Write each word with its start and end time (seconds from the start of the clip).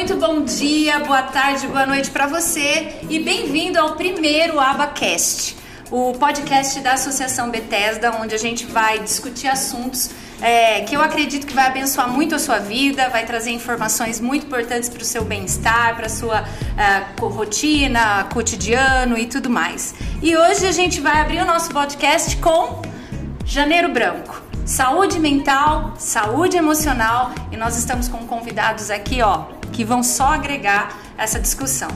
muito 0.00 0.16
bom 0.16 0.40
dia, 0.44 0.98
boa 1.00 1.20
tarde, 1.20 1.66
boa 1.66 1.84
noite 1.84 2.10
para 2.10 2.26
você 2.26 3.00
e 3.10 3.18
bem-vindo 3.18 3.78
ao 3.78 3.96
primeiro 3.96 4.58
Abacast, 4.58 5.54
o 5.90 6.14
podcast 6.14 6.80
da 6.80 6.94
Associação 6.94 7.50
Bethesda, 7.50 8.10
onde 8.12 8.34
a 8.34 8.38
gente 8.38 8.64
vai 8.64 8.98
discutir 9.00 9.46
assuntos 9.48 10.08
é, 10.40 10.80
que 10.84 10.96
eu 10.96 11.02
acredito 11.02 11.46
que 11.46 11.52
vai 11.52 11.66
abençoar 11.66 12.08
muito 12.08 12.34
a 12.34 12.38
sua 12.38 12.58
vida, 12.58 13.10
vai 13.10 13.26
trazer 13.26 13.50
informações 13.50 14.20
muito 14.20 14.46
importantes 14.46 14.88
para 14.88 15.02
o 15.02 15.04
seu 15.04 15.22
bem-estar, 15.22 15.94
para 15.94 16.06
a 16.06 16.08
sua 16.08 16.44
uh, 17.20 17.26
rotina, 17.26 18.24
cotidiano 18.32 19.18
e 19.18 19.26
tudo 19.26 19.50
mais. 19.50 19.94
E 20.22 20.34
hoje 20.34 20.66
a 20.66 20.72
gente 20.72 20.98
vai 20.98 21.20
abrir 21.20 21.42
o 21.42 21.44
nosso 21.44 21.68
podcast 21.72 22.38
com 22.38 22.80
Janeiro 23.44 23.90
Branco. 23.90 24.40
Saúde 24.64 25.18
mental, 25.18 25.92
saúde 25.98 26.56
emocional 26.56 27.32
e 27.52 27.56
nós 27.58 27.76
estamos 27.76 28.08
com 28.08 28.26
convidados 28.26 28.90
aqui, 28.90 29.20
ó, 29.20 29.59
que 29.72 29.84
vão 29.84 30.02
só 30.02 30.34
agregar 30.34 30.98
essa 31.16 31.38
discussão. 31.38 31.88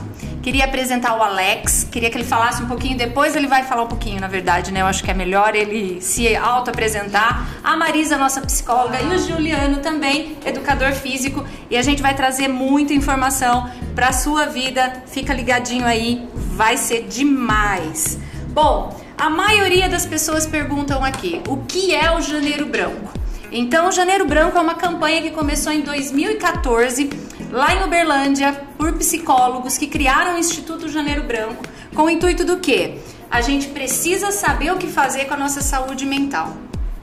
Queria 0.43 0.65
apresentar 0.65 1.17
o 1.17 1.23
Alex, 1.23 1.87
queria 1.91 2.11
que 2.11 2.17
ele 2.17 2.23
falasse 2.23 2.61
um 2.61 2.67
pouquinho, 2.67 2.95
depois 2.95 3.35
ele 3.35 3.47
vai 3.47 3.63
falar 3.63 3.83
um 3.83 3.87
pouquinho, 3.87 4.21
na 4.21 4.27
verdade, 4.27 4.71
né? 4.71 4.81
Eu 4.81 4.85
acho 4.85 5.03
que 5.03 5.09
é 5.09 5.13
melhor 5.13 5.55
ele 5.55 5.99
se 6.01 6.35
auto-apresentar. 6.35 7.47
A 7.63 7.75
Marisa, 7.75 8.17
nossa 8.17 8.39
psicóloga, 8.41 9.01
e 9.01 9.15
o 9.15 9.19
Juliano 9.19 9.77
também, 9.77 10.37
educador 10.45 10.93
físico, 10.93 11.43
e 11.69 11.75
a 11.75 11.81
gente 11.81 12.01
vai 12.01 12.13
trazer 12.13 12.47
muita 12.47 12.93
informação 12.93 13.67
para 13.95 14.11
sua 14.13 14.45
vida. 14.45 15.03
Fica 15.07 15.33
ligadinho 15.33 15.85
aí, 15.85 16.29
vai 16.35 16.77
ser 16.77 17.07
demais. 17.07 18.19
Bom, 18.49 18.95
a 19.17 19.29
maioria 19.29 19.89
das 19.89 20.05
pessoas 20.05 20.45
perguntam 20.45 21.03
aqui: 21.03 21.41
o 21.47 21.57
que 21.57 21.95
é 21.95 22.15
o 22.15 22.21
Janeiro 22.21 22.67
Branco? 22.67 23.11
Então, 23.51 23.87
o 23.87 23.91
Janeiro 23.91 24.25
Branco 24.25 24.57
é 24.57 24.61
uma 24.61 24.75
campanha 24.75 25.21
que 25.21 25.31
começou 25.31 25.71
em 25.71 25.81
2014, 25.81 27.09
lá 27.55 27.73
em 27.73 27.85
Uberlândia, 27.85 28.51
por 28.77 28.91
psicólogos 28.97 29.77
que 29.77 29.87
criaram 29.87 30.35
o 30.35 30.37
Instituto 30.37 30.89
Janeiro 30.89 31.23
Branco, 31.23 31.63
com 31.95 32.03
o 32.03 32.09
intuito 32.09 32.43
do 32.43 32.57
quê? 32.57 32.99
A 33.31 33.39
gente 33.39 33.69
precisa 33.69 34.29
saber 34.29 34.73
o 34.73 34.77
que 34.77 34.87
fazer 34.87 35.23
com 35.23 35.35
a 35.35 35.37
nossa 35.37 35.61
saúde 35.61 36.05
mental, 36.05 36.51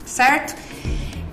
certo? 0.05 0.55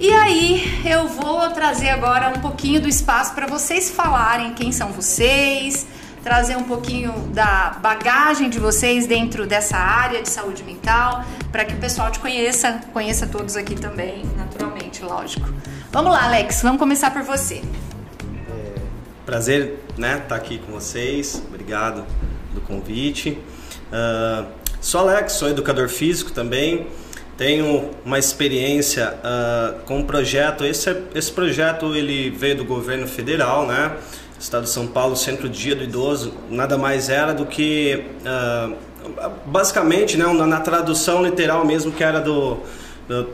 E 0.00 0.10
aí, 0.10 0.82
eu 0.86 1.06
vou 1.06 1.50
trazer 1.50 1.90
agora 1.90 2.30
um 2.30 2.40
pouquinho 2.40 2.80
do 2.80 2.88
espaço 2.88 3.34
para 3.34 3.46
vocês 3.46 3.90
falarem 3.90 4.54
quem 4.54 4.72
são 4.72 4.90
vocês, 4.90 5.86
trazer 6.24 6.56
um 6.56 6.64
pouquinho 6.64 7.12
da 7.34 7.76
bagagem 7.78 8.48
de 8.48 8.58
vocês 8.58 9.06
dentro 9.06 9.46
dessa 9.46 9.76
área 9.76 10.22
de 10.22 10.30
saúde 10.30 10.64
mental, 10.64 11.26
para 11.52 11.66
que 11.66 11.74
o 11.74 11.78
pessoal 11.78 12.10
te 12.10 12.18
conheça, 12.18 12.80
conheça 12.90 13.26
todos 13.26 13.54
aqui 13.54 13.74
também, 13.74 14.24
naturalmente, 14.34 15.02
lógico. 15.02 15.46
Vamos 15.92 16.10
lá, 16.10 16.24
Alex, 16.24 16.62
vamos 16.62 16.78
começar 16.78 17.10
por 17.10 17.22
você. 17.22 17.60
É, 19.30 19.32
prazer, 19.32 19.78
né, 19.96 20.14
estar 20.14 20.26
tá 20.26 20.34
aqui 20.34 20.58
com 20.58 20.72
vocês. 20.72 21.40
Obrigado 21.46 22.04
do 22.52 22.60
convite. 22.60 23.38
Uh, 23.92 24.44
sou 24.80 25.02
Alex, 25.02 25.34
sou 25.34 25.48
educador 25.48 25.88
físico 25.88 26.32
também. 26.32 26.88
Tenho 27.38 27.90
uma 28.04 28.18
experiência 28.18 29.14
uh, 29.18 29.80
com 29.84 29.98
um 29.98 30.04
projeto. 30.04 30.64
Esse, 30.64 31.04
esse 31.14 31.30
projeto 31.30 31.94
ele 31.94 32.28
veio 32.28 32.56
do 32.56 32.64
governo 32.64 33.06
federal, 33.06 33.68
né? 33.68 33.96
Estado 34.38 34.64
de 34.64 34.70
São 34.70 34.88
Paulo, 34.88 35.14
Centro 35.14 35.48
Dia 35.48 35.76
do 35.76 35.84
Idoso, 35.84 36.34
nada 36.50 36.76
mais 36.76 37.08
era 37.08 37.32
do 37.32 37.46
que, 37.46 38.04
uh, 38.26 38.74
basicamente, 39.46 40.16
né, 40.16 40.24
na, 40.26 40.44
na, 40.46 40.60
tradução 40.60 41.22
literal 41.22 41.64
mesmo, 41.64 41.92
que 41.92 42.02
era 42.02 42.20
do, 42.20 42.58
do, 43.06 43.28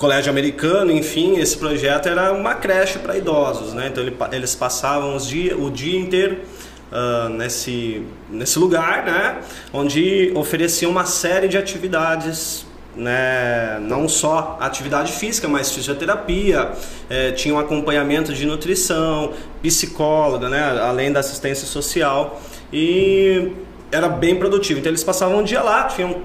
colégio 0.00 0.30
americano, 0.30 0.90
enfim, 0.90 1.38
esse 1.38 1.58
projeto 1.58 2.08
era 2.08 2.32
uma 2.32 2.54
creche 2.54 2.98
para 2.98 3.18
idosos, 3.18 3.74
né? 3.74 3.88
Então 3.88 4.02
ele, 4.02 4.16
eles 4.32 4.54
passavam 4.54 5.14
os 5.14 5.28
dia, 5.28 5.54
o 5.54 5.70
dia 5.70 6.00
inteiro 6.00 6.38
uh, 6.90 7.28
nesse, 7.28 8.02
nesse 8.30 8.58
lugar, 8.58 9.04
né? 9.04 9.40
Onde 9.74 10.32
ofereciam 10.34 10.90
uma 10.90 11.04
série 11.04 11.48
de 11.48 11.58
atividades 11.58 12.66
né, 12.96 13.78
não 13.82 14.08
só 14.08 14.56
atividade 14.58 15.12
física, 15.12 15.46
mas 15.46 15.70
fisioterapia, 15.70 16.72
é, 17.08 17.30
tinha 17.30 17.54
um 17.54 17.58
acompanhamento 17.58 18.32
de 18.32 18.44
nutrição, 18.44 19.32
psicóloga, 19.62 20.48
né, 20.48 20.80
além 20.82 21.12
da 21.12 21.20
assistência 21.20 21.68
social 21.68 22.42
e 22.72 23.52
era 23.92 24.08
bem 24.08 24.36
produtivo. 24.36 24.80
Então 24.80 24.90
eles 24.90 25.04
passavam 25.04 25.38
um 25.38 25.44
dia 25.44 25.62
lá, 25.62 25.84
tinham 25.84 26.22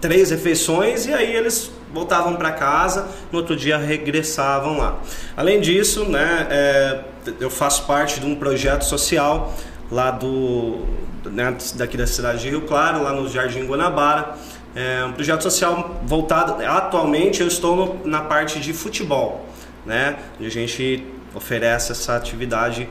três 0.00 0.30
refeições 0.30 1.06
e 1.06 1.12
aí 1.12 1.34
eles 1.34 1.70
voltavam 1.92 2.36
para 2.36 2.52
casa, 2.52 3.08
no 3.30 3.38
outro 3.38 3.56
dia 3.56 3.76
regressavam 3.76 4.78
lá. 4.78 4.98
Além 5.36 5.60
disso, 5.60 6.04
né, 6.04 6.46
é, 6.50 7.00
eu 7.40 7.50
faço 7.50 7.84
parte 7.86 8.20
de 8.20 8.26
um 8.26 8.34
projeto 8.34 8.84
social 8.84 9.54
lá 9.90 10.10
do 10.10 10.86
né, 11.24 11.56
daqui 11.74 11.96
da 11.96 12.06
cidade 12.06 12.42
de 12.42 12.50
Rio 12.50 12.62
Claro, 12.62 13.02
lá 13.02 13.12
no 13.12 13.28
Jardim 13.28 13.66
Guanabara 13.66 14.36
é 14.74 15.04
um 15.04 15.12
projeto 15.12 15.42
social 15.42 16.00
voltado. 16.04 16.64
Atualmente 16.64 17.40
eu 17.40 17.48
estou 17.48 17.76
no, 17.76 18.06
na 18.06 18.20
parte 18.20 18.60
de 18.60 18.72
futebol, 18.72 19.46
né? 19.84 20.16
A 20.38 20.48
gente 20.48 21.04
oferece 21.34 21.92
essa 21.92 22.16
atividade 22.16 22.88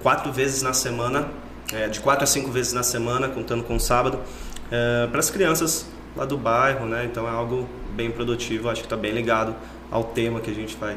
quatro 0.00 0.32
vezes 0.32 0.62
na 0.62 0.72
semana, 0.72 1.28
é, 1.72 1.88
de 1.88 2.00
quatro 2.00 2.24
a 2.24 2.26
cinco 2.26 2.50
vezes 2.50 2.72
na 2.72 2.82
semana, 2.82 3.28
contando 3.28 3.62
com 3.62 3.76
o 3.76 3.80
sábado, 3.80 4.20
é, 4.70 5.06
para 5.06 5.20
as 5.20 5.30
crianças 5.30 5.86
lá 6.18 6.24
do 6.24 6.36
bairro, 6.36 6.84
né? 6.84 7.04
Então 7.04 7.26
é 7.26 7.30
algo 7.30 7.66
bem 7.92 8.10
produtivo, 8.10 8.68
acho 8.68 8.80
que 8.80 8.86
está 8.86 8.96
bem 8.96 9.12
ligado 9.12 9.54
ao 9.90 10.04
tema 10.04 10.40
que 10.40 10.50
a 10.50 10.54
gente 10.54 10.76
vai 10.76 10.96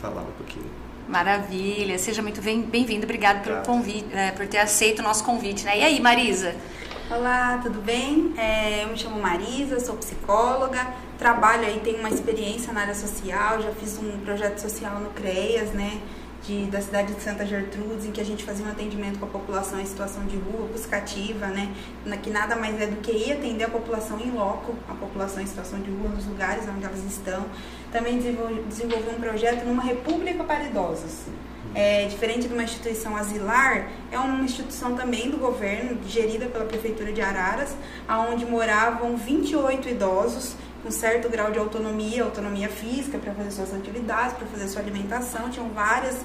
falar 0.00 0.22
um 0.22 0.32
pouquinho. 0.32 0.66
Maravilha, 1.08 1.98
seja 1.98 2.22
muito 2.22 2.40
bem-vindo, 2.40 3.04
obrigado 3.04 3.44
pelo 3.44 3.62
convite, 3.62 4.06
é, 4.14 4.30
por 4.30 4.46
ter 4.46 4.58
aceito 4.58 5.00
o 5.00 5.02
nosso 5.02 5.24
convite, 5.24 5.64
né? 5.64 5.78
E 5.78 5.84
aí, 5.84 6.00
Marisa? 6.00 6.54
Olá, 7.10 7.60
tudo 7.62 7.80
bem? 7.82 8.32
É, 8.38 8.84
eu 8.84 8.88
me 8.88 8.96
chamo 8.96 9.20
Marisa, 9.20 9.78
sou 9.78 9.96
psicóloga, 9.96 10.86
trabalho 11.18 11.66
aí, 11.66 11.80
tenho 11.84 11.98
uma 11.98 12.08
experiência 12.08 12.72
na 12.72 12.82
área 12.82 12.94
social, 12.94 13.60
já 13.60 13.70
fiz 13.72 13.98
um 13.98 14.18
projeto 14.24 14.58
social 14.58 14.98
no 15.00 15.10
CREAS, 15.10 15.72
né? 15.72 16.00
De, 16.42 16.66
da 16.66 16.80
cidade 16.80 17.14
de 17.14 17.20
Santa 17.22 17.46
Gertrudes, 17.46 18.04
em 18.04 18.10
que 18.10 18.20
a 18.20 18.24
gente 18.24 18.42
fazia 18.42 18.66
um 18.66 18.68
atendimento 18.68 19.18
com 19.20 19.26
a 19.26 19.28
população 19.28 19.80
em 19.80 19.86
situação 19.86 20.24
de 20.26 20.36
rua, 20.36 20.66
buscativa, 20.66 21.46
né? 21.46 21.72
Que 22.20 22.30
nada 22.30 22.56
mais 22.56 22.80
é 22.80 22.86
do 22.88 22.96
que 22.96 23.12
ir 23.12 23.32
atender 23.32 23.62
a 23.62 23.68
população 23.68 24.18
em 24.18 24.32
loco, 24.32 24.74
a 24.88 24.94
população 24.94 25.40
em 25.40 25.46
situação 25.46 25.80
de 25.80 25.90
rua, 25.90 26.08
nos 26.08 26.26
lugares 26.26 26.64
onde 26.68 26.84
elas 26.84 27.04
estão. 27.04 27.44
Também 27.92 28.16
desenvolvi, 28.16 28.60
desenvolvi 28.62 29.10
um 29.10 29.20
projeto 29.20 29.64
numa 29.64 29.84
república 29.84 30.42
para 30.42 30.64
idosos 30.64 31.26
é, 31.74 32.06
diferente 32.06 32.48
de 32.48 32.54
uma 32.54 32.62
instituição 32.62 33.16
asilar, 33.16 33.88
é 34.10 34.18
uma 34.18 34.44
instituição 34.44 34.94
também 34.94 35.30
do 35.30 35.38
governo, 35.38 35.98
gerida 36.06 36.46
pela 36.46 36.64
Prefeitura 36.64 37.12
de 37.12 37.20
Araras, 37.20 37.74
onde 38.30 38.44
moravam 38.44 39.16
28 39.16 39.88
idosos 39.88 40.54
com 40.82 40.90
certo 40.90 41.28
grau 41.28 41.52
de 41.52 41.58
autonomia, 41.58 42.24
autonomia 42.24 42.68
física 42.68 43.16
para 43.18 43.32
fazer 43.32 43.52
suas 43.52 43.72
atividades, 43.72 44.36
para 44.36 44.46
fazer 44.48 44.68
sua 44.68 44.82
alimentação, 44.82 45.48
tinham 45.48 45.68
várias 45.70 46.20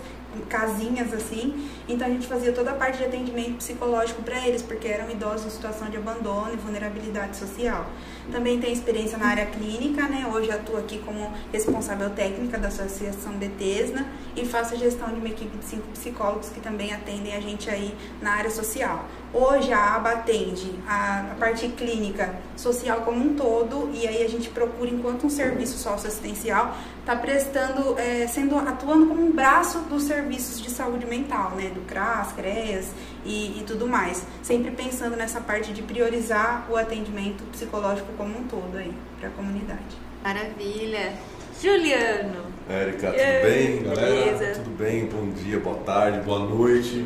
casinhas 0.50 1.14
assim. 1.14 1.70
Então 1.88 2.08
a 2.08 2.10
gente 2.10 2.28
fazia 2.28 2.52
toda 2.52 2.72
a 2.72 2.74
parte 2.74 2.98
de 2.98 3.06
atendimento 3.06 3.58
psicológico 3.58 4.22
para 4.24 4.48
eles, 4.48 4.62
porque 4.62 4.88
eram 4.88 5.10
idosos 5.10 5.48
em 5.48 5.50
situação 5.52 5.90
de 5.90 5.98
abandono 5.98 6.54
e 6.54 6.58
vulnerabilidade 6.58 7.38
social. 7.38 7.86
Também 8.32 8.60
tenho 8.60 8.74
experiência 8.74 9.18
na 9.18 9.28
área 9.28 9.46
clínica, 9.46 10.04
né? 10.04 10.30
Hoje 10.34 10.52
atuo 10.52 10.78
aqui 10.78 11.00
como 11.00 11.32
responsável 11.52 12.10
técnica 12.10 12.58
da 12.58 12.68
Associação 12.68 13.34
Betesna 13.34 14.06
e 14.36 14.46
faço 14.46 14.74
a 14.74 14.78
gestão 14.78 15.08
de 15.10 15.16
uma 15.16 15.30
equipe 15.30 15.58
de 15.58 15.64
cinco 15.64 15.88
psicólogos 15.94 16.50
que 16.50 16.60
também 16.60 16.94
atendem 16.94 17.36
a 17.36 17.40
gente 17.40 17.70
aí 17.70 17.96
na 18.22 18.32
área 18.32 18.50
social. 18.50 19.06
Hoje 19.34 19.72
a 19.72 19.96
aba 19.96 20.12
atende 20.12 20.72
a, 20.88 21.32
a 21.32 21.36
parte 21.36 21.68
clínica 21.70 22.36
social 22.56 23.02
como 23.02 23.24
um 23.24 23.36
todo 23.36 23.90
e 23.94 24.08
aí 24.08 24.24
a 24.24 24.30
gente 24.30 24.50
procura 24.50 24.90
enquanto 24.90 25.26
um 25.26 25.30
serviço 25.30 25.78
socioassistencial 25.78 26.76
está 27.00 27.16
prestando, 27.16 27.98
é, 27.98 28.28
sendo 28.28 28.58
atuando 28.58 29.08
como 29.08 29.26
um 29.26 29.32
braço 29.32 29.80
dos 29.82 30.04
serviços 30.04 30.62
de 30.62 30.70
saúde 30.70 31.06
mental, 31.06 31.52
né, 31.52 31.70
do 31.74 31.82
CRAS, 31.82 32.34
CREAS 32.34 32.92
e, 33.28 33.60
e 33.60 33.64
tudo 33.68 33.86
mais, 33.86 34.26
sempre 34.42 34.72
pensando 34.72 35.16
nessa 35.16 35.42
parte 35.42 35.74
de 35.74 35.82
priorizar 35.82 36.66
o 36.70 36.78
atendimento 36.78 37.44
psicológico 37.52 38.08
como 38.18 38.40
um 38.40 38.44
todo 38.44 38.78
aí 38.78 38.94
para 39.20 39.30
a 39.30 39.32
comunidade. 39.32 39.98
Maravilha. 40.24 41.14
Juliano. 41.62 42.46
Érica, 42.70 43.08
tudo 43.08 43.50
bem, 43.50 43.84
galera? 43.84 44.08
Beleza. 44.08 44.60
Tudo 44.60 44.78
bem? 44.78 45.06
Bom 45.06 45.30
dia, 45.32 45.60
boa 45.60 45.78
tarde, 45.78 46.20
boa 46.20 46.40
noite. 46.40 47.06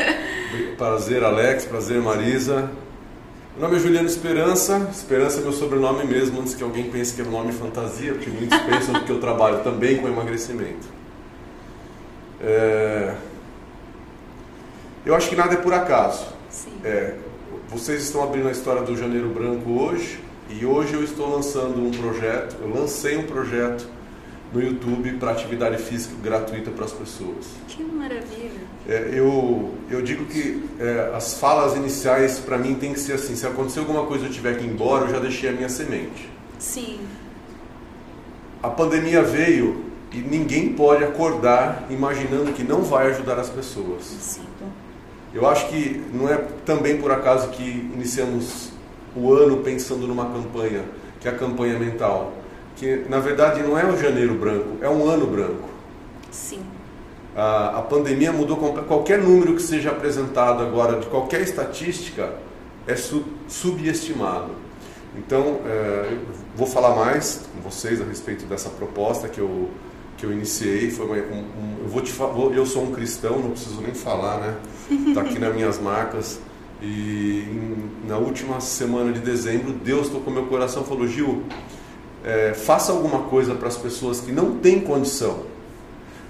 prazer, 0.78 1.24
Alex, 1.24 1.64
prazer, 1.64 2.00
Marisa. 2.00 2.70
Meu 3.56 3.66
nome 3.66 3.76
é 3.76 3.80
Juliano 3.80 4.06
Esperança. 4.06 4.88
Esperança 4.90 5.40
é 5.40 5.42
meu 5.42 5.52
sobrenome 5.52 6.04
mesmo, 6.04 6.40
antes 6.40 6.54
que 6.54 6.62
alguém 6.62 6.90
pense 6.90 7.14
que 7.14 7.22
é 7.22 7.24
um 7.24 7.30
nome 7.30 7.52
fantasia, 7.52 8.12
porque 8.12 8.30
muitos 8.30 8.58
pensam 8.62 9.02
que 9.02 9.10
eu 9.10 9.20
trabalho 9.20 9.62
também 9.64 9.98
com 9.98 10.08
emagrecimento. 10.08 10.86
É... 12.40 13.14
Eu 15.04 15.16
acho 15.16 15.28
que 15.28 15.36
nada 15.36 15.54
é 15.54 15.56
por 15.56 15.74
acaso. 15.74 16.26
É, 16.84 17.14
vocês 17.68 18.02
estão 18.04 18.22
abrindo 18.22 18.48
a 18.48 18.52
história 18.52 18.82
do 18.82 18.96
Janeiro 18.96 19.28
Branco 19.28 19.70
hoje, 19.70 20.20
e 20.48 20.64
hoje 20.64 20.94
eu 20.94 21.02
estou 21.02 21.28
lançando 21.28 21.84
um 21.84 21.90
projeto, 21.90 22.56
eu 22.60 22.68
lancei 22.68 23.16
um 23.16 23.24
projeto 23.24 23.88
no 24.52 24.62
YouTube 24.62 25.14
para 25.14 25.32
atividade 25.32 25.82
física 25.82 26.14
gratuita 26.22 26.70
para 26.70 26.84
as 26.84 26.92
pessoas. 26.92 27.46
Que 27.66 27.82
maravilha! 27.82 28.60
É, 28.86 29.10
eu, 29.12 29.74
eu 29.90 30.02
digo 30.02 30.26
que 30.26 30.62
é, 30.78 31.10
as 31.14 31.38
falas 31.38 31.74
iniciais 31.74 32.38
para 32.38 32.58
mim 32.58 32.74
tem 32.74 32.92
que 32.92 33.00
ser 33.00 33.14
assim: 33.14 33.34
se 33.34 33.46
acontecer 33.46 33.80
alguma 33.80 34.06
coisa 34.06 34.24
e 34.24 34.28
eu 34.28 34.32
tiver 34.32 34.56
que 34.58 34.64
ir 34.64 34.68
embora, 34.68 35.06
eu 35.06 35.10
já 35.10 35.18
deixei 35.18 35.48
a 35.48 35.52
minha 35.52 35.68
semente. 35.68 36.30
Sim. 36.58 37.00
A 38.62 38.68
pandemia 38.68 39.22
veio 39.22 39.86
e 40.12 40.18
ninguém 40.18 40.74
pode 40.74 41.02
acordar 41.02 41.86
imaginando 41.88 42.52
que 42.52 42.62
não 42.62 42.82
vai 42.82 43.08
ajudar 43.08 43.38
as 43.38 43.48
pessoas. 43.48 44.04
Sim. 44.04 44.42
Eu 45.34 45.48
acho 45.48 45.68
que 45.68 46.04
não 46.12 46.28
é 46.28 46.36
também 46.64 47.00
por 47.00 47.10
acaso 47.10 47.48
que 47.48 47.62
iniciamos 47.62 48.70
o 49.16 49.32
ano 49.32 49.58
pensando 49.58 50.06
numa 50.06 50.26
campanha, 50.26 50.84
que 51.20 51.28
é 51.28 51.30
a 51.30 51.34
campanha 51.34 51.78
mental 51.78 52.32
que 52.76 53.04
na 53.08 53.18
verdade 53.18 53.62
não 53.62 53.78
é 53.78 53.84
um 53.84 53.96
janeiro 53.96 54.34
branco, 54.34 54.78
é 54.80 54.88
um 54.88 55.08
ano 55.08 55.26
branco. 55.26 55.68
Sim. 56.30 56.62
A, 57.36 57.78
a 57.78 57.82
pandemia 57.82 58.32
mudou 58.32 58.56
qualquer 58.56 59.18
número 59.18 59.54
que 59.54 59.62
seja 59.62 59.90
apresentado 59.90 60.62
agora 60.62 60.98
de 60.98 61.06
qualquer 61.06 61.40
estatística 61.42 62.32
é 62.86 62.96
sub, 62.96 63.24
subestimado. 63.48 64.50
Então, 65.16 65.60
é, 65.66 66.16
vou 66.56 66.66
falar 66.66 66.96
mais 66.96 67.46
com 67.54 67.60
vocês 67.60 68.00
a 68.00 68.04
respeito 68.04 68.46
dessa 68.46 68.68
proposta 68.70 69.28
que 69.28 69.40
eu 69.40 69.70
que 70.22 70.26
eu 70.26 70.32
iniciei. 70.32 70.88
Foi 70.88 71.04
uma, 71.04 71.16
um, 71.16 71.40
um, 71.40 71.76
eu 71.82 71.88
vou 71.88 72.00
te 72.00 72.12
vou, 72.12 72.54
eu 72.54 72.64
sou 72.64 72.84
um 72.84 72.92
cristão, 72.92 73.40
não 73.40 73.50
preciso 73.50 73.80
nem 73.80 73.92
falar, 73.92 74.38
né? 74.38 74.56
Está 75.08 75.20
aqui 75.20 75.36
nas 75.36 75.52
minhas 75.52 75.80
marcas. 75.80 76.38
E 76.80 77.44
em, 77.50 78.08
na 78.08 78.18
última 78.18 78.60
semana 78.60 79.12
de 79.12 79.18
dezembro, 79.18 79.72
Deus 79.72 80.08
tocou 80.08 80.32
meu 80.32 80.46
coração 80.46 80.84
e 80.84 80.86
falou: 80.86 81.08
Gil, 81.08 81.42
é, 82.24 82.54
faça 82.54 82.92
alguma 82.92 83.24
coisa 83.24 83.56
para 83.56 83.66
as 83.66 83.76
pessoas 83.76 84.20
que 84.20 84.30
não 84.30 84.58
têm 84.58 84.80
condição. 84.80 85.50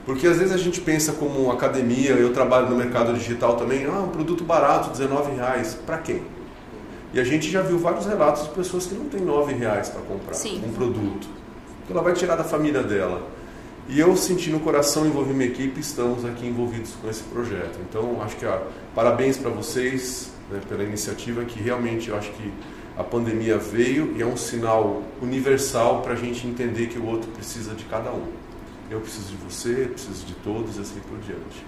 Porque 0.07 0.27
às 0.27 0.39
vezes 0.39 0.53
a 0.53 0.59
gente 0.59 0.81
pensa 0.81 1.13
como 1.13 1.53
academia, 1.53 2.13
eu 2.13 2.33
trabalho 2.33 2.71
no 2.71 2.77
mercado 2.77 3.13
digital 3.13 3.57
também, 3.57 3.85
ah, 3.85 4.01
um 4.01 4.09
produto 4.09 4.43
barato, 4.43 4.91
19 4.91 5.37
reais, 5.37 5.79
para 5.87 5.99
quem? 5.99 6.23
E 7.15 7.21
a 7.21 7.25
gente 7.25 7.49
já 7.49 7.61
viu 7.61 7.79
vários 7.79 8.07
relatos 8.07 8.45
de 8.45 8.49
pessoas 8.49 8.87
que 8.87 8.95
não 8.95 9.05
têm 9.05 9.21
9 9.21 9.53
reais 9.53 9.91
para 9.91 10.01
comprar 10.01 10.33
Sim. 10.33 10.63
um 10.67 10.73
produto. 10.73 11.29
Que 11.87 11.93
ela 11.93 12.03
vai 12.03 12.15
tirar 12.15 12.37
da 12.37 12.43
família 12.43 12.83
dela. 12.83 13.23
E 13.89 13.99
eu 13.99 14.17
senti 14.17 14.51
no 14.51 14.61
coração, 14.61 15.07
envolvi 15.07 15.35
minha 15.35 15.49
equipe, 15.49 15.81
estamos 15.81 16.25
aqui 16.25 16.47
envolvidos 16.47 16.93
com 17.01 17.11
esse 17.11 17.23
projeto. 17.25 17.79
Então, 17.89 18.23
acho 18.23 18.37
que 18.37 18.47
ó, 18.47 18.61
parabéns 18.95 19.37
para 19.37 19.51
vocês 19.51 20.33
né, 20.51 20.61
pela 20.69 20.85
iniciativa, 20.85 21.45
que 21.45 21.61
realmente 21.61 22.09
eu 22.09 22.17
acho 22.17 22.31
que 22.31 22.53
a 22.97 23.03
pandemia 23.03 23.59
veio 23.59 24.15
e 24.17 24.23
é 24.23 24.27
um 24.27 24.37
sinal 24.37 25.03
universal 25.21 26.03
para 26.03 26.13
a 26.13 26.17
gente 26.17 26.47
entender 26.47 26.87
que 26.89 26.99
o 26.99 27.07
outro 27.07 27.31
precisa 27.33 27.75
de 27.75 27.85
cada 27.85 28.13
um. 28.13 28.27
Eu 28.91 29.01
preciso 29.01 29.29
de 29.29 29.37
você, 29.37 29.89
preciso 29.91 30.27
de 30.27 30.35
todos 30.35 30.77
e 30.77 30.81
assim 30.81 31.01
por 31.01 31.19
diante. 31.21 31.65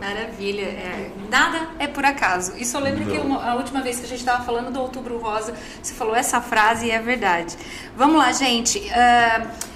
Maravilha. 0.00 0.62
É, 0.62 1.10
nada 1.30 1.68
é 1.78 1.86
por 1.86 2.04
acaso. 2.04 2.56
Isso 2.56 2.76
eu 2.76 2.80
lembro 2.80 3.04
que 3.04 3.18
uma, 3.18 3.44
a 3.44 3.54
última 3.56 3.82
vez 3.82 3.98
que 3.98 4.06
a 4.06 4.08
gente 4.08 4.20
estava 4.20 4.42
falando 4.42 4.72
do 4.72 4.80
Outubro 4.80 5.18
Rosa, 5.18 5.54
você 5.82 5.92
falou 5.92 6.16
essa 6.16 6.40
frase 6.40 6.86
e 6.86 6.90
é 6.90 6.98
verdade. 6.98 7.56
Vamos 7.96 8.16
lá, 8.16 8.32
gente. 8.32 8.78
Uh, 8.78 9.71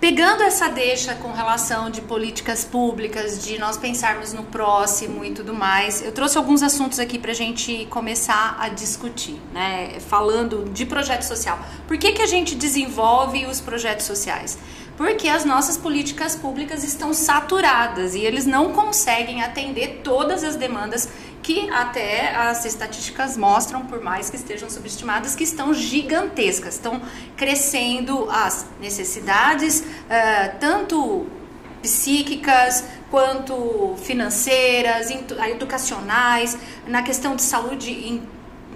Pegando 0.00 0.44
essa 0.44 0.68
deixa 0.68 1.16
com 1.16 1.32
relação 1.32 1.90
de 1.90 2.00
políticas 2.00 2.64
públicas, 2.64 3.42
de 3.42 3.58
nós 3.58 3.76
pensarmos 3.76 4.32
no 4.32 4.44
próximo 4.44 5.24
e 5.24 5.32
tudo 5.32 5.52
mais, 5.52 6.00
eu 6.00 6.12
trouxe 6.12 6.38
alguns 6.38 6.62
assuntos 6.62 7.00
aqui 7.00 7.18
para 7.18 7.32
a 7.32 7.34
gente 7.34 7.84
começar 7.86 8.56
a 8.60 8.68
discutir, 8.68 9.40
né? 9.52 9.98
Falando 9.98 10.70
de 10.72 10.86
projeto 10.86 11.22
social. 11.22 11.58
Por 11.88 11.98
que, 11.98 12.12
que 12.12 12.22
a 12.22 12.26
gente 12.26 12.54
desenvolve 12.54 13.44
os 13.46 13.60
projetos 13.60 14.06
sociais? 14.06 14.56
Porque 14.96 15.28
as 15.28 15.44
nossas 15.44 15.76
políticas 15.76 16.36
públicas 16.36 16.84
estão 16.84 17.12
saturadas 17.12 18.14
e 18.14 18.20
eles 18.20 18.46
não 18.46 18.72
conseguem 18.72 19.42
atender 19.42 20.00
todas 20.04 20.44
as 20.44 20.54
demandas 20.54 21.08
que 21.42 21.70
até 21.70 22.34
as 22.34 22.64
estatísticas 22.64 23.36
mostram, 23.36 23.86
por 23.86 24.02
mais 24.02 24.28
que 24.30 24.36
estejam 24.36 24.68
subestimadas, 24.68 25.34
que 25.34 25.44
estão 25.44 25.72
gigantescas, 25.72 26.74
estão 26.74 27.00
crescendo 27.36 28.28
as 28.30 28.66
necessidades, 28.80 29.80
uh, 29.80 30.58
tanto 30.58 31.26
psíquicas 31.82 32.84
quanto 33.10 33.94
financeiras, 34.02 35.10
educacionais, 35.10 36.58
na 36.86 37.02
questão 37.02 37.36
de 37.36 37.42
saúde 37.42 38.20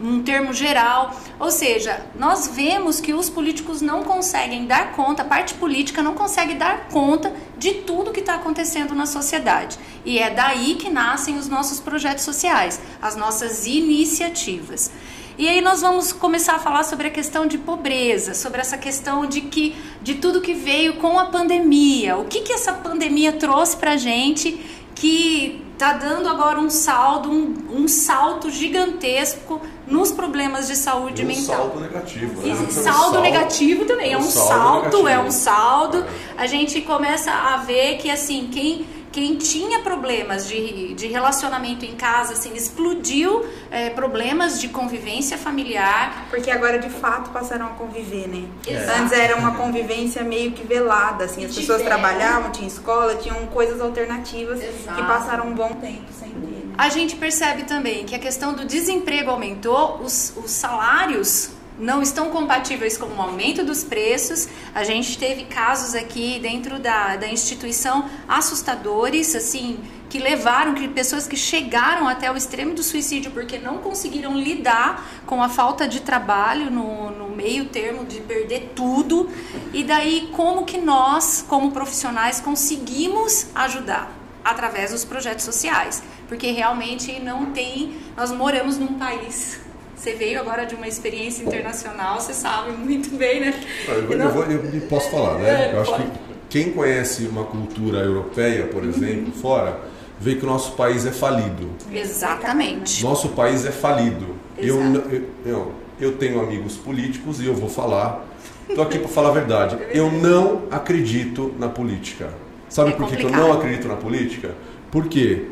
um 0.02 0.22
termo 0.22 0.52
geral. 0.52 1.14
Ou 1.38 1.50
seja, 1.50 2.04
nós 2.18 2.48
vemos 2.48 3.00
que 3.00 3.14
os 3.14 3.30
políticos 3.30 3.80
não 3.80 4.02
conseguem 4.02 4.66
dar 4.66 4.92
conta, 4.92 5.22
a 5.22 5.24
parte 5.24 5.54
política 5.54 6.02
não 6.02 6.14
consegue 6.14 6.54
dar 6.54 6.88
conta 6.88 7.32
de 7.56 7.74
tudo 7.74 8.10
que 8.10 8.20
está 8.20 8.34
acontecendo 8.34 8.94
na 8.94 9.06
sociedade. 9.06 9.78
E 10.04 10.18
é 10.18 10.30
daí 10.30 10.74
que 10.74 10.90
nascem 10.90 11.38
os 11.38 11.48
nossos 11.48 11.78
projetos 11.78 12.24
sociais, 12.24 12.80
as 13.00 13.14
nossas 13.16 13.66
iniciativas. 13.66 14.90
E 15.38 15.48
aí 15.48 15.62
nós 15.62 15.80
vamos 15.80 16.12
começar 16.12 16.56
a 16.56 16.58
falar 16.58 16.82
sobre 16.82 17.06
a 17.06 17.10
questão 17.10 17.46
de 17.46 17.56
pobreza, 17.56 18.34
sobre 18.34 18.60
essa 18.60 18.76
questão 18.76 19.24
de 19.24 19.40
que 19.40 19.74
de 20.02 20.16
tudo 20.16 20.42
que 20.42 20.52
veio 20.52 20.94
com 20.94 21.18
a 21.18 21.26
pandemia. 21.26 22.18
O 22.18 22.26
que 22.26 22.42
que 22.42 22.52
essa 22.52 22.72
pandemia 22.72 23.32
trouxe 23.32 23.76
para 23.76 23.96
gente 23.96 24.60
que 24.94 25.62
está 25.72 25.94
dando 25.94 26.28
agora 26.28 26.60
um 26.60 26.70
saldo, 26.70 27.30
um, 27.30 27.82
um, 27.82 27.88
salto 27.88 28.50
gigantesco 28.50 29.60
nos 29.92 30.10
problemas 30.10 30.66
de 30.66 30.76
saúde 30.76 31.22
e 31.22 31.24
um 31.24 31.28
mental. 31.28 31.56
saldo 31.56 31.80
negativo. 31.80 32.40
Né? 32.40 32.48
E 32.48 32.56
saldo, 32.56 32.72
saldo, 32.72 33.20
negativo 33.20 33.84
também, 33.84 34.10
é, 34.10 34.12
é 34.14 34.18
um 34.18 34.22
saldo, 34.22 34.90
salto, 34.90 35.08
é 35.08 35.18
um 35.20 35.30
saldo. 35.30 36.04
A 36.36 36.46
gente 36.46 36.80
começa 36.80 37.30
a 37.30 37.58
ver 37.58 37.98
que 37.98 38.10
assim, 38.10 38.48
quem 38.50 38.86
quem 39.12 39.36
tinha 39.36 39.80
problemas 39.80 40.48
de, 40.48 40.94
de 40.94 41.06
relacionamento 41.06 41.84
em 41.84 41.94
casa, 41.94 42.32
assim, 42.32 42.54
explodiu 42.54 43.44
é, 43.70 43.90
problemas 43.90 44.58
de 44.58 44.68
convivência 44.68 45.36
familiar. 45.36 46.26
Porque 46.30 46.50
agora, 46.50 46.78
de 46.78 46.88
fato, 46.88 47.30
passaram 47.30 47.66
a 47.66 47.70
conviver, 47.70 48.26
né? 48.26 48.48
Exato. 48.66 49.02
Antes 49.02 49.12
era 49.12 49.36
uma 49.36 49.54
convivência 49.54 50.24
meio 50.24 50.52
que 50.52 50.66
velada, 50.66 51.26
assim. 51.26 51.44
As 51.44 51.54
pessoas 51.54 51.82
trabalhavam, 51.82 52.50
tinham 52.50 52.68
escola, 52.68 53.14
tinham 53.16 53.46
coisas 53.48 53.82
alternativas 53.82 54.62
Exato. 54.62 54.96
que 54.96 55.06
passaram 55.06 55.46
um 55.46 55.54
bom 55.54 55.68
tempo 55.74 56.10
sem 56.18 56.30
ter. 56.30 56.61
A 56.76 56.88
gente 56.88 57.16
percebe 57.16 57.64
também 57.64 58.04
que 58.04 58.14
a 58.14 58.18
questão 58.18 58.54
do 58.54 58.64
desemprego 58.64 59.30
aumentou, 59.30 60.00
os, 60.02 60.32
os 60.36 60.50
salários 60.50 61.50
não 61.78 62.02
estão 62.02 62.30
compatíveis 62.30 62.96
com 62.96 63.06
o 63.06 63.20
aumento 63.20 63.64
dos 63.64 63.82
preços. 63.82 64.48
A 64.74 64.84
gente 64.84 65.18
teve 65.18 65.44
casos 65.44 65.94
aqui 65.94 66.38
dentro 66.40 66.78
da, 66.78 67.16
da 67.16 67.28
instituição 67.28 68.08
assustadores, 68.28 69.34
assim, 69.34 69.78
que 70.08 70.18
levaram 70.18 70.74
que 70.74 70.86
pessoas 70.88 71.26
que 71.26 71.36
chegaram 71.36 72.06
até 72.06 72.30
o 72.30 72.36
extremo 72.36 72.74
do 72.74 72.82
suicídio 72.82 73.30
porque 73.30 73.58
não 73.58 73.78
conseguiram 73.78 74.36
lidar 74.36 75.22
com 75.26 75.42
a 75.42 75.48
falta 75.48 75.88
de 75.88 76.00
trabalho 76.00 76.70
no, 76.70 77.10
no 77.10 77.28
meio 77.34 77.66
termo 77.66 78.04
de 78.04 78.20
perder 78.20 78.72
tudo. 78.74 79.30
E 79.72 79.82
daí 79.82 80.28
como 80.32 80.64
que 80.64 80.78
nós, 80.78 81.44
como 81.48 81.70
profissionais, 81.72 82.40
conseguimos 82.40 83.46
ajudar? 83.54 84.21
Através 84.44 84.90
dos 84.90 85.04
projetos 85.04 85.44
sociais, 85.44 86.02
porque 86.28 86.50
realmente 86.50 87.20
não 87.20 87.52
tem. 87.52 87.96
Nós 88.16 88.32
moramos 88.32 88.76
num 88.76 88.98
país 88.98 89.60
você 90.02 90.14
veio 90.14 90.40
agora 90.40 90.66
de 90.66 90.74
uma 90.74 90.88
experiência 90.88 91.44
internacional, 91.44 92.20
você 92.20 92.34
sabe 92.34 92.72
muito 92.72 93.16
bem, 93.16 93.40
né? 93.40 93.54
Eu, 93.86 94.18
não... 94.18 94.24
eu, 94.24 94.32
vou, 94.32 94.44
eu 94.46 94.80
posso 94.88 95.08
falar, 95.12 95.38
né? 95.38 95.70
É, 95.70 95.74
eu 95.74 95.80
acho 95.80 95.94
que 95.94 96.10
quem 96.50 96.72
conhece 96.72 97.24
uma 97.26 97.44
cultura 97.44 98.00
europeia, 98.00 98.66
por 98.66 98.82
exemplo, 98.82 99.26
uhum. 99.26 99.40
fora, 99.40 99.78
vê 100.18 100.34
que 100.34 100.44
o 100.44 100.48
nosso 100.48 100.72
país 100.72 101.06
é 101.06 101.12
falido. 101.12 101.70
Exatamente. 101.92 103.00
Nosso 103.04 103.28
país 103.28 103.64
é 103.64 103.70
falido. 103.70 104.34
Eu, 104.58 104.80
eu, 104.82 105.28
eu, 105.46 105.72
eu 106.00 106.16
tenho 106.16 106.40
amigos 106.40 106.76
políticos 106.76 107.40
e 107.40 107.46
eu 107.46 107.54
vou 107.54 107.68
falar. 107.68 108.26
Estou 108.68 108.84
aqui 108.84 108.98
para 108.98 109.08
falar 109.08 109.28
a 109.28 109.32
verdade. 109.32 109.78
Eu 109.94 110.10
não 110.10 110.62
acredito 110.70 111.54
na 111.58 111.68
política. 111.68 112.30
Sabe 112.72 112.92
é 112.92 112.92
por 112.94 113.06
que 113.06 113.22
eu 113.22 113.28
não 113.28 113.52
acredito 113.52 113.86
na 113.86 113.96
política? 113.96 114.54
Porque 114.90 115.48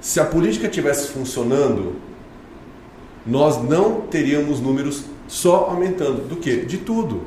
se 0.00 0.20
a 0.20 0.24
política 0.24 0.68
tivesse 0.68 1.08
funcionando, 1.08 1.96
nós 3.26 3.60
não 3.60 4.02
teríamos 4.02 4.60
números 4.60 5.02
só 5.26 5.66
aumentando. 5.68 6.28
Do 6.28 6.36
que? 6.36 6.58
De 6.58 6.78
tudo. 6.78 7.22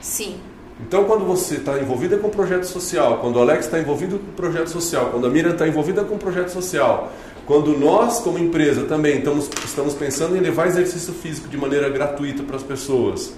Sim. 0.00 0.36
Então, 0.80 1.06
quando 1.06 1.24
você 1.24 1.56
está 1.56 1.76
envolvida 1.80 2.18
com 2.18 2.30
projeto 2.30 2.66
social, 2.66 3.18
quando 3.18 3.34
o 3.34 3.40
Alex 3.40 3.64
está 3.64 3.80
envolvido 3.80 4.20
com 4.20 4.30
projeto 4.32 4.68
social, 4.68 5.08
quando 5.10 5.26
a 5.26 5.30
Miriam 5.30 5.54
está 5.54 5.66
envolvida 5.66 6.04
com 6.04 6.16
projeto 6.16 6.50
social, 6.50 7.12
quando 7.46 7.76
nós, 7.76 8.20
como 8.20 8.38
empresa, 8.38 8.84
também 8.84 9.18
estamos, 9.18 9.50
estamos 9.64 9.94
pensando 9.94 10.36
em 10.36 10.40
levar 10.40 10.68
exercício 10.68 11.12
físico 11.12 11.48
de 11.48 11.56
maneira 11.56 11.88
gratuita 11.88 12.44
para 12.44 12.56
as 12.56 12.62
pessoas, 12.62 13.34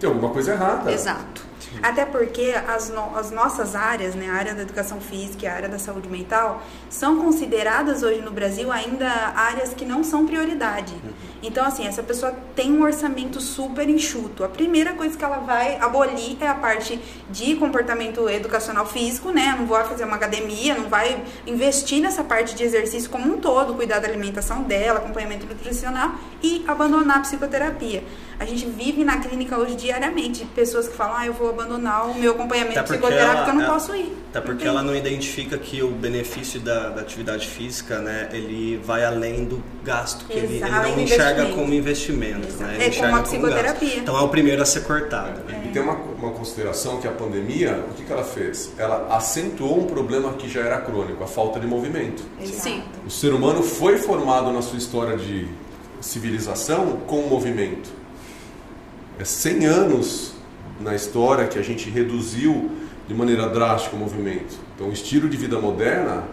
tem 0.00 0.08
alguma 0.08 0.30
coisa 0.30 0.52
errada. 0.52 0.90
Exato. 0.90 1.42
Até 1.82 2.04
porque 2.04 2.54
as, 2.66 2.88
no, 2.90 3.16
as 3.16 3.30
nossas 3.30 3.74
áreas, 3.74 4.14
né, 4.14 4.28
a 4.28 4.34
área 4.34 4.54
da 4.54 4.62
educação 4.62 5.00
física 5.00 5.44
e 5.44 5.48
a 5.48 5.54
área 5.54 5.68
da 5.68 5.78
saúde 5.78 6.08
mental, 6.08 6.62
são 6.88 7.22
consideradas 7.22 8.02
hoje 8.02 8.20
no 8.20 8.30
Brasil 8.30 8.72
ainda 8.72 9.08
áreas 9.08 9.74
que 9.74 9.84
não 9.84 10.02
são 10.02 10.26
prioridade. 10.26 10.94
Uhum. 10.94 11.10
Então, 11.42 11.64
assim, 11.64 11.86
essa 11.86 12.02
pessoa 12.02 12.34
tem 12.54 12.72
um 12.72 12.82
orçamento 12.82 13.40
super 13.40 13.88
enxuto. 13.88 14.42
A 14.42 14.48
primeira 14.48 14.94
coisa 14.94 15.16
que 15.16 15.24
ela 15.24 15.38
vai 15.38 15.76
abolir 15.80 16.36
é 16.40 16.48
a 16.48 16.54
parte 16.54 16.98
de 17.30 17.54
comportamento 17.56 18.28
educacional 18.28 18.86
físico, 18.86 19.30
né? 19.30 19.54
Não 19.58 19.66
vai 19.66 19.84
fazer 19.84 20.04
uma 20.04 20.16
academia, 20.16 20.74
não 20.74 20.88
vai 20.88 21.22
investir 21.46 22.00
nessa 22.00 22.24
parte 22.24 22.54
de 22.54 22.64
exercício 22.64 23.10
como 23.10 23.32
um 23.32 23.38
todo, 23.38 23.74
cuidar 23.74 24.00
da 24.00 24.08
alimentação 24.08 24.62
dela, 24.62 24.98
acompanhamento 24.98 25.46
nutricional 25.46 26.14
e 26.42 26.64
abandonar 26.66 27.18
a 27.18 27.20
psicoterapia. 27.20 28.02
A 28.38 28.44
gente 28.44 28.66
vive 28.66 29.04
na 29.04 29.18
clínica 29.18 29.56
hoje 29.56 29.76
diariamente 29.76 30.44
pessoas 30.54 30.88
que 30.88 30.96
falam, 30.96 31.16
ah, 31.16 31.26
eu 31.26 31.32
vou 31.32 31.54
abandonar 31.60 32.10
o 32.10 32.14
meu 32.14 32.32
acompanhamento 32.32 32.82
psicoterápico, 32.82 33.36
ela, 33.36 33.48
eu 33.48 33.54
não 33.54 33.62
é, 33.62 33.66
posso 33.66 33.94
ir. 33.94 34.16
Até 34.30 34.40
porque 34.40 34.64
não 34.64 34.72
ela 34.72 34.82
não 34.82 34.94
identifica 34.94 35.56
que 35.56 35.82
o 35.82 35.90
benefício 35.90 36.60
da, 36.60 36.90
da, 36.90 37.00
atividade 37.00 37.46
física, 37.46 37.98
né, 37.98 38.28
ele 38.32 38.80
vai 38.84 39.04
além 39.04 39.44
do 39.44 39.62
gasto, 39.82 40.26
que 40.26 40.32
ele, 40.32 40.56
ele, 40.56 40.68
não 40.68 41.00
enxerga 41.00 41.46
como 41.46 41.72
investimento, 41.72 42.54
né? 42.56 42.74
Ele 42.74 42.84
é 42.84 42.90
como 42.90 43.08
uma 43.08 43.22
psicoterapia. 43.22 43.88
Como 43.88 44.02
então 44.02 44.16
é 44.18 44.20
o 44.20 44.28
primeiro 44.28 44.62
a 44.62 44.66
ser 44.66 44.82
cortado. 44.82 45.40
Né? 45.44 45.62
É. 45.64 45.68
E 45.68 45.72
tem 45.72 45.82
uma, 45.82 45.94
uma 45.94 46.32
consideração 46.32 47.00
que 47.00 47.08
a 47.08 47.12
pandemia, 47.12 47.84
o 47.90 47.94
que, 47.94 48.04
que 48.04 48.12
ela 48.12 48.24
fez? 48.24 48.72
Ela 48.76 49.06
acentuou 49.16 49.80
um 49.80 49.86
problema 49.86 50.34
que 50.34 50.48
já 50.48 50.60
era 50.60 50.80
crônico, 50.80 51.24
a 51.24 51.26
falta 51.26 51.58
de 51.58 51.66
movimento. 51.66 52.22
Sim. 52.44 52.82
O 53.06 53.10
ser 53.10 53.32
humano 53.32 53.62
foi 53.62 53.98
formado 53.98 54.52
na 54.52 54.62
sua 54.62 54.78
história 54.78 55.16
de 55.16 55.48
civilização 56.00 56.98
com 57.06 57.22
movimento. 57.22 57.90
É 59.18 59.24
100 59.24 59.64
anos 59.64 60.35
na 60.80 60.94
história 60.94 61.46
que 61.46 61.58
a 61.58 61.62
gente 61.62 61.88
reduziu 61.90 62.70
de 63.08 63.14
maneira 63.14 63.48
drástica 63.48 63.96
o 63.96 63.98
movimento. 63.98 64.58
Então, 64.74 64.88
o 64.88 64.92
estilo 64.92 65.28
de 65.28 65.36
vida 65.36 65.58
moderna 65.58 66.24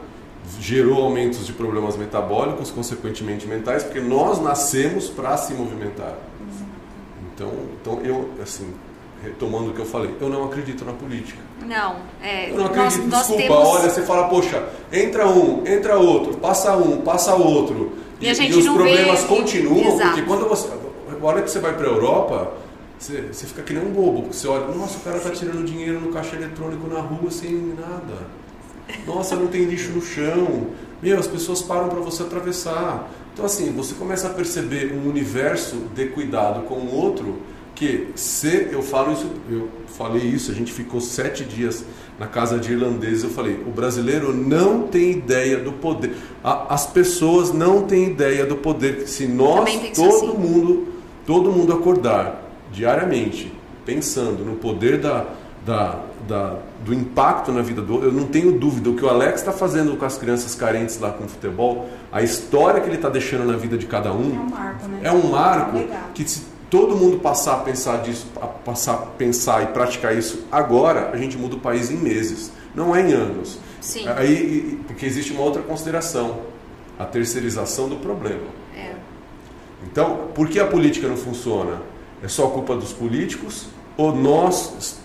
gerou 0.60 1.04
aumentos 1.04 1.46
de 1.46 1.54
problemas 1.54 1.96
metabólicos, 1.96 2.70
consequentemente 2.72 3.48
mentais, 3.48 3.84
porque 3.84 4.02
nós 4.02 4.42
nascemos 4.42 5.10
para 5.10 5.38
se 5.38 5.54
movimentar. 5.54 6.16
Então, 7.34 7.52
então 7.82 8.02
eu, 8.04 8.30
assim, 8.42 8.74
retomando 9.24 9.72
o 9.72 9.74
que 9.74 9.80
eu 9.80 9.86
falei, 9.86 10.14
eu 10.20 10.30
não 10.30 10.44
acredito 10.46 10.84
na 10.84 10.94
política. 10.94 11.40
Não, 11.66 11.96
é. 12.22 12.52
Eu 12.52 12.58
não 12.58 12.66
acredito, 12.66 13.08
nós, 13.08 13.20
desculpa, 13.20 13.42
temos... 13.42 13.68
olha, 13.68 13.90
você 13.90 14.02
fala, 14.02 14.28
poxa, 14.28 14.64
entra 14.92 15.28
um, 15.28 15.66
entra 15.66 15.98
outro, 15.98 16.38
passa 16.38 16.76
um, 16.76 17.02
passa 17.02 17.34
outro. 17.36 17.94
E, 18.20 18.28
e, 18.28 18.52
e 18.52 18.56
os 18.56 18.66
problemas 18.66 19.22
vê... 19.22 19.28
continuam, 19.28 19.94
Exato. 19.94 20.10
porque 20.10 20.22
quando 20.24 20.48
você. 20.48 20.70
A 21.22 21.26
hora 21.26 21.42
que 21.42 21.50
você 21.50 21.60
vai 21.60 21.74
para 21.74 21.88
a 21.88 21.90
Europa, 21.90 22.52
você, 23.04 23.22
você 23.34 23.46
fica 23.48 23.62
que 23.64 23.74
nem 23.74 23.84
um 23.86 23.92
bobo, 23.92 24.32
você 24.32 24.48
olha, 24.48 24.68
nossa, 24.74 24.98
o 24.98 25.02
cara 25.02 25.20
tá 25.20 25.30
tirando 25.30 25.66
dinheiro 25.66 26.00
no 26.00 26.08
caixa 26.08 26.38
eletrônico 26.38 26.88
na 26.88 27.02
rua 27.02 27.30
sem 27.30 27.76
nada. 27.78 28.28
Nossa, 29.06 29.36
não 29.36 29.48
tem 29.48 29.66
lixo 29.66 29.92
no 29.92 30.02
chão. 30.02 30.68
Meu, 31.02 31.20
as 31.20 31.28
pessoas 31.28 31.62
param 31.62 31.90
para 31.90 32.00
você 32.00 32.24
atravessar. 32.24 33.12
Então, 33.34 33.46
assim, 33.46 33.72
você 33.74 33.94
começa 33.96 34.28
a 34.28 34.30
perceber 34.30 34.94
um 34.94 35.10
universo 35.10 35.76
de 35.94 36.06
cuidado 36.08 36.64
com 36.64 36.76
o 36.76 36.96
outro 36.96 37.42
que, 37.76 38.08
se 38.16 38.70
eu 38.72 38.82
falo 38.82 39.12
isso, 39.12 39.30
eu 39.50 39.68
falei 39.88 40.22
isso, 40.22 40.52
a 40.52 40.54
gente 40.54 40.72
ficou 40.72 41.02
sete 41.02 41.44
dias 41.44 41.84
na 42.18 42.28
casa 42.28 42.58
de 42.58 42.72
irlandeses, 42.72 43.24
eu 43.24 43.32
falei, 43.32 43.56
o 43.68 43.72
brasileiro 43.72 44.34
não 44.34 44.88
tem 44.88 45.12
ideia 45.12 45.58
do 45.58 45.74
poder. 45.74 46.16
as 46.42 46.86
pessoas 46.86 47.52
não 47.52 47.82
têm 47.82 48.06
ideia 48.06 48.46
do 48.46 48.56
poder. 48.56 49.08
Se 49.08 49.28
nós, 49.28 49.70
todo 49.94 50.08
assim. 50.08 50.38
mundo, 50.38 50.88
todo 51.26 51.52
mundo 51.52 51.74
acordar 51.74 52.43
diariamente, 52.74 53.54
pensando 53.86 54.44
no 54.44 54.56
poder 54.56 55.00
da, 55.00 55.28
da, 55.66 56.00
da, 56.28 56.58
do 56.84 56.94
impacto 56.94 57.52
na 57.52 57.62
vida 57.62 57.82
do 57.82 57.94
outro, 57.94 58.10
eu 58.10 58.14
não 58.14 58.26
tenho 58.26 58.52
dúvida. 58.52 58.90
O 58.90 58.96
que 58.96 59.06
o 59.06 59.10
Alex 59.10 59.40
está 59.40 59.52
fazendo 59.52 59.96
com 59.96 60.06
as 60.06 60.18
crianças 60.18 60.56
carentes 60.56 61.00
lá 61.00 61.12
com 61.12 61.26
o 61.26 61.30
futebol, 61.30 61.88
a 62.12 62.22
história 62.22 62.82
que 62.82 62.88
ele 62.88 62.96
está 62.96 63.10
deixando 63.10 63.46
na 63.46 63.58
vida 63.58 63.78
de 63.78 63.86
cada 63.86 64.12
um, 64.12 64.36
é 64.36 64.40
um 64.40 64.50
marco, 64.50 64.88
né? 64.88 65.00
é 65.04 65.12
um 65.12 65.30
marco 65.30 65.78
é 65.78 66.00
que 66.14 66.28
se 66.28 66.44
todo 66.70 66.98
mundo 66.98 67.20
passar 67.20 67.54
a 67.54 67.60
pensar 67.60 68.02
disso, 68.02 68.28
a 68.42 68.48
passar 68.48 68.94
a 68.94 68.98
pensar 68.98 69.64
e 69.64 69.68
praticar 69.68 70.18
isso 70.18 70.46
agora, 70.52 71.12
a 71.14 71.18
gente 71.18 71.38
muda 71.38 71.56
o 71.56 71.60
país 71.60 71.92
em 71.92 71.98
meses, 71.98 72.52
não 72.74 72.96
é 72.96 73.02
em 73.02 73.14
anos. 73.14 73.60
Sim. 73.80 74.08
Aí, 74.08 74.80
porque 74.88 75.06
existe 75.06 75.34
uma 75.34 75.44
outra 75.44 75.62
consideração, 75.62 76.40
a 76.98 77.06
terceirização 77.06 77.88
do 77.90 77.98
problema. 77.98 78.48
É. 78.76 78.94
Então, 79.84 80.30
por 80.34 80.48
que 80.48 80.60
a 80.60 80.66
política 80.66 81.08
não 81.08 81.18
funciona? 81.18 81.82
É 82.24 82.28
só 82.30 82.48
culpa 82.48 82.76
dos 82.76 82.94
políticos? 82.94 83.68
Ou 83.98 84.16
nós 84.16 84.98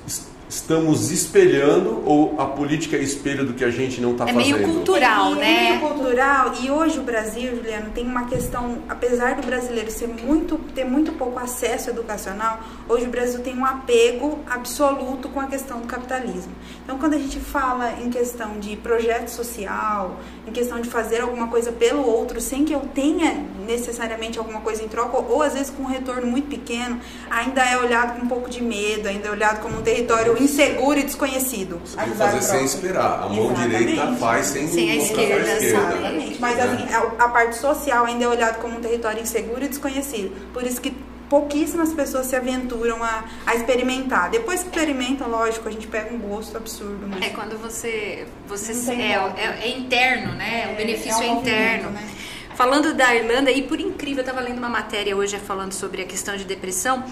estamos 0.49 1.11
espelhando 1.11 2.03
ou 2.07 2.41
a 2.41 2.47
política 2.47 2.97
é 2.97 3.01
espelho 3.01 3.45
do 3.45 3.53
que 3.53 3.63
a 3.63 3.71
gente 3.71 4.01
não 4.01 4.13
está 4.13 4.25
é 4.25 4.33
fazendo? 4.33 4.57
É 4.57 4.59
meio 4.59 4.73
cultural, 4.73 5.33
é, 5.33 5.35
né? 5.35 5.67
É 5.67 5.79
meio 5.79 5.81
cultural 5.81 6.55
e 6.63 6.71
hoje 6.71 6.99
o 6.99 7.03
Brasil, 7.03 7.57
Juliano, 7.57 7.91
tem 7.91 8.07
uma 8.07 8.25
questão, 8.27 8.79
apesar 8.89 9.35
do 9.35 9.47
brasileiro 9.47 9.91
ser 9.91 10.09
muito, 10.09 10.57
ter 10.75 10.85
muito 10.85 11.13
pouco 11.13 11.39
acesso 11.39 11.91
educacional, 11.91 12.61
hoje 12.89 13.07
o 13.07 13.11
Brasil 13.11 13.41
tem 13.41 13.59
um 13.59 13.65
apego 13.65 14.39
absoluto 14.49 15.29
com 15.29 15.41
a 15.41 15.47
questão 15.47 15.81
do 15.81 15.87
capitalismo. 15.87 16.53
Então, 16.89 16.99
quando 16.99 17.13
a 17.13 17.19
gente 17.19 17.39
fala 17.39 18.01
em 18.01 18.09
questão 18.09 18.59
de 18.59 18.75
projeto 18.75 19.29
social, 19.29 20.17
em 20.47 20.51
questão 20.51 20.81
de 20.81 20.89
fazer 20.89 21.21
alguma 21.21 21.49
coisa 21.49 21.71
pelo 21.71 22.03
outro 22.03 22.41
sem 22.41 22.65
que 22.65 22.73
eu 22.73 22.81
tenha 22.95 23.45
necessariamente 23.67 24.39
alguma 24.39 24.63
coisa 24.63 24.83
em 24.83 24.89
troca, 24.89 25.19
ou, 25.19 25.43
às 25.43 25.53
vezes 25.53 25.69
com 25.69 25.83
um 25.83 25.87
retorno 25.87 26.27
muito 26.27 26.49
pequeno, 26.49 26.99
ainda 27.29 27.63
é 27.63 27.77
olhado 27.77 28.19
com 28.19 28.25
um 28.25 28.27
pouco 28.27 28.49
de 28.49 28.63
medo, 28.63 29.07
ainda 29.07 29.29
é 29.29 29.31
olhado 29.31 29.61
como 29.61 29.81
um 29.81 29.83
território 29.83 30.43
inseguro 30.43 30.99
e 30.99 31.03
desconhecido. 31.03 31.79
Você 31.85 31.95
tem 31.95 32.09
que 32.09 32.17
fazer 32.17 32.41
sem 32.41 32.65
esperar. 32.65 33.25
A 33.25 33.29
mão 33.29 33.53
Exatamente. 33.53 33.77
direita 33.77 34.13
faz 34.15 34.47
sem, 34.47 34.67
sem 34.67 34.91
a 34.91 34.97
esquerda. 34.97 35.63
Exatamente. 35.63 36.41
Mas 36.41 36.59
assim, 36.59 36.87
a 37.19 37.29
parte 37.29 37.59
social 37.59 38.07
ainda 38.07 38.25
é 38.25 38.29
olhado 38.29 38.63
como 38.63 38.79
um 38.79 38.81
território 38.81 39.21
inseguro 39.21 39.63
e 39.63 39.69
desconhecido. 39.69 40.35
Por 40.55 40.63
isso 40.63 40.81
que 40.81 40.97
pouquíssimas 41.29 41.93
pessoas 41.93 42.27
se 42.27 42.37
aventuram 42.37 43.03
a, 43.03 43.25
a 43.47 43.55
experimentar. 43.55 44.31
Depois 44.31 44.63
que 44.63 44.69
experimenta, 44.69 45.27
lógico, 45.27 45.69
a 45.69 45.73
gente 45.73 45.87
pega 45.87 46.15
um 46.15 46.19
gosto 46.19 46.57
absurdo. 46.57 47.07
Mas... 47.07 47.23
É 47.23 47.31
quando 47.31 47.59
você. 47.59 48.27
você 48.47 48.75
se, 48.75 48.91
é, 48.93 49.13
é, 49.37 49.59
é, 49.63 49.79
interno, 49.79 50.33
né? 50.33 50.65
É, 50.69 50.73
o 50.73 50.77
benefício 50.77 51.23
é, 51.23 51.27
um 51.27 51.37
é 51.37 51.41
interno. 51.41 51.91
Né? 51.91 52.09
Falando 52.55 52.93
da 52.95 53.15
Irlanda, 53.15 53.51
e 53.51 53.63
por 53.63 53.81
incrível, 53.81 54.25
eu 54.25 54.29
estava 54.29 54.41
lendo 54.41 54.59
uma 54.59 54.69
matéria 54.69 55.17
hoje 55.17 55.39
falando 55.39 55.73
sobre 55.73 56.03
a 56.03 56.05
questão 56.05 56.37
de 56.37 56.45
depressão. 56.45 57.05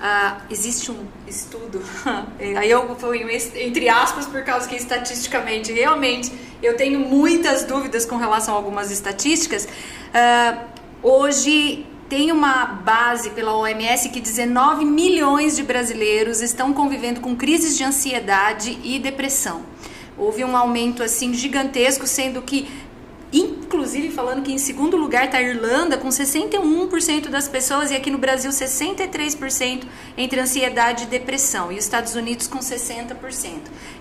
Uh, 0.00 0.40
existe 0.50 0.90
um 0.90 1.06
estudo, 1.26 1.82
aí 2.40 2.70
eu 2.70 2.96
fui 2.96 3.22
entre 3.56 3.86
aspas 3.86 4.24
por 4.24 4.42
causa 4.42 4.66
que 4.66 4.74
estatisticamente, 4.74 5.70
realmente, 5.72 6.32
eu 6.62 6.74
tenho 6.74 7.00
muitas 7.00 7.64
dúvidas 7.64 8.06
com 8.06 8.16
relação 8.16 8.54
a 8.54 8.56
algumas 8.56 8.90
estatísticas. 8.90 9.66
Uh, 9.66 10.64
hoje 11.02 11.86
tem 12.10 12.32
uma 12.32 12.64
base 12.66 13.30
pela 13.30 13.56
OMS 13.56 14.08
que 14.08 14.20
19 14.20 14.84
milhões 14.84 15.54
de 15.54 15.62
brasileiros 15.62 16.42
estão 16.42 16.72
convivendo 16.72 17.20
com 17.20 17.36
crises 17.36 17.78
de 17.78 17.84
ansiedade 17.84 18.76
e 18.82 18.98
depressão. 18.98 19.62
Houve 20.18 20.44
um 20.44 20.56
aumento 20.56 21.04
assim 21.04 21.32
gigantesco, 21.32 22.08
sendo 22.08 22.42
que 22.42 22.68
Inclusive 23.32 24.10
falando 24.10 24.42
que 24.42 24.52
em 24.52 24.58
segundo 24.58 24.96
lugar 24.96 25.26
está 25.26 25.38
a 25.38 25.42
Irlanda 25.42 25.96
com 25.96 26.08
61% 26.08 27.28
das 27.28 27.46
pessoas 27.46 27.92
e 27.92 27.94
aqui 27.94 28.10
no 28.10 28.18
Brasil 28.18 28.50
63% 28.50 29.84
entre 30.16 30.40
ansiedade 30.40 31.04
e 31.04 31.06
depressão 31.06 31.70
e 31.70 31.78
os 31.78 31.84
Estados 31.84 32.16
Unidos 32.16 32.48
com 32.48 32.58
60%. 32.58 33.14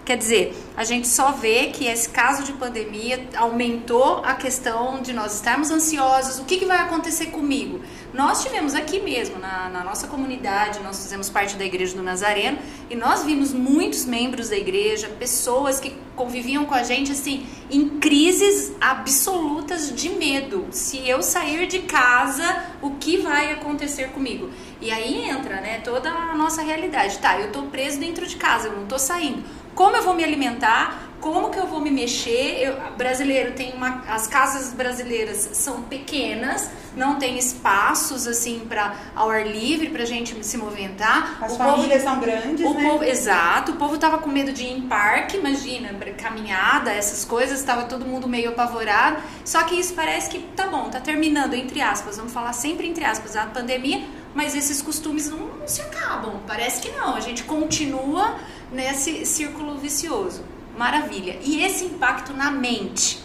Quer 0.03 0.17
dizer, 0.17 0.55
a 0.75 0.83
gente 0.83 1.07
só 1.07 1.31
vê 1.31 1.67
que 1.67 1.85
esse 1.85 2.09
caso 2.09 2.43
de 2.43 2.53
pandemia 2.53 3.27
aumentou 3.37 4.21
a 4.25 4.33
questão 4.33 4.99
de 5.03 5.13
nós 5.13 5.35
estarmos 5.35 5.69
ansiosos. 5.69 6.39
O 6.39 6.45
que, 6.45 6.57
que 6.57 6.65
vai 6.65 6.79
acontecer 6.79 7.27
comigo? 7.27 7.79
Nós 8.13 8.43
tivemos 8.43 8.73
aqui 8.73 8.99
mesmo, 8.99 9.37
na, 9.37 9.69
na, 9.69 9.83
nossa 9.83 10.07
comunidade, 10.07 10.79
nós 10.79 11.01
fizemos 11.01 11.29
parte 11.29 11.55
da 11.55 11.63
Igreja 11.63 11.95
do 11.95 12.01
Nazareno 12.01 12.57
e 12.89 12.95
nós 12.95 13.23
vimos 13.23 13.53
muitos 13.53 14.03
membros 14.05 14.49
da 14.49 14.57
igreja, 14.57 15.07
pessoas 15.07 15.79
que 15.79 15.95
conviviam 16.15 16.65
com 16.65 16.73
a 16.73 16.81
gente 16.83 17.11
assim, 17.11 17.45
em 17.69 17.99
crises 17.99 18.73
absolutas 18.81 19.93
de 19.93 20.09
medo. 20.09 20.65
Se 20.71 21.07
eu 21.07 21.21
sair 21.21 21.67
de 21.67 21.79
casa, 21.79 22.65
o 22.81 22.91
que 22.91 23.17
vai 23.17 23.51
acontecer 23.53 24.09
comigo? 24.09 24.49
E 24.81 24.91
aí 24.91 25.29
entra, 25.29 25.61
né, 25.61 25.79
toda 25.83 26.09
a 26.09 26.35
nossa 26.35 26.63
realidade. 26.63 27.19
Tá, 27.19 27.39
eu 27.39 27.51
tô 27.51 27.63
preso 27.63 27.99
dentro 27.99 28.25
de 28.25 28.37
casa, 28.37 28.69
eu 28.69 28.75
não 28.75 28.87
tô 28.87 28.97
saindo. 28.97 29.43
Como 29.75 29.95
eu 29.95 30.03
vou 30.03 30.13
me 30.13 30.23
alimentar? 30.23 31.08
Como 31.19 31.49
que 31.49 31.57
eu 31.57 31.67
vou 31.67 31.79
me 31.79 31.91
mexer? 31.91 32.61
Eu, 32.61 32.77
brasileiro 32.97 33.53
tem 33.53 33.73
uma, 33.73 34.03
as 34.07 34.27
casas 34.27 34.73
brasileiras 34.73 35.49
são 35.53 35.83
pequenas, 35.83 36.69
não 36.95 37.15
tem 37.15 37.37
espaços 37.37 38.27
assim 38.27 38.61
para 38.67 38.95
ao 39.15 39.29
ar 39.29 39.45
livre 39.45 39.89
para 39.89 40.05
gente 40.05 40.43
se 40.45 40.57
movimentar. 40.57 41.37
As 41.41 41.53
o 41.53 41.57
famílias 41.57 42.03
povo, 42.03 42.13
são 42.13 42.19
grandes, 42.19 42.65
o 42.65 42.73
né? 42.73 42.89
Povo, 42.89 43.03
exato. 43.03 43.71
O 43.73 43.75
povo 43.75 43.97
tava 43.97 44.17
com 44.19 44.29
medo 44.29 44.51
de 44.51 44.63
ir 44.63 44.77
em 44.77 44.81
parque, 44.81 45.37
imagina, 45.37 45.89
caminhada, 46.17 46.91
essas 46.91 47.23
coisas, 47.25 47.59
estava 47.59 47.83
todo 47.83 48.05
mundo 48.05 48.27
meio 48.27 48.49
apavorado. 48.49 49.21
Só 49.45 49.63
que 49.63 49.75
isso 49.75 49.93
parece 49.93 50.29
que 50.29 50.39
tá 50.55 50.67
bom, 50.67 50.89
tá 50.89 50.99
terminando 50.99 51.53
entre 51.53 51.81
aspas. 51.81 52.17
Vamos 52.17 52.33
falar 52.33 52.53
sempre 52.53 52.87
entre 52.87 53.03
aspas 53.03 53.35
a 53.35 53.45
pandemia, 53.45 54.01
mas 54.33 54.55
esses 54.55 54.81
costumes 54.81 55.29
não, 55.29 55.39
não 55.39 55.67
se 55.67 55.81
acabam. 55.81 56.39
Parece 56.47 56.81
que 56.81 56.91
não. 56.91 57.15
A 57.15 57.19
gente 57.19 57.43
continua 57.43 58.35
nesse 58.71 59.25
círculo 59.25 59.77
vicioso. 59.77 60.43
Maravilha. 60.79 61.37
E 61.43 61.61
esse 61.61 61.83
impacto 61.83 62.31
na 62.31 62.49
mente, 62.49 63.21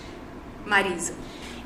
Marisa? 0.67 1.13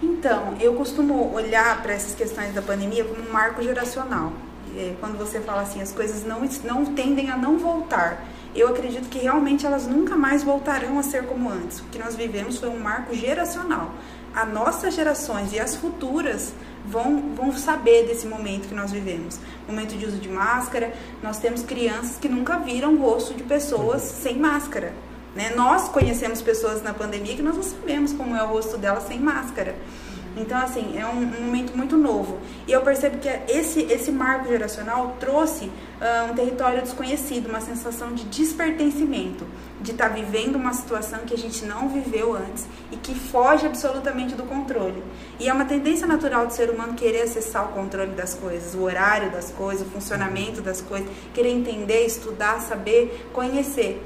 Então, 0.03 0.55
eu 0.61 0.75
costumo 0.75 1.33
olhar 1.33 1.81
para 1.81 1.95
essas 1.95 2.15
questões 2.15 2.53
da 2.53 2.61
pandemia 2.61 3.07
como 3.07 3.27
um 3.27 3.33
marco 3.33 3.63
geracional. 3.63 4.35
É, 4.77 4.95
quando 5.01 5.17
você 5.17 5.41
fala 5.41 5.63
assim, 5.63 5.81
as 5.81 5.91
coisas 5.91 6.27
não, 6.27 6.43
não 6.63 6.93
tendem 6.93 7.31
a 7.31 7.39
não 7.39 7.57
voltar. 7.57 8.23
Eu 8.55 8.69
acredito 8.69 9.09
que 9.09 9.19
realmente 9.19 9.65
elas 9.65 9.87
nunca 9.87 10.15
mais 10.15 10.43
voltarão 10.43 10.99
a 10.99 11.03
ser 11.03 11.25
como 11.25 11.49
antes. 11.49 11.81
O 11.81 11.85
que 11.85 11.99
nós 11.99 12.15
vivemos 12.15 12.59
foi 12.59 12.69
um 12.69 12.79
marco 12.79 13.15
geracional. 13.15 13.91
As 14.35 14.47
nossas 14.53 14.95
gerações 14.95 15.55
e 15.55 15.59
as 15.59 15.75
futuras 15.75 16.53
vão, 16.85 17.33
vão 17.35 17.51
saber 17.57 18.07
desse 18.07 18.27
momento 18.27 18.69
que 18.69 18.75
nós 18.75 18.93
vivemos. 18.93 19.41
Momento 19.67 19.97
de 19.97 20.05
uso 20.05 20.19
de 20.19 20.29
máscara, 20.29 20.93
nós 21.23 21.39
temos 21.39 21.63
crianças 21.63 22.19
que 22.19 22.29
nunca 22.29 22.59
viram 22.59 22.93
o 22.93 22.99
rosto 22.99 23.33
de 23.33 23.43
pessoas 23.43 24.03
sem 24.03 24.37
máscara. 24.37 24.93
Né? 25.35 25.53
Nós 25.55 25.89
conhecemos 25.89 26.43
pessoas 26.43 26.83
na 26.83 26.93
pandemia 26.95 27.37
que 27.37 27.43
nós 27.43 27.57
não 27.57 27.63
sabemos 27.63 28.13
como 28.13 28.35
é 28.35 28.43
o 28.43 28.47
rosto 28.47 28.77
delas 28.77 29.05
sem 29.05 29.21
máscara. 29.21 29.75
Então, 30.41 30.59
assim, 30.59 30.97
é 30.97 31.05
um, 31.05 31.19
um, 31.19 31.45
momento 31.47 31.77
muito 31.77 31.97
novo. 31.97 32.39
E 32.67 32.73
eu 32.73 32.81
percebo 32.83 33.19
que 33.19 33.29
esse, 33.49 33.81
esse 33.83 34.11
marco 34.13 34.49
geracional 34.49 35.17
trouxe 35.19 35.65
uh, 35.67 36.31
um 36.31 36.35
território 36.35 36.81
desconhecido, 36.83 37.49
uma 37.49 37.61
sensação 37.61 38.13
de 38.13 38.25
despertencimento, 38.25 39.45
de 39.81 39.93
estar 39.93 40.11
tá 40.11 40.15
vivendo 40.15 40.57
uma 40.57 40.73
situação 40.73 41.21
que 41.21 41.35
a 41.35 41.39
gente 41.39 41.65
não 41.65 41.89
viveu 41.89 42.35
antes 42.37 42.67
e 42.93 42.97
que 42.97 43.15
foge 43.15 43.67
absolutamente 43.67 44.35
do 44.35 44.45
controle. 44.45 45.03
E 45.41 45.49
é 45.49 45.53
uma 45.53 45.65
tendência 45.65 46.07
natural 46.07 46.47
do 46.47 46.53
ser 46.53 46.71
humano 46.71 46.95
querer 46.95 47.23
acessar 47.23 47.65
o 47.65 47.73
controle 47.73 48.13
das 48.13 48.35
coisas, 48.35 48.75
o 48.75 48.83
horário 48.83 49.31
das 49.31 49.51
coisas, 49.51 49.87
o 49.87 49.91
funcionamento 49.91 50.61
das 50.63 50.81
coisas, 50.81 51.09
querer 51.35 51.51
entender, 51.51 52.07
estudar, 52.07 52.61
saber, 52.61 53.29
conhecer. 53.33 54.01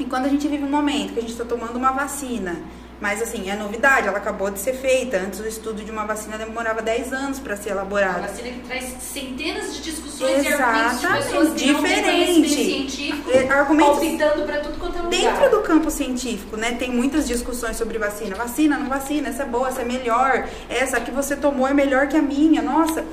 E 0.00 0.04
quando 0.06 0.24
a 0.24 0.28
gente 0.28 0.48
vive 0.48 0.64
um 0.64 0.70
momento 0.70 1.12
que 1.12 1.18
a 1.18 1.22
gente 1.22 1.32
está 1.32 1.44
tomando 1.44 1.76
uma 1.76 1.92
vacina, 1.92 2.56
mas 2.98 3.20
assim, 3.20 3.50
é 3.50 3.54
novidade, 3.54 4.08
ela 4.08 4.16
acabou 4.16 4.50
de 4.50 4.58
ser 4.58 4.72
feita. 4.72 5.18
Antes 5.18 5.40
o 5.40 5.46
estudo 5.46 5.84
de 5.84 5.90
uma 5.90 6.06
vacina 6.06 6.38
demorava 6.38 6.80
10 6.80 7.12
anos 7.12 7.38
para 7.38 7.54
ser 7.54 7.70
elaborado. 7.70 8.18
Uma 8.18 8.28
vacina 8.28 8.48
que 8.48 8.60
traz 8.60 8.84
centenas 9.00 9.76
de 9.76 9.82
discussões 9.82 10.46
Exatamente, 10.46 10.54
e 10.54 10.56
argumentos 10.56 11.00
de 11.00 11.06
pessoas 11.06 11.54
diferente. 11.54 12.48
científico, 12.48 13.30
é, 13.30 13.48
argumentos 13.50 13.98
palpitando 13.98 14.42
para 14.44 14.60
tudo 14.60 14.78
quanto 14.78 14.98
é 14.98 15.02
lugar. 15.02 15.10
Dentro 15.10 15.50
do 15.50 15.62
campo 15.62 15.90
científico, 15.90 16.56
né, 16.56 16.72
tem 16.72 16.90
muitas 16.90 17.28
discussões 17.28 17.76
sobre 17.76 17.98
vacina. 17.98 18.34
Vacina, 18.36 18.78
não 18.78 18.88
vacina, 18.88 19.28
essa 19.28 19.42
é 19.42 19.46
boa, 19.46 19.68
essa 19.68 19.82
é 19.82 19.84
melhor, 19.84 20.48
essa 20.70 20.98
que 20.98 21.10
você 21.10 21.36
tomou 21.36 21.68
é 21.68 21.74
melhor 21.74 22.08
que 22.08 22.16
a 22.16 22.22
minha. 22.22 22.62
Nossa, 22.62 23.04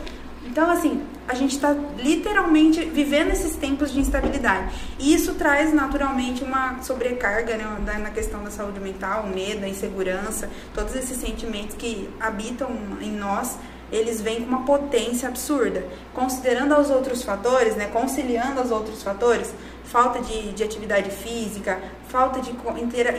então, 0.57 0.71
assim, 0.71 1.03
a 1.27 1.35
gente 1.35 1.51
está 1.51 1.71
literalmente 1.99 2.83
vivendo 2.83 3.29
esses 3.29 3.55
tempos 3.55 3.93
de 3.93 3.99
instabilidade. 3.99 4.73
E 4.97 5.13
isso 5.13 5.35
traz 5.35 5.71
naturalmente 5.71 6.43
uma 6.43 6.81
sobrecarga 6.81 7.55
né, 7.57 7.99
na 7.99 8.09
questão 8.09 8.43
da 8.43 8.49
saúde 8.49 8.79
mental, 8.79 9.25
o 9.25 9.27
medo, 9.27 9.63
a 9.63 9.69
insegurança, 9.69 10.49
todos 10.73 10.95
esses 10.95 11.15
sentimentos 11.17 11.75
que 11.75 12.09
habitam 12.19 12.71
em 12.99 13.11
nós 13.11 13.55
eles 13.91 14.19
vêm 14.19 14.41
com 14.41 14.47
uma 14.47 14.65
potência 14.65 15.29
absurda. 15.29 15.85
Considerando 16.13 16.77
os 16.77 16.89
outros 16.89 17.23
fatores, 17.23 17.75
né, 17.75 17.85
conciliando 17.85 18.61
os 18.61 18.69
outros 18.71 19.01
fatores, 19.01 19.53
falta 19.85 20.19
de, 20.19 20.51
de 20.51 20.63
atividade 20.63 21.09
física, 21.09 21.79
falta 22.09 22.39
de 22.39 22.51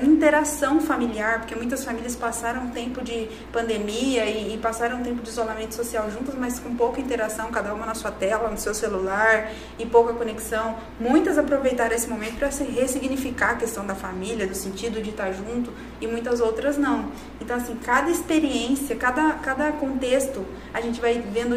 interação 0.05 0.81
familiar, 0.81 1.41
porque 1.41 1.55
muitas 1.55 1.85
famílias 1.85 2.17
passaram 2.17 2.63
um 2.63 2.71
tempo 2.71 3.03
de 3.03 3.29
pandemia 3.53 4.25
e, 4.25 4.55
e, 4.55 4.59
passaram 4.59 4.99
um 4.99 5.03
tempo 5.03 5.23
de 5.23 5.29
isolamento 5.29 5.75
social 5.75 6.11
juntas, 6.11 6.35
mas 6.35 6.59
com 6.59 6.75
pouca 6.75 7.01
interação, 7.01 7.51
cada 7.51 7.75
uma 7.75 7.85
na 7.85 7.95
sua 7.95 8.11
tela, 8.11 8.49
no 8.49 8.57
seu 8.57 8.75
celular 8.75 9.51
e 9.79 9.85
pouca 9.85 10.15
conexão. 10.15 10.77
Muitas 10.99 11.39
aproveitaram 11.39 11.95
esse 11.95 12.09
momento 12.09 12.39
para 12.39 12.51
se 12.51 12.65
ressignificar 12.65 13.51
a 13.51 13.57
questão 13.57 13.87
da 13.87 13.95
família, 13.95 14.47
do 14.47 14.55
sentido 14.55 15.03
de 15.03 15.11
estar 15.11 15.33
junto, 15.33 15.71
e 16.01 16.07
muitas 16.07 16.41
outras 16.41 16.79
não. 16.79 17.11
Então, 17.41 17.57
assim, 17.57 17.77
cada 17.77 18.11
experiência, 18.11 18.97
cada, 18.97 19.33
cada 19.35 19.73
contexto, 19.73 20.45
a 20.73 20.81
gente 20.81 21.01
vai 21.01 21.21
vendo 21.21 21.57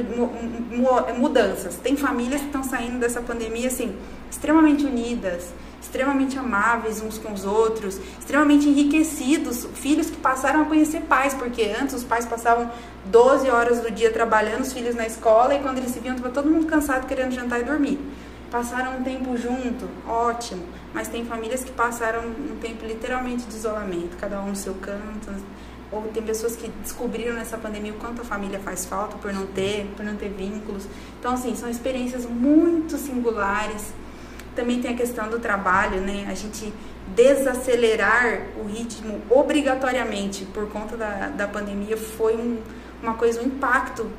mudanças. 1.18 1.76
Tem 1.76 1.96
famílias 1.96 2.42
que 2.42 2.48
estão 2.48 2.64
saindo 2.64 3.00
dessa 3.00 3.22
pandemia, 3.22 3.68
assim, 3.68 3.96
extremamente 4.30 4.86
unidas, 4.86 5.54
extremamente 5.92 6.40
amáveis 6.40 7.02
uns 7.02 7.18
com 7.18 7.34
os 7.34 7.44
outros, 7.44 8.00
extremamente 8.18 8.68
enriquecidos, 8.70 9.68
filhos 9.74 10.10
que 10.10 10.16
passaram 10.16 10.62
a 10.62 10.66
conhecer 10.66 11.02
pais, 11.02 11.34
porque 11.34 11.64
antes 11.64 11.94
os 11.96 12.04
pais 12.06 12.26
passavam 12.26 12.72
12 13.08 13.50
horas 13.50 13.82
do 13.82 13.92
dia 13.92 14.10
trabalhando, 14.10 14.62
os 14.62 14.72
filhos 14.72 14.96
na 14.96 15.06
escola, 15.06 15.54
e 15.54 15.60
quando 15.60 15.80
eles 15.80 15.92
se 15.92 16.00
viam, 16.00 16.16
estava 16.16 16.34
todo 16.34 16.50
mundo 16.50 16.66
cansado 16.66 17.06
querendo 17.06 17.34
jantar 17.34 17.60
e 17.60 17.66
dormir. 17.66 18.00
Passaram 18.50 19.00
um 19.00 19.04
tempo 19.04 19.36
junto, 19.36 19.88
ótimo, 20.08 20.64
mas 20.94 21.10
tem 21.10 21.26
famílias 21.26 21.62
que 21.62 21.72
passaram 21.72 22.22
um 22.22 22.58
tempo 22.62 22.86
literalmente 22.86 23.44
de 23.44 23.56
isolamento, 23.56 24.16
cada 24.18 24.40
um 24.42 24.48
no 24.48 24.56
seu 24.56 24.74
canto, 24.76 25.30
ou 25.92 26.04
tem 26.14 26.24
pessoas 26.24 26.56
que 26.56 26.70
descobriram 26.82 27.34
nessa 27.34 27.58
pandemia 27.58 27.92
o 27.92 27.96
quanto 27.96 28.22
a 28.22 28.24
família 28.24 28.60
faz 28.60 28.86
falta 28.86 29.18
por 29.18 29.34
não 29.34 29.46
ter, 29.48 29.92
por 29.98 30.06
não 30.06 30.16
ter 30.16 30.30
vínculos. 30.30 30.88
Então, 31.20 31.34
assim, 31.34 31.54
são 31.54 31.70
experiências 31.70 32.26
muito 32.26 32.98
singulares 32.98 33.94
também 34.56 34.82
tem 34.82 34.94
a 34.94 34.98
questão 34.98 35.30
do 35.30 35.40
trabalho, 35.40 36.02
né? 36.02 36.28
A 36.30 36.34
gente 36.34 36.74
desacelerar 37.16 38.42
o 38.58 38.66
ritmo 38.66 39.22
obrigatoriamente 39.30 40.46
por 40.46 40.70
conta 40.70 40.96
da, 40.96 41.28
da 41.30 41.48
pandemia 41.48 41.98
foi 41.98 42.36
um, 42.36 42.62
uma 43.02 43.16
coisa, 43.16 43.42
um 43.42 43.46
impacto 43.46 44.10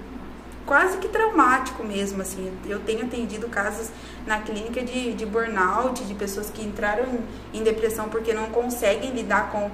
quase 0.67 0.99
que 0.99 1.09
traumático 1.09 1.83
mesmo, 1.85 2.23
assim. 2.23 2.53
Eu 2.67 2.81
tenho 2.81 3.05
atendido 3.05 3.49
casos 3.49 3.91
na 4.27 4.39
clínica 4.41 4.83
de, 4.83 5.13
de 5.13 5.27
burnout, 5.27 6.05
de 6.05 6.15
pessoas 6.15 6.51
que 6.51 6.63
entraram 6.63 7.05
em, 7.53 7.61
em 7.61 7.63
depressão 7.63 8.09
porque 8.09 8.33
não 8.33 8.47
conseguem 8.47 9.11
lidar 9.11 9.51
com 9.51 9.67
uh, 9.67 9.71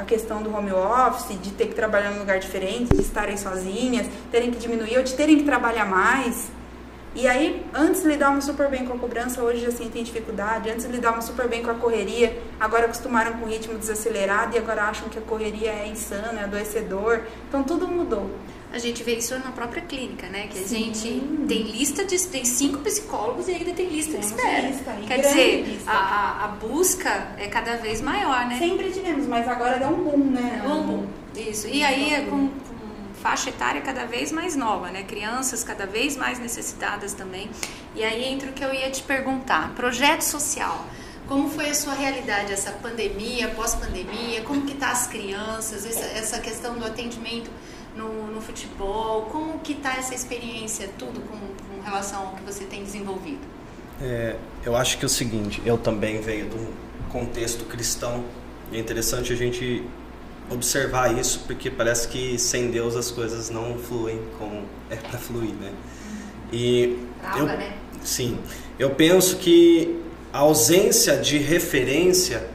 a 0.00 0.04
questão 0.04 0.42
do 0.42 0.54
home 0.54 0.72
office, 0.72 1.38
de 1.40 1.50
ter 1.52 1.66
que 1.66 1.74
trabalhar 1.74 2.12
em 2.12 2.16
um 2.16 2.18
lugar 2.20 2.38
diferente, 2.38 2.94
de 2.94 3.02
estarem 3.02 3.36
sozinhas, 3.36 4.06
terem 4.30 4.50
que 4.50 4.58
diminuir 4.58 4.96
ou 4.98 5.02
de 5.02 5.14
terem 5.14 5.38
que 5.38 5.44
trabalhar 5.44 5.86
mais. 5.86 6.50
E 7.16 7.26
aí, 7.26 7.64
antes 7.72 8.04
lidavam 8.04 8.42
super 8.42 8.68
bem 8.68 8.84
com 8.84 8.92
a 8.92 8.98
cobrança, 8.98 9.42
hoje 9.42 9.64
já 9.64 9.70
sentem 9.70 10.04
dificuldade. 10.04 10.68
Antes 10.68 10.84
lidavam 10.84 11.22
super 11.22 11.48
bem 11.48 11.62
com 11.62 11.70
a 11.70 11.74
correria, 11.74 12.38
agora 12.60 12.84
acostumaram 12.84 13.38
com 13.38 13.46
o 13.46 13.48
ritmo 13.48 13.78
desacelerado 13.78 14.54
e 14.54 14.58
agora 14.58 14.82
acham 14.84 15.08
que 15.08 15.18
a 15.18 15.22
correria 15.22 15.70
é 15.70 15.88
insana, 15.88 16.40
é 16.40 16.44
adoecedor. 16.44 17.22
Então, 17.48 17.62
tudo 17.64 17.88
mudou. 17.88 18.30
A 18.70 18.78
gente 18.78 19.02
vê 19.02 19.14
isso 19.14 19.34
na 19.38 19.50
própria 19.52 19.80
clínica, 19.80 20.28
né? 20.28 20.48
Que 20.50 20.58
a 20.58 20.62
Sim. 20.62 20.92
gente 20.92 21.20
tem 21.48 21.62
lista 21.62 22.04
de 22.04 22.20
tem 22.26 22.44
cinco 22.44 22.80
psicólogos 22.80 23.48
e 23.48 23.52
ainda 23.52 23.72
tem 23.72 23.88
lista 23.88 24.18
de 24.18 24.26
espera. 24.26 24.68
Lista, 24.68 24.92
Quer 25.06 25.20
dizer, 25.20 25.78
a, 25.86 26.44
a, 26.44 26.48
busca 26.48 27.28
é 27.38 27.46
cada 27.46 27.76
vez 27.76 28.02
maior, 28.02 28.46
né? 28.46 28.58
Sempre 28.58 28.90
tivemos, 28.90 29.26
mas 29.26 29.48
agora 29.48 29.78
dá 29.78 29.88
um 29.88 30.04
boom, 30.04 30.18
né? 30.18 30.62
Um 30.66 30.82
boom. 30.82 31.06
Isso. 31.34 31.66
E 31.68 31.82
aí, 31.82 32.12
é 32.12 32.20
com, 32.22 32.50
faixa 33.26 33.50
etária 33.50 33.80
cada 33.80 34.04
vez 34.06 34.30
mais 34.30 34.54
nova, 34.54 34.88
né? 34.88 35.02
Crianças 35.02 35.64
cada 35.64 35.84
vez 35.84 36.16
mais 36.16 36.38
necessitadas 36.38 37.12
também. 37.12 37.50
E 37.96 38.04
aí 38.04 38.24
entra 38.24 38.50
o 38.50 38.52
que 38.52 38.64
eu 38.64 38.72
ia 38.72 38.88
te 38.88 39.02
perguntar. 39.02 39.74
Projeto 39.74 40.22
social. 40.22 40.86
Como 41.26 41.50
foi 41.50 41.68
a 41.70 41.74
sua 41.74 41.94
realidade, 41.94 42.52
essa 42.52 42.70
pandemia, 42.70 43.48
pós-pandemia? 43.48 44.42
Como 44.42 44.64
que 44.64 44.76
tá 44.76 44.92
as 44.92 45.08
crianças? 45.08 45.84
Essa, 45.84 46.04
essa 46.04 46.38
questão 46.38 46.78
do 46.78 46.86
atendimento 46.86 47.50
no, 47.96 48.28
no 48.28 48.40
futebol? 48.40 49.22
Como 49.22 49.58
que 49.58 49.74
tá 49.74 49.96
essa 49.96 50.14
experiência, 50.14 50.88
tudo 50.96 51.20
com, 51.22 51.36
com 51.36 51.82
relação 51.82 52.28
ao 52.28 52.36
que 52.36 52.44
você 52.44 52.62
tem 52.64 52.84
desenvolvido? 52.84 53.40
É, 54.00 54.36
eu 54.64 54.76
acho 54.76 54.98
que 54.98 55.04
é 55.04 55.06
o 55.06 55.08
seguinte, 55.08 55.60
eu 55.66 55.76
também 55.76 56.20
venho 56.20 56.46
um 56.54 57.10
contexto 57.10 57.64
cristão. 57.64 58.24
E 58.70 58.76
é 58.76 58.78
interessante 58.78 59.32
a 59.32 59.36
gente 59.36 59.84
observar 60.50 61.16
isso, 61.18 61.44
porque 61.46 61.70
parece 61.70 62.08
que 62.08 62.38
sem 62.38 62.70
Deus 62.70 62.96
as 62.96 63.10
coisas 63.10 63.50
não 63.50 63.76
fluem 63.78 64.20
como 64.38 64.64
é 64.90 64.96
para 64.96 65.18
fluir, 65.18 65.54
né? 65.54 65.72
E 66.52 66.98
eu, 67.36 67.46
né? 67.46 67.74
sim, 68.02 68.38
eu 68.78 68.90
penso 68.90 69.36
que 69.36 70.00
a 70.32 70.38
ausência 70.38 71.16
de 71.16 71.38
referência 71.38 72.48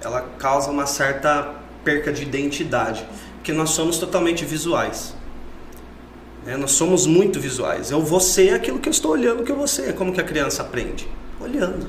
ela 0.00 0.22
causa 0.38 0.70
uma 0.70 0.86
certa 0.86 1.54
perca 1.84 2.12
de 2.12 2.22
identidade, 2.22 3.06
porque 3.36 3.52
nós 3.52 3.70
somos 3.70 3.98
totalmente 3.98 4.44
visuais. 4.44 5.14
Né? 6.44 6.56
Nós 6.56 6.72
somos 6.72 7.06
muito 7.06 7.40
visuais. 7.40 7.90
Eu 7.90 8.00
vou 8.00 8.20
ser 8.20 8.54
aquilo 8.54 8.78
que 8.78 8.88
eu 8.88 8.92
estou 8.92 9.10
olhando 9.10 9.42
que 9.42 9.50
eu 9.50 9.56
vou 9.56 9.66
ser. 9.66 9.94
Como 9.94 10.12
que 10.12 10.20
a 10.20 10.24
criança 10.24 10.62
aprende? 10.62 11.08
Olhando. 11.40 11.88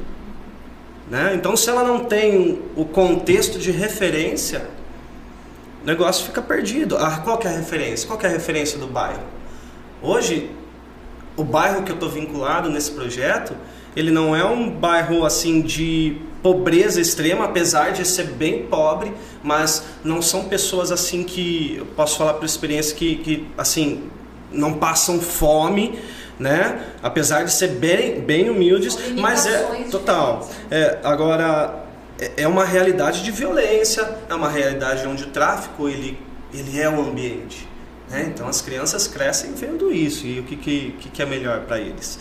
Né? 1.09 1.33
Então, 1.35 1.55
se 1.55 1.69
ela 1.69 1.83
não 1.83 2.05
tem 2.05 2.59
o 2.75 2.83
contexto 2.83 3.59
de 3.59 3.71
referência, 3.71 4.67
o 5.87 5.89
negócio 5.89 6.25
fica 6.25 6.41
perdido. 6.41 6.97
Ah, 6.97 7.21
qual 7.23 7.37
que 7.37 7.47
é 7.47 7.49
a 7.49 7.53
referência? 7.53 8.05
Qual 8.05 8.19
que 8.19 8.25
é 8.25 8.29
a 8.29 8.31
referência 8.33 8.77
do 8.77 8.87
bairro? 8.87 9.23
Hoje, 10.01 10.51
o 11.37 11.45
bairro 11.45 11.83
que 11.83 11.91
eu 11.91 11.95
estou 11.95 12.09
vinculado 12.09 12.69
nesse 12.69 12.91
projeto, 12.91 13.55
ele 13.95 14.11
não 14.11 14.35
é 14.35 14.43
um 14.43 14.69
bairro 14.69 15.25
assim 15.25 15.61
de 15.61 16.17
pobreza 16.43 16.99
extrema, 16.99 17.45
apesar 17.45 17.93
de 17.93 18.05
ser 18.05 18.25
bem 18.25 18.63
pobre, 18.63 19.13
mas 19.41 19.81
não 20.03 20.21
são 20.21 20.43
pessoas 20.49 20.91
assim 20.91 21.23
que 21.23 21.77
eu 21.77 21.85
posso 21.85 22.17
falar 22.17 22.33
por 22.33 22.43
experiência 22.43 22.93
que, 22.93 23.15
que 23.15 23.47
assim 23.57 24.09
não 24.51 24.73
passam 24.73 25.21
fome, 25.21 25.97
né? 26.37 26.81
Apesar 27.01 27.45
de 27.45 27.53
ser 27.53 27.69
bem, 27.69 28.19
bem 28.19 28.49
humildes, 28.49 28.97
mas 29.15 29.45
é 29.45 29.63
total. 29.89 30.49
É, 30.69 30.99
agora 31.01 31.86
é, 32.19 32.43
é 32.43 32.47
uma 32.47 32.65
realidade 32.65 33.23
de 33.23 33.31
violência, 33.31 34.17
é 34.29 34.33
uma 34.33 34.49
realidade 34.49 35.07
onde 35.07 35.23
o 35.23 35.27
tráfico 35.27 35.87
ele, 35.87 36.19
ele 36.53 36.79
é 36.79 36.89
o 36.89 37.01
ambiente. 37.01 37.67
Né? 38.09 38.31
Então 38.33 38.47
as 38.47 38.61
crianças 38.61 39.07
crescem 39.07 39.53
vendo 39.53 39.91
isso 39.91 40.25
e 40.25 40.39
o 40.39 40.43
que, 40.43 40.55
que, 40.55 41.09
que 41.09 41.21
é 41.21 41.25
melhor 41.25 41.61
para 41.61 41.79
eles? 41.79 42.19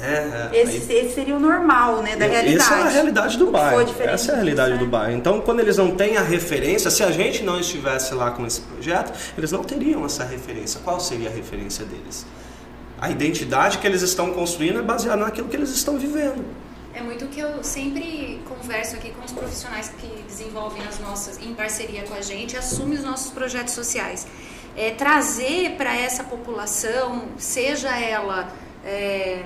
É, 0.00 0.50
é, 0.52 0.60
esse, 0.62 0.92
aí, 0.92 0.98
esse, 0.98 1.14
seria 1.14 1.36
o 1.36 1.38
normal, 1.38 2.02
né, 2.02 2.16
da 2.16 2.26
realidade. 2.26 2.56
Essa 2.56 2.74
é 2.74 2.82
a 2.82 2.88
realidade 2.88 3.38
do 3.38 3.52
bairro. 3.52 3.94
Essa 4.00 4.32
é 4.32 4.34
a 4.34 4.36
realidade 4.36 4.78
do 4.78 4.84
né? 4.84 4.90
bairro. 4.90 5.16
Então, 5.16 5.40
quando 5.40 5.60
eles 5.60 5.76
não 5.76 5.94
têm 5.94 6.16
a 6.16 6.22
referência, 6.22 6.90
se 6.90 7.04
a 7.04 7.12
gente 7.12 7.44
não 7.44 7.60
estivesse 7.60 8.12
lá 8.12 8.32
com 8.32 8.44
esse 8.44 8.62
projeto, 8.62 9.12
eles 9.38 9.52
não 9.52 9.62
teriam 9.62 10.04
essa 10.04 10.24
referência. 10.24 10.80
Qual 10.82 10.98
seria 10.98 11.28
a 11.28 11.32
referência 11.32 11.84
deles? 11.84 12.26
A 13.00 13.10
identidade 13.10 13.78
que 13.78 13.86
eles 13.86 14.02
estão 14.02 14.32
construindo 14.32 14.80
é 14.80 14.82
baseada 14.82 15.24
naquilo 15.24 15.48
que 15.48 15.54
eles 15.54 15.70
estão 15.70 15.96
vivendo. 15.96 16.44
É 16.94 17.00
muito 17.00 17.24
o 17.24 17.28
que 17.28 17.40
eu 17.40 17.64
sempre 17.64 18.38
converso 18.46 18.96
aqui 18.96 19.10
com 19.12 19.24
os 19.24 19.32
profissionais 19.32 19.90
que 19.98 20.22
desenvolvem 20.24 20.82
as 20.86 20.98
nossas, 20.98 21.38
em 21.38 21.54
parceria 21.54 22.02
com 22.02 22.12
a 22.12 22.20
gente, 22.20 22.54
assumem 22.54 22.98
os 22.98 23.04
nossos 23.04 23.32
projetos 23.32 23.72
sociais. 23.72 24.26
É, 24.76 24.90
trazer 24.90 25.76
para 25.76 25.96
essa 25.96 26.22
população, 26.22 27.28
seja 27.38 27.88
ela 27.98 28.52
é, 28.84 29.42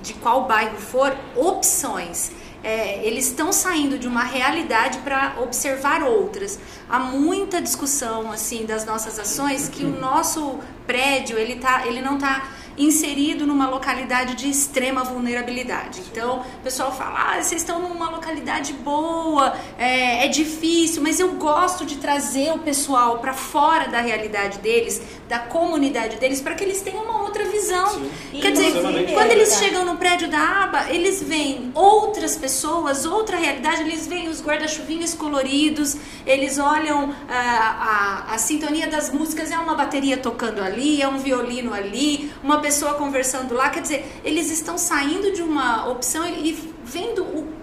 de 0.00 0.14
qual 0.14 0.46
bairro 0.46 0.78
for, 0.78 1.14
opções. 1.36 2.32
É, 2.64 3.04
eles 3.06 3.26
estão 3.26 3.52
saindo 3.52 3.98
de 3.98 4.08
uma 4.08 4.24
realidade 4.24 4.98
para 5.00 5.36
observar 5.38 6.02
outras. 6.02 6.58
Há 6.88 6.98
muita 6.98 7.60
discussão 7.60 8.32
assim 8.32 8.64
das 8.64 8.86
nossas 8.86 9.18
ações 9.18 9.68
que 9.68 9.84
o 9.84 10.00
nosso 10.00 10.58
prédio 10.86 11.36
ele, 11.36 11.56
tá, 11.56 11.86
ele 11.86 12.00
não 12.00 12.14
está 12.14 12.48
inserido 12.84 13.46
numa 13.46 13.68
localidade 13.68 14.34
de 14.34 14.48
extrema 14.48 15.04
vulnerabilidade. 15.04 16.02
Então, 16.10 16.40
o 16.40 16.62
pessoal 16.62 16.92
fala: 16.92 17.32
ah, 17.32 17.42
vocês 17.42 17.60
estão 17.60 17.80
numa 17.80 18.10
localidade 18.10 18.72
boa, 18.72 19.54
é, 19.78 20.24
é 20.24 20.28
difícil, 20.28 21.02
mas 21.02 21.20
eu 21.20 21.32
gosto 21.32 21.84
de 21.84 21.96
trazer 21.96 22.52
o 22.52 22.58
pessoal 22.58 23.18
para 23.18 23.32
fora 23.32 23.88
da 23.88 24.00
realidade 24.00 24.58
deles, 24.58 25.00
da 25.28 25.38
comunidade 25.38 26.16
deles, 26.16 26.40
para 26.40 26.54
que 26.54 26.64
eles 26.64 26.80
tenham 26.80 27.04
uma 27.04 27.22
outra 27.22 27.44
visão. 27.44 27.88
Sim. 27.90 28.40
Quer 28.40 28.52
dizer, 28.52 28.72
quando 29.12 29.30
eles 29.30 29.58
chegam 29.58 29.84
no 29.84 29.96
prédio 29.96 30.28
da 30.28 30.64
aba, 30.64 30.90
eles 30.90 31.22
veem 31.22 31.70
outras 31.74 32.36
pessoas, 32.36 33.04
outra 33.04 33.36
realidade, 33.36 33.82
eles 33.82 34.06
veem 34.06 34.28
os 34.28 34.42
guarda-chuvinhos 34.42 35.14
coloridos, 35.14 35.96
eles 36.26 36.58
olham 36.58 37.14
a, 37.28 37.34
ah, 37.34 38.24
a, 38.30 38.34
a 38.34 38.38
sintonia 38.38 38.86
das 38.86 39.10
músicas, 39.10 39.50
é 39.50 39.58
uma 39.58 39.74
bateria 39.74 40.16
tocando 40.16 40.62
ali, 40.62 41.02
é 41.02 41.08
um 41.08 41.18
violino 41.18 41.74
ali, 41.74 42.32
uma 42.42 42.58
pessoa 42.58 42.69
pessoa 42.70 42.94
conversando 42.94 43.52
lá, 43.52 43.68
quer 43.68 43.82
dizer, 43.82 44.20
eles 44.24 44.48
estão 44.48 44.78
saindo 44.78 45.32
de 45.32 45.42
uma 45.42 45.88
opção 45.88 46.24
e 46.24 46.52
vendo 46.84 47.24
o 47.24 47.60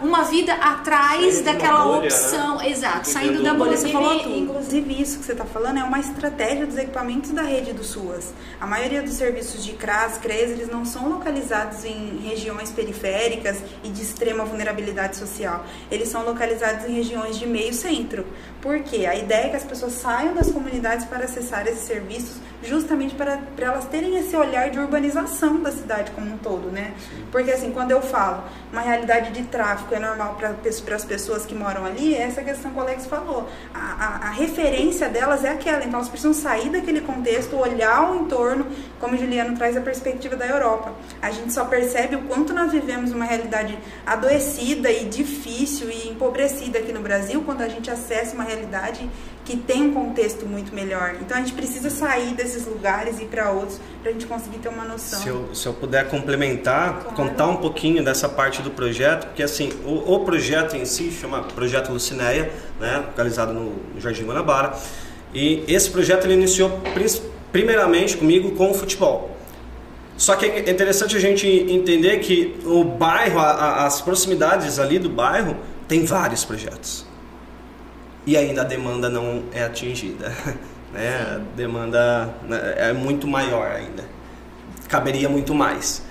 uma 0.00 0.22
vida 0.22 0.54
atrás 0.54 1.20
saindo 1.20 1.44
daquela 1.44 1.84
bolha, 1.84 2.00
né? 2.00 2.06
opção. 2.06 2.56
Né? 2.56 2.70
Exato, 2.70 3.08
saindo 3.08 3.42
da 3.42 3.52
bolha. 3.52 3.76
Você 3.76 3.90
falou 3.90 4.20
tudo. 4.20 4.34
Inclusive, 4.34 5.02
isso 5.02 5.18
que 5.18 5.24
você 5.26 5.32
está 5.32 5.44
falando 5.44 5.78
é 5.78 5.84
uma 5.84 5.98
estratégia 5.98 6.66
dos 6.66 6.78
equipamentos 6.78 7.30
da 7.32 7.42
rede 7.42 7.74
do 7.74 7.84
SUAS. 7.84 8.32
A 8.58 8.66
maioria 8.66 9.02
dos 9.02 9.12
serviços 9.12 9.62
de 9.62 9.74
CRAS, 9.74 10.16
CRES, 10.16 10.52
eles 10.52 10.68
não 10.68 10.86
são 10.86 11.10
localizados 11.10 11.84
em 11.84 12.16
regiões 12.24 12.70
periféricas 12.70 13.58
e 13.84 13.88
de 13.90 14.00
extrema 14.00 14.44
vulnerabilidade 14.44 15.16
social. 15.16 15.66
Eles 15.90 16.08
são 16.08 16.24
localizados 16.24 16.86
em 16.86 16.94
regiões 16.94 17.38
de 17.38 17.46
meio 17.46 17.74
centro. 17.74 18.24
Por 18.62 18.80
quê? 18.80 19.04
A 19.04 19.14
ideia 19.14 19.46
é 19.46 19.48
que 19.50 19.56
as 19.56 19.64
pessoas 19.64 19.92
saiam 19.92 20.34
das 20.34 20.50
comunidades 20.50 21.04
para 21.04 21.24
acessar 21.24 21.66
esses 21.66 21.86
serviços 21.86 22.36
justamente 22.62 23.14
para, 23.14 23.38
para 23.54 23.66
elas 23.66 23.84
terem 23.86 24.16
esse 24.16 24.36
olhar 24.36 24.70
de 24.70 24.78
urbanização 24.78 25.60
da 25.60 25.70
cidade 25.70 26.10
como 26.12 26.32
um 26.32 26.38
todo, 26.38 26.70
né? 26.70 26.92
Porque 27.30 27.50
assim, 27.50 27.72
quando 27.72 27.90
eu 27.90 28.00
falo 28.00 28.44
uma 28.72 28.80
realidade 28.80 29.32
de 29.32 29.44
tráfico 29.44 29.94
é 29.94 29.98
normal 29.98 30.36
para 30.36 30.54
as 30.96 31.04
pessoas 31.04 31.46
que 31.46 31.54
moram 31.54 31.84
ali, 31.84 32.14
é 32.14 32.22
essa 32.22 32.42
questão 32.42 32.70
que 32.70 32.78
o 32.78 32.80
Alex 32.80 33.06
falou. 33.06 33.48
A, 33.72 33.78
a, 33.78 34.28
a, 34.28 34.30
referência 34.30 35.08
delas 35.08 35.44
é 35.44 35.50
aquela, 35.50 35.84
então 35.84 35.94
elas 35.94 36.08
precisam 36.08 36.34
sair 36.34 36.68
daquele 36.70 37.00
contexto, 37.00 37.56
olhar 37.56 38.10
o 38.10 38.16
entorno, 38.16 38.66
como 39.00 39.14
o 39.14 39.18
Juliano 39.18 39.56
traz 39.56 39.76
a 39.76 39.80
perspectiva 39.80 40.36
da 40.36 40.46
Europa. 40.46 40.92
A 41.22 41.30
gente 41.30 41.52
só 41.52 41.64
percebe 41.64 42.16
o 42.16 42.22
quanto 42.22 42.52
nós 42.52 42.72
vivemos 42.72 43.12
uma 43.12 43.24
realidade 43.24 43.78
adoecida 44.04 44.90
e 44.90 45.04
difícil 45.04 45.90
e 45.90 46.08
empobrecida 46.08 46.78
aqui 46.78 46.92
no 46.92 47.00
Brasil 47.00 47.42
quando 47.44 47.62
a 47.62 47.68
gente 47.68 47.90
acessa 47.90 48.34
uma 48.34 48.44
realidade 48.44 49.08
que 49.46 49.56
tem 49.56 49.84
um 49.84 49.94
contexto 49.94 50.44
muito 50.44 50.74
melhor. 50.74 51.16
Então 51.20 51.36
a 51.36 51.40
gente 51.40 51.52
precisa 51.52 51.88
sair 51.88 52.34
desses 52.46 52.66
lugares 52.66 53.20
e 53.20 53.24
para 53.24 53.50
outros 53.50 53.78
para 54.00 54.10
a 54.10 54.12
gente 54.12 54.26
conseguir 54.26 54.58
ter 54.58 54.68
uma 54.68 54.84
noção. 54.84 55.20
Se 55.20 55.28
eu, 55.28 55.54
se 55.54 55.66
eu 55.66 55.74
puder 55.74 56.08
complementar, 56.08 57.00
claro. 57.00 57.16
contar 57.16 57.46
um 57.48 57.56
pouquinho 57.56 58.04
dessa 58.04 58.28
parte 58.28 58.62
do 58.62 58.70
projeto, 58.70 59.26
porque 59.26 59.42
assim, 59.42 59.70
o, 59.84 60.14
o 60.14 60.24
projeto 60.24 60.76
em 60.76 60.84
si 60.84 61.10
chama 61.10 61.42
Projeto 61.42 61.92
Lucinéia, 61.92 62.52
né, 62.80 62.98
localizado 62.98 63.52
no 63.52 63.74
Jardim 64.00 64.24
Guanabara, 64.24 64.74
e 65.34 65.64
esse 65.66 65.90
projeto 65.90 66.24
ele 66.24 66.34
iniciou 66.34 66.80
primeiramente 67.52 68.16
comigo 68.16 68.52
com 68.52 68.70
o 68.70 68.74
futebol. 68.74 69.36
Só 70.16 70.34
que 70.36 70.46
é 70.46 70.70
interessante 70.70 71.14
a 71.16 71.20
gente 71.20 71.46
entender 71.46 72.20
que 72.20 72.58
o 72.64 72.84
bairro, 72.84 73.38
a, 73.38 73.50
a, 73.50 73.86
as 73.86 74.00
proximidades 74.00 74.78
ali 74.78 74.98
do 74.98 75.10
bairro, 75.10 75.56
tem 75.86 76.04
vários 76.04 76.44
projetos 76.44 77.06
e 78.26 78.36
ainda 78.36 78.62
a 78.62 78.64
demanda 78.64 79.08
não 79.08 79.44
é 79.52 79.62
atingida. 79.62 80.32
Né? 80.92 81.36
A 81.36 81.56
demanda 81.56 82.34
né, 82.48 82.74
é 82.76 82.92
muito 82.92 83.26
maior 83.26 83.70
ainda. 83.70 84.04
Caberia 84.88 85.28
muito 85.28 85.54
mais. 85.54 86.02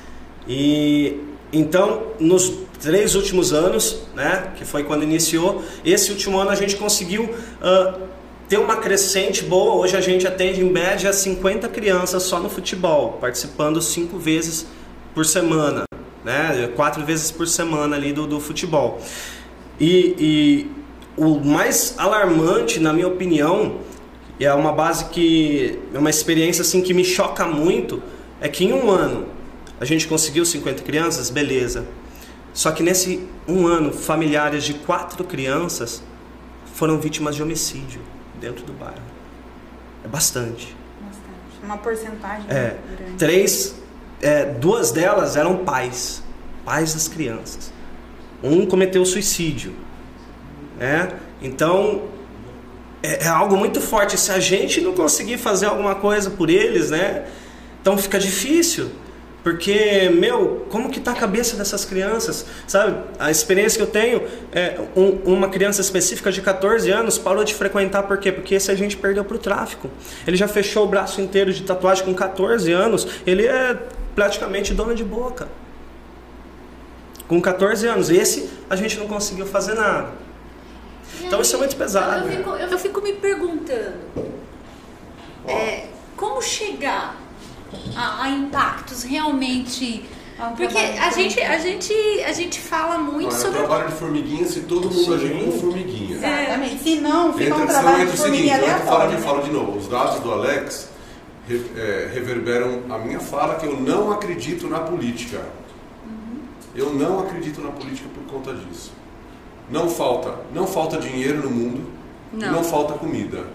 E 0.47 1.19
então, 1.51 2.07
nos 2.19 2.51
três 2.81 3.15
últimos 3.15 3.53
anos, 3.53 4.03
né, 4.13 4.51
que 4.55 4.65
foi 4.65 4.83
quando 4.83 5.03
iniciou, 5.03 5.63
esse 5.83 6.11
último 6.11 6.37
ano 6.37 6.51
a 6.51 6.55
gente 6.55 6.75
conseguiu 6.75 7.23
uh, 7.23 8.01
ter 8.47 8.57
uma 8.57 8.77
crescente 8.77 9.43
boa. 9.43 9.75
Hoje 9.75 9.95
a 9.95 10.01
gente 10.01 10.27
atende 10.27 10.61
em 10.61 10.69
média 10.69 11.11
50 11.13 11.69
crianças 11.69 12.23
só 12.23 12.39
no 12.39 12.49
futebol, 12.49 13.17
participando 13.21 13.81
cinco 13.81 14.17
vezes 14.17 14.67
por 15.13 15.25
semana, 15.25 15.83
né, 16.23 16.69
quatro 16.75 17.05
vezes 17.05 17.31
por 17.31 17.47
semana 17.47 17.95
ali 17.95 18.11
do, 18.11 18.27
do 18.27 18.39
futebol. 18.39 18.99
E, 19.79 20.15
e 20.19 20.71
o 21.15 21.39
mais 21.39 21.95
alarmante, 21.97 22.79
na 22.79 22.91
minha 22.91 23.07
opinião, 23.07 23.77
e 24.39 24.45
é 24.45 24.53
uma 24.53 24.71
base 24.71 25.05
que 25.05 25.79
é 25.93 25.97
uma 25.97 26.09
experiência 26.09 26.61
assim 26.61 26.81
que 26.81 26.93
me 26.93 27.03
choca 27.03 27.45
muito, 27.45 28.01
é 28.41 28.49
que 28.49 28.65
em 28.65 28.73
um 28.73 28.89
ano 28.89 29.27
a 29.79 29.85
gente 29.85 30.07
conseguiu 30.07 30.45
50 30.45 30.83
crianças, 30.83 31.29
beleza. 31.29 31.85
Só 32.53 32.71
que 32.71 32.81
nesse 32.81 33.27
um 33.47 33.67
ano, 33.67 33.91
familiares 33.91 34.63
de 34.63 34.73
quatro 34.73 35.23
crianças 35.23 36.01
foram 36.73 36.99
vítimas 36.99 37.35
de 37.35 37.43
homicídio 37.43 38.01
dentro 38.39 38.65
do 38.65 38.73
bairro. 38.73 39.01
É 40.03 40.07
bastante. 40.07 40.75
Bastante. 41.01 41.63
Uma 41.63 41.77
porcentagem 41.77 42.45
é, 42.49 42.77
grande. 42.97 43.17
Três, 43.17 43.75
é, 44.21 44.45
duas 44.45 44.91
delas 44.91 45.35
eram 45.35 45.57
pais, 45.57 46.23
pais 46.63 46.93
das 46.93 47.07
crianças. 47.07 47.73
Um 48.41 48.65
cometeu 48.65 49.05
suicídio 49.05 49.85
né? 50.77 51.09
Então 51.41 52.03
é, 53.01 53.25
é, 53.25 53.27
algo 53.27 53.55
muito 53.55 53.81
forte. 53.81 54.17
Se 54.19 54.31
a 54.31 54.39
gente 54.39 54.81
não 54.81 54.93
conseguir 54.93 55.37
fazer 55.37 55.67
alguma 55.67 55.95
coisa 55.95 56.29
por 56.29 56.49
eles, 56.49 56.89
né? 56.89 57.25
Então 57.81 57.97
fica 57.97 58.19
difícil. 58.19 58.91
Porque, 59.45 60.09
meu, 60.09 60.65
como 60.71 60.89
que 60.89 60.99
tá 60.99 61.11
a 61.11 61.15
cabeça 61.15 61.55
dessas 61.55 61.85
crianças? 61.85 62.47
Sabe, 62.65 62.97
a 63.19 63.29
experiência 63.29 63.77
que 63.77 63.83
eu 63.83 63.91
tenho 63.91 64.23
é 64.51 64.79
um, 64.95 65.33
uma 65.33 65.49
criança 65.49 65.81
específica 65.81 66.31
de 66.31 66.41
14 66.41 66.89
anos 66.89 67.19
parou 67.19 67.43
de 67.43 67.53
frequentar, 67.53 68.01
por 68.03 68.17
quê? 68.17 68.31
Porque 68.31 68.55
esse 68.55 68.71
a 68.71 68.75
gente 68.75 68.97
perdeu 68.97 69.23
pro 69.23 69.37
tráfico. 69.37 69.87
Ele 70.25 70.35
já 70.35 70.47
fechou 70.47 70.85
o 70.85 70.87
braço 70.87 71.21
inteiro 71.21 71.53
de 71.53 71.61
tatuagem 71.61 72.03
com 72.05 72.15
14 72.15 72.71
anos, 72.71 73.07
ele 73.23 73.45
é 73.45 73.77
praticamente 74.15 74.73
dono 74.73 74.95
de 74.95 75.03
boca. 75.03 75.47
Com 77.27 77.39
14 77.39 77.87
anos. 77.87 78.09
Esse 78.09 78.49
a 78.67 78.75
gente 78.75 78.97
não 78.97 79.07
conseguiu 79.07 79.45
fazer 79.45 79.75
nada. 79.75 80.09
Então 81.23 81.41
isso 81.41 81.55
é 81.55 81.59
muito 81.59 81.75
pesado. 81.75 82.27
Eu, 82.27 82.31
eu, 82.31 82.37
fico, 82.37 82.49
eu 82.49 82.79
fico, 82.79 83.01
me 83.01 83.13
perguntando 83.13 83.97
é, 85.47 85.87
como 86.15 86.41
chegar 86.41 87.15
a, 87.95 88.23
a 88.23 88.29
impactos 88.29 89.03
realmente. 89.03 90.05
É 90.37 90.43
Porque 90.49 90.77
a 90.77 91.09
gente, 91.11 91.41
a, 91.41 91.57
gente, 91.57 91.93
a 92.25 92.33
gente 92.33 92.59
fala 92.59 92.97
muito 92.97 93.29
Olha, 93.29 93.37
sobre. 93.37 93.59
É 93.59 93.63
trabalho 93.63 93.87
de 93.87 93.95
formiguinha 93.95 94.45
se 94.45 94.61
todo 94.61 94.91
mundo 94.91 95.13
agir 95.13 95.45
com 95.45 95.51
formiguinha. 95.53 96.17
Exatamente. 96.17 96.83
Se 96.83 96.95
não, 96.99 97.33
fica 97.33 97.55
um 97.55 97.65
trabalho 97.65 98.11
de 98.11 98.17
formiguinha 98.17 98.55
aleatório. 98.55 98.85
Fala 98.85 99.15
de, 99.15 99.21
fala 99.21 99.43
de 99.43 99.51
novo. 99.51 99.77
Os 99.77 99.87
dados 99.87 100.19
do 100.19 100.31
Alex 100.33 100.89
é, 101.49 102.09
reverberam 102.13 102.83
a 102.89 102.97
minha 102.97 103.19
fala 103.19 103.55
que 103.55 103.65
eu 103.65 103.79
não 103.79 104.11
acredito 104.11 104.67
na 104.67 104.79
política. 104.79 105.41
Uhum. 106.05 106.39
Eu 106.75 106.93
não 106.93 107.19
acredito 107.19 107.61
na 107.61 107.69
política 107.69 108.09
por 108.13 108.23
conta 108.33 108.53
disso. 108.53 108.91
Não 109.69 109.89
falta, 109.89 110.35
não 110.53 110.67
falta 110.67 110.97
dinheiro 110.97 111.43
no 111.43 111.49
mundo, 111.49 111.89
não, 112.31 112.51
não 112.51 112.63
falta 112.63 112.93
comida. 112.93 113.45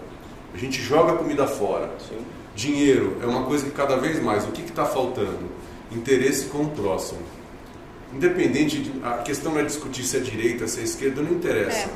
A 0.53 0.57
gente 0.57 0.81
joga 0.81 1.13
comida 1.13 1.47
fora. 1.47 1.89
Sim. 1.99 2.19
Dinheiro 2.53 3.17
é 3.21 3.25
uma 3.25 3.43
coisa 3.43 3.65
que 3.65 3.71
cada 3.71 3.95
vez 3.95 4.21
mais. 4.21 4.43
O 4.43 4.51
que 4.51 4.61
está 4.61 4.85
faltando? 4.85 5.49
Interesse 5.91 6.45
com 6.45 6.63
o 6.63 6.69
próximo. 6.69 7.21
Independente, 8.13 8.79
de, 8.79 8.91
a 9.03 9.19
questão 9.19 9.53
não 9.53 9.61
é 9.61 9.63
discutir 9.63 10.03
se 10.03 10.17
é 10.17 10.19
direita, 10.19 10.67
se 10.67 10.81
é 10.81 10.83
esquerda, 10.83 11.21
não 11.21 11.31
interessa. 11.31 11.87
É. 11.87 11.89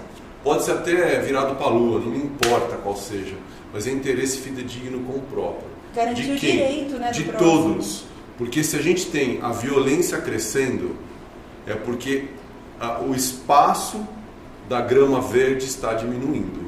Pode 0.43 0.63
ser 0.63 0.71
até 0.71 1.19
virado 1.19 1.55
para 1.55 1.65
a 1.65 1.69
lua, 1.69 1.99
não 1.99 2.11
me 2.11 2.19
importa 2.19 2.77
qual 2.77 2.95
seja, 2.95 3.35
mas 3.73 3.87
é 3.87 3.91
interesse 3.91 4.37
fidedigno 4.37 4.99
com 4.99 5.13
o 5.13 5.21
próprio. 5.21 5.67
Garantir 5.93 6.23
de 6.23 6.31
o 6.31 6.37
quem? 6.37 6.51
direito, 6.51 6.97
né? 6.97 7.11
De 7.11 7.23
todos. 7.25 8.05
Porque 8.37 8.63
se 8.63 8.75
a 8.75 8.81
gente 8.81 9.07
tem 9.07 9.39
a 9.41 9.51
violência 9.51 10.19
crescendo, 10.19 10.95
é 11.65 11.73
porque 11.73 12.25
a, 12.79 12.99
o 13.01 13.15
espaço 13.15 14.05
da 14.67 14.81
grama 14.81 15.21
verde 15.21 15.65
está 15.65 15.93
diminuindo. 15.93 16.65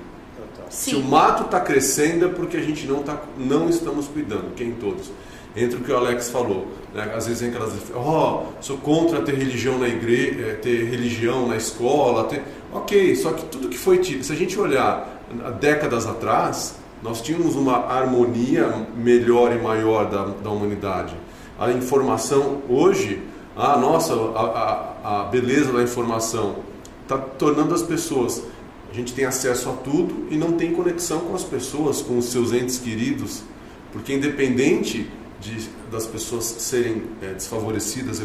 Sim. 0.70 0.91
Se 0.91 0.96
o 0.98 1.04
mato 1.04 1.43
está 1.43 1.60
crescendo 1.60 2.26
é 2.26 2.28
porque 2.30 2.58
a 2.58 2.62
gente 2.62 2.86
não, 2.86 3.02
tá, 3.02 3.22
não 3.38 3.70
estamos 3.70 4.08
cuidando, 4.08 4.54
quem 4.56 4.72
todos. 4.74 5.12
Entre 5.56 5.78
o 5.78 5.82
que 5.82 5.91
o 5.91 5.98
Alex 5.98 6.30
falou, 6.30 6.67
né? 6.93 7.12
às 7.15 7.26
vezes 7.26 7.41
vem 7.41 7.50
aquelas 7.50 7.74
ó, 7.96 8.43
oh, 8.43 8.62
sou 8.62 8.78
contra 8.78 9.22
ter 9.22 9.34
religião 9.34 9.80
na 9.80 9.88
igreja, 9.88 10.39
eh, 10.41 10.54
ter 10.54 10.84
religião 10.89 11.48
na 11.48 11.56
escola, 11.56 12.26
ter... 12.26 12.43
ok, 12.72 13.15
só 13.15 13.32
que 13.32 13.46
tudo 13.46 13.67
que 13.70 13.78
foi 13.78 13.98
tido, 13.98 14.24
se 14.24 14.32
a 14.32 14.36
gente 14.36 14.60
olhar 14.60 15.24
décadas 15.60 16.06
atrás, 16.06 16.76
nós 17.02 17.22
tínhamos 17.22 17.56
uma 17.56 17.86
harmonia 17.88 18.88
melhor 18.96 19.56
e 19.56 19.60
maior 19.60 20.10
da, 20.10 20.26
da 20.26 20.50
humanidade. 20.50 21.15
A 21.58 21.72
informação 21.72 22.62
hoje, 22.70 23.22
ah, 23.58 23.78
nossa, 23.78 24.13
a, 24.13 24.93
a, 25.04 25.22
a 25.22 25.24
beleza 25.26 25.72
da 25.74 25.82
informação 25.82 26.58
está 27.04 27.17
tornando 27.17 27.74
as 27.74 27.82
pessoas 27.82 28.43
a 28.89 28.93
gente 28.93 29.13
tem 29.13 29.26
acesso 29.26 29.70
a 29.70 29.74
tudo 29.74 30.28
e 30.32 30.38
não 30.38 30.54
tem 30.54 30.74
conexão 30.74 31.20
com 31.20 31.36
as 31.36 31.43
pessoas, 31.43 32.02
com 32.02 32.17
os 32.17 32.26
seus 32.26 32.54
entes 32.54 32.80
queridos, 32.80 33.43
porque 33.91 34.13
independente 34.13 35.10
de, 35.39 35.70
das 35.91 36.06
pessoas 36.08 36.46
serem 36.46 37.04
é, 37.22 37.34
desfavorecidas 37.34 38.22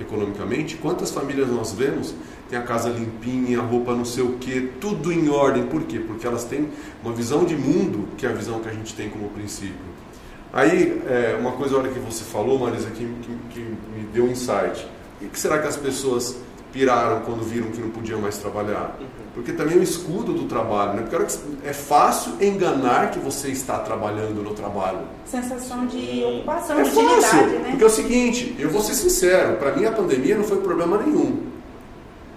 economicamente, 0.00 0.76
quantas 0.76 1.10
famílias 1.10 1.48
nós 1.48 1.72
vemos 1.72 2.14
tem 2.48 2.56
a 2.56 2.62
casa 2.62 2.88
limpinha, 2.88 3.58
a 3.58 3.62
roupa 3.62 3.92
não 3.92 4.04
sei 4.04 4.22
o 4.22 4.34
que, 4.34 4.70
tudo 4.80 5.12
em 5.12 5.28
ordem. 5.28 5.66
Por 5.66 5.82
quê? 5.82 5.98
Porque 5.98 6.24
elas 6.24 6.44
têm 6.44 6.68
uma 7.02 7.12
visão 7.12 7.44
de 7.44 7.56
mundo 7.56 8.08
que 8.16 8.24
é 8.24 8.28
a 8.28 8.32
visão 8.32 8.60
que 8.60 8.68
a 8.68 8.72
gente 8.72 8.94
tem 8.94 9.10
como 9.10 9.28
princípio. 9.30 9.95
Aí, 10.52 11.02
é, 11.06 11.36
uma 11.38 11.52
coisa, 11.52 11.76
a 11.76 11.78
hora 11.78 11.88
que 11.88 11.98
você 11.98 12.24
falou, 12.24 12.58
Marisa, 12.58 12.88
que, 12.90 13.04
que, 13.04 13.36
que 13.50 13.60
me 13.60 14.04
deu 14.12 14.24
um 14.24 14.30
insight. 14.30 14.86
O 15.20 15.28
que 15.28 15.38
será 15.38 15.58
que 15.58 15.68
as 15.68 15.76
pessoas 15.76 16.36
piraram 16.72 17.20
quando 17.22 17.42
viram 17.42 17.70
que 17.70 17.80
não 17.80 17.90
podiam 17.90 18.20
mais 18.20 18.36
trabalhar? 18.38 18.98
Porque 19.34 19.52
também 19.52 19.76
é 19.76 19.80
o 19.80 19.82
escudo 19.82 20.32
do 20.32 20.44
trabalho, 20.44 20.94
né? 20.94 21.06
Porque 21.08 21.38
é 21.64 21.72
fácil 21.72 22.32
enganar 22.40 23.10
que 23.10 23.18
você 23.18 23.48
está 23.48 23.78
trabalhando 23.78 24.42
no 24.42 24.54
trabalho. 24.54 25.00
Sensação 25.24 25.86
de 25.86 26.22
ocupação, 26.24 26.78
é 26.78 26.82
de 26.82 26.90
fácil, 26.90 27.46
né? 27.46 27.68
Porque 27.70 27.84
é 27.84 27.86
o 27.86 27.90
seguinte, 27.90 28.56
eu 28.58 28.70
vou 28.70 28.82
ser 28.82 28.94
sincero, 28.94 29.56
para 29.56 29.72
mim 29.74 29.84
a 29.84 29.92
pandemia 29.92 30.36
não 30.36 30.44
foi 30.44 30.58
problema 30.58 30.98
nenhum. 30.98 31.44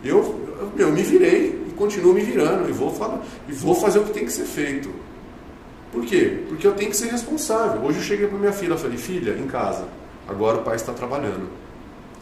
Eu, 0.04 0.48
eu 0.78 0.92
me 0.92 1.04
virei 1.04 1.66
e 1.68 1.72
continuo 1.72 2.14
me 2.14 2.22
virando 2.22 2.70
e 2.70 2.72
vou, 2.72 2.94
falar, 2.94 3.22
e 3.48 3.52
vou 3.52 3.76
fazer 3.76 4.00
o 4.00 4.04
que 4.04 4.12
tem 4.12 4.26
que 4.26 4.32
ser 4.32 4.46
feito. 4.46 4.90
Por 5.92 6.06
quê? 6.06 6.44
Porque 6.48 6.66
eu 6.66 6.74
tenho 6.74 6.92
que 6.92 6.98
ser 6.98 7.10
responsável. 7.10 7.82
Hoje 7.84 7.98
eu 8.00 8.04
cheguei 8.04 8.28
para 8.28 8.38
minha 8.38 8.54
filha 8.54 8.76
e 8.76 8.78
falei, 8.78 8.98
filha, 8.98 9.32
em 9.32 9.48
casa, 9.48 9.88
agora 10.28 10.58
o 10.58 10.64
pai 10.64 10.76
está 10.76 10.94
trabalhando. 10.94 11.50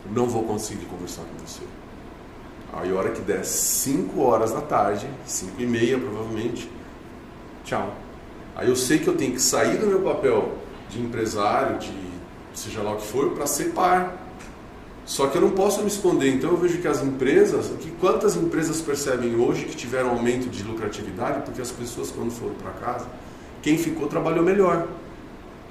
Não 0.09 0.27
vou 0.27 0.43
conseguir 0.43 0.85
conversar 0.85 1.23
com 1.23 1.45
você. 1.45 1.63
Aí 2.73 2.91
a 2.91 2.95
hora 2.95 3.11
que 3.11 3.21
der 3.21 3.43
5 3.43 4.21
horas 4.21 4.51
da 4.51 4.61
tarde, 4.61 5.07
5 5.25 5.61
e 5.61 5.65
meia 5.65 5.97
provavelmente, 5.97 6.69
tchau. 7.65 7.93
Aí 8.55 8.69
eu 8.69 8.75
sei 8.75 8.99
que 8.99 9.07
eu 9.07 9.15
tenho 9.15 9.33
que 9.33 9.41
sair 9.41 9.77
do 9.77 9.87
meu 9.87 10.01
papel 10.01 10.53
de 10.89 11.01
empresário, 11.01 11.77
de 11.79 11.91
seja 12.53 12.81
lá 12.81 12.93
o 12.93 12.97
que 12.97 13.05
for, 13.05 13.31
para 13.31 13.45
ser 13.45 13.71
par. 13.71 14.17
Só 15.05 15.27
que 15.27 15.37
eu 15.37 15.41
não 15.41 15.51
posso 15.51 15.81
me 15.81 15.87
esconder. 15.87 16.33
Então 16.33 16.51
eu 16.51 16.57
vejo 16.57 16.79
que 16.79 16.87
as 16.87 17.01
empresas, 17.01 17.67
que 17.79 17.91
quantas 17.91 18.35
empresas 18.35 18.81
percebem 18.81 19.35
hoje 19.35 19.65
que 19.65 19.75
tiveram 19.75 20.09
aumento 20.09 20.49
de 20.49 20.63
lucratividade 20.63 21.43
porque 21.43 21.61
as 21.61 21.71
pessoas 21.71 22.11
quando 22.11 22.31
foram 22.31 22.55
para 22.55 22.71
casa, 22.71 23.05
quem 23.61 23.77
ficou 23.77 24.07
trabalhou 24.07 24.43
melhor. 24.43 24.87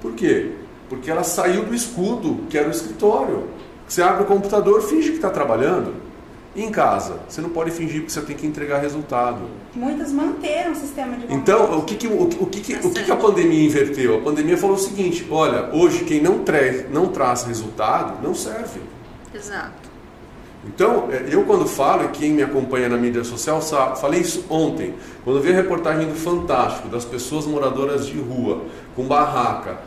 Por 0.01 0.13
quê? 0.13 0.51
Porque 0.89 1.09
ela 1.09 1.23
saiu 1.23 1.65
do 1.65 1.73
escudo, 1.73 2.45
que 2.49 2.57
era 2.57 2.67
o 2.67 2.71
escritório. 2.71 3.47
Você 3.87 4.01
abre 4.01 4.23
o 4.23 4.25
computador, 4.25 4.81
finge 4.81 5.09
que 5.09 5.15
está 5.15 5.29
trabalhando 5.29 6.07
em 6.55 6.71
casa, 6.71 7.19
você 7.29 7.39
não 7.39 7.49
pode 7.49 7.69
fingir 7.69 8.03
que 8.03 8.11
você 8.11 8.19
tem 8.21 8.35
que 8.35 8.47
entregar 8.47 8.79
resultado. 8.79 9.41
Muitas 9.75 10.11
manteram 10.11 10.71
o 10.71 10.75
sistema 10.75 11.15
de 11.15 11.31
Então, 11.31 11.77
o 11.77 11.83
que, 11.83 11.95
que, 11.95 12.07
o, 12.07 12.23
o, 12.23 12.45
que, 12.47 12.61
que, 12.61 12.75
o 12.75 12.91
que, 12.91 13.03
que 13.03 13.11
a 13.11 13.15
pandemia 13.15 13.63
inverteu? 13.63 14.17
A 14.17 14.21
pandemia 14.21 14.57
falou 14.57 14.75
o 14.75 14.79
seguinte: 14.79 15.27
olha, 15.29 15.69
hoje 15.71 16.03
quem 16.03 16.21
não, 16.21 16.39
traz, 16.39 16.89
não 16.91 17.07
traz 17.09 17.43
resultado 17.43 18.23
não 18.23 18.33
serve. 18.33 18.81
Exato. 19.33 19.86
Então, 20.67 21.09
é, 21.11 21.27
eu 21.31 21.43
quando 21.43 21.65
falo, 21.65 22.05
e 22.05 22.07
quem 22.09 22.31
me 22.31 22.43
acompanha 22.43 22.89
na 22.89 22.97
mídia 22.97 23.23
social 23.23 23.61
sabe, 23.61 23.99
falei 23.99 24.21
isso 24.21 24.45
ontem, 24.49 24.93
quando 25.23 25.41
vi 25.41 25.51
a 25.51 25.55
reportagem 25.55 26.07
do 26.07 26.15
Fantástico, 26.15 26.89
das 26.89 27.05
pessoas 27.05 27.45
moradoras 27.45 28.05
de 28.05 28.19
rua, 28.19 28.63
com 28.95 29.03
barraca, 29.05 29.79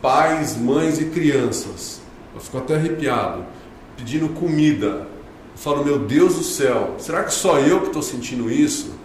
pais, 0.00 0.56
mães 0.56 1.00
e 1.00 1.06
crianças, 1.06 2.00
eu 2.34 2.40
fico 2.40 2.58
até 2.58 2.76
arrepiado, 2.76 3.44
pedindo 3.96 4.28
comida, 4.28 5.08
falo, 5.56 5.84
meu 5.84 5.98
Deus 5.98 6.36
do 6.36 6.44
céu, 6.44 6.94
será 6.98 7.24
que 7.24 7.32
só 7.32 7.58
eu 7.58 7.80
que 7.80 7.86
estou 7.88 8.02
sentindo 8.02 8.50
isso? 8.50 8.96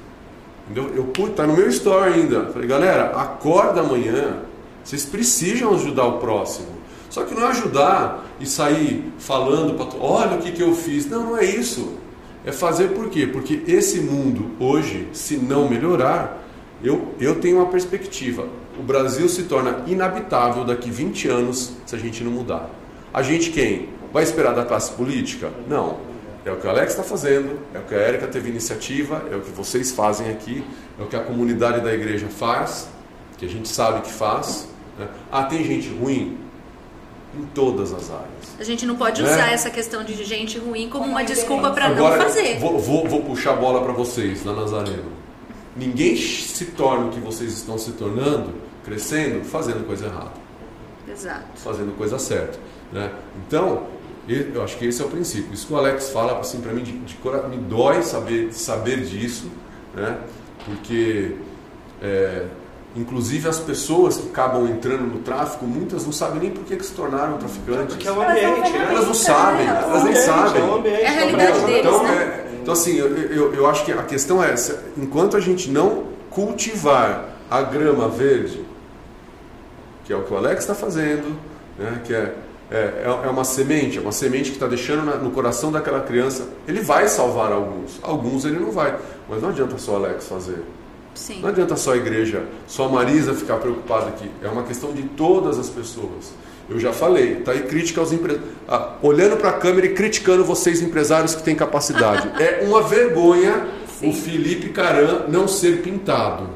Entendeu? 0.69 0.96
Eu, 0.96 1.04
puta, 1.06 1.34
tá 1.34 1.48
no 1.48 1.56
meu 1.56 1.67
story 1.67 2.13
ainda. 2.13 2.46
Falei, 2.48 2.67
galera, 2.67 3.12
acorda 3.17 3.82
amanhã, 3.82 4.38
vocês 4.84 5.06
precisam 5.06 5.74
ajudar 5.74 6.06
o 6.06 6.19
próximo. 6.19 6.67
Só 7.10 7.24
que 7.26 7.34
não 7.36 7.43
é 7.43 7.50
ajudar 7.50 8.26
e 8.44 8.46
sair 8.46 9.12
falando 9.18 9.76
para 9.76 9.98
olha 10.00 10.38
o 10.38 10.42
que, 10.42 10.52
que 10.52 10.62
eu 10.62 10.76
fiz. 10.76 11.10
Não, 11.10 11.24
não 11.24 11.38
é 11.38 11.46
isso. 11.46 11.98
É 12.46 12.52
fazer 12.52 12.90
por 12.90 13.10
quê? 13.10 13.26
Porque 13.26 13.62
esse 13.68 14.02
mundo 14.02 14.52
hoje, 14.60 15.08
se 15.14 15.38
não 15.38 15.70
melhorar, 15.70 16.44
eu, 16.84 17.14
eu 17.20 17.40
tenho 17.40 17.58
uma 17.58 17.68
perspectiva. 17.68 18.48
O 18.78 18.84
Brasil 18.84 19.30
se 19.30 19.44
torna 19.44 19.84
inabitável 19.88 20.66
daqui 20.66 20.92
20 20.92 21.28
anos 21.30 21.74
se 21.86 21.96
a 21.96 22.00
gente 22.00 22.24
não 22.24 22.32
mudar. 22.32 22.70
A 23.14 23.22
gente 23.24 23.50
quem? 23.52 23.90
Vai 24.12 24.24
esperar 24.24 24.54
da 24.54 24.66
classe 24.66 24.92
política? 24.92 25.50
Não. 25.68 25.98
É 26.46 26.52
o 26.52 26.58
que 26.58 26.68
o 26.68 26.70
Alex 26.70 26.92
está 26.92 27.04
fazendo, 27.04 27.58
é 27.74 27.80
o 27.80 27.84
que 27.84 27.96
a 27.96 27.98
Érica 27.98 28.28
teve 28.28 28.50
iniciativa, 28.50 29.24
é 29.32 29.36
o 29.36 29.40
que 29.40 29.52
vocês 29.52 29.92
fazem 29.92 30.30
aqui, 30.30 30.62
é 31.00 31.04
o 31.04 31.08
que 31.08 31.16
a 31.16 31.22
comunidade 31.22 31.80
da 31.80 31.94
igreja 31.94 32.28
faz, 32.28 32.90
que 33.38 33.46
a 33.46 33.50
gente 33.50 33.70
sabe 33.70 34.02
que 34.02 34.12
faz. 34.12 34.68
Né? 35.00 35.08
Ah, 35.32 35.44
tem 35.44 35.64
gente 35.64 35.88
ruim? 35.88 36.38
Em 37.36 37.46
todas 37.48 37.91
as 37.91 38.12
áreas. 38.12 38.56
A 38.60 38.63
gente 38.63 38.86
não 38.86 38.96
pode 38.96 39.24
né? 39.24 39.32
usar 39.32 39.52
essa 39.52 39.69
questão 39.69 40.04
de 40.04 40.24
gente 40.24 40.60
ruim 40.60 40.88
como 40.88 41.06
uma 41.06 41.24
desculpa 41.24 41.72
para 41.72 41.89
não 41.89 42.12
fazer. 42.17 42.60
Vou, 42.60 42.78
vou, 42.78 43.08
vou 43.08 43.22
puxar 43.24 43.54
a 43.54 43.56
bola 43.56 43.82
para 43.84 43.91
vocês, 43.91 44.46
lá 44.46 44.54
Nazareno. 44.54 45.12
Ninguém 45.76 46.15
se 46.15 46.65
torna 46.65 47.08
o 47.08 47.10
que 47.10 47.19
vocês 47.19 47.52
estão 47.54 47.78
se 47.78 47.93
tornando, 47.93 48.54
crescendo, 48.86 49.43
fazendo 49.43 49.86
coisa 49.88 50.06
errada. 50.06 50.34
Exato. 51.08 51.46
Fazendo 51.56 51.98
coisa 51.98 52.19
certa. 52.19 52.60
Né? 52.91 53.12
Então, 53.48 53.88
eu 54.28 54.63
acho 54.63 54.78
que 54.78 54.86
esse 54.86 55.02
é 55.02 55.06
o 55.06 55.10
princípio. 55.10 55.52
Isso 55.54 55.67
que 55.67 55.74
o 55.74 55.78
Alex 55.78 56.12
fala 56.12 56.39
assim 56.39 56.62
para 56.62 56.72
mim, 56.72 56.84
de, 56.84 56.91
de, 56.91 57.17
me 57.50 57.58
dói 57.58 58.04
saber, 58.04 58.54
saber 58.54 59.04
disso, 59.04 59.50
né? 59.96 60.19
porque 60.65 61.36
é, 62.02 62.46
inclusive 62.96 63.48
as 63.48 63.60
pessoas 63.60 64.18
que 64.18 64.30
acabam 64.30 64.68
entrando 64.68 65.04
no 65.04 65.20
tráfico, 65.20 65.66
muitas 65.66 66.06
não 66.06 66.12
sabem 66.12 66.42
nem 66.42 66.52
por 66.52 66.64
que, 66.64 66.76
que 66.76 66.86
se 66.86 66.94
tornaram 66.94 67.38
traficantes. 67.38 67.96
Porque 67.96 68.08
é 68.08 68.12
o 68.12 68.22
ambiente, 68.22 68.72
né? 68.72 68.88
Elas 68.90 69.08
não 69.08 69.14
sabem, 69.14 69.68
elas 69.68 70.04
nem 70.04 70.16
sabem. 70.16 70.62
É, 70.62 70.74
ambiente, 70.74 71.02
é 71.02 71.08
a 71.08 71.12
realidade 71.12 71.60
deles, 71.62 71.80
então, 71.80 72.04
né? 72.04 72.14
É, 72.14 72.58
então 72.62 72.74
assim, 72.74 72.96
eu, 72.96 73.16
eu, 73.16 73.54
eu 73.54 73.68
acho 73.68 73.84
que 73.86 73.92
a 73.92 74.04
questão 74.04 74.44
é 74.44 74.52
essa, 74.52 74.84
enquanto 74.98 75.36
a 75.36 75.40
gente 75.40 75.70
não 75.70 76.06
cultivar 76.30 77.30
a 77.50 77.62
grama 77.62 78.08
verde, 78.08 78.66
que 80.06 80.14
é 80.14 80.16
o 80.16 80.24
que 80.24 80.34
o 80.34 80.38
Alex 80.38 80.62
está 80.62 80.76
fazendo, 80.76 81.38
né? 81.78 82.02
que 82.04 82.14
é 82.14 82.34
é, 82.74 82.78
é, 82.78 83.26
é 83.26 83.30
uma 83.30 83.44
semente, 83.44 84.00
é 84.00 84.02
uma 84.02 84.12
semente 84.12 84.50
que 84.50 84.56
está 84.56 84.66
deixando 84.66 85.06
no 85.22 85.30
coração 85.30 85.72
daquela 85.72 86.02
criança. 86.02 86.48
Ele 86.68 86.82
vai 86.82 87.08
salvar 87.08 87.52
alguns, 87.52 88.00
alguns 88.02 88.46
ele 88.46 88.58
não 88.58 88.72
vai. 88.72 88.98
Mas 89.30 89.44
não 89.44 89.50
adianta 89.50 89.78
só 89.78 89.98
Alex 89.98 90.28
fazer. 90.28 90.64
Sim. 91.15 91.41
Não 91.41 91.49
adianta 91.49 91.76
só 91.76 91.93
a 91.93 91.97
igreja, 91.97 92.43
só 92.67 92.86
a 92.86 92.89
Marisa 92.89 93.34
ficar 93.34 93.58
preocupada 93.58 94.08
aqui. 94.08 94.30
É 94.41 94.47
uma 94.47 94.63
questão 94.63 94.93
de 94.93 95.04
todas 95.04 95.60
as 95.60 95.69
pessoas. 95.69 96.34
Eu 96.69 96.80
já 96.80 96.93
falei, 96.93 97.36
tá 97.36 97.52
aí 97.52 97.63
crítica 97.63 97.99
aos 97.99 98.12
empresários. 98.12 98.49
Ah, 98.67 98.93
olhando 99.02 99.38
para 99.38 99.49
a 99.49 99.54
câmera 99.54 99.86
e 99.88 99.93
criticando 99.93 100.43
vocês, 100.43 100.82
empresários 100.82 101.36
que 101.36 101.43
têm 101.43 101.56
capacidade. 101.56 102.30
é 102.41 102.63
uma 102.65 102.82
vergonha 102.82 103.67
Sim. 103.99 104.10
o 104.10 104.13
Felipe 104.13 104.69
Caran 104.69 105.26
não 105.28 105.47
ser 105.47 105.82
pintado. 105.82 106.49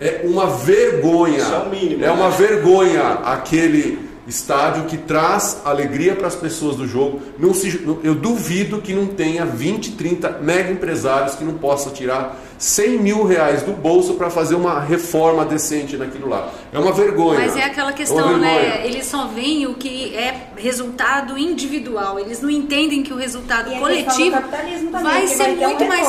É 0.00 0.22
uma 0.24 0.46
vergonha. 0.46 1.38
Isso 1.38 1.54
é 1.54 1.58
o 1.58 1.70
mínimo. 1.70 2.04
É 2.04 2.10
uma 2.10 2.28
né? 2.28 2.36
vergonha 2.36 3.02
aquele 3.24 3.98
estádio 4.26 4.84
que 4.84 4.96
traz 4.96 5.60
alegria 5.64 6.14
para 6.14 6.26
as 6.26 6.34
pessoas 6.34 6.76
do 6.76 6.86
jogo. 6.86 7.20
Não 7.38 7.52
se, 7.52 7.82
eu 8.02 8.14
duvido 8.14 8.80
que 8.80 8.92
não 8.92 9.06
tenha 9.06 9.44
20, 9.44 9.92
30 9.92 10.38
mega 10.42 10.70
empresários 10.70 11.34
que 11.34 11.44
não 11.44 11.54
possam 11.54 11.92
tirar 11.92 12.40
100 12.58 12.98
mil 12.98 13.24
reais 13.24 13.62
do 13.62 13.72
bolso 13.72 14.14
para 14.14 14.30
fazer 14.30 14.54
uma 14.54 14.80
reforma 14.80 15.44
decente 15.44 15.96
naquilo 15.96 16.28
lá. 16.28 16.50
É 16.72 16.78
uma 16.78 16.92
vergonha. 16.92 17.40
Mas 17.40 17.56
é 17.56 17.64
aquela 17.64 17.90
é 17.90 17.92
questão, 17.92 18.36
é 18.36 18.38
né? 18.38 18.86
Eles 18.86 19.06
só 19.06 19.26
veem 19.26 19.66
o 19.66 19.74
que 19.74 20.14
é 20.16 20.48
resultado 20.56 21.36
individual. 21.36 22.18
Eles 22.18 22.40
não 22.40 22.48
entendem 22.48 23.02
que 23.02 23.12
o 23.12 23.16
resultado 23.16 23.72
e 23.72 23.78
coletivo 23.78 24.40
também, 24.42 24.90
vai 24.90 25.26
ser 25.26 25.56
vai 25.56 25.56
muito 25.56 25.84
um 25.84 25.88
mais 25.88 26.08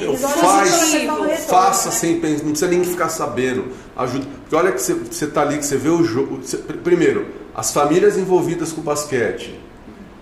Eles 0.00 0.20
faz, 0.22 1.44
faça 1.46 1.90
sem 1.90 2.20
pensar, 2.20 2.44
não 2.44 2.50
precisa 2.52 2.70
nem 2.70 2.84
ficar 2.84 3.08
sabendo. 3.08 3.68
Ajuda. 3.96 4.26
Porque 4.42 4.56
olha 4.56 4.72
que 4.72 4.80
você 4.80 5.24
está 5.24 5.42
ali, 5.42 5.58
que 5.58 5.66
você 5.66 5.76
vê 5.76 5.90
o 5.90 6.02
jogo. 6.02 6.40
Você, 6.42 6.56
primeiro, 6.56 7.39
as 7.60 7.72
famílias 7.72 8.16
envolvidas 8.16 8.72
com 8.72 8.80
o 8.80 8.84
basquete. 8.84 9.60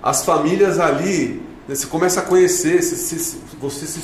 As 0.03 0.25
famílias 0.25 0.81
ali, 0.81 1.41
né, 1.69 1.75
você 1.77 1.87
começa 1.87 2.19
a 2.19 2.25
conhecer, 2.25 2.83
você, 2.83 3.39
você 3.61 3.87
se 3.87 4.01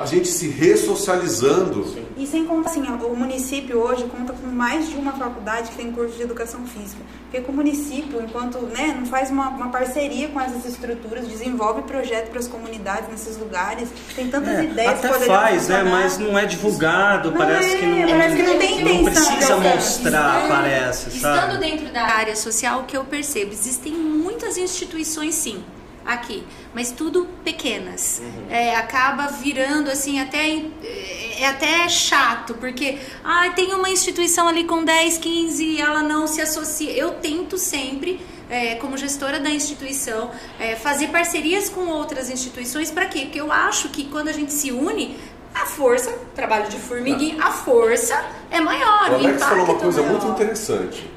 a 0.00 0.06
gente 0.06 0.28
se 0.28 0.48
ressocializando. 0.48 1.84
Sim. 1.84 2.04
E 2.16 2.26
sem 2.26 2.44
contar, 2.44 2.70
assim, 2.70 2.82
o 2.82 3.16
município 3.16 3.78
hoje 3.78 4.04
conta 4.04 4.32
com 4.32 4.46
mais 4.46 4.88
de 4.88 4.96
uma 4.96 5.12
faculdade 5.12 5.70
que 5.70 5.76
tem 5.76 5.90
curso 5.92 6.16
de 6.16 6.22
educação 6.22 6.64
física. 6.66 7.02
Porque 7.30 7.50
o 7.50 7.54
município, 7.54 8.22
enquanto 8.22 8.58
né, 8.58 8.94
não 8.98 9.06
faz 9.06 9.30
uma, 9.30 9.48
uma 9.48 9.68
parceria 9.68 10.28
com 10.28 10.40
essas 10.40 10.64
estruturas, 10.64 11.26
desenvolve 11.26 11.82
projeto 11.82 12.30
para 12.30 12.38
as 12.38 12.46
comunidades 12.46 13.08
nesses 13.10 13.36
lugares, 13.36 13.88
tem 14.14 14.30
tantas 14.30 14.58
é, 14.58 14.64
ideias 14.64 15.04
até 15.04 15.18
faz, 15.26 15.68
né, 15.68 15.82
mas 15.82 16.18
não 16.18 16.38
é 16.38 16.46
divulgado, 16.46 17.30
não 17.30 17.38
parece, 17.38 17.74
é, 17.74 17.78
que 17.78 17.86
não, 17.86 18.08
parece 18.08 18.36
que 18.36 18.42
não 18.42 18.58
tem 18.58 18.80
intenção. 18.80 18.94
Não 18.94 19.04
precisa 19.04 19.56
mostrar, 19.56 20.42
estando, 20.42 20.48
parece, 20.48 21.20
sabe? 21.20 21.38
Estando 21.38 21.60
dentro 21.60 21.92
da 21.92 22.02
área 22.02 22.36
social, 22.36 22.80
o 22.80 22.84
que 22.84 22.96
eu 22.96 23.04
percebo, 23.04 23.52
existem 23.52 23.92
muitas 23.92 24.56
instituições, 24.56 25.34
sim, 25.34 25.62
aqui, 26.04 26.44
mas 26.74 26.90
tudo 26.90 27.26
pequenas. 27.44 28.20
Uhum. 28.22 28.46
É, 28.50 28.76
acaba 28.76 29.26
virando 29.28 29.90
assim 29.90 30.20
até 30.20 30.48
é, 30.48 31.42
é 31.42 31.46
até 31.46 31.88
chato, 31.88 32.54
porque 32.54 32.98
ah, 33.24 33.50
tem 33.50 33.74
uma 33.74 33.88
instituição 33.88 34.48
ali 34.48 34.64
com 34.64 34.84
10, 34.84 35.18
15, 35.18 35.80
ela 35.80 36.02
não 36.02 36.26
se 36.26 36.40
associa. 36.40 36.92
Eu 36.92 37.12
tento 37.14 37.58
sempre 37.58 38.20
é, 38.48 38.74
como 38.76 38.96
gestora 38.96 39.40
da 39.40 39.50
instituição, 39.50 40.30
é, 40.58 40.76
fazer 40.76 41.08
parcerias 41.08 41.68
com 41.68 41.88
outras 41.88 42.30
instituições, 42.30 42.90
para 42.90 43.06
quê? 43.06 43.22
Porque 43.22 43.40
eu 43.40 43.50
acho 43.50 43.88
que 43.88 44.04
quando 44.04 44.28
a 44.28 44.32
gente 44.32 44.52
se 44.52 44.70
une, 44.70 45.16
a 45.54 45.66
força, 45.66 46.12
trabalho 46.34 46.68
de 46.68 46.76
formiguinha, 46.76 47.42
a 47.42 47.50
força 47.50 48.24
é 48.50 48.60
maior. 48.60 49.10
O 49.10 49.14
Alex 49.14 49.42
falou 49.42 49.64
uma 49.64 49.74
coisa 49.78 50.02
maior. 50.02 50.20
muito 50.20 50.26
interessante, 50.34 51.08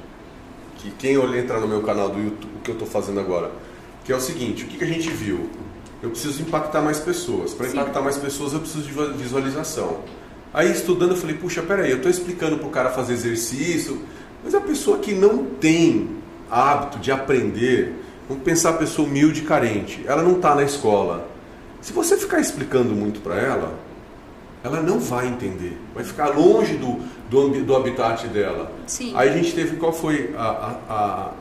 que 0.78 0.92
quem 0.92 1.18
olhar 1.18 1.40
entrar 1.40 1.60
no 1.60 1.68
meu 1.68 1.82
canal 1.82 2.10
do 2.10 2.20
YouTube, 2.20 2.52
o 2.58 2.62
que 2.62 2.72
eu 2.72 2.74
estou 2.74 2.88
fazendo 2.88 3.20
agora, 3.20 3.52
que 4.08 4.14
é 4.14 4.16
o 4.16 4.22
seguinte, 4.22 4.64
o 4.64 4.68
que, 4.68 4.78
que 4.78 4.86
a 4.86 4.88
gente 4.88 5.10
viu? 5.10 5.50
Eu 6.02 6.10
preciso 6.10 6.42
impactar 6.42 6.82
mais 6.82 6.98
pessoas. 6.98 7.54
Para 7.54 7.68
impactar 7.68 8.02
mais 8.02 8.16
pessoas, 8.16 8.54
eu 8.54 8.62
preciso 8.62 8.86
de 8.86 8.94
visualização. 9.22 10.00
Aí, 10.54 10.72
estudando, 10.72 11.12
eu 11.12 11.18
falei, 11.18 11.36
puxa, 11.36 11.62
peraí, 11.62 11.92
eu 11.92 11.98
estou 11.98 12.10
explicando 12.10 12.58
para 12.58 12.68
o 12.68 12.70
cara 12.70 12.90
fazer 12.90 13.12
exercício, 13.12 14.02
mas 14.42 14.56
a 14.56 14.62
pessoa 14.62 15.00
que 15.00 15.12
não 15.12 15.44
tem 15.44 16.08
hábito 16.50 17.00
de 17.00 17.12
aprender, 17.12 17.96
vamos 18.30 18.44
pensar 18.44 18.70
a 18.70 18.74
pessoa 18.78 19.06
humilde 19.06 19.42
e 19.42 19.44
carente, 19.44 20.02
ela 20.08 20.24
não 20.24 20.38
está 20.38 20.56
na 20.56 20.64
escola. 20.64 21.28
Se 21.82 21.92
você 21.92 22.16
ficar 22.16 22.40
explicando 22.40 22.96
muito 22.96 23.20
para 23.20 23.36
ela, 23.36 23.78
ela 24.64 24.82
não 24.82 25.02
vai 25.02 25.28
entender, 25.28 25.78
vai 25.94 26.06
ficar 26.06 26.30
longe 26.30 26.78
do, 26.78 27.02
do, 27.30 27.62
do 27.62 27.76
habitat 27.76 28.26
dela. 28.30 28.72
Sim. 28.86 29.12
Aí 29.18 29.28
a 29.28 29.34
gente 29.34 29.54
teve, 29.54 29.76
qual 29.76 29.92
foi 29.92 30.34
a, 30.38 30.44
a, 30.48 30.94
a 30.94 31.32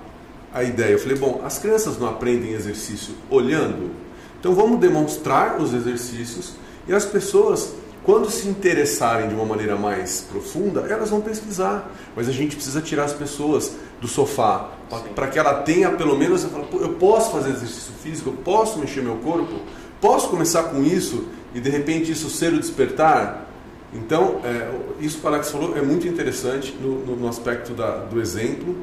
a 0.52 0.62
ideia. 0.62 0.92
Eu 0.92 0.98
falei, 0.98 1.16
bom, 1.16 1.42
as 1.44 1.58
crianças 1.58 1.98
não 1.98 2.08
aprendem 2.08 2.52
exercício 2.52 3.14
olhando, 3.30 3.90
então 4.38 4.54
vamos 4.54 4.78
demonstrar 4.78 5.60
os 5.60 5.74
exercícios 5.74 6.54
e 6.88 6.94
as 6.94 7.04
pessoas, 7.04 7.74
quando 8.04 8.30
se 8.30 8.48
interessarem 8.48 9.28
de 9.28 9.34
uma 9.34 9.44
maneira 9.44 9.76
mais 9.76 10.20
profunda, 10.20 10.82
elas 10.88 11.10
vão 11.10 11.20
pesquisar. 11.20 11.90
Mas 12.14 12.28
a 12.28 12.32
gente 12.32 12.54
precisa 12.54 12.80
tirar 12.80 13.04
as 13.04 13.12
pessoas 13.12 13.74
do 14.00 14.06
sofá 14.06 14.70
para 15.14 15.26
que 15.28 15.38
ela 15.38 15.54
tenha 15.62 15.90
pelo 15.90 16.16
menos, 16.16 16.46
eu 16.72 16.90
posso 16.90 17.32
fazer 17.32 17.50
exercício 17.50 17.92
físico, 18.02 18.30
eu 18.30 18.34
posso 18.34 18.78
mexer 18.78 19.02
meu 19.02 19.16
corpo, 19.16 19.60
posso 20.00 20.28
começar 20.28 20.64
com 20.64 20.82
isso 20.84 21.26
e 21.54 21.60
de 21.60 21.70
repente 21.70 22.12
isso 22.12 22.30
ser 22.30 22.52
o 22.52 22.60
despertar. 22.60 23.46
Então, 23.92 24.40
é, 24.44 24.70
isso 25.00 25.18
que 25.18 25.24
o 25.24 25.28
Alex 25.28 25.50
falou 25.50 25.76
é 25.76 25.82
muito 25.82 26.06
interessante 26.06 26.76
no, 26.80 27.16
no 27.16 27.28
aspecto 27.28 27.72
da, 27.72 27.98
do 27.98 28.20
exemplo, 28.20 28.76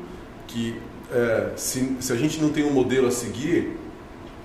que 0.48 0.76
é, 1.14 1.52
se, 1.56 1.96
se, 2.00 2.12
a 2.12 2.16
gente 2.16 2.42
não 2.42 2.50
tem 2.50 2.64
um 2.64 2.72
modelo 2.72 3.08
a 3.08 3.12
seguir, 3.12 3.78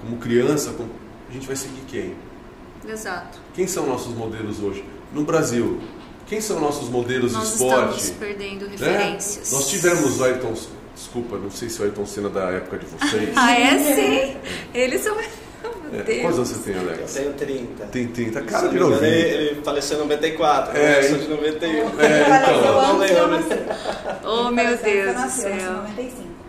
como 0.00 0.18
criança, 0.18 0.72
como, 0.72 0.90
a 1.28 1.32
gente 1.32 1.46
vai 1.46 1.56
seguir 1.56 1.82
quem? 1.88 2.14
Exato. 2.86 3.38
Quem 3.54 3.66
são 3.66 3.86
nossos 3.86 4.14
modelos 4.14 4.62
hoje? 4.62 4.84
No 5.12 5.24
Brasil, 5.24 5.80
quem 6.26 6.40
são 6.40 6.60
nossos 6.60 6.88
modelos 6.88 7.32
Nós 7.32 7.48
de 7.48 7.54
esporte? 7.54 7.86
Nós 7.86 8.02
estamos 8.04 8.18
perdendo 8.18 8.66
né? 8.66 8.70
referências. 8.72 9.50
Né? 9.50 9.58
Nós 9.58 9.68
tivemos 9.68 10.20
o 10.20 10.24
Ayrton, 10.24 10.54
desculpa, 10.94 11.38
não 11.38 11.50
sei 11.50 11.70
se 11.70 11.80
o 11.80 11.84
Ayrton 11.84 12.06
Cena 12.06 12.28
da 12.28 12.50
época 12.50 12.78
de 12.78 12.86
vocês. 12.86 13.30
ah, 13.36 13.58
é 13.58 13.78
sim. 13.94 14.36
Eles 14.74 15.02
são 15.02 15.16
é, 15.18 16.20
quantos 16.20 16.38
anos 16.38 16.48
você 16.50 16.70
tem, 16.72 16.80
Alex? 16.80 17.16
Eu 17.16 17.32
tenho 17.32 17.34
30. 17.34 17.86
Tem 17.86 18.08
30, 18.08 18.42
cara 18.42 18.68
de 18.68 18.78
novinho. 18.78 19.04
Ele, 19.04 19.48
ele 19.48 19.62
faleceu 19.62 19.96
em 19.96 20.00
94, 20.00 20.76
é, 20.76 20.98
eu 20.98 21.08
sou 21.08 21.18
de 21.18 21.28
91. 21.28 21.68
É, 21.68 22.42
então. 22.52 22.82
Não 22.82 22.98
lembro. 22.98 23.56
Oh, 24.24 24.50
meu 24.50 24.76
Deus 24.76 25.22
do 25.22 25.30
céu. 25.30 25.84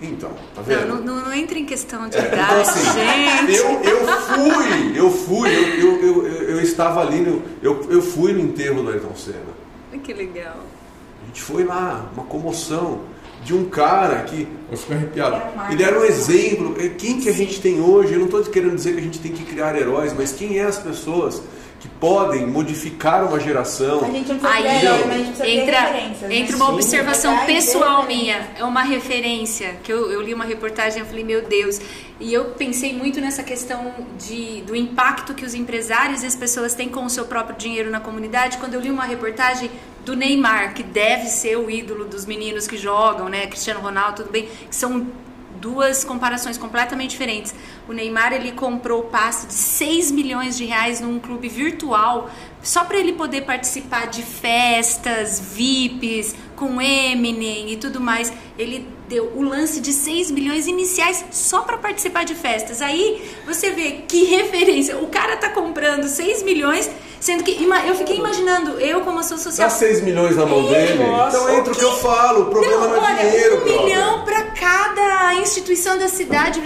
Então, 0.01 0.31
tá 0.55 0.61
vendo? 0.61 0.87
Não, 0.87 1.01
não, 1.01 1.25
não 1.25 1.33
entra 1.33 1.59
em 1.59 1.65
questão 1.65 2.07
de 2.07 2.15
é, 2.15 2.19
então, 2.21 2.33
idade, 2.33 2.51
então, 2.51 2.61
assim, 2.61 2.99
gente. 2.99 3.57
Eu, 3.57 3.81
eu 3.83 4.07
fui, 4.07 4.99
eu 4.99 5.11
fui, 5.11 5.49
eu, 5.49 6.01
eu, 6.01 6.27
eu, 6.27 6.49
eu, 6.51 6.61
estava 6.61 7.01
ali, 7.01 7.19
no, 7.19 7.43
eu, 7.61 7.85
eu 7.89 8.01
fui 8.01 8.31
no 8.31 8.39
enterro 8.39 8.81
do 8.81 8.89
Ayrton 8.89 9.15
Senna. 9.15 9.59
Que 10.01 10.13
legal. 10.13 10.55
A 11.21 11.25
gente 11.27 11.41
foi 11.41 11.65
lá, 11.65 12.09
uma 12.13 12.23
comoção 12.23 13.01
de 13.43 13.53
um 13.53 13.65
cara 13.65 14.23
que, 14.23 14.47
eu 14.71 14.77
fico 14.77 14.93
arrepiado, 14.93 15.41
ele 15.71 15.83
era 15.83 15.99
um 15.99 16.03
exemplo, 16.03 16.75
é, 16.79 16.89
quem 16.89 17.19
que 17.19 17.29
a 17.29 17.33
gente 17.33 17.61
tem 17.61 17.81
hoje, 17.81 18.13
eu 18.13 18.19
não 18.19 18.25
estou 18.25 18.41
querendo 18.43 18.75
dizer 18.75 18.93
que 18.93 18.99
a 18.99 19.03
gente 19.03 19.19
tem 19.19 19.31
que 19.31 19.43
criar 19.43 19.75
heróis, 19.75 20.13
mas 20.13 20.31
quem 20.31 20.59
é 20.59 20.63
as 20.63 20.77
pessoas 20.77 21.41
que 21.79 21.87
podem 21.87 22.45
modificar 22.45 23.25
uma 23.25 23.39
geração. 23.39 24.03
A 24.03 24.11
gente 24.11 24.33
não 24.33 24.49
Aí, 24.49 24.63
mas 25.07 25.11
a 25.11 25.17
gente 25.17 25.59
entra, 25.59 25.81
né? 25.81 26.15
entra 26.29 26.55
uma 26.57 26.65
Sim, 26.65 26.73
observação 26.73 27.45
pessoal 27.45 28.05
minha, 28.05 28.49
é 28.57 28.63
uma 28.63 28.83
referência, 28.83 29.77
que 29.83 29.91
eu, 29.91 30.11
eu 30.11 30.21
li 30.21 30.33
uma 30.33 30.43
reportagem 30.43 31.01
e 31.01 31.05
falei, 31.05 31.23
meu 31.23 31.41
Deus, 31.41 31.79
e 32.19 32.33
eu 32.33 32.45
pensei 32.45 32.93
muito 32.93 33.21
nessa 33.21 33.43
questão 33.43 33.93
de, 34.17 34.61
do 34.63 34.75
impacto 34.75 35.33
que 35.33 35.45
os 35.45 35.53
empresários 35.53 36.21
e 36.21 36.25
as 36.25 36.35
pessoas 36.35 36.75
têm 36.75 36.89
com 36.89 37.05
o 37.05 37.09
seu 37.09 37.25
próprio 37.25 37.55
dinheiro 37.55 37.89
na 37.89 38.01
comunidade, 38.01 38.57
quando 38.57 38.73
eu 38.73 38.81
li 38.81 38.91
uma 38.91 39.05
reportagem 39.05 39.71
do 40.03 40.15
Neymar, 40.15 40.73
que 40.73 40.83
deve 40.83 41.27
ser 41.27 41.57
o 41.57 41.69
ídolo 41.69 42.05
dos 42.05 42.25
meninos 42.25 42.67
que 42.67 42.77
jogam, 42.77 43.29
né? 43.29 43.47
Cristiano 43.47 43.79
Ronaldo, 43.79 44.23
tudo 44.23 44.31
bem, 44.31 44.49
que 44.67 44.75
são 44.75 45.07
duas 45.59 46.03
comparações 46.03 46.57
completamente 46.57 47.11
diferentes. 47.11 47.53
O 47.87 47.93
Neymar 47.93 48.33
ele 48.33 48.51
comprou 48.51 49.01
o 49.01 49.03
passe 49.05 49.47
de 49.47 49.53
6 49.53 50.11
milhões 50.11 50.57
de 50.57 50.65
reais 50.65 51.01
num 51.01 51.19
clube 51.19 51.47
virtual 51.47 52.29
só 52.61 52.83
para 52.83 52.97
ele 52.97 53.13
poder 53.13 53.41
participar 53.41 54.07
de 54.07 54.21
festas, 54.21 55.39
VIPs, 55.39 56.35
com 56.55 56.81
Eminem 56.81 57.71
e 57.71 57.77
tudo 57.77 58.01
mais. 58.01 58.33
Ele 58.57 58.87
deu 59.09 59.31
o 59.35 59.41
lance 59.41 59.81
de 59.81 59.91
6 59.91 60.29
milhões 60.29 60.67
iniciais 60.67 61.25
só 61.31 61.61
para 61.61 61.77
participar 61.77 62.23
de 62.23 62.35
festas. 62.35 62.81
Aí 62.81 63.29
você 63.45 63.71
vê 63.71 64.03
que 64.07 64.23
referência. 64.29 64.97
O 64.99 65.07
cara 65.07 65.35
tá 65.35 65.49
comprando 65.49 66.07
6 66.07 66.43
milhões 66.43 66.89
Sendo 67.19 67.43
que 67.43 67.51
eu 67.85 67.95
fiquei 67.95 68.15
imaginando, 68.15 68.79
eu 68.79 69.01
como 69.01 69.21
sou 69.23 69.37
social. 69.37 69.67
Dá 69.67 69.75
6 69.75 70.01
milhões 70.03 70.37
na 70.37 70.45
mão 70.45 70.65
dele. 70.67 71.03
Então 71.27 71.49
entra 71.53 71.73
o 71.73 71.75
que 71.75 71.83
eu 71.83 71.91
falo, 71.97 72.43
o 72.43 72.45
problema 72.45 72.87
não, 72.87 72.95
não 72.95 73.09
é 73.09 73.11
olha, 73.11 73.29
dinheiro. 73.29 73.57
Um 73.57 73.63
brother. 73.65 73.83
milhão 73.83 74.23
para 74.23 74.43
cada 74.51 75.33
instituição 75.35 75.97
da 75.97 76.07
cidade. 76.07 76.61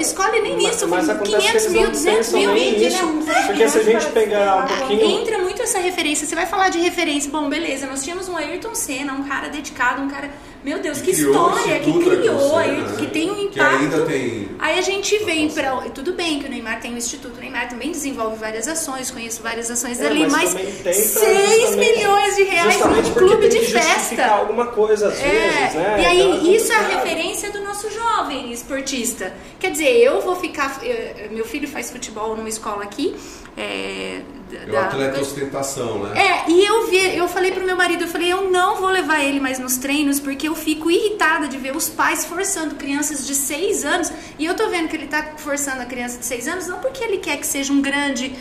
Escolhe 0.00 0.40
nem 0.40 0.56
mas, 0.56 0.74
isso, 0.74 0.88
mas 0.88 1.06
500 1.06 1.68
mil, 1.68 1.90
200 1.90 2.32
mil. 2.32 2.56
Isso, 2.56 3.06
porque 3.46 3.68
se 3.68 3.78
a 3.78 3.82
gente 3.84 4.06
pegar 4.06 4.64
um 4.64 4.66
pouquinho. 4.66 5.20
Entra 5.20 5.38
muito 5.38 5.62
essa 5.62 5.78
referência. 5.78 6.26
Você 6.26 6.34
vai 6.34 6.46
falar 6.46 6.70
de 6.70 6.80
referência. 6.80 7.30
Bom, 7.30 7.48
beleza, 7.48 7.86
nós 7.86 8.02
tínhamos 8.02 8.28
um 8.28 8.36
Ayrton 8.36 8.74
Senna, 8.74 9.12
um 9.12 9.22
cara 9.22 9.48
dedicado, 9.48 10.02
um 10.02 10.08
cara 10.08 10.28
meu 10.64 10.80
Deus, 10.80 10.98
que, 11.02 11.12
que 11.12 11.20
história, 11.20 11.78
que 11.80 11.92
criou, 11.92 12.56
aí, 12.56 12.80
né? 12.80 12.96
que 12.98 13.06
tem 13.08 13.30
um 13.30 13.38
impacto. 13.38 13.52
Que 13.52 13.84
ainda 13.84 14.06
tem. 14.06 14.48
Aí 14.58 14.78
a 14.78 14.80
gente 14.82 15.18
vem 15.24 15.50
para. 15.50 15.76
Tudo 15.90 16.14
bem 16.14 16.38
que 16.40 16.46
o 16.46 16.48
Neymar 16.48 16.80
tem 16.80 16.94
um 16.94 16.96
instituto, 16.96 17.36
o 17.36 17.40
Neymar 17.40 17.68
também 17.68 17.92
desenvolve 17.92 18.38
várias 18.38 18.66
ações, 18.66 19.10
conheço 19.10 19.42
várias 19.42 19.70
ações 19.70 20.00
é, 20.00 20.06
ali, 20.06 20.26
mas, 20.26 20.54
mas 20.54 20.96
6 20.96 21.76
milhões 21.76 22.36
de 22.36 22.44
reais 22.44 22.80
num 22.80 23.12
clube 23.12 23.48
de 23.48 23.60
festa. 23.60 24.24
alguma 24.24 24.68
coisa 24.68 25.08
às 25.08 25.20
é, 25.20 25.28
vezes, 25.28 25.74
né? 25.74 25.96
E 26.00 26.06
aí, 26.06 26.56
isso 26.56 26.72
é 26.72 26.76
a 26.76 26.88
referência 26.88 27.50
do 27.50 27.60
nosso 27.60 27.90
jovem 27.90 28.50
esportista. 28.50 29.34
Quer 29.60 29.70
dizer, 29.70 29.90
eu 29.98 30.22
vou 30.22 30.36
ficar. 30.36 30.80
Eu, 30.82 31.30
meu 31.30 31.44
filho 31.44 31.68
faz 31.68 31.90
futebol 31.90 32.34
numa 32.34 32.48
escola 32.48 32.84
aqui. 32.84 33.14
É, 33.54 34.22
é 34.56 34.70
o 34.70 34.78
atleta 34.78 35.20
ostentação, 35.20 36.02
né? 36.02 36.20
É, 36.20 36.50
e 36.50 36.64
eu 36.64 36.88
vi, 36.88 37.16
eu 37.16 37.28
falei 37.28 37.52
pro 37.52 37.64
meu 37.64 37.76
marido, 37.76 38.04
eu 38.04 38.08
falei, 38.08 38.32
eu 38.32 38.50
não 38.50 38.76
vou 38.76 38.88
levar 38.88 39.04
levar 39.04 39.22
ele 39.22 39.38
mais 39.38 39.58
nos 39.58 39.76
treinos, 39.76 40.18
porque 40.18 40.48
eu 40.48 40.54
fico 40.54 40.90
irritada 40.90 41.46
de 41.46 41.58
ver 41.58 41.76
os 41.76 41.88
pais 41.88 42.24
forçando 42.24 42.74
crianças 42.74 43.26
de 43.26 43.34
6 43.34 43.84
anos. 43.84 44.12
E 44.38 44.44
eu 44.44 44.54
tô 44.54 44.68
vendo 44.68 44.88
que 44.88 44.96
ele 44.96 45.06
tá 45.06 45.34
forçando 45.36 45.82
a 45.82 45.84
criança 45.84 46.18
de 46.18 46.24
6 46.24 46.48
anos, 46.48 46.66
não 46.66 46.78
porque 46.80 47.04
ele 47.04 47.18
quer 47.18 47.36
que 47.36 47.46
seja 47.46 47.72
um 47.72 47.80
grande 47.80 48.34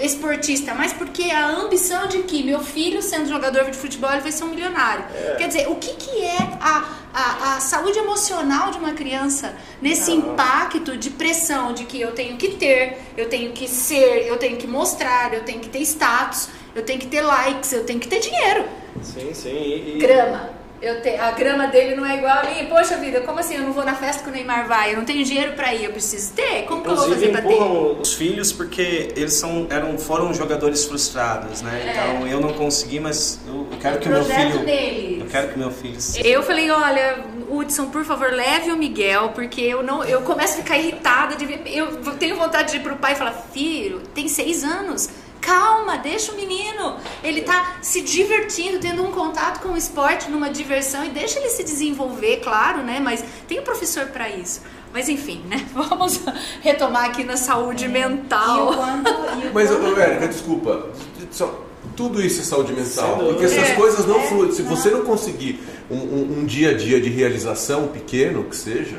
esportista, 0.00 0.74
mas 0.74 0.92
porque 0.92 1.24
a 1.30 1.48
ambição 1.48 2.06
de 2.06 2.18
que 2.22 2.42
meu 2.42 2.60
filho, 2.60 3.02
sendo 3.02 3.28
jogador 3.28 3.70
de 3.70 3.76
futebol, 3.76 4.10
ele 4.12 4.22
vai 4.22 4.32
ser 4.32 4.44
um 4.44 4.48
milionário. 4.48 5.04
É. 5.14 5.34
Quer 5.36 5.48
dizer, 5.48 5.68
o 5.68 5.76
que, 5.76 5.94
que 5.94 6.22
é 6.22 6.38
a, 6.60 6.84
a, 7.14 7.56
a 7.56 7.60
saúde 7.60 7.98
emocional 7.98 8.72
de 8.72 8.78
uma 8.78 8.92
criança 8.92 9.54
nesse 9.80 10.10
não. 10.10 10.32
impacto 10.32 10.96
de 10.96 11.10
pressão 11.10 11.72
de 11.72 11.84
que 11.84 12.00
eu 12.00 12.12
tenho 12.12 12.36
que 12.36 12.56
ter, 12.56 12.98
eu 13.16 13.28
tenho 13.28 13.52
que 13.52 13.68
ser, 13.68 14.26
eu 14.26 14.36
tenho 14.36 14.56
que 14.56 14.66
mostrar, 14.66 15.32
eu 15.32 15.44
tenho 15.44 15.60
que 15.60 15.68
ter 15.68 15.80
status, 15.82 16.48
eu 16.74 16.84
tenho 16.84 16.98
que 16.98 17.06
ter 17.06 17.22
likes, 17.22 17.72
eu 17.72 17.84
tenho 17.84 18.00
que 18.00 18.08
ter 18.08 18.18
dinheiro. 18.18 18.64
Sim, 19.00 19.32
sim. 19.32 19.94
E... 19.94 19.98
Grama 19.98 20.63
eu 20.84 21.00
te, 21.00 21.08
a 21.16 21.30
grama 21.30 21.66
dele 21.68 21.94
não 21.94 22.04
é 22.04 22.18
igual 22.18 22.38
a 22.38 22.44
mim. 22.44 22.66
Poxa 22.66 22.98
vida, 22.98 23.22
como 23.22 23.38
assim? 23.38 23.56
Eu 23.56 23.62
não 23.62 23.72
vou 23.72 23.84
na 23.84 23.94
festa 23.94 24.22
que 24.22 24.28
o 24.28 24.32
Neymar 24.32 24.68
vai? 24.68 24.92
Eu 24.92 24.98
não 24.98 25.04
tenho 25.04 25.24
dinheiro 25.24 25.54
para 25.54 25.72
ir, 25.74 25.84
eu 25.84 25.92
preciso 25.92 26.32
ter? 26.34 26.64
Como 26.66 26.82
que 26.82 26.88
eu 26.90 26.96
vou 26.96 27.08
fazer 27.08 27.28
para 27.28 27.42
ter? 27.42 27.54
os 27.54 28.12
filhos 28.12 28.52
porque 28.52 29.12
eles 29.16 29.34
são, 29.34 29.66
eram, 29.70 29.96
foram 29.96 30.34
jogadores 30.34 30.84
frustrados, 30.84 31.62
né? 31.62 31.82
É. 31.86 31.90
Então 31.90 32.26
eu 32.26 32.40
não 32.40 32.52
consegui, 32.52 33.00
mas 33.00 33.40
eu, 33.46 33.66
eu 33.70 33.78
quero 33.80 33.96
o 33.96 34.00
que 34.00 34.08
meu 34.08 34.24
filho. 34.24 34.64
Deles. 34.64 35.20
Eu 35.20 35.26
quero 35.26 35.48
que 35.52 35.58
meu 35.58 35.70
filho. 35.70 35.98
Eu 36.22 36.42
falei, 36.42 36.70
olha, 36.70 37.24
Hudson, 37.48 37.86
por 37.86 38.04
favor, 38.04 38.30
leve 38.30 38.70
o 38.70 38.76
Miguel, 38.76 39.30
porque 39.34 39.62
eu 39.62 39.82
não, 39.82 40.04
eu 40.04 40.20
começo 40.22 40.54
a 40.54 40.56
ficar 40.62 40.76
irritada 40.76 41.34
de 41.34 41.46
ver. 41.46 41.62
Eu 41.66 41.96
tenho 42.16 42.36
vontade 42.36 42.72
de 42.72 42.76
ir 42.76 42.80
pro 42.80 42.96
pai 42.96 43.12
e 43.12 43.16
falar, 43.16 43.32
filho, 43.32 44.02
tem 44.14 44.28
seis 44.28 44.62
anos 44.62 45.08
Calma, 45.44 45.98
deixa 45.98 46.32
o 46.32 46.36
menino. 46.36 46.96
Ele 47.22 47.42
tá 47.42 47.76
se 47.82 48.00
divertindo, 48.00 48.78
tendo 48.78 49.02
um 49.04 49.10
contato 49.10 49.60
com 49.60 49.70
o 49.70 49.76
esporte 49.76 50.30
numa 50.30 50.48
diversão 50.48 51.04
e 51.04 51.10
deixa 51.10 51.38
ele 51.38 51.50
se 51.50 51.62
desenvolver, 51.62 52.38
claro, 52.38 52.82
né? 52.82 52.98
Mas 52.98 53.22
tem 53.46 53.60
um 53.60 53.62
professor 53.62 54.06
para 54.06 54.30
isso. 54.30 54.62
Mas 54.90 55.08
enfim, 55.08 55.42
né? 55.48 55.66
Vamos 55.74 56.20
retomar 56.62 57.06
aqui 57.06 57.24
na 57.24 57.36
saúde 57.36 57.84
é. 57.84 57.88
mental. 57.88 58.72
E 58.72 58.76
quando, 58.76 59.08
e 59.08 59.50
Mas, 59.52 59.70
quando... 59.70 60.00
Érica, 60.00 60.28
desculpa. 60.28 60.88
Só, 61.30 61.62
tudo 61.94 62.22
isso 62.22 62.40
é 62.40 62.44
saúde 62.44 62.72
mental. 62.72 63.18
Porque 63.18 63.44
essas 63.44 63.70
é, 63.70 63.74
coisas 63.74 64.06
não 64.06 64.20
é, 64.20 64.26
fluem. 64.26 64.52
Se 64.52 64.62
você 64.62 64.90
não 64.90 65.02
conseguir 65.02 65.60
um, 65.90 65.96
um, 65.96 66.38
um 66.38 66.44
dia 66.46 66.70
a 66.70 66.74
dia 66.74 67.00
de 67.00 67.10
realização 67.10 67.88
pequeno, 67.88 68.44
que 68.44 68.56
seja, 68.56 68.98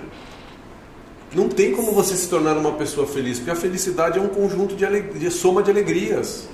não 1.36 1.50
tem 1.50 1.74
como 1.74 1.92
você 1.92 2.16
se 2.16 2.30
tornar 2.30 2.58
uma 2.58 2.72
pessoa 2.72 3.06
feliz, 3.06 3.38
porque 3.38 3.52
a 3.52 3.56
felicidade 3.56 4.18
é 4.18 4.22
um 4.22 4.30
conjunto 4.30 4.74
de, 4.74 4.86
de 5.20 5.30
soma 5.30 5.62
de 5.62 5.70
alegrias. 5.70 6.48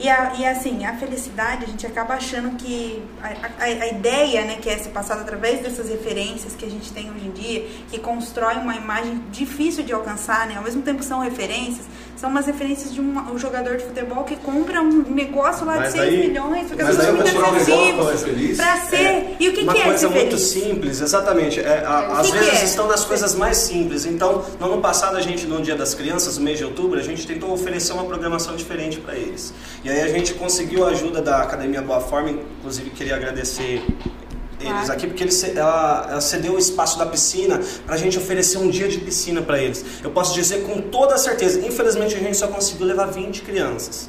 E, 0.00 0.08
a, 0.08 0.34
e 0.34 0.44
assim, 0.44 0.84
a 0.84 0.94
felicidade, 0.96 1.64
a 1.64 1.66
gente 1.66 1.86
acaba 1.86 2.14
achando 2.14 2.56
que 2.56 3.02
a, 3.22 3.28
a, 3.62 3.64
a, 3.64 3.86
ideia 3.88 4.44
né, 4.44 4.56
que 4.60 4.68
é 4.68 4.76
ser 4.76 4.90
passada 4.90 5.20
através 5.20 5.60
dessas 5.60 5.88
referências 5.88 6.54
que 6.54 6.64
a 6.64 6.68
gente 6.68 6.92
tem 6.92 7.10
hoje 7.10 7.26
em 7.26 7.30
dia, 7.30 7.66
que 7.90 7.98
constrói 7.98 8.54
uma 8.56 8.74
imagem 8.74 9.22
difícil 9.30 9.84
de 9.84 9.92
alcançar, 9.92 10.46
né, 10.46 10.56
ao 10.56 10.64
mesmo 10.64 10.82
tempo 10.82 10.98
que 10.98 11.04
são 11.04 11.20
referências, 11.20 11.86
são 12.16 12.30
umas 12.30 12.46
referências 12.46 12.92
de 12.92 13.00
um, 13.00 13.18
um 13.32 13.38
jogador 13.38 13.76
de 13.76 13.84
futebol 13.84 14.24
que 14.24 14.36
compra 14.36 14.80
um 14.80 15.02
negócio 15.02 15.66
lá 15.66 15.76
mas 15.76 15.92
de 15.92 16.00
6 16.00 16.08
aí, 16.08 16.28
milhões, 16.28 16.68
porque 16.68 16.82
as 16.82 16.96
pessoas 16.96 17.28
ficam 17.30 18.56
para 18.56 18.76
ser. 18.76 18.96
É, 18.96 19.36
e 19.40 19.48
o 19.48 19.52
que, 19.52 19.62
uma 19.62 19.74
que 19.74 19.80
é 19.80 19.84
coisa 19.84 20.08
muito 20.08 20.38
simples, 20.38 21.00
exatamente. 21.00 21.60
É, 21.60 21.84
a, 21.84 22.20
às 22.20 22.30
vezes 22.30 22.62
é? 22.62 22.64
estão 22.64 22.86
nas 22.86 23.04
coisas 23.04 23.34
mais 23.34 23.56
simples. 23.56 24.06
Então, 24.06 24.44
no 24.60 24.66
ano 24.66 24.80
passado, 24.80 25.16
a 25.16 25.20
gente, 25.20 25.46
no 25.46 25.60
Dia 25.60 25.76
das 25.76 25.94
Crianças, 25.94 26.38
no 26.38 26.44
mês 26.44 26.58
de 26.58 26.64
outubro, 26.64 26.98
a 26.98 27.02
gente 27.02 27.26
tentou 27.26 27.52
oferecer 27.52 27.92
uma 27.92 28.04
programação 28.04 28.56
diferente 28.56 28.98
para 28.98 29.14
eles. 29.14 29.52
E 29.82 29.90
aí 29.90 30.00
a 30.00 30.08
gente 30.08 30.34
conseguiu 30.34 30.86
a 30.86 30.90
ajuda 30.90 31.20
da 31.20 31.42
Academia 31.42 31.82
Boa 31.82 32.00
Forma, 32.00 32.30
inclusive 32.30 32.90
queria 32.90 33.16
agradecer 33.16 33.82
eles 34.66 34.90
aqui, 34.90 35.06
porque 35.06 35.22
eles, 35.22 35.42
ela, 35.44 36.06
ela 36.10 36.20
cedeu 36.20 36.54
o 36.54 36.58
espaço 36.58 36.98
da 36.98 37.06
piscina 37.06 37.60
para 37.84 37.94
a 37.94 37.98
gente 37.98 38.18
oferecer 38.18 38.58
um 38.58 38.68
dia 38.68 38.88
de 38.88 38.98
piscina 38.98 39.42
para 39.42 39.58
eles. 39.58 39.84
Eu 40.02 40.10
posso 40.10 40.34
dizer 40.34 40.62
com 40.62 40.80
toda 40.80 41.16
certeza, 41.18 41.64
infelizmente 41.64 42.14
a 42.14 42.18
gente 42.18 42.36
só 42.36 42.48
conseguiu 42.48 42.86
levar 42.86 43.06
20 43.06 43.42
crianças. 43.42 44.08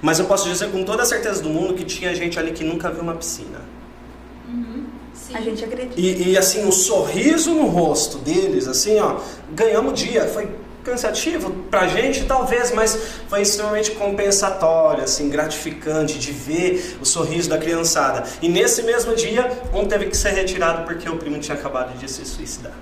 Mas 0.00 0.18
eu 0.18 0.26
posso 0.26 0.48
dizer 0.48 0.70
com 0.70 0.84
toda 0.84 1.02
a 1.02 1.06
certeza 1.06 1.42
do 1.42 1.48
mundo 1.48 1.74
que 1.74 1.84
tinha 1.84 2.14
gente 2.14 2.38
ali 2.38 2.52
que 2.52 2.62
nunca 2.62 2.90
viu 2.90 3.02
uma 3.02 3.14
piscina. 3.14 3.60
Uhum. 4.48 4.84
A 5.34 5.40
gente 5.40 5.64
acredita. 5.64 6.00
E, 6.00 6.30
e, 6.30 6.38
assim, 6.38 6.66
o 6.66 6.72
sorriso 6.72 7.52
no 7.54 7.66
rosto 7.66 8.18
deles, 8.18 8.68
assim, 8.68 8.98
ó, 9.00 9.18
ganhamos 9.52 9.98
dia. 9.98 10.26
Foi 10.28 10.48
cansativo 10.86 11.50
pra 11.68 11.88
gente, 11.88 12.24
talvez, 12.24 12.72
mas 12.72 12.96
foi 13.28 13.42
extremamente 13.42 13.90
compensatório, 13.90 15.02
assim, 15.02 15.28
gratificante 15.28 16.16
de 16.16 16.30
ver 16.30 16.96
o 17.00 17.04
sorriso 17.04 17.50
da 17.50 17.58
criançada. 17.58 18.22
E 18.40 18.48
nesse 18.48 18.84
mesmo 18.84 19.14
dia, 19.16 19.50
um 19.74 19.84
teve 19.84 20.06
que 20.06 20.16
ser 20.16 20.30
retirado 20.30 20.84
porque 20.84 21.08
o 21.08 21.16
primo 21.16 21.40
tinha 21.40 21.56
acabado 21.56 21.98
de 21.98 22.08
se 22.08 22.24
suicidar. 22.24 22.72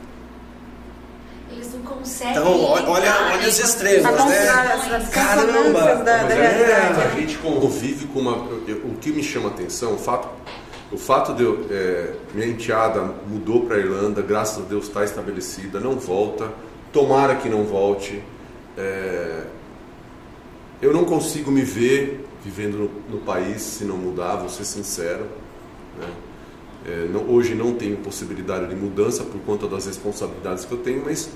Eles 1.51 1.73
não 1.73 1.81
conseguem. 1.81 2.33
Então, 2.33 2.63
olha, 2.63 2.91
olha 3.33 3.49
os 3.49 3.59
extremos, 3.59 4.25
né? 4.27 5.09
Caramba! 5.11 5.81
Da, 5.97 6.25
da 6.25 6.35
é, 6.35 7.11
a 7.11 7.19
gente 7.19 7.39
convive 7.39 8.07
com 8.07 8.21
uma. 8.21 8.37
O 8.37 8.97
que 9.01 9.11
me 9.11 9.23
chama 9.23 9.49
atenção, 9.49 9.95
o 9.95 9.99
fato 9.99 10.29
o 10.93 10.99
fato 10.99 11.35
de 11.35 11.43
eu, 11.43 11.67
é, 11.71 12.13
minha 12.33 12.47
enteada 12.47 13.01
mudou 13.27 13.65
para 13.65 13.77
a 13.77 13.79
Irlanda, 13.81 14.23
graças 14.23 14.65
a 14.65 14.69
Deus 14.69 14.87
está 14.87 15.03
estabelecida, 15.03 15.81
não 15.81 15.97
volta. 15.97 16.53
Tomara 16.95 17.35
que 17.35 17.49
não 17.49 17.65
volte. 17.65 18.23
É... 18.79 19.43
Eu 20.81 20.93
não 20.93 21.05
consigo 21.05 21.51
me 21.51 21.63
ver 21.63 22.25
vivendo 22.45 22.79
no, 23.09 23.17
no, 23.17 23.25
país 23.25 23.63
se 23.63 23.85
não 23.85 23.97
mudar, 23.97 24.37
vou 24.37 24.49
ser 24.49 24.65
sincero. 24.65 25.27
Né? 25.99 26.09
É, 26.87 27.09
não, 27.11 27.29
hoje 27.29 27.55
não 27.55 27.75
tenho 27.75 27.97
possibilidade 27.97 28.69
de 28.69 28.77
mudança 28.77 29.25
por 29.25 29.41
conta 29.41 29.67
das 29.67 29.87
responsabilidades 29.87 30.65
que 30.65 30.73
eu 30.73 30.79
tenho, 30.79 31.03
mas 31.05 31.31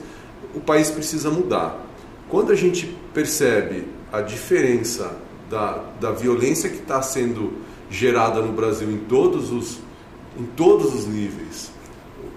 o 0.55 0.61
país 0.61 0.91
precisa 0.91 1.31
mudar. 1.31 1.85
Quando 2.29 2.53
a 2.53 2.55
gente 2.55 2.95
percebe 3.15 3.89
a 4.13 4.21
diferença 4.21 5.17
da, 5.51 5.83
da 5.99 6.13
violência 6.13 6.69
que 6.69 6.79
está 6.79 7.03
sendo 7.03 7.55
gerada 7.91 8.43
no 8.43 8.53
Brasil 8.53 8.91
em 8.91 8.99
todos 8.99 9.51
os, 9.51 9.79
em 10.39 10.45
todos 10.45 10.95
os 10.95 11.07
níveis, 11.07 11.73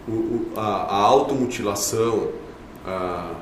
o, 0.07 0.11
o, 0.11 0.51
a, 0.55 0.61
a 0.61 0.95
automutilação, 0.95 2.29
ah, 2.85 3.33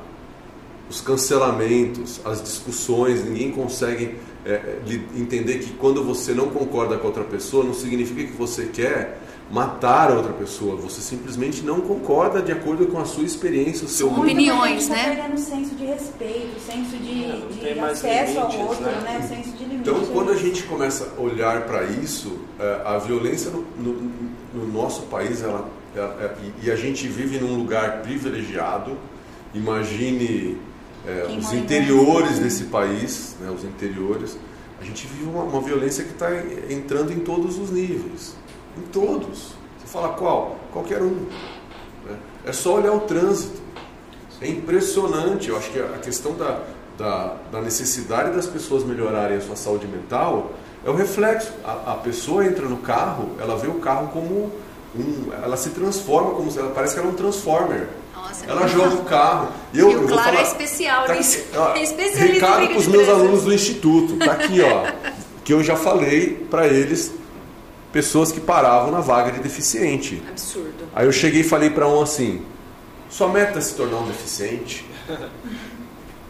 os 0.88 1.00
cancelamentos, 1.00 2.20
as 2.24 2.42
discussões, 2.42 3.24
ninguém 3.24 3.52
consegue 3.52 4.16
é, 4.44 4.78
entender 5.16 5.58
que 5.58 5.72
quando 5.74 6.02
você 6.02 6.32
não 6.34 6.48
concorda 6.48 6.96
com 6.96 7.06
outra 7.06 7.24
pessoa, 7.24 7.64
não 7.64 7.74
significa 7.74 8.24
que 8.24 8.36
você 8.36 8.66
quer 8.66 9.20
matar 9.50 10.10
a 10.10 10.14
outra 10.14 10.32
pessoa, 10.32 10.76
você 10.76 11.00
simplesmente 11.00 11.62
não 11.62 11.80
concorda 11.80 12.40
de 12.40 12.52
acordo 12.52 12.86
com 12.86 12.98
a 12.98 13.04
sua 13.04 13.24
experiência, 13.24 13.84
o 13.84 13.88
seu 13.88 14.08
opiniões, 14.08 14.86
tá 14.86 14.94
né? 14.94 15.16
perdendo 15.16 15.38
senso 15.38 15.74
de 15.74 15.86
respeito, 15.86 16.60
senso 16.60 16.96
de, 16.96 17.24
é, 17.24 17.72
de 17.72 17.80
acesso 17.80 18.32
limites, 18.34 18.60
ao 18.60 18.68
outro, 18.68 18.84
né? 18.84 19.00
né? 19.02 19.26
Senso 19.28 19.56
de 19.56 19.64
limite. 19.64 19.90
Então, 19.90 20.04
quando 20.12 20.30
a 20.30 20.36
gente 20.36 20.62
começa 20.64 21.12
a 21.16 21.20
olhar 21.20 21.62
para 21.62 21.82
isso, 21.84 22.38
é, 22.60 22.82
a 22.84 22.98
violência 22.98 23.50
no, 23.50 23.66
no, 23.76 24.12
no 24.54 24.72
nosso 24.72 25.02
país, 25.02 25.42
ela, 25.42 25.68
ela, 25.96 26.16
ela, 26.20 26.36
e 26.62 26.70
a 26.70 26.76
gente 26.76 27.08
vive 27.08 27.38
num 27.38 27.56
lugar 27.56 28.02
privilegiado, 28.02 28.96
Imagine 29.54 30.58
é, 31.06 31.26
os 31.36 31.52
interiores 31.52 32.38
desse 32.38 32.64
país, 32.64 33.36
né, 33.40 33.50
os 33.50 33.64
interiores. 33.64 34.36
A 34.80 34.84
gente 34.84 35.06
vive 35.06 35.28
uma, 35.28 35.42
uma 35.42 35.60
violência 35.60 36.04
que 36.04 36.12
está 36.12 36.28
entrando 36.70 37.12
em 37.12 37.20
todos 37.20 37.58
os 37.58 37.70
níveis. 37.70 38.34
Em 38.78 38.82
todos. 38.82 39.54
Você 39.78 39.86
fala 39.86 40.10
qual? 40.10 40.56
Qualquer 40.72 41.02
um. 41.02 41.26
Né? 42.06 42.16
É 42.44 42.52
só 42.52 42.76
olhar 42.76 42.92
o 42.92 43.00
trânsito. 43.00 43.60
É 44.40 44.48
impressionante. 44.48 45.48
Eu 45.48 45.56
acho 45.56 45.70
que 45.70 45.78
a 45.78 45.98
questão 45.98 46.34
da, 46.34 46.62
da, 46.96 47.36
da 47.50 47.60
necessidade 47.60 48.34
das 48.34 48.46
pessoas 48.46 48.84
melhorarem 48.84 49.36
a 49.36 49.40
sua 49.40 49.56
saúde 49.56 49.86
mental 49.86 50.52
é 50.84 50.90
o 50.90 50.94
reflexo. 50.94 51.52
A, 51.64 51.92
a 51.92 51.94
pessoa 51.96 52.46
entra 52.46 52.66
no 52.66 52.78
carro, 52.78 53.30
ela 53.38 53.56
vê 53.56 53.68
o 53.68 53.80
carro 53.80 54.08
como 54.08 54.50
um. 54.94 55.32
Ela 55.42 55.56
se 55.56 55.70
transforma, 55.70 56.30
como 56.30 56.50
se 56.50 56.58
ela 56.58 56.70
parece 56.70 56.94
que 56.94 57.00
ela 57.00 57.08
é 57.08 57.12
um 57.12 57.16
transformer. 57.16 57.88
Nossa, 58.46 58.60
ela 58.60 58.68
joga 58.68 58.94
o 58.96 59.04
carro. 59.04 59.48
Eu, 59.74 59.90
e 59.90 59.96
o 59.96 60.06
Clara 60.08 60.38
é 60.38 60.42
especial, 60.42 61.06
tá, 61.06 61.14
nisso. 61.14 61.38
é 61.74 61.82
especialista 61.82 62.46
Recado 62.46 62.68
para 62.68 62.78
os 62.78 62.86
meus 62.86 63.08
alunos 63.08 63.44
do 63.44 63.52
instituto. 63.52 64.16
Tá 64.16 64.32
aqui, 64.32 64.60
ó. 64.60 64.90
que 65.44 65.52
eu 65.52 65.62
já 65.62 65.76
falei 65.76 66.46
para 66.50 66.66
eles, 66.66 67.12
pessoas 67.92 68.30
que 68.30 68.40
paravam 68.40 68.90
na 68.90 69.00
vaga 69.00 69.32
de 69.32 69.40
deficiente. 69.40 70.22
Absurdo. 70.28 70.88
Aí 70.94 71.06
eu 71.06 71.12
cheguei 71.12 71.40
e 71.40 71.44
falei 71.44 71.70
para 71.70 71.88
um 71.88 72.02
assim: 72.02 72.42
sua 73.08 73.28
meta 73.28 73.58
é 73.58 73.60
se 73.60 73.74
tornar 73.74 73.98
um 73.98 74.06
deficiente? 74.06 74.86
Ele 75.08 75.18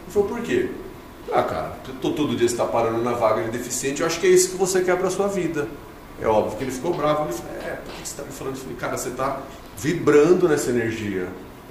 falou, 0.09 0.29
por 0.29 0.41
quê? 0.41 0.71
Ah, 1.33 1.43
cara, 1.43 1.77
tô, 2.01 2.11
todo 2.11 2.35
dia 2.35 2.49
você 2.49 2.55
está 2.55 2.65
parando 2.65 3.03
na 3.03 3.13
vaga 3.13 3.43
de 3.45 3.51
deficiente, 3.51 4.01
eu 4.01 4.07
acho 4.07 4.19
que 4.19 4.27
é 4.27 4.31
isso 4.31 4.51
que 4.51 4.57
você 4.57 4.81
quer 4.81 4.97
para 4.97 5.11
sua 5.11 5.29
vida. 5.29 5.69
É 6.21 6.27
óbvio 6.27 6.59
que 6.59 6.65
ele 6.65 6.73
ficou 6.73 6.93
bravo. 6.93 7.25
Ele 7.25 7.33
falou, 7.33 7.53
é, 7.63 7.77
por 7.77 7.95
que 7.95 7.99
você 7.99 8.03
está 8.05 8.23
me 8.23 8.33
falando 8.33 8.55
isso? 8.55 8.63
Eu 8.63 8.69
falei, 8.69 8.81
cara, 8.81 8.99
você 8.99 9.09
está 9.11 9.41
vibrando 9.77 10.49
nessa 10.49 10.71
energia. 10.71 11.29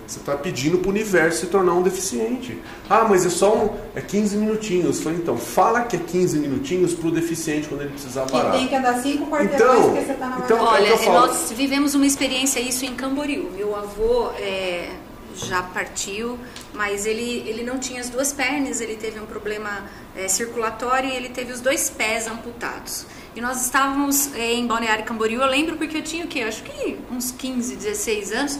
Você 0.10 0.20
está 0.20 0.36
pedindo 0.36 0.80
para 0.80 0.88
o 0.88 0.90
universo 0.90 1.42
se 1.42 1.48
tornar 1.48 1.74
um 1.74 1.84
deficiente. 1.84 2.58
Ah, 2.90 3.06
mas 3.08 3.28
é 3.28 3.30
só 3.30 3.56
um, 3.56 3.78
é 3.94 4.02
15 4.02 4.38
minutinhos. 4.38 4.98
Eu 4.98 5.04
falei, 5.04 5.20
então, 5.20 5.38
fala 5.38 5.82
que 5.84 5.96
é 5.96 6.00
15 6.00 6.40
minutinhos 6.40 6.96
para 6.96 7.10
o 7.10 7.12
deficiente 7.12 7.68
quando 7.68 7.82
ele 7.82 7.92
precisar 7.92 8.26
parar. 8.26 8.52
Que 8.52 8.58
tem 8.58 8.68
que 8.68 8.76
andar 8.76 9.00
5 9.00 9.28
quarteirões 9.28 9.54
então, 9.56 9.84
porque 9.84 10.06
você 10.06 10.12
está 10.14 10.28
na 10.28 10.40
então, 10.40 10.60
Olha, 10.62 10.88
é 10.88 11.06
nós 11.06 11.54
vivemos 11.56 11.94
uma 11.94 12.08
experiência 12.08 12.60
isso 12.60 12.84
em 12.86 12.96
Camboriú. 12.96 13.52
Meu 13.56 13.76
avô 13.76 14.32
é, 14.40 14.90
já 15.36 15.62
partiu, 15.62 16.40
mas 16.74 17.06
ele, 17.06 17.44
ele 17.48 17.62
não 17.62 17.78
tinha 17.78 18.02
as 18.02 18.10
duas 18.10 18.34
pernas, 18.34 18.82
ele 18.82 18.96
teve 18.96 19.20
um 19.20 19.28
problema 19.28 19.86
é, 20.16 20.28
circulatório 20.28 21.08
e 21.08 21.16
ele 21.16 21.30
teve 21.30 21.54
os 21.54 21.62
dois 21.62 21.88
pés 21.88 22.26
amputados. 22.26 23.06
E 23.36 23.42
nós 23.42 23.64
estávamos 23.64 24.34
é, 24.34 24.54
em 24.54 24.66
Balneário 24.66 25.06
Camboriú, 25.06 25.40
eu 25.40 25.48
lembro 25.48 25.78
porque 25.78 25.98
eu 25.98 26.02
tinha 26.02 26.26
o 26.26 26.28
quê? 26.28 26.42
Acho 26.42 26.64
que 26.64 26.98
uns 27.12 27.32
15, 27.32 27.76
16 27.76 28.32
anos. 28.32 28.60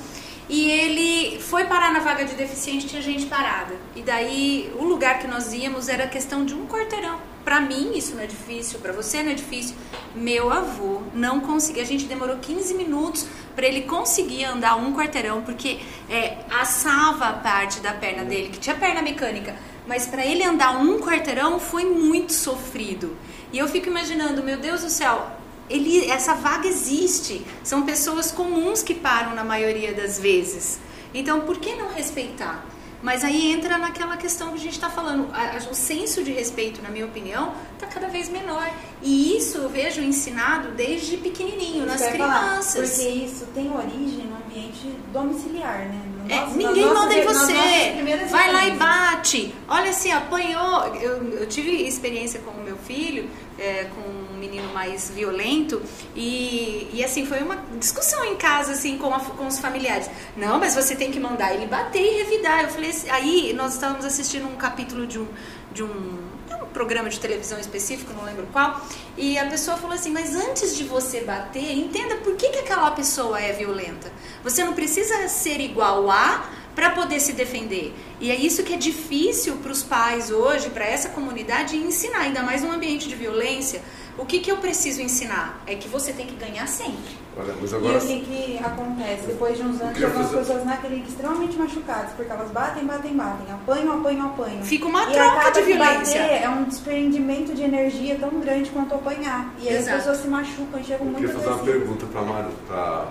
E 0.50 0.72
ele 0.72 1.40
foi 1.40 1.66
parar 1.66 1.94
na 1.94 2.00
vaga 2.00 2.26
de 2.26 2.34
deficiente, 2.34 2.88
tinha 2.88 3.02
gente 3.04 3.28
parada. 3.28 3.76
E 3.96 4.02
daí 4.02 4.74
o 4.80 4.84
lugar 4.84 5.20
que 5.20 5.28
nós 5.28 5.54
íamos 5.54 5.88
era 5.88 6.08
questão 6.08 6.44
de 6.44 6.56
um 6.56 6.66
quarteirão. 6.66 7.22
Para 7.46 7.62
mim 7.62 7.92
isso 7.96 8.16
não 8.16 8.24
é 8.24 8.26
difícil, 8.26 8.80
para 8.80 8.92
você 8.92 9.22
não 9.22 9.32
é 9.32 9.36
difícil. 9.36 9.76
Meu 10.16 10.52
avô 10.52 11.04
não 11.14 11.40
conseguia, 11.40 11.84
a 11.84 11.86
gente 11.86 12.06
demorou 12.06 12.38
15 12.38 12.74
minutos 12.74 13.28
para 13.56 13.68
ele 13.68 13.82
conseguir 13.82 14.46
andar 14.46 14.76
um 14.76 14.92
quarteirão, 14.92 15.44
porque 15.44 15.80
é, 16.10 16.40
assava 16.50 17.26
a 17.26 17.34
parte 17.34 17.80
da 17.80 17.94
perna 17.94 18.24
dele, 18.24 18.50
que 18.50 18.58
tinha 18.60 18.76
perna 18.76 19.04
mecânica. 19.04 19.56
Mas 19.86 20.08
para 20.08 20.26
ele 20.26 20.44
andar 20.44 20.72
um 20.78 21.00
quarteirão 21.00 21.60
foi 21.60 21.86
muito 21.86 22.34
sofrido. 22.34 23.16
E 23.54 23.58
eu 23.60 23.68
fico 23.68 23.88
imaginando, 23.88 24.44
meu 24.44 24.58
Deus 24.58 24.82
do 24.82 24.90
céu, 24.90 25.39
ele, 25.70 26.10
essa 26.10 26.34
vaga 26.34 26.68
existe. 26.68 27.46
São 27.64 27.84
pessoas 27.84 28.32
comuns 28.32 28.82
que 28.82 28.94
param 28.94 29.36
na 29.36 29.44
maioria 29.44 29.94
das 29.94 30.20
vezes. 30.20 30.80
Então, 31.14 31.42
por 31.42 31.58
que 31.58 31.76
não 31.76 31.94
respeitar? 31.94 32.66
Mas 33.02 33.24
aí 33.24 33.54
entra 33.54 33.78
naquela 33.78 34.18
questão 34.18 34.50
que 34.50 34.56
a 34.56 34.60
gente 34.60 34.74
está 34.74 34.90
falando. 34.90 35.30
O 35.72 35.74
senso 35.74 36.22
de 36.22 36.32
respeito, 36.34 36.82
na 36.82 36.90
minha 36.90 37.06
opinião, 37.06 37.54
está 37.74 37.88
cada 37.88 38.10
vez 38.10 38.28
menor. 38.28 38.70
E 39.02 39.38
isso 39.38 39.58
eu 39.60 39.70
vejo 39.70 40.02
ensinado 40.02 40.72
desde 40.72 41.16
pequenininho, 41.16 41.86
nas 41.86 42.02
crianças. 42.06 42.74
Falar, 42.74 42.88
porque 42.88 43.26
isso 43.26 43.46
tem 43.54 43.72
origem 43.74 44.28
no 44.28 44.36
ambiente 44.36 44.94
domiciliar, 45.14 45.88
né? 45.88 46.02
É, 46.30 46.46
ninguém 46.56 46.86
manda 46.86 47.14
em 47.14 47.26
você. 47.26 48.26
Vai 48.30 48.54
lá 48.54 48.68
e 48.68 48.72
bate. 48.72 49.56
Olha 49.68 49.90
assim, 49.90 50.12
apanhou. 50.12 50.86
Eu, 50.96 51.40
eu 51.40 51.48
tive 51.48 51.72
experiência 51.88 52.40
com 52.42 52.52
o 52.52 52.64
meu 52.64 52.78
filho, 52.78 53.28
é, 53.58 53.86
com 53.96 54.29
menino 54.40 54.74
mais 54.74 55.10
violento 55.10 55.82
e, 56.16 56.90
e 56.94 57.04
assim 57.04 57.26
foi 57.26 57.40
uma 57.44 57.58
discussão 57.78 58.24
em 58.26 58.36
casa 58.36 58.72
assim 58.72 58.98
com, 58.98 59.14
a, 59.14 59.20
com 59.20 59.48
os 59.48 59.60
familiares 59.60 60.10
não 60.36 60.58
mas 60.60 60.76
você 60.76 60.96
tem 60.96 61.12
que 61.12 61.20
mandar 61.20 61.54
ele 61.54 61.68
bater 61.68 62.02
e 62.02 62.24
revidar 62.24 62.64
eu 62.64 62.70
falei 62.70 62.90
assim, 62.90 63.10
aí 63.10 63.54
nós 63.54 63.74
estávamos 63.74 64.06
assistindo 64.06 64.48
um 64.48 64.56
capítulo 64.56 65.06
de 65.06 65.20
um 65.20 65.28
de 65.72 65.84
um 65.84 66.30
programa 66.74 67.10
de 67.10 67.20
televisão 67.20 67.60
específico, 67.60 68.14
não 68.14 68.24
lembro 68.24 68.48
qual, 68.52 68.82
e 69.18 69.38
a 69.38 69.46
pessoa 69.48 69.78
falou 69.78 69.96
assim: 69.96 70.12
Mas 70.12 70.36
antes 70.36 70.76
de 70.76 70.84
você 70.84 71.22
bater, 71.22 71.74
entenda 71.74 72.16
por 72.18 72.36
que, 72.36 72.50
que 72.50 72.60
aquela 72.60 72.92
pessoa 72.92 73.40
é 73.40 73.52
violenta. 73.52 74.12
Você 74.44 74.64
não 74.64 74.74
precisa 74.74 75.28
ser 75.28 75.60
igual 75.60 76.10
a 76.10 76.50
para 76.76 76.92
poder 76.92 77.20
se 77.20 77.34
defender. 77.34 77.94
E 78.22 78.32
é 78.32 78.36
isso 78.36 78.64
que 78.64 78.74
é 78.74 78.78
difícil 78.78 79.58
para 79.58 79.72
os 79.72 79.84
pais 79.84 80.32
hoje, 80.32 80.70
para 80.70 80.86
essa 80.86 81.10
comunidade, 81.10 81.76
ensinar, 81.76 82.22
ainda 82.22 82.42
mais 82.42 82.62
num 82.62 82.72
ambiente 82.72 83.10
de 83.10 83.16
violência. 83.16 83.82
O 84.20 84.26
que, 84.26 84.40
que 84.42 84.52
eu 84.52 84.58
preciso 84.58 85.02
ensinar? 85.02 85.62
É 85.66 85.76
que 85.76 85.88
você 85.88 86.12
tem 86.12 86.28
que 86.28 86.36
ganhar 86.36 86.68
sempre. 86.68 87.18
Olha, 87.38 87.56
mas 87.60 87.74
agora... 87.74 87.94
E 87.94 87.98
o 87.98 88.02
que, 88.02 88.20
que 88.20 88.60
acontece? 88.62 89.28
Depois 89.28 89.56
de 89.58 89.64
uns 89.64 89.80
anos, 89.80 90.04
algumas 90.04 90.28
fazer... 90.28 90.38
pessoas 90.40 90.66
na 90.66 90.76
clínica 90.76 91.08
extremamente 91.08 91.58
machucadas, 91.58 92.12
porque 92.12 92.30
elas 92.30 92.52
batem, 92.52 92.86
batem, 92.86 93.16
batem, 93.16 93.54
apanham, 93.54 93.98
apanham, 93.98 94.26
apanham. 94.28 94.62
Fica 94.64 94.88
uma 94.88 95.10
e 95.10 95.14
troca 95.14 95.52
de 95.52 95.62
violência. 95.62 96.22
Bater 96.22 96.44
é 96.44 96.50
um 96.50 96.66
desprendimento 96.66 97.56
de 97.56 97.64
energia 97.64 98.20
tão 98.20 98.42
grande 98.42 98.70
quanto 98.72 98.94
apanhar. 98.94 99.54
E 99.58 99.70
aí 99.70 99.78
Exato. 99.78 99.90
as 99.90 100.04
pessoas 100.04 100.18
se 100.18 100.28
machucam 100.28 100.82
e 100.82 100.84
chegam 100.84 101.06
muito 101.06 101.24
Eu 101.24 101.30
queria 101.30 101.42
fazer 101.42 101.56
uma 101.56 101.64
pergunta 101.64 102.06
para 102.08 102.22
Mar... 102.22 102.50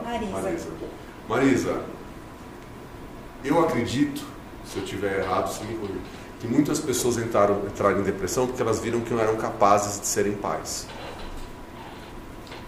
Marisa. 0.05 0.33
Marisa. 0.33 0.69
Marisa, 1.27 1.83
eu 3.43 3.59
acredito, 3.65 4.23
se 4.67 4.77
eu 4.77 4.85
estiver 4.85 5.21
errado, 5.21 5.49
se 5.49 5.65
me 5.65 5.75
que 6.41 6.47
muitas 6.47 6.79
pessoas 6.79 7.19
entraram, 7.19 7.63
entraram 7.67 8.01
em 8.01 8.03
depressão 8.03 8.47
porque 8.47 8.63
elas 8.63 8.79
viram 8.79 9.01
que 9.01 9.13
não 9.13 9.21
eram 9.21 9.37
capazes 9.37 10.01
de 10.01 10.07
serem 10.07 10.35
pais. 10.35 10.87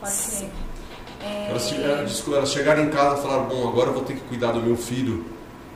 Pode 0.00 0.12
ser. 0.12 0.48
É... 1.22 1.50
Elas, 1.50 2.26
elas 2.26 2.50
chegaram 2.50 2.84
em 2.84 2.90
casa 2.90 3.18
e 3.18 3.22
falaram, 3.22 3.44
bom, 3.44 3.68
agora 3.68 3.90
eu 3.90 3.94
vou 3.94 4.04
ter 4.04 4.14
que 4.14 4.22
cuidar 4.22 4.52
do 4.52 4.60
meu 4.60 4.76
filho 4.76 5.24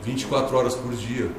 24 0.02 0.56
horas 0.56 0.74
por 0.74 0.94
dia. 0.94 1.30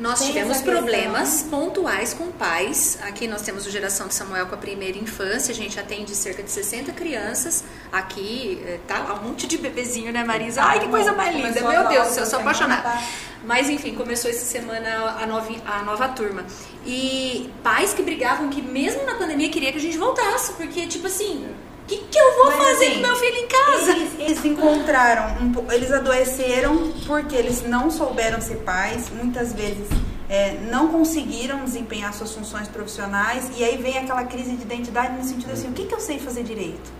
Nós 0.00 0.24
tivemos 0.24 0.62
problemas 0.62 1.42
pontuais 1.42 2.14
com 2.14 2.32
pais. 2.32 2.98
Aqui 3.02 3.28
nós 3.28 3.42
temos 3.42 3.66
o 3.66 3.70
Geração 3.70 4.08
de 4.08 4.14
Samuel 4.14 4.46
com 4.46 4.54
a 4.54 4.58
primeira 4.58 4.96
infância. 4.96 5.52
A 5.52 5.54
gente 5.54 5.78
atende 5.78 6.14
cerca 6.14 6.42
de 6.42 6.50
60 6.50 6.90
crianças. 6.92 7.62
Aqui 7.92 8.62
eh, 8.64 8.78
tá 8.88 9.12
um 9.20 9.28
monte 9.28 9.46
de 9.46 9.58
bebezinho, 9.58 10.10
né, 10.10 10.24
Marisa? 10.24 10.62
Ai, 10.62 10.80
que 10.80 10.88
coisa 10.88 11.12
mais 11.12 11.36
linda. 11.36 11.60
Meu 11.68 11.86
Deus, 11.86 12.16
eu 12.16 12.24
sou 12.24 12.38
apaixonada. 12.38 12.98
Mas 13.44 13.68
enfim, 13.68 13.94
começou 13.94 14.30
essa 14.30 14.46
semana 14.46 15.16
a 15.20 15.26
nova, 15.26 15.52
a 15.66 15.82
nova 15.82 16.08
turma. 16.08 16.46
E 16.86 17.50
pais 17.62 17.92
que 17.92 18.02
brigavam 18.02 18.48
que 18.48 18.62
mesmo 18.62 19.04
na 19.04 19.16
pandemia 19.16 19.50
queria 19.50 19.70
que 19.70 19.76
a 19.76 19.82
gente 19.82 19.98
voltasse, 19.98 20.54
porque 20.54 20.86
tipo 20.86 21.08
assim, 21.08 21.46
que, 21.90 21.98
que 22.04 22.18
eu 22.18 22.36
vou 22.36 22.46
Mas, 22.46 22.56
fazer 22.56 22.86
assim, 22.86 22.94
com 22.94 23.00
meu 23.00 23.16
filho 23.16 23.36
em 23.36 23.48
casa? 23.48 23.90
Eles, 23.90 24.12
eles 24.18 24.44
encontraram, 24.44 25.42
um, 25.42 25.72
eles 25.72 25.90
adoeceram 25.90 26.92
porque 27.04 27.34
eles 27.34 27.66
não 27.66 27.90
souberam 27.90 28.40
ser 28.40 28.58
pais, 28.58 29.10
muitas 29.10 29.52
vezes 29.52 29.88
é, 30.28 30.52
não 30.70 30.88
conseguiram 30.88 31.64
desempenhar 31.64 32.14
suas 32.14 32.32
funções 32.32 32.68
profissionais 32.68 33.50
e 33.56 33.64
aí 33.64 33.76
vem 33.76 33.98
aquela 33.98 34.22
crise 34.22 34.52
de 34.52 34.62
identidade 34.62 35.16
no 35.16 35.24
sentido 35.24 35.52
assim, 35.52 35.68
o 35.68 35.72
que, 35.72 35.86
que 35.86 35.94
eu 35.94 35.98
sei 35.98 36.20
fazer 36.20 36.44
direito? 36.44 36.92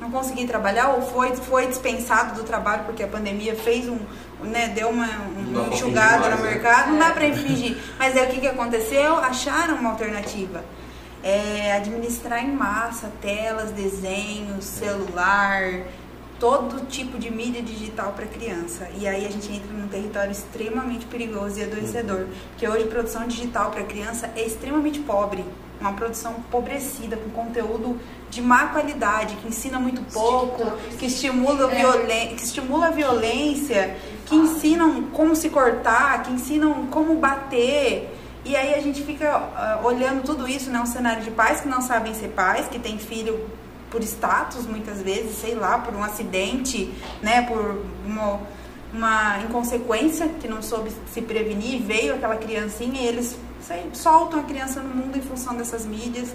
Não 0.00 0.12
consegui 0.12 0.46
trabalhar 0.46 0.90
ou 0.90 1.02
foi, 1.02 1.34
foi 1.34 1.66
dispensado 1.66 2.36
do 2.36 2.44
trabalho 2.44 2.84
porque 2.84 3.02
a 3.02 3.08
pandemia 3.08 3.56
fez 3.56 3.88
um, 3.88 3.98
né, 4.42 4.68
deu 4.68 4.90
uma, 4.90 5.08
uma 5.36 5.74
enxugada 5.74 6.30
no 6.30 6.36
né? 6.36 6.50
mercado, 6.50 6.92
não 6.92 6.98
dá 7.00 7.10
para 7.10 7.26
infringir. 7.26 7.76
Mas 7.98 8.14
é 8.14 8.22
o 8.22 8.28
que, 8.28 8.40
que 8.40 8.46
aconteceu? 8.46 9.16
Acharam 9.16 9.74
uma 9.74 9.90
alternativa 9.90 10.62
é, 11.22 11.72
administrar 11.72 12.44
em 12.44 12.52
massa 12.52 13.10
telas, 13.20 13.70
desenhos, 13.70 14.64
celular, 14.64 15.84
todo 16.38 16.86
tipo 16.86 17.18
de 17.18 17.30
mídia 17.30 17.62
digital 17.62 18.12
para 18.12 18.26
criança. 18.26 18.88
E 18.98 19.06
aí 19.06 19.26
a 19.26 19.30
gente 19.30 19.52
entra 19.52 19.72
num 19.72 19.88
território 19.88 20.30
extremamente 20.30 21.06
perigoso 21.06 21.58
e 21.58 21.64
adoecedor, 21.64 22.26
porque 22.50 22.68
hoje 22.68 22.84
produção 22.84 23.26
digital 23.26 23.70
para 23.70 23.82
criança 23.82 24.30
é 24.36 24.46
extremamente 24.46 25.00
pobre, 25.00 25.44
uma 25.80 25.92
produção 25.92 26.36
empobrecida 26.38 27.16
com 27.16 27.30
conteúdo 27.30 27.98
de 28.30 28.42
má 28.42 28.66
qualidade, 28.66 29.36
que 29.36 29.48
ensina 29.48 29.78
muito 29.78 30.02
pouco, 30.12 30.72
que 30.98 31.06
estimula, 31.06 31.72
é. 31.72 32.26
que 32.26 32.44
estimula 32.44 32.88
a 32.88 32.90
violência, 32.90 33.96
que 34.26 34.34
ensinam 34.34 35.04
como 35.12 35.34
se 35.34 35.48
cortar, 35.48 36.22
que 36.22 36.32
ensinam 36.32 36.86
como 36.86 37.14
bater. 37.16 38.14
E 38.44 38.56
aí 38.56 38.74
a 38.74 38.80
gente 38.80 39.02
fica 39.02 39.38
uh, 39.38 39.86
olhando 39.86 40.22
tudo 40.22 40.48
isso, 40.48 40.70
né? 40.70 40.80
Um 40.80 40.86
cenário 40.86 41.22
de 41.22 41.30
pais 41.30 41.60
que 41.60 41.68
não 41.68 41.80
sabem 41.80 42.14
ser 42.14 42.28
pais, 42.28 42.68
que 42.68 42.78
tem 42.78 42.98
filho 42.98 43.48
por 43.90 44.02
status 44.02 44.66
muitas 44.66 45.02
vezes, 45.02 45.36
sei 45.38 45.54
lá, 45.54 45.78
por 45.78 45.94
um 45.94 46.02
acidente, 46.02 46.92
né? 47.22 47.42
Por 47.42 47.82
uma, 48.06 48.40
uma 48.92 49.38
inconsequência 49.40 50.28
que 50.40 50.48
não 50.48 50.62
soube 50.62 50.90
se 51.12 51.20
prevenir, 51.20 51.82
veio 51.82 52.14
aquela 52.14 52.36
criancinha 52.36 53.00
e 53.00 53.06
eles 53.06 53.36
sei, 53.60 53.90
soltam 53.92 54.40
a 54.40 54.42
criança 54.44 54.80
no 54.80 54.94
mundo 54.94 55.16
em 55.16 55.22
função 55.22 55.54
dessas 55.56 55.84
mídias. 55.84 56.34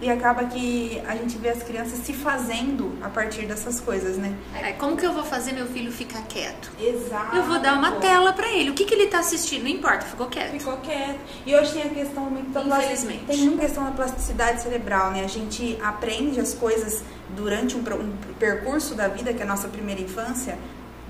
E 0.00 0.10
acaba 0.10 0.44
que 0.44 1.00
a 1.06 1.14
gente 1.14 1.36
vê 1.36 1.50
as 1.50 1.62
crianças 1.62 1.98
se 1.98 2.14
fazendo 2.14 2.96
a 3.02 3.08
partir 3.08 3.46
dessas 3.46 3.80
coisas, 3.80 4.16
né? 4.16 4.34
É, 4.54 4.72
como 4.72 4.96
que 4.96 5.04
eu 5.04 5.12
vou 5.12 5.24
fazer 5.24 5.52
meu 5.52 5.66
filho 5.66 5.92
ficar 5.92 6.22
quieto? 6.22 6.70
Exato. 6.80 7.36
Eu 7.36 7.42
vou 7.42 7.58
dar 7.58 7.74
uma 7.74 7.92
tela 7.92 8.32
para 8.32 8.50
ele. 8.50 8.70
O 8.70 8.74
que, 8.74 8.84
que 8.86 8.94
ele 8.94 9.08
tá 9.08 9.18
assistindo? 9.18 9.64
Não 9.64 9.68
importa, 9.68 10.06
ficou 10.06 10.26
quieto. 10.28 10.52
Ficou 10.52 10.76
quieto. 10.78 11.20
E 11.44 11.54
hoje 11.54 11.72
tem 11.72 11.82
a 11.82 11.88
questão 11.90 12.24
muito 12.24 12.50
da 12.50 12.78
Infelizmente. 12.78 13.24
Tem 13.26 13.48
uma 13.48 13.58
questão 13.58 13.84
da 13.84 13.90
plasticidade 13.90 14.62
cerebral, 14.62 15.10
né? 15.10 15.22
A 15.22 15.28
gente 15.28 15.78
aprende 15.82 16.40
as 16.40 16.54
coisas 16.54 17.02
durante 17.36 17.76
um, 17.76 17.80
um 17.80 18.16
percurso 18.38 18.94
da 18.94 19.06
vida, 19.08 19.34
que 19.34 19.40
é 19.40 19.44
a 19.44 19.48
nossa 19.48 19.68
primeira 19.68 20.00
infância, 20.00 20.58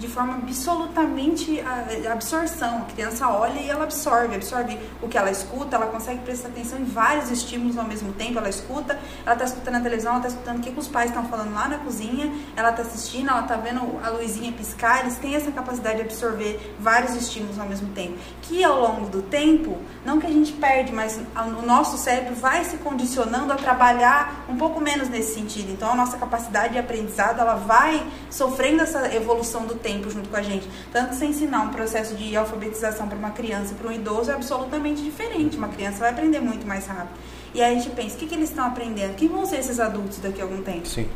de 0.01 0.09
forma 0.09 0.35
absolutamente 0.35 1.63
absorção. 2.11 2.79
A 2.79 2.93
criança 2.93 3.29
olha 3.29 3.61
e 3.61 3.69
ela 3.69 3.85
absorve, 3.85 4.35
absorve 4.35 4.79
o 5.03 5.09
que 5.09 5.19
ela 5.19 5.31
escuta, 5.31 5.77
ela 5.77 5.87
consegue 5.87 6.21
prestar 6.21 6.49
atenção 6.49 6.79
em 6.79 6.85
vários 6.85 7.31
estímulos 7.31 7.77
ao 7.77 7.85
mesmo 7.85 8.13
tempo. 8.15 8.39
Ela 8.39 8.49
escuta, 8.49 8.99
ela 9.25 9.35
está 9.35 9.45
escutando 9.45 9.77
a 9.77 9.81
televisão, 9.81 10.13
ela 10.13 10.21
está 10.21 10.29
escutando 10.31 10.59
o 10.59 10.61
que, 10.63 10.73
que 10.73 10.81
os 10.81 10.89
pais 10.89 11.11
estão 11.11 11.27
falando 11.27 11.53
lá 11.53 11.69
na 11.69 11.79
cozinha, 11.79 12.33
ela 12.57 12.71
está 12.71 12.83
assistindo, 12.83 13.29
ela 13.29 13.43
está 13.43 13.57
vendo 13.57 14.01
a 14.03 14.09
luzinha 14.09 14.51
piscar. 14.53 15.01
Eles 15.01 15.17
têm 15.19 15.35
essa 15.35 15.53
capacidade 15.53 15.97
de 15.97 16.03
absorver 16.03 16.75
vários 16.81 17.15
estímulos 17.15 17.59
ao 17.59 17.69
mesmo 17.69 17.91
tempo. 17.91 18.17
Que 18.43 18.65
ao 18.65 18.81
longo 18.81 19.07
do 19.07 19.21
tempo, 19.21 19.79
não 20.05 20.19
que 20.19 20.27
a 20.27 20.31
gente 20.31 20.53
perde, 20.55 20.93
mas 20.93 21.21
o 21.37 21.67
nosso 21.67 21.99
cérebro 21.99 22.35
vai 22.35 22.65
se 22.65 22.79
condicionando 22.79 23.53
a 23.53 23.57
trabalhar 23.57 24.47
um 24.49 24.57
pouco 24.57 24.81
menos 24.81 25.11
nesse 25.11 25.35
sentido. 25.35 25.71
Então 25.71 25.93
a 25.93 25.95
nossa 25.95 26.17
capacidade 26.17 26.73
de 26.73 26.79
aprendizado 26.79 27.39
ela 27.39 27.55
vai 27.55 28.03
sofrendo 28.31 28.83
essa 28.83 29.15
evolução 29.15 29.67
do 29.67 29.75
tempo 29.75 29.90
tempo 29.91 30.11
junto 30.11 30.29
com 30.29 30.37
a 30.37 30.43
gente. 30.43 30.69
Tanto 30.93 31.11
que 31.11 31.17
você 31.17 31.27
ensinar 31.27 31.63
um 31.63 31.69
processo 31.71 32.15
de 32.15 32.37
alfabetização 32.37 33.09
para 33.09 33.19
uma 33.19 33.31
criança 33.31 33.73
e 33.73 33.75
para 33.75 33.89
um 33.89 33.93
idoso 33.93 34.31
é 34.31 34.35
absolutamente 34.35 35.03
diferente. 35.03 35.57
Uma 35.57 35.69
criança 35.69 35.99
vai 35.99 36.11
aprender 36.11 36.41
muito 36.41 36.67
mais 36.67 36.87
rápido. 36.87 37.19
E 37.53 37.61
aí 37.61 37.77
a 37.77 37.79
gente 37.79 37.91
pensa, 37.95 38.15
o 38.15 38.19
que, 38.19 38.27
que 38.27 38.35
eles 38.35 38.51
estão 38.51 38.65
aprendendo? 38.65 39.17
Quem 39.17 39.29
vão 39.29 39.45
ser 39.45 39.59
esses 39.59 39.81
adultos 39.81 40.19
daqui 40.19 40.41
a 40.41 40.45
algum 40.45 40.63
tempo? 40.63 40.87
Sim. 40.87 41.09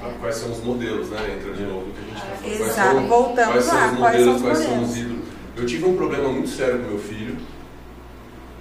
Ah, 0.00 0.12
quais 0.20 0.36
são 0.36 0.52
os 0.52 0.62
modelos, 0.62 1.08
né? 1.10 1.36
Entra 1.36 1.52
de 1.54 1.62
novo 1.64 1.86
que 1.90 1.98
a 1.98 2.04
gente 2.04 2.16
está 2.16 2.36
falando. 2.36 2.60
Exato, 2.60 2.74
Quais 2.74 2.96
são, 2.98 3.08
voltamos 3.08 3.52
quais 3.52 3.64
são 3.64 3.74
lá, 3.74 3.86
os 3.86 3.98
quais 3.98 3.98
modelos, 3.98 4.24
são 4.24 4.34
os 4.34 4.42
quais 4.42 4.58
são 4.58 4.68
modelos? 4.68 4.90
os 4.90 4.96
ídolos. 4.96 5.24
Eu 5.56 5.66
tive 5.66 5.84
um 5.86 5.96
problema 5.96 6.28
muito 6.28 6.48
sério 6.48 6.78
com 6.80 6.88
meu 6.90 6.98
filho. 6.98 7.36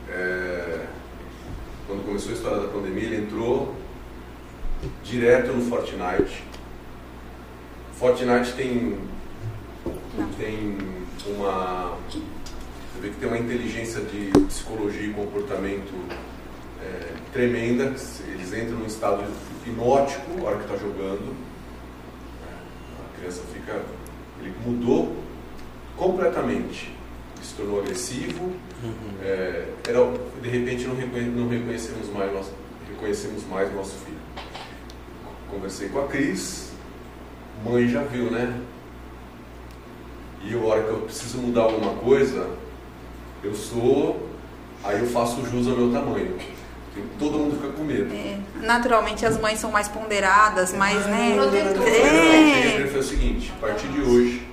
É, 0.09 0.85
quando 1.87 2.05
começou 2.05 2.31
a 2.31 2.33
história 2.33 2.59
da 2.59 2.67
pandemia, 2.69 3.03
ele 3.03 3.17
entrou 3.17 3.75
direto 5.03 5.51
no 5.51 5.61
Fortnite. 5.69 6.43
Fortnite 7.99 8.53
tem, 8.53 8.99
tem 10.37 10.77
uma. 11.27 11.97
Você 12.09 13.01
vê 13.01 13.09
que 13.09 13.15
tem 13.15 13.27
uma 13.27 13.37
inteligência 13.37 14.01
de 14.01 14.31
psicologia 14.47 15.07
e 15.07 15.13
comportamento 15.13 15.93
é, 16.83 17.13
tremenda. 17.31 17.95
Eles 18.27 18.53
entram 18.53 18.79
num 18.79 18.85
estado 18.85 19.23
hipnótico 19.65 20.29
na 20.37 20.43
hora 20.43 20.57
que 20.57 20.63
está 20.63 20.75
jogando. 20.75 21.33
A 22.99 23.17
criança 23.17 23.41
fica. 23.53 23.81
Ele 24.41 24.53
mudou 24.65 25.15
completamente. 25.95 26.93
Ele 27.37 27.45
se 27.45 27.53
tornou 27.55 27.79
agressivo. 27.79 28.51
É, 29.23 29.69
era, 29.87 29.99
de 30.41 30.49
repente 30.49 30.85
não, 30.85 30.95
reconhe, 30.95 31.29
não 31.29 31.47
reconhecemos 31.47 32.09
mais 32.09 32.31
nosso, 32.33 32.51
reconhecemos 32.89 33.45
mais 33.47 33.73
nosso 33.73 33.95
filho. 33.99 34.19
Conversei 35.49 35.87
com 35.87 35.99
a 35.99 36.07
Cris, 36.07 36.74
mãe 37.65 37.87
já 37.87 38.03
viu, 38.03 38.29
né? 38.29 38.61
E 40.43 40.53
a 40.53 40.57
hora 40.59 40.83
que 40.83 40.89
eu 40.89 40.99
preciso 40.99 41.39
mudar 41.39 41.63
alguma 41.63 41.95
coisa, 41.95 42.47
eu 43.43 43.55
sou, 43.55 44.29
aí 44.83 44.99
eu 44.99 45.07
faço 45.07 45.43
jus 45.49 45.67
ao 45.67 45.75
meu 45.75 45.91
tamanho. 45.91 46.37
Todo 47.19 47.39
mundo 47.39 47.55
fica 47.55 47.73
com 47.73 47.83
medo. 47.83 48.13
É, 48.13 48.37
naturalmente 48.61 49.25
as 49.25 49.37
mães 49.39 49.59
são 49.59 49.71
mais 49.71 49.87
ponderadas, 49.87 50.71
mais, 50.73 51.05
né? 51.07 51.33
Protetor. 51.35 51.87
É. 51.87 52.75
Ele 52.75 52.87
fez 52.87 53.05
o 53.05 53.09
seguinte, 53.09 53.51
a 53.57 53.67
partir 53.67 53.87
de 53.87 54.01
hoje, 54.01 54.47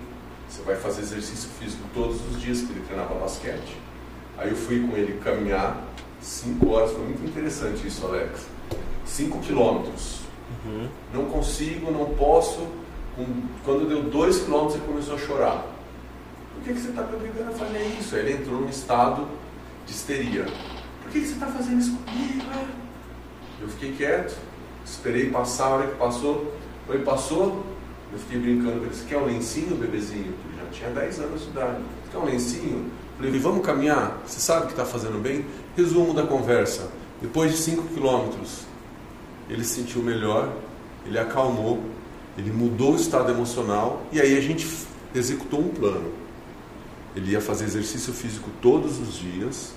você 0.49 0.63
vai 0.63 0.75
fazer 0.75 1.03
exercício 1.03 1.51
físico 1.61 1.83
todos 1.95 2.17
os 2.31 2.41
dias, 2.41 2.63
que 2.63 2.73
ele 2.73 2.83
treinava 2.87 3.15
basquete. 3.15 3.77
Aí 4.39 4.49
eu 4.49 4.57
fui 4.57 4.81
com 4.81 4.97
ele 4.97 5.21
caminhar 5.23 5.85
5 6.21 6.69
horas, 6.69 6.91
foi 6.93 7.03
muito 7.03 7.25
interessante 7.25 7.87
isso, 7.87 8.05
Alex. 8.07 8.47
5 9.05 9.39
quilômetros. 9.41 10.23
Não 11.13 11.27
consigo, 11.27 11.93
não 11.93 12.07
posso. 12.15 12.67
Quando 13.65 13.89
deu 13.89 14.03
2 14.05 14.45
quilômetros, 14.45 14.77
ele 14.77 14.87
começou 14.87 15.15
a 15.15 15.19
chorar. 15.19 15.67
Por 16.55 16.65
que, 16.65 16.73
que 16.73 16.81
você 16.81 16.89
está 16.89 17.03
brigando 17.03 17.51
a 17.51 17.53
fazer 17.53 17.83
isso? 17.99 18.17
Ele 18.17 18.33
entrou 18.35 18.61
num 18.61 18.69
estado 18.69 19.27
de 19.87 19.93
histeria. 19.93 20.45
Por 21.03 21.11
que, 21.11 21.21
que 21.21 21.27
você 21.27 21.35
está 21.35 21.47
fazendo 21.47 21.81
isso 21.81 21.97
comigo? 21.97 22.45
Eu 23.61 23.69
fiquei 23.69 23.93
quieto, 23.93 24.37
esperei 24.85 25.31
passar, 25.31 25.67
a 25.67 25.69
hora 25.71 25.87
que 25.89 25.97
passou, 25.97 26.55
foi 26.87 26.99
passou, 27.01 27.65
eu 28.13 28.19
fiquei 28.19 28.39
brincando 28.39 28.81
com 28.81 28.87
ele, 28.87 28.95
você 28.95 29.05
quer 29.07 29.19
um 29.19 29.27
lencinho, 29.27 29.77
bebezinho? 29.77 30.35
Ele 30.45 30.57
já 30.59 30.71
tinha 30.71 30.91
10 30.91 31.21
anos 31.21 31.43
de 31.43 31.49
idade. 31.49 31.83
Você 32.05 32.13
quer 32.13 32.19
um 32.19 32.25
lencinho? 32.25 32.91
Falei, 33.17 33.39
vamos 33.39 33.65
caminhar? 33.65 34.19
Você 34.27 34.41
sabe 34.41 34.67
que 34.67 34.73
está 34.73 34.85
fazendo 34.85 35.21
bem? 35.21 35.47
Resumo 35.77 36.13
da 36.13 36.27
conversa. 36.27 36.91
Depois 37.21 37.53
de 37.53 37.59
5 37.59 37.95
quilômetros, 37.95 38.63
ele 39.49 39.65
se 39.65 39.81
sentiu 39.81 40.03
melhor, 40.03 40.53
ele 41.07 41.19
acalmou, 41.19 41.83
ele 42.37 42.51
mudou 42.51 42.93
o 42.93 42.97
estado 42.97 43.31
emocional 43.31 44.03
e 44.11 44.21
aí 44.21 44.37
a 44.37 44.41
gente 44.41 44.67
executou 45.15 45.61
um 45.61 45.69
plano. 45.69 46.11
Ele 47.15 47.33
ia 47.33 47.41
fazer 47.41 47.65
exercício 47.65 48.13
físico 48.13 48.49
todos 48.63 48.99
os 48.99 49.15
dias, 49.15 49.75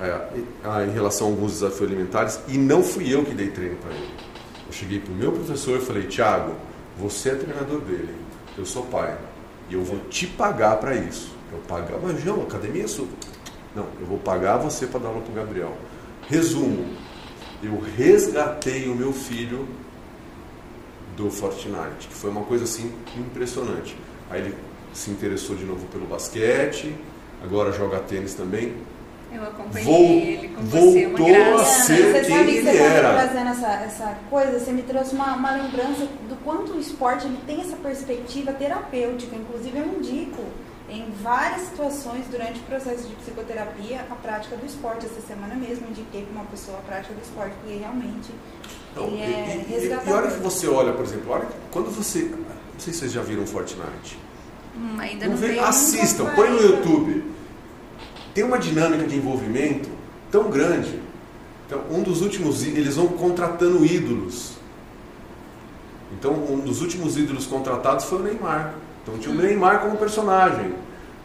é, 0.00 0.42
ah, 0.64 0.84
em 0.84 0.90
relação 0.90 1.28
a 1.28 1.30
alguns 1.30 1.52
desafios 1.52 1.90
alimentares, 1.90 2.40
e 2.48 2.58
não 2.58 2.82
fui 2.82 3.12
eu 3.12 3.24
que 3.24 3.34
dei 3.34 3.50
treino 3.50 3.76
para 3.76 3.92
ele. 3.92 4.10
Eu 4.66 4.72
cheguei 4.72 4.98
para 4.98 5.12
o 5.12 5.16
meu 5.16 5.30
professor 5.30 5.78
e 5.78 5.82
falei: 5.82 6.06
Tiago, 6.06 6.54
você 6.98 7.30
é 7.30 7.34
treinador 7.36 7.80
dele, 7.82 8.14
eu 8.58 8.66
sou 8.66 8.84
pai, 8.86 9.16
e 9.68 9.74
eu 9.74 9.84
vou 9.84 10.00
te 10.08 10.26
pagar 10.26 10.76
para 10.76 10.94
isso. 10.96 11.30
Eu 11.52 11.58
pagar, 11.68 11.98
mas 12.02 12.20
João, 12.22 12.42
academia 12.42 12.84
é 12.84 12.88
sua. 12.88 13.06
Não, 13.74 13.86
eu 14.00 14.06
vou 14.06 14.18
pagar 14.18 14.56
você 14.56 14.86
para 14.86 15.00
dar 15.00 15.08
aula 15.08 15.20
para 15.20 15.32
o 15.32 15.34
Gabriel. 15.34 15.76
Resumo: 16.28 16.96
eu 17.62 17.80
resgatei 17.96 18.88
o 18.88 18.94
meu 18.94 19.12
filho 19.12 19.68
do 21.20 21.30
Fortnite, 21.30 22.08
que 22.08 22.14
foi 22.14 22.30
uma 22.30 22.42
coisa 22.42 22.64
assim 22.64 22.92
impressionante. 23.16 23.96
Aí 24.30 24.40
ele 24.40 24.54
se 24.92 25.10
interessou 25.10 25.54
de 25.56 25.64
novo 25.64 25.86
pelo 25.88 26.06
basquete, 26.06 26.94
agora 27.44 27.72
joga 27.72 27.98
tênis 28.00 28.34
também. 28.34 28.74
Eu 29.32 29.42
acompanhei 29.44 29.84
Vol- 29.84 30.02
ele 30.02 30.48
com 30.48 30.62
você, 30.62 31.06
uma 31.06 31.18
voltou 31.18 31.34
a 31.36 31.38
graça. 31.56 31.82
ser 31.84 32.12
você 32.12 32.20
quem 32.24 32.36
sabe 32.36 32.44
que 32.50 32.58
ele 32.58 32.62
você 32.62 32.76
era. 32.78 33.08
tá 33.14 33.14
trazendo 33.28 33.50
essa, 33.50 33.66
essa 33.84 34.18
coisa, 34.28 34.58
você 34.58 34.72
me 34.72 34.82
trouxe 34.82 35.14
uma, 35.14 35.34
uma 35.36 35.52
lembrança 35.52 36.04
do 36.28 36.36
quanto 36.42 36.72
o 36.72 36.80
esporte 36.80 37.26
ele 37.26 37.38
tem 37.46 37.60
essa 37.60 37.76
perspectiva 37.76 38.52
terapêutica. 38.52 39.36
Inclusive, 39.36 39.78
eu 39.78 39.86
indico 39.86 40.42
em 40.88 41.08
várias 41.22 41.60
situações 41.68 42.24
durante 42.28 42.58
o 42.58 42.62
processo 42.64 43.06
de 43.06 43.14
psicoterapia 43.14 44.04
a 44.10 44.14
prática 44.16 44.56
do 44.56 44.66
esporte. 44.66 45.06
Essa 45.06 45.20
semana 45.20 45.54
mesmo 45.54 45.84
eu 45.86 45.90
indiquei 45.90 46.22
para 46.24 46.32
uma 46.32 46.44
pessoa 46.46 46.78
a 46.78 46.80
prática 46.80 47.14
do 47.14 47.22
esporte, 47.22 47.54
porque 47.62 47.76
realmente 47.78 48.30
Ele 48.96 49.16
e, 49.16 49.20
é 49.22 49.66
e, 49.68 49.72
e, 50.06 50.08
e 50.08 50.12
hora 50.12 50.30
que 50.30 50.40
você 50.40 50.66
olha, 50.66 50.92
por 50.92 51.04
exemplo, 51.04 51.30
hora 51.32 51.46
que- 51.46 51.52
quando 51.70 51.90
você. 51.90 52.22
Não 52.22 52.78
sei 52.78 52.92
se 52.92 53.00
vocês 53.00 53.12
já 53.12 53.22
viram 53.22 53.46
Fortnite. 53.46 54.18
Hum, 54.76 54.96
ainda 54.98 55.28
Não 55.28 55.36
não 55.36 55.64
assistam, 55.64 56.26
põe 56.34 56.50
no. 56.50 56.60
YouTube. 56.60 57.24
Tem 58.34 58.44
uma 58.44 58.58
dinâmica 58.58 59.04
de 59.06 59.16
envolvimento 59.16 59.88
tão 60.30 60.48
grande. 60.50 61.00
Então, 61.66 61.82
um 61.90 62.02
dos 62.02 62.20
últimos, 62.22 62.64
eles 62.66 62.96
vão 62.96 63.08
contratando 63.08 63.84
ídolos. 63.84 64.52
Então, 66.12 66.32
um 66.32 66.58
dos 66.60 66.80
últimos 66.82 67.16
ídolos 67.16 67.46
contratados 67.46 68.04
foi 68.06 68.18
o 68.18 68.22
Neymar. 68.22 68.74
Então, 69.02 69.18
tinha 69.18 69.34
o 69.34 69.38
Neymar 69.38 69.80
como 69.80 69.96
personagem. 69.96 70.74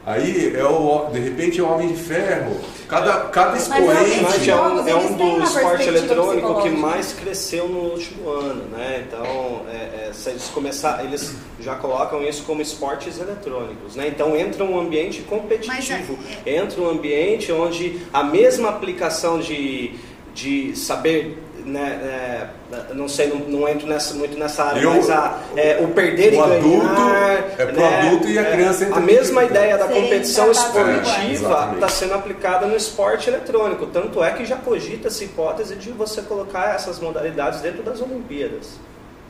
Aí, 0.06 0.56
é 0.56 0.64
o, 0.64 1.10
de 1.12 1.20
repente, 1.20 1.60
é 1.60 1.64
o 1.64 1.68
Homem 1.68 1.88
de 1.88 1.96
Ferro. 1.96 2.62
Cada, 2.88 3.22
cada 3.30 3.58
expoente... 3.58 4.52
é 4.52 4.56
um, 4.56 4.88
é 4.88 4.96
um 4.96 5.16
têm 5.16 5.26
uma 5.26 5.40
do 5.40 5.44
esporte 5.44 5.78
perspectiva 5.78 5.98
eletrônico 5.98 6.62
que 6.62 6.70
mais 6.70 7.14
cresceu 7.14 7.68
no 7.68 7.80
último 7.80 8.30
ano, 8.30 8.66
né? 8.66 9.04
Então, 9.08 9.64
é, 9.68 10.10
é, 10.10 10.12
se 10.14 10.30
eles 10.30 10.48
começar, 10.50 11.04
eles 11.04 11.34
já 11.60 11.76
colocam 11.76 12.24
isso 12.24 12.44
como 12.44 12.62
esportes 12.62 13.20
eletrônicos, 13.20 13.96
né? 13.96 14.08
Então 14.08 14.38
entra 14.38 14.64
um 14.64 14.80
ambiente 14.80 15.24
competitivo, 15.24 16.20
entra 16.46 16.80
um 16.80 16.90
ambiente 16.90 17.52
onde 17.52 18.02
a 18.14 18.24
mesma 18.24 18.70
aplicação 18.70 19.40
de, 19.40 19.96
de 20.36 20.76
saber 20.76 21.40
né, 21.66 22.50
é, 22.72 22.94
não 22.94 23.08
sei, 23.10 23.28
não, 23.28 23.40
não 23.40 23.68
entro 23.68 23.88
nessa, 23.88 24.14
muito 24.14 24.38
nessa 24.38 24.64
área, 24.66 24.80
Eu- 24.82 24.92
mas 24.92 25.10
a, 25.10 25.40
é, 25.56 25.80
o 25.82 25.88
perder 25.90 26.34
o 26.34 26.36
e 26.36 26.40
adulto 26.40 26.86
ganhar. 26.88 27.54
é 27.58 27.66
pro 27.66 27.76
né, 27.76 28.00
adulto 28.08 28.28
e 28.28 28.38
a 28.38 28.42
é, 28.44 28.52
criança 28.52 28.86
entra 28.86 28.98
A 28.98 29.02
mesma 29.02 29.44
ideia 29.44 29.78
da 29.78 29.88
Serem 29.88 30.04
competição 30.04 30.52
iguais. 30.52 30.66
esportiva 30.66 31.72
está 31.74 31.90
sendo 31.90 32.14
aplicada 32.14 32.68
no 32.68 32.76
esporte 32.76 33.30
eletrônico. 33.30 33.88
Tanto 33.88 34.24
é 34.24 34.32
que 34.32 34.46
já 34.46 34.56
cogita-se 34.58 35.26
hipótese 35.26 35.76
de 35.76 35.92
você 35.92 36.22
colocar 36.22 36.76
essas 36.76 37.00
modalidades 37.00 37.62
dentro 37.62 37.82
das 37.84 38.00
Olimpíadas. 38.02 38.80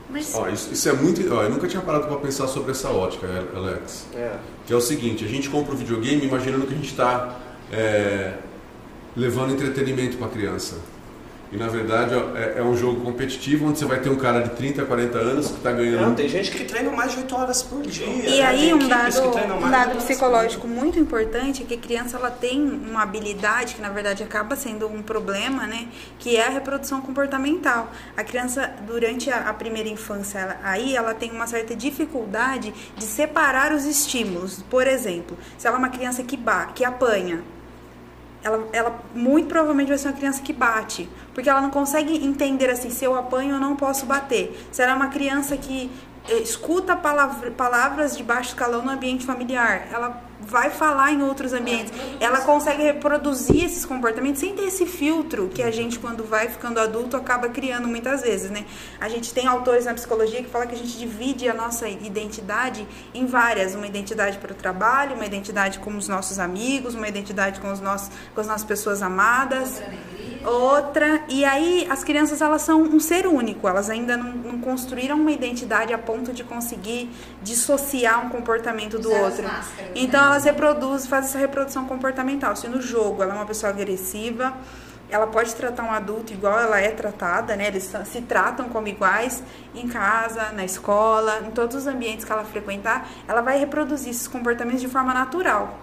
Mas 0.10 0.36
Ó, 0.36 0.48
isso, 0.50 0.72
isso 0.72 0.88
é 0.88 0.94
muito. 0.94 1.34
Ó, 1.34 1.42
eu 1.42 1.50
nunca 1.50 1.68
tinha 1.68 1.82
parado 1.82 2.06
para 2.08 2.18
pensar 2.18 2.48
sobre 2.48 2.72
essa 2.72 2.90
ótica, 2.90 3.28
Alex. 3.56 4.06
É. 4.16 4.32
Que 4.68 4.72
é 4.74 4.76
o 4.76 4.82
seguinte: 4.82 5.26
a 5.26 5.28
gente 5.28 5.50
compra 5.50 5.74
o 5.74 5.78
videogame 5.78 6.24
imaginando 6.24 6.68
que 6.68 6.74
a 6.74 6.76
gente 6.76 6.92
está 6.92 7.38
levando 9.16 9.54
entretenimento 9.54 10.18
para 10.18 10.28
a 10.28 10.30
criança. 10.30 10.76
E 11.52 11.58
na 11.58 11.68
verdade 11.68 12.14
é, 12.36 12.56
é 12.58 12.64
um 12.64 12.76
jogo 12.76 13.02
competitivo 13.02 13.68
onde 13.68 13.80
você 13.80 13.86
vai 13.86 14.00
ter 14.00 14.10
um 14.10 14.16
cara 14.16 14.42
de 14.42 14.50
30, 14.52 14.84
40 14.86 15.18
anos 15.18 15.48
que 15.48 15.58
está 15.58 15.72
ganhando. 15.72 16.02
Não, 16.02 16.16
tem 16.16 16.28
gente 16.28 16.52
que 16.52 16.66
treina 16.66 16.92
mais 16.92 17.12
de 17.12 17.20
8 17.20 17.36
horas 17.36 17.62
por 17.62 17.82
dia. 17.84 18.06
E 18.06 18.40
né? 18.40 18.42
aí 18.42 18.60
Tem 18.62 18.74
um 18.74 18.88
dado, 18.88 18.88
um 18.88 18.90
dado 18.92 19.12
de 19.12 19.58
8 19.60 19.64
horas 19.64 20.04
psicológico 20.04 20.68
muito 20.68 21.00
importante 21.00 21.64
é 21.64 21.66
que 21.66 21.76
a 21.76 21.78
criança 21.78 22.18
ela 22.18 22.32
tem 22.32 22.62
uma 22.62 23.04
habilidade 23.04 23.76
que 23.76 23.82
na 23.82 23.90
verdade 23.90 24.24
acaba 24.24 24.56
sendo 24.56 24.88
um 24.88 25.02
problema, 25.02 25.68
né? 25.68 25.88
Que 26.20 26.36
é 26.36 26.48
a 26.48 26.50
reprodução 26.50 27.00
comportamental. 27.02 27.92
A 28.18 28.24
criança 28.24 28.72
durante 28.86 29.30
a, 29.30 29.50
a 29.50 29.54
primeira 29.54 29.88
infância 29.90 30.40
ela- 30.40 30.58
aí 30.64 30.96
ela 30.96 31.14
tem 31.14 31.32
uma 31.32 31.48
certa 31.48 31.76
dificuldade 31.76 32.74
de 32.98 33.04
separar 33.04 33.72
os 33.72 33.86
estímulos. 33.86 34.64
Por 34.70 34.88
exemplo, 34.88 35.38
se 35.58 35.68
ela 35.68 35.78
é 35.78 35.80
uma 35.80 35.90
criança 35.90 36.24
que 36.24 36.36
ba 36.36 36.66
que 36.74 36.84
apanha, 36.84 37.42
ela, 38.46 38.68
ela 38.72 39.00
muito 39.16 39.48
provavelmente 39.48 39.88
vai 39.88 39.98
ser 39.98 40.10
uma 40.10 40.14
criança 40.14 40.40
que 40.42 40.54
bate, 40.54 41.10
porque 41.34 41.50
ela 41.50 41.60
não 41.60 41.72
consegue 41.72 42.24
entender 42.24 42.70
assim, 42.70 42.92
se 42.92 43.04
eu 43.04 43.16
apanho 43.16 43.56
eu 43.56 43.60
não 43.60 43.76
posso 43.76 44.06
bater. 44.06 44.56
Se 44.72 44.84
ela 44.84 44.92
é 44.92 44.96
uma 44.96 45.08
criança 45.08 45.58
que 45.58 45.92
escuta 46.44 46.96
palavra, 46.96 47.50
palavras 47.50 48.16
de 48.16 48.24
baixo 48.24 48.50
escalão 48.50 48.84
no 48.84 48.92
ambiente 48.92 49.26
familiar. 49.26 49.88
Ela 49.92 50.24
vai 50.46 50.70
falar 50.70 51.12
em 51.12 51.22
outros 51.22 51.54
ambientes. 51.54 51.92
Ela 52.20 52.42
consegue 52.42 52.84
reproduzir 52.84 53.66
esses 53.66 53.86
comportamentos 53.86 54.40
sem 54.40 54.56
ter 54.56 54.64
esse 54.64 54.86
filtro 54.86 55.50
que 55.54 55.62
a 55.62 55.72
gente, 55.72 56.00
quando 56.00 56.24
vai 56.24 56.48
ficando 56.48 56.80
adulto, 56.80 57.18
acaba 57.18 57.50
criando 57.50 57.88
muitas 57.88 58.22
vezes, 58.22 58.52
né? 58.52 58.66
A 59.00 59.10
gente 59.10 59.34
tem 59.34 59.48
autores 59.48 59.86
na 59.86 59.94
psicologia 59.94 60.42
que 60.42 60.50
falam 60.50 60.68
que 60.68 60.76
a 60.76 60.78
gente 60.78 60.98
divide 60.98 61.50
a 61.50 61.54
nossa 61.54 61.88
identidade 61.88 62.88
em 63.14 63.26
várias. 63.26 63.76
Uma 63.76 63.88
identidade 63.88 64.38
para 64.38 64.52
o 64.52 64.56
trabalho, 64.56 65.16
uma 65.16 65.26
identidade 65.26 65.80
com 65.80 65.96
os 65.98 66.08
nossos 66.08 66.40
amigos, 66.40 66.96
uma 66.96 67.08
identidade 67.08 67.60
com, 67.60 67.72
os 67.72 67.80
nossos, 67.80 68.10
com 68.34 68.42
as 68.42 68.48
nossas 68.48 68.64
pessoas 68.64 69.02
amadas 69.02 69.76
outra. 69.76 70.15
E 71.28 71.44
aí 71.44 71.88
as 71.90 72.04
crianças 72.04 72.42
elas 72.42 72.62
são 72.62 72.82
um 72.82 73.00
ser 73.00 73.28
único, 73.28 73.68
elas 73.68 73.90
ainda 73.90 74.16
não, 74.16 74.32
não 74.32 74.60
construíram 74.60 75.20
uma 75.20 75.32
identidade 75.32 75.94
a 75.94 75.98
ponto 75.98 76.32
de 76.34 76.44
conseguir 76.44 77.10
dissociar 77.42 78.26
um 78.26 78.30
comportamento 78.30 79.00
do 79.00 79.12
outro. 79.12 79.44
Máscaras, 79.44 79.92
então 79.96 80.22
né? 80.22 80.28
elas 80.28 80.44
reproduzem, 80.44 81.10
fazem 81.10 81.30
essa 81.30 81.40
reprodução 81.40 81.86
comportamental. 81.86 82.56
Se 82.56 82.68
no 82.68 82.82
jogo 82.82 83.24
ela 83.24 83.34
é 83.34 83.36
uma 83.36 83.46
pessoa 83.46 83.72
agressiva, 83.72 84.54
ela 85.10 85.28
pode 85.28 85.54
tratar 85.56 85.84
um 85.84 85.92
adulto 85.92 86.34
igual 86.34 86.60
ela 86.60 86.80
é 86.80 86.90
tratada, 86.90 87.56
né? 87.56 87.68
Eles 87.68 87.92
se 88.06 88.22
tratam 88.22 88.70
como 88.70 88.88
iguais 88.88 89.44
em 89.74 89.88
casa, 89.88 90.52
na 90.52 90.66
escola, 90.66 91.42
em 91.46 91.52
todos 91.52 91.76
os 91.76 91.88
ambientes 91.88 92.26
que 92.26 92.32
ela 92.32 92.44
frequentar, 92.44 93.08
ela 93.28 93.42
vai 93.42 93.58
reproduzir 93.60 94.10
esses 94.10 94.28
comportamentos 94.28 94.82
de 94.82 94.88
forma 94.88 95.14
natural. 95.14 95.78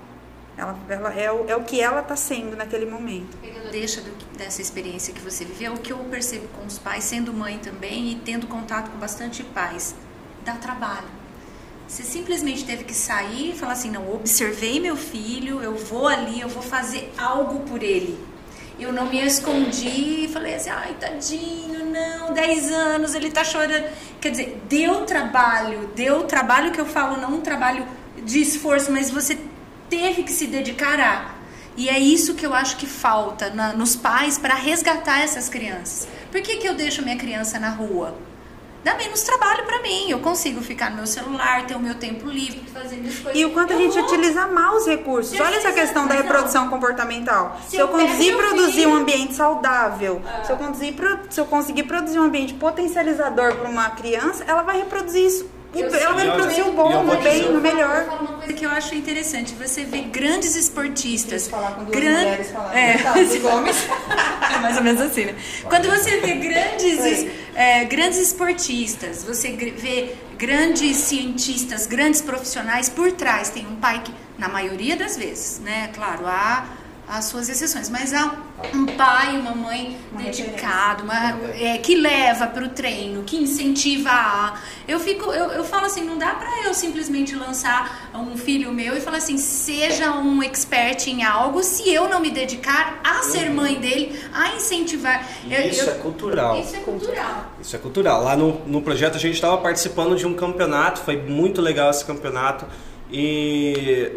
Ela, 0.56 0.78
ela 0.88 1.14
é, 1.14 1.32
o, 1.32 1.48
é 1.48 1.56
o 1.56 1.64
que 1.64 1.80
ela 1.80 2.00
está 2.00 2.14
sendo 2.14 2.56
naquele 2.56 2.86
momento. 2.86 3.36
Deixa 3.70 4.00
do, 4.02 4.10
dessa 4.36 4.60
experiência 4.60 5.14
que 5.14 5.20
você 5.20 5.44
viveu, 5.44 5.74
o 5.74 5.78
que 5.78 5.92
eu 5.92 5.98
percebo 5.98 6.46
com 6.48 6.66
os 6.66 6.78
pais, 6.78 7.04
sendo 7.04 7.32
mãe 7.32 7.58
também 7.58 8.12
e 8.12 8.14
tendo 8.16 8.46
contato 8.46 8.90
com 8.90 8.98
bastante 8.98 9.42
pais, 9.42 9.94
dá 10.44 10.54
trabalho. 10.54 11.08
Você 11.88 12.02
simplesmente 12.02 12.64
teve 12.64 12.84
que 12.84 12.94
sair 12.94 13.50
e 13.50 13.58
falar 13.58 13.72
assim: 13.72 13.90
não, 13.90 14.14
observei 14.14 14.80
meu 14.80 14.96
filho, 14.96 15.62
eu 15.62 15.74
vou 15.74 16.06
ali, 16.06 16.40
eu 16.40 16.48
vou 16.48 16.62
fazer 16.62 17.12
algo 17.18 17.60
por 17.60 17.82
ele. 17.82 18.18
Eu 18.78 18.92
não 18.92 19.06
me 19.06 19.24
escondi 19.24 20.24
e 20.24 20.28
falei 20.28 20.54
assim: 20.54 20.70
ai, 20.70 20.96
tadinho, 20.98 21.84
não, 21.86 22.32
10 22.32 22.72
anos, 22.72 23.14
ele 23.14 23.30
tá 23.30 23.44
chorando. 23.44 23.84
Quer 24.20 24.30
dizer, 24.30 24.62
deu 24.68 25.04
trabalho, 25.04 25.90
deu 25.94 26.24
trabalho 26.24 26.72
que 26.72 26.80
eu 26.80 26.86
falo, 26.86 27.20
não 27.20 27.34
um 27.34 27.40
trabalho 27.40 27.86
de 28.24 28.40
esforço, 28.40 28.90
mas 28.90 29.10
você 29.10 29.38
teve 29.92 30.22
que 30.22 30.32
se 30.32 30.46
dedicar 30.46 30.98
a. 30.98 31.34
E 31.76 31.90
é 31.90 31.98
isso 31.98 32.34
que 32.34 32.46
eu 32.46 32.54
acho 32.54 32.78
que 32.78 32.86
falta 32.86 33.50
na, 33.50 33.74
nos 33.74 33.94
pais 33.94 34.38
para 34.38 34.54
resgatar 34.54 35.20
essas 35.20 35.50
crianças. 35.50 36.08
Por 36.30 36.40
que, 36.40 36.56
que 36.56 36.66
eu 36.66 36.74
deixo 36.74 37.02
minha 37.02 37.16
criança 37.16 37.58
na 37.58 37.68
rua? 37.68 38.14
Dá 38.82 38.94
menos 38.94 39.22
trabalho 39.22 39.64
para 39.64 39.80
mim. 39.82 40.10
Eu 40.10 40.18
consigo 40.20 40.62
ficar 40.62 40.90
no 40.90 40.96
meu 40.96 41.06
celular, 41.06 41.66
ter 41.66 41.76
o 41.76 41.78
meu 41.78 41.94
tempo 41.94 42.26
livre, 42.26 42.64
fazer 42.72 42.96
minhas 42.96 43.18
coisas. 43.18 43.38
E 43.38 43.44
o 43.44 43.50
quanto 43.50 43.72
eu 43.72 43.78
a 43.78 43.82
gente 43.82 43.94
vou... 43.94 44.04
utiliza 44.04 44.46
mal 44.46 44.76
os 44.76 44.86
recursos. 44.86 45.38
Olha 45.38 45.56
essa 45.56 45.72
questão 45.72 46.06
da 46.06 46.14
reprodução 46.14 46.68
comportamental. 46.68 47.60
Se, 47.64 47.72
se 47.72 47.76
eu, 47.76 47.86
eu 47.86 47.88
conseguir 47.88 48.34
produzir 48.34 48.72
filho... 48.72 48.90
um 48.90 48.94
ambiente 48.94 49.34
saudável, 49.34 50.22
ah. 50.26 50.42
se, 50.42 50.52
eu 50.52 50.56
conseguir, 50.56 50.96
se 51.30 51.40
eu 51.40 51.44
conseguir 51.44 51.82
produzir 51.82 52.18
um 52.18 52.24
ambiente 52.24 52.54
potencializador 52.54 53.56
para 53.56 53.68
uma 53.68 53.90
criança, 53.90 54.42
ela 54.46 54.62
vai 54.62 54.78
reproduzir 54.78 55.26
isso 55.26 55.61
ela 55.74 56.14
vai 56.14 56.30
produzir 56.30 56.62
o 56.62 56.72
bom, 56.72 57.04
o 57.04 57.22
bem, 57.22 57.48
o 57.48 57.60
melhor. 57.60 58.04
Uma 58.20 58.32
coisa 58.38 58.52
que 58.52 58.66
eu 58.66 58.70
acho 58.70 58.94
interessante, 58.94 59.54
você 59.54 59.84
vê 59.84 60.02
grandes 60.02 60.54
esportistas. 60.54 61.48
Falar 61.48 61.72
com 61.72 61.84
duas 61.84 61.98
gran... 61.98 62.18
mulheres 62.18 62.50
falar, 62.50 62.76
é, 62.76 62.98
tá, 62.98 63.12
homens. 63.12 63.76
é 64.54 64.58
mais 64.58 64.76
ou 64.76 64.82
menos 64.82 65.00
assim, 65.00 65.24
né? 65.24 65.34
Quando 65.64 65.88
você 65.88 66.18
vê 66.18 66.34
grandes, 66.34 67.26
é, 67.54 67.84
grandes 67.86 68.18
esportistas, 68.18 69.24
você 69.24 69.52
vê 69.52 70.14
grandes 70.36 70.96
cientistas, 70.98 71.86
grandes 71.86 72.20
profissionais, 72.20 72.88
por 72.88 73.12
trás 73.12 73.48
tem 73.48 73.66
um 73.66 73.76
pai 73.76 74.02
que, 74.04 74.12
na 74.38 74.48
maioria 74.48 74.96
das 74.96 75.16
vezes, 75.16 75.58
né? 75.60 75.90
Claro, 75.94 76.26
há 76.26 76.66
as 77.08 77.26
suas 77.26 77.48
exceções, 77.48 77.88
mas 77.88 78.12
há 78.12 78.36
um 78.74 78.86
pai 78.86 79.36
e 79.36 79.38
uma 79.38 79.54
mãe 79.54 79.96
uma 80.12 80.22
dedicado, 80.22 81.04
uma, 81.04 81.38
é, 81.58 81.78
que 81.78 81.96
leva 81.96 82.46
para 82.46 82.64
o 82.64 82.68
treino, 82.68 83.22
que 83.22 83.36
incentiva 83.36 84.10
a. 84.10 84.54
Eu 84.86 85.00
fico, 85.00 85.32
eu, 85.32 85.50
eu 85.50 85.64
falo 85.64 85.86
assim, 85.86 86.04
não 86.04 86.18
dá 86.18 86.34
para 86.34 86.66
eu 86.66 86.74
simplesmente 86.74 87.34
lançar 87.34 88.10
um 88.14 88.36
filho 88.36 88.72
meu 88.72 88.96
e 88.96 89.00
falar 89.00 89.18
assim, 89.18 89.38
seja 89.38 90.12
um 90.12 90.42
expert 90.42 91.06
em 91.06 91.24
algo, 91.24 91.62
se 91.62 91.92
eu 91.92 92.08
não 92.08 92.20
me 92.20 92.30
dedicar 92.30 93.00
a 93.02 93.22
ser 93.22 93.48
uhum. 93.48 93.54
mãe 93.54 93.74
dele, 93.80 94.18
a 94.32 94.54
incentivar. 94.54 95.26
Isso 95.70 95.82
eu, 95.82 95.92
é 95.92 95.98
cultural. 95.98 96.60
Isso 96.60 96.76
é 96.76 96.80
cultural. 96.80 97.52
Isso 97.60 97.76
é 97.76 97.78
cultural. 97.78 98.22
Lá 98.22 98.36
no, 98.36 98.60
no 98.66 98.82
projeto 98.82 99.16
a 99.16 99.20
gente 99.20 99.34
estava 99.34 99.56
participando 99.58 100.16
de 100.16 100.26
um 100.26 100.34
campeonato, 100.34 101.00
foi 101.00 101.16
muito 101.16 101.60
legal 101.60 101.90
esse 101.90 102.04
campeonato 102.04 102.66
e 103.10 104.10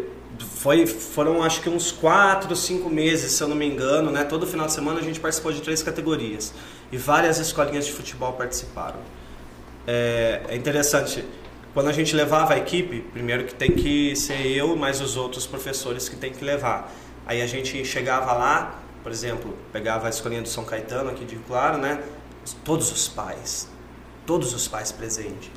foi, 0.44 0.86
foram 0.86 1.42
acho 1.42 1.60
que 1.60 1.68
uns 1.68 1.92
4, 1.92 2.54
5 2.54 2.90
meses, 2.90 3.32
se 3.32 3.42
eu 3.42 3.48
não 3.48 3.56
me 3.56 3.66
engano, 3.66 4.10
né? 4.10 4.24
Todo 4.24 4.46
final 4.46 4.66
de 4.66 4.72
semana 4.72 5.00
a 5.00 5.02
gente 5.02 5.20
participou 5.20 5.52
de 5.52 5.60
três 5.60 5.82
categorias 5.82 6.52
e 6.90 6.96
várias 6.96 7.38
escolinhas 7.38 7.86
de 7.86 7.92
futebol 7.92 8.32
participaram. 8.32 8.98
É, 9.86 10.42
é 10.48 10.56
interessante, 10.56 11.24
quando 11.72 11.88
a 11.88 11.92
gente 11.92 12.14
levava 12.16 12.54
a 12.54 12.58
equipe, 12.58 13.00
primeiro 13.12 13.44
que 13.44 13.54
tem 13.54 13.70
que 13.70 14.16
ser 14.16 14.46
eu 14.46 14.74
mais 14.76 15.00
os 15.00 15.16
outros 15.16 15.46
professores 15.46 16.08
que 16.08 16.16
tem 16.16 16.32
que 16.32 16.44
levar. 16.44 16.92
Aí 17.26 17.42
a 17.42 17.46
gente 17.46 17.84
chegava 17.84 18.32
lá, 18.32 18.80
por 19.02 19.12
exemplo, 19.12 19.56
pegava 19.72 20.06
a 20.06 20.10
escolinha 20.10 20.42
do 20.42 20.48
São 20.48 20.64
Caetano 20.64 21.10
aqui 21.10 21.24
de 21.24 21.36
Claro, 21.36 21.78
né? 21.78 22.02
Todos 22.64 22.90
os 22.90 23.08
pais, 23.08 23.68
todos 24.24 24.54
os 24.54 24.66
pais 24.66 24.90
presentes. 24.90 25.50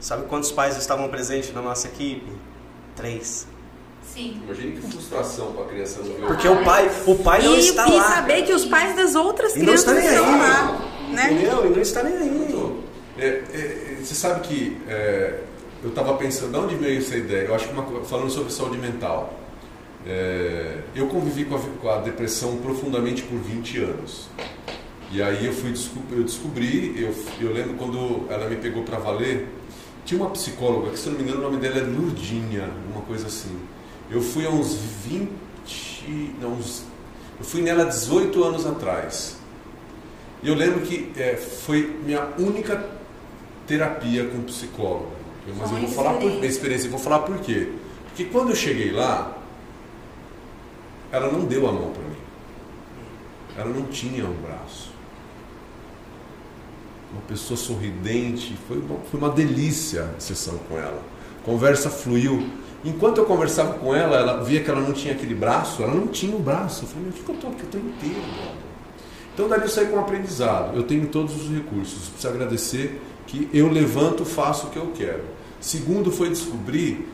Sabe 0.00 0.26
quantos 0.26 0.52
pais 0.52 0.76
estavam 0.76 1.08
presentes 1.08 1.52
na 1.52 1.62
nossa 1.62 1.88
equipe? 1.88 2.30
Três. 2.94 3.46
Sim. 4.12 4.40
Imagina 4.44 4.72
que 4.72 4.80
frustração 4.88 5.52
para 5.52 5.64
a 5.64 5.68
criança 5.68 6.00
não 6.02 6.14
ver. 6.14 6.26
Porque 6.26 6.48
o 6.48 6.64
pai, 6.64 6.90
o 7.06 7.14
pai 7.16 7.42
não 7.42 7.54
e, 7.54 7.58
está 7.58 7.88
e 7.88 7.92
lá. 7.92 7.96
E 7.96 8.14
saber 8.14 8.42
que 8.44 8.52
os 8.52 8.64
pais 8.64 8.96
das 8.96 9.14
outras 9.14 9.54
e 9.54 9.60
crianças 9.60 9.86
não 9.86 9.98
estão 9.98 10.24
aí, 10.24 10.38
lá. 10.38 10.90
Né? 11.10 11.32
Entendeu? 11.32 11.66
E 11.66 11.70
não 11.70 11.82
está 11.82 12.02
nem 12.02 12.16
aí. 12.16 12.46
É, 13.18 13.26
é, 13.26 13.96
você 14.02 14.14
sabe 14.14 14.46
que 14.46 14.76
é, 14.88 15.40
eu 15.82 15.90
estava 15.90 16.14
pensando, 16.14 16.52
de 16.52 16.58
onde 16.58 16.74
veio 16.76 16.98
essa 16.98 17.16
ideia? 17.16 17.46
Eu 17.46 17.54
acho 17.54 17.68
que 17.68 17.72
uma, 17.72 18.04
falando 18.04 18.30
sobre 18.30 18.52
saúde 18.52 18.78
mental. 18.78 19.32
É, 20.06 20.78
eu 20.94 21.08
convivi 21.08 21.44
com 21.44 21.56
a, 21.56 21.58
com 21.58 21.90
a, 21.90 21.96
depressão 21.98 22.56
profundamente 22.58 23.22
por 23.22 23.38
20 23.38 23.78
anos. 23.78 24.28
E 25.10 25.22
aí 25.22 25.46
eu 25.46 25.52
fui 25.52 25.74
eu 26.12 26.22
descobri, 26.22 26.94
eu, 27.00 27.14
eu 27.40 27.52
lembro 27.52 27.74
quando 27.74 28.26
ela 28.30 28.48
me 28.48 28.56
pegou 28.56 28.82
para 28.82 28.98
valer, 28.98 29.48
tinha 30.04 30.20
uma 30.20 30.30
psicóloga, 30.30 30.90
que 30.90 30.98
se 30.98 31.08
não 31.08 31.16
me 31.16 31.24
engano 31.24 31.38
o 31.38 31.42
nome 31.42 31.56
dela 31.56 31.78
é 31.78 31.82
Lurdinha, 31.82 32.70
uma 32.92 33.02
coisa 33.02 33.26
assim. 33.26 33.56
Eu 34.10 34.20
fui 34.20 34.46
há 34.46 34.50
uns 34.50 34.74
20. 35.06 35.30
Não, 36.40 36.52
uns, 36.52 36.84
eu 37.38 37.44
fui 37.44 37.62
nela 37.62 37.84
18 37.84 38.44
anos 38.44 38.66
atrás. 38.66 39.36
E 40.42 40.48
eu 40.48 40.54
lembro 40.54 40.80
que 40.82 41.12
é, 41.16 41.36
foi 41.36 41.98
minha 42.04 42.28
única 42.38 42.88
terapia 43.66 44.26
com 44.28 44.42
psicólogo. 44.42 45.10
Mas 45.58 45.70
eu 45.70 45.78
vou 45.78 45.88
falar 45.88 46.14
por 46.14 46.30
minha 46.30 46.46
experiência, 46.46 46.86
eu 46.86 46.90
vou 46.90 47.00
falar 47.00 47.20
por 47.20 47.38
quê. 47.38 47.72
Porque 48.08 48.24
quando 48.24 48.50
eu 48.50 48.56
cheguei 48.56 48.90
lá, 48.92 49.36
ela 51.10 51.30
não 51.30 51.44
deu 51.44 51.68
a 51.68 51.72
mão 51.72 51.90
para 51.90 52.02
mim. 52.02 52.16
Ela 53.56 53.70
não 53.70 53.86
tinha 53.86 54.24
um 54.24 54.34
braço. 54.34 54.90
Uma 57.12 57.22
pessoa 57.22 57.56
sorridente, 57.56 58.56
foi 58.66 58.78
uma, 58.78 58.98
foi 59.10 59.20
uma 59.20 59.30
delícia 59.30 60.10
a 60.16 60.20
sessão 60.20 60.58
com 60.68 60.76
ela. 60.76 61.02
Conversa 61.44 61.88
fluiu. 61.88 62.46
Enquanto 62.86 63.18
eu 63.18 63.24
conversava 63.24 63.74
com 63.74 63.92
ela, 63.92 64.16
ela 64.16 64.44
via 64.44 64.62
que 64.62 64.70
ela 64.70 64.80
não 64.80 64.92
tinha 64.92 65.12
aquele 65.12 65.34
braço, 65.34 65.82
ela 65.82 65.92
não 65.92 66.06
tinha 66.06 66.36
o 66.36 66.38
braço. 66.38 66.84
Eu 66.84 66.88
falei, 66.88 67.08
o 67.08 67.12
que 67.12 67.28
eu 67.28 67.34
estou 67.34 67.50
aqui? 67.50 67.60
Eu 67.62 67.66
estou 67.66 67.80
inteiro. 67.80 68.22
Então 69.34 69.48
dali 69.48 69.62
eu 69.62 69.68
saí 69.68 69.86
com 69.86 69.96
um 69.96 70.00
aprendizado. 70.00 70.76
Eu 70.76 70.84
tenho 70.84 71.08
todos 71.08 71.34
os 71.34 71.50
recursos. 71.50 72.08
Preciso 72.10 72.28
agradecer 72.28 73.02
que 73.26 73.50
eu 73.52 73.68
levanto, 73.68 74.24
faço 74.24 74.68
o 74.68 74.70
que 74.70 74.76
eu 74.76 74.92
quero. 74.94 75.24
Segundo 75.60 76.12
foi 76.12 76.28
descobrir, 76.28 77.08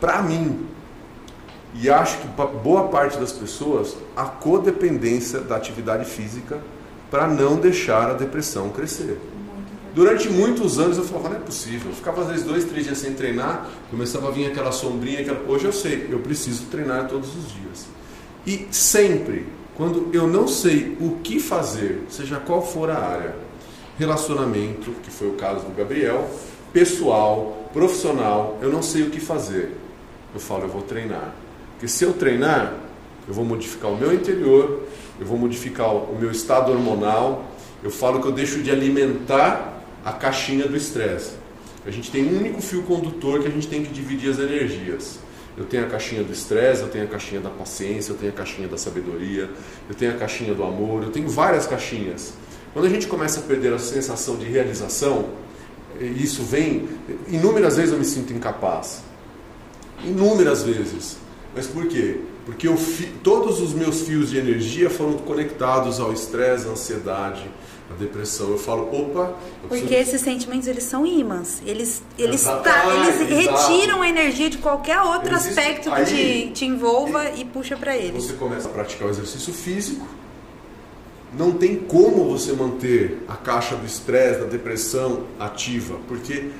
para 0.00 0.22
mim, 0.22 0.66
e 1.74 1.90
acho 1.90 2.18
que 2.18 2.28
boa 2.62 2.88
parte 2.88 3.18
das 3.18 3.30
pessoas, 3.30 3.94
a 4.16 4.24
codependência 4.24 5.40
da 5.40 5.56
atividade 5.56 6.06
física 6.06 6.58
para 7.10 7.26
não 7.28 7.56
deixar 7.56 8.10
a 8.10 8.14
depressão 8.14 8.70
crescer. 8.70 9.20
Durante 9.98 10.28
muitos 10.28 10.78
anos 10.78 10.96
eu 10.96 11.02
falava, 11.02 11.30
não 11.30 11.36
é 11.38 11.40
possível. 11.40 11.90
Eu 11.90 11.96
ficava 11.96 12.22
às 12.22 12.28
vezes 12.28 12.44
dois, 12.44 12.64
três 12.64 12.84
dias 12.84 12.98
sem 12.98 13.14
treinar, 13.14 13.68
começava 13.90 14.28
a 14.28 14.30
vir 14.30 14.46
aquela 14.46 14.70
sombrinha. 14.70 15.22
Aquela... 15.22 15.40
Hoje 15.48 15.64
eu 15.64 15.72
sei, 15.72 16.06
eu 16.08 16.20
preciso 16.20 16.66
treinar 16.66 17.08
todos 17.08 17.30
os 17.30 17.52
dias. 17.52 17.86
E 18.46 18.68
sempre, 18.70 19.46
quando 19.76 20.08
eu 20.12 20.28
não 20.28 20.46
sei 20.46 20.96
o 21.00 21.16
que 21.16 21.40
fazer, 21.40 22.04
seja 22.08 22.36
qual 22.36 22.64
for 22.64 22.88
a 22.90 22.96
área, 22.96 23.34
relacionamento, 23.98 24.92
que 25.02 25.10
foi 25.10 25.30
o 25.30 25.32
caso 25.32 25.64
do 25.64 25.76
Gabriel, 25.76 26.30
pessoal, 26.72 27.68
profissional, 27.72 28.56
eu 28.62 28.70
não 28.70 28.82
sei 28.82 29.02
o 29.02 29.10
que 29.10 29.18
fazer. 29.18 29.72
Eu 30.32 30.38
falo, 30.38 30.62
eu 30.62 30.68
vou 30.68 30.82
treinar. 30.82 31.34
Porque 31.72 31.88
se 31.88 32.04
eu 32.04 32.12
treinar, 32.12 32.72
eu 33.26 33.34
vou 33.34 33.44
modificar 33.44 33.90
o 33.90 33.96
meu 33.96 34.14
interior, 34.14 34.84
eu 35.18 35.26
vou 35.26 35.36
modificar 35.36 35.92
o 35.92 36.16
meu 36.16 36.30
estado 36.30 36.70
hormonal, 36.70 37.46
eu 37.82 37.90
falo 37.90 38.22
que 38.22 38.28
eu 38.28 38.32
deixo 38.32 38.62
de 38.62 38.70
alimentar 38.70 39.77
a 40.08 40.12
caixinha 40.12 40.66
do 40.66 40.76
estresse. 40.76 41.32
A 41.86 41.90
gente 41.90 42.10
tem 42.10 42.24
um 42.24 42.38
único 42.38 42.60
fio 42.60 42.82
condutor 42.82 43.40
que 43.40 43.48
a 43.48 43.50
gente 43.50 43.68
tem 43.68 43.84
que 43.84 43.92
dividir 43.92 44.30
as 44.30 44.38
energias. 44.38 45.18
Eu 45.56 45.64
tenho 45.64 45.84
a 45.84 45.86
caixinha 45.86 46.22
do 46.22 46.32
estresse, 46.32 46.82
eu 46.82 46.88
tenho 46.88 47.04
a 47.04 47.08
caixinha 47.08 47.40
da 47.40 47.50
paciência, 47.50 48.12
eu 48.12 48.16
tenho 48.16 48.32
a 48.32 48.34
caixinha 48.34 48.68
da 48.68 48.76
sabedoria, 48.76 49.50
eu 49.88 49.94
tenho 49.94 50.12
a 50.12 50.14
caixinha 50.14 50.54
do 50.54 50.62
amor, 50.62 51.02
eu 51.02 51.10
tenho 51.10 51.28
várias 51.28 51.66
caixinhas. 51.66 52.32
Quando 52.72 52.86
a 52.86 52.88
gente 52.88 53.06
começa 53.06 53.40
a 53.40 53.42
perder 53.42 53.72
a 53.72 53.78
sensação 53.78 54.36
de 54.36 54.46
realização, 54.46 55.30
isso 56.00 56.42
vem. 56.42 56.88
Inúmeras 57.28 57.76
vezes 57.76 57.92
eu 57.92 57.98
me 57.98 58.04
sinto 58.04 58.32
incapaz. 58.32 59.02
Inúmeras 60.04 60.62
vezes. 60.62 61.16
Mas 61.54 61.66
por 61.66 61.86
quê? 61.86 62.20
Porque 62.46 62.68
fi, 62.76 63.06
todos 63.22 63.60
os 63.60 63.74
meus 63.74 64.02
fios 64.02 64.30
de 64.30 64.38
energia 64.38 64.88
foram 64.88 65.14
conectados 65.14 65.98
ao 65.98 66.12
estresse, 66.12 66.66
à 66.66 66.70
ansiedade, 66.70 67.50
à 67.90 67.94
depressão. 67.94 68.50
Eu 68.50 68.58
falo, 68.58 68.82
opa. 68.84 69.34
Eu 69.62 69.68
Porque 69.68 69.86
preciso... 69.86 69.94
esses 69.94 70.20
sentimentos 70.20 70.68
eles 70.68 70.84
são 70.84 71.06
ímãs. 71.06 71.62
Eles, 71.64 72.02
eles, 72.18 72.44
tá, 72.44 72.84
eles 72.94 73.28
retiram 73.28 74.02
a 74.02 74.08
energia 74.08 74.50
de 74.50 74.58
qualquer 74.58 75.00
outro 75.00 75.34
aspecto 75.34 75.90
que 75.90 76.04
te, 76.04 76.50
te 76.52 76.64
envolva 76.64 77.30
e, 77.30 77.42
e 77.42 77.44
puxa 77.44 77.76
para 77.76 77.96
eles. 77.96 78.24
Você 78.24 78.34
começa 78.34 78.68
a 78.68 78.70
praticar 78.70 79.08
o 79.08 79.10
exercício 79.10 79.52
físico 79.52 80.06
não 81.32 81.52
tem 81.52 81.76
como 81.76 82.24
você 82.24 82.52
manter 82.52 83.18
a 83.28 83.36
caixa 83.36 83.76
do 83.76 83.84
estresse, 83.84 84.40
da 84.40 84.46
depressão 84.46 85.24
ativa, 85.38 85.98
porque 86.08 86.50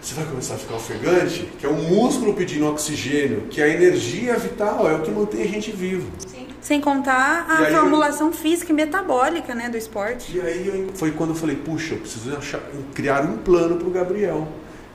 você 0.00 0.14
vai 0.14 0.24
começar 0.26 0.54
a 0.54 0.58
ficar 0.58 0.76
ofegante, 0.76 1.48
que 1.58 1.66
é 1.66 1.68
o 1.68 1.74
músculo 1.74 2.34
pedindo 2.34 2.66
oxigênio, 2.66 3.46
que 3.50 3.60
é 3.60 3.64
a 3.64 3.68
energia 3.68 4.36
vital, 4.36 4.88
é 4.88 4.94
o 4.94 5.02
que 5.02 5.10
mantém 5.10 5.42
a 5.42 5.46
gente 5.46 5.70
vivo. 5.70 6.10
Sim. 6.26 6.47
Sem 6.60 6.80
contar 6.80 7.46
a 7.48 7.66
formulação 7.66 8.28
eu... 8.28 8.32
física 8.32 8.72
e 8.72 8.74
metabólica 8.74 9.54
né, 9.54 9.68
do 9.68 9.76
esporte. 9.76 10.36
E 10.36 10.40
aí 10.40 10.66
eu... 10.66 10.90
foi 10.94 11.12
quando 11.12 11.30
eu 11.30 11.36
falei, 11.36 11.56
puxa, 11.56 11.94
eu 11.94 11.98
preciso 11.98 12.36
achar, 12.36 12.60
criar 12.94 13.22
um 13.22 13.38
plano 13.38 13.76
para 13.76 13.86
o 13.86 13.90
Gabriel. 13.90 14.48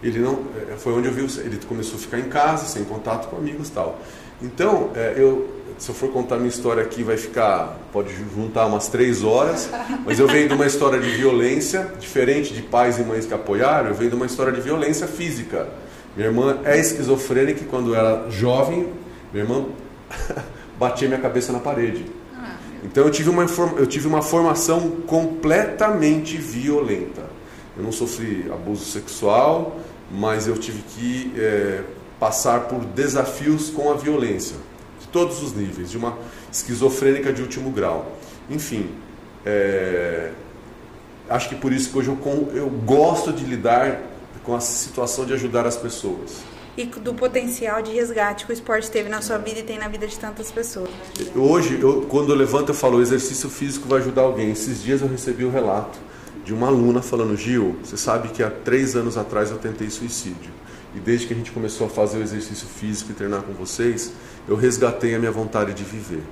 Ele 0.04 0.20
não, 0.20 0.40
é, 0.70 0.76
foi 0.76 0.92
onde 0.94 1.08
eu 1.08 1.14
vi, 1.14 1.22
ele 1.40 1.58
começou 1.66 1.96
a 1.96 2.00
ficar 2.00 2.20
em 2.20 2.28
casa, 2.30 2.66
sem 2.66 2.84
contato 2.84 3.30
com 3.30 3.38
amigos 3.38 3.70
tal. 3.70 4.00
Então, 4.42 4.92
é, 4.94 5.14
eu, 5.16 5.50
se 5.78 5.90
eu 5.90 5.96
for 5.96 6.10
contar 6.12 6.36
minha 6.36 6.50
história 6.50 6.84
aqui, 6.84 7.04
vai 7.04 7.16
ficar, 7.16 7.80
pode 7.94 8.14
juntar 8.36 8.66
umas 8.66 8.90
três 8.90 9.24
horas, 9.24 9.70
mas 10.06 10.20
eu 10.20 10.28
venho 10.28 10.50
de 10.50 10.54
uma 10.54 10.66
história 10.66 11.00
de 11.00 11.10
violência, 11.10 11.90
diferente 12.00 12.54
de 12.54 12.62
pais 12.62 13.00
e 13.00 13.04
mães 13.04 13.26
que 13.26 13.34
apoiaram, 13.34 13.88
eu 13.88 13.96
venho 13.96 14.10
de 14.10 14.16
uma 14.18 14.26
história 14.26 14.52
de 14.52 14.60
violência 14.60 15.08
física. 15.08 15.70
Minha 16.18 16.28
irmã 16.28 16.60
é 16.66 16.78
esquizofrênica 16.78 17.64
e 17.64 17.66
quando 17.66 17.96
era 17.96 18.30
jovem, 18.30 18.90
minha 19.32 19.46
irmã 19.46 19.66
batia 20.80 21.08
minha 21.08 21.20
cabeça 21.20 21.52
na 21.52 21.60
parede. 21.60 22.06
Ah, 22.36 22.56
então 22.84 23.04
eu 23.04 23.12
tive, 23.12 23.30
uma, 23.30 23.46
eu 23.78 23.88
tive 23.88 24.08
uma 24.08 24.22
formação 24.22 24.90
completamente 25.08 26.38
violenta. 26.38 27.24
Eu 27.76 27.84
não 27.84 27.92
sofri 27.92 28.46
abuso 28.52 28.86
sexual, 28.86 29.80
mas 30.12 30.48
eu 30.48 30.58
tive 30.58 30.82
que 30.82 31.34
é, 31.38 31.84
passar 32.20 32.62
por 32.62 32.86
desafios 32.86 33.70
com 33.70 33.92
a 33.92 33.96
violência 33.96 34.58
todos 35.14 35.44
os 35.44 35.54
níveis, 35.54 35.92
de 35.92 35.98
uma 35.98 36.18
esquizofrênica 36.52 37.32
de 37.32 37.42
último 37.44 37.70
grau. 37.70 38.18
Enfim, 38.50 38.90
é, 39.46 40.32
acho 41.30 41.48
que 41.48 41.56
por 41.56 41.72
isso 41.72 41.92
que 41.92 41.98
hoje 42.00 42.10
eu, 42.10 42.52
eu 42.54 42.70
gosto 42.70 43.32
de 43.32 43.46
lidar 43.46 44.02
com 44.44 44.56
a 44.56 44.60
situação 44.60 45.26
de 45.26 45.34
ajudar 45.34 45.66
as 45.66 45.78
pessoas. 45.78 46.42
E 46.76 46.86
do 46.86 47.14
potencial 47.14 47.84
de 47.84 47.92
resgate 47.92 48.46
que 48.46 48.52
o 48.52 48.54
esporte 48.54 48.90
teve 48.90 49.08
na 49.08 49.22
sua 49.22 49.38
vida 49.38 49.60
e 49.60 49.64
tem 49.64 49.78
na 49.78 49.88
vida 49.88 50.08
de 50.08 50.18
tantas 50.18 50.52
pessoas. 50.52 50.90
Hoje, 51.36 51.80
eu, 51.80 52.02
quando 52.10 52.32
eu 52.32 52.36
levanto, 52.36 52.70
eu 52.70 52.76
falo: 52.76 52.98
o 52.98 53.02
exercício 53.02 53.48
físico 53.48 53.88
vai 53.88 54.00
ajudar 54.00 54.24
alguém. 54.24 54.52
Esses 54.52 54.82
dias 54.82 55.02
eu 55.02 55.08
recebi 55.08 55.44
o 55.44 55.50
um 55.50 55.52
relato 55.52 56.00
de 56.44 56.52
uma 56.52 56.68
aluna 56.68 57.02
falando: 57.02 57.38
Gil, 57.38 57.78
você 57.84 57.96
sabe 57.96 58.30
que 58.30 58.42
há 58.42 58.50
três 58.50 58.96
anos 58.96 59.18
atrás 59.18 59.52
eu 59.52 59.60
tentei 59.60 59.90
suicídio. 59.92 60.52
E 60.96 61.00
desde 61.00 61.28
que 61.28 61.34
a 61.34 61.36
gente 61.36 61.52
começou 61.52 61.88
a 61.88 61.90
fazer 61.90 62.18
o 62.18 62.24
exercício 62.24 62.68
físico 62.68 63.12
e 63.12 63.14
treinar 63.14 63.44
com 63.44 63.54
vocês, 63.54 64.12
eu 64.48 64.56
resgatei 64.56 65.14
a 65.14 65.20
minha 65.20 65.32
vontade 65.32 65.74
de 65.74 65.84
viver. 65.84 66.24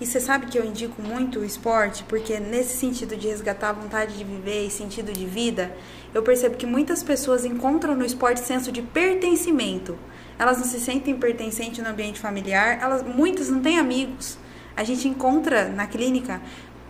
E 0.00 0.06
você 0.06 0.18
sabe 0.20 0.46
que 0.46 0.58
eu 0.58 0.64
indico 0.64 1.00
muito 1.00 1.38
o 1.38 1.44
esporte, 1.44 2.04
porque 2.08 2.40
nesse 2.40 2.76
sentido 2.76 3.16
de 3.16 3.28
resgatar 3.28 3.70
a 3.70 3.72
vontade 3.72 4.18
de 4.18 4.24
viver 4.24 4.66
e 4.66 4.70
sentido 4.70 5.12
de 5.12 5.24
vida, 5.24 5.74
eu 6.14 6.22
percebo 6.22 6.56
que 6.56 6.64
muitas 6.64 7.02
pessoas 7.02 7.44
encontram 7.44 7.96
no 7.96 8.04
esporte 8.04 8.40
senso 8.40 8.70
de 8.70 8.80
pertencimento. 8.80 9.98
Elas 10.38 10.58
não 10.58 10.64
se 10.64 10.80
sentem 10.80 11.16
pertencentes 11.16 11.82
no 11.82 11.90
ambiente 11.90 12.20
familiar, 12.20 12.78
elas 12.80 13.02
muitas 13.02 13.50
não 13.50 13.60
têm 13.60 13.78
amigos. 13.78 14.38
A 14.76 14.84
gente 14.84 15.08
encontra 15.08 15.68
na 15.68 15.86
clínica 15.86 16.40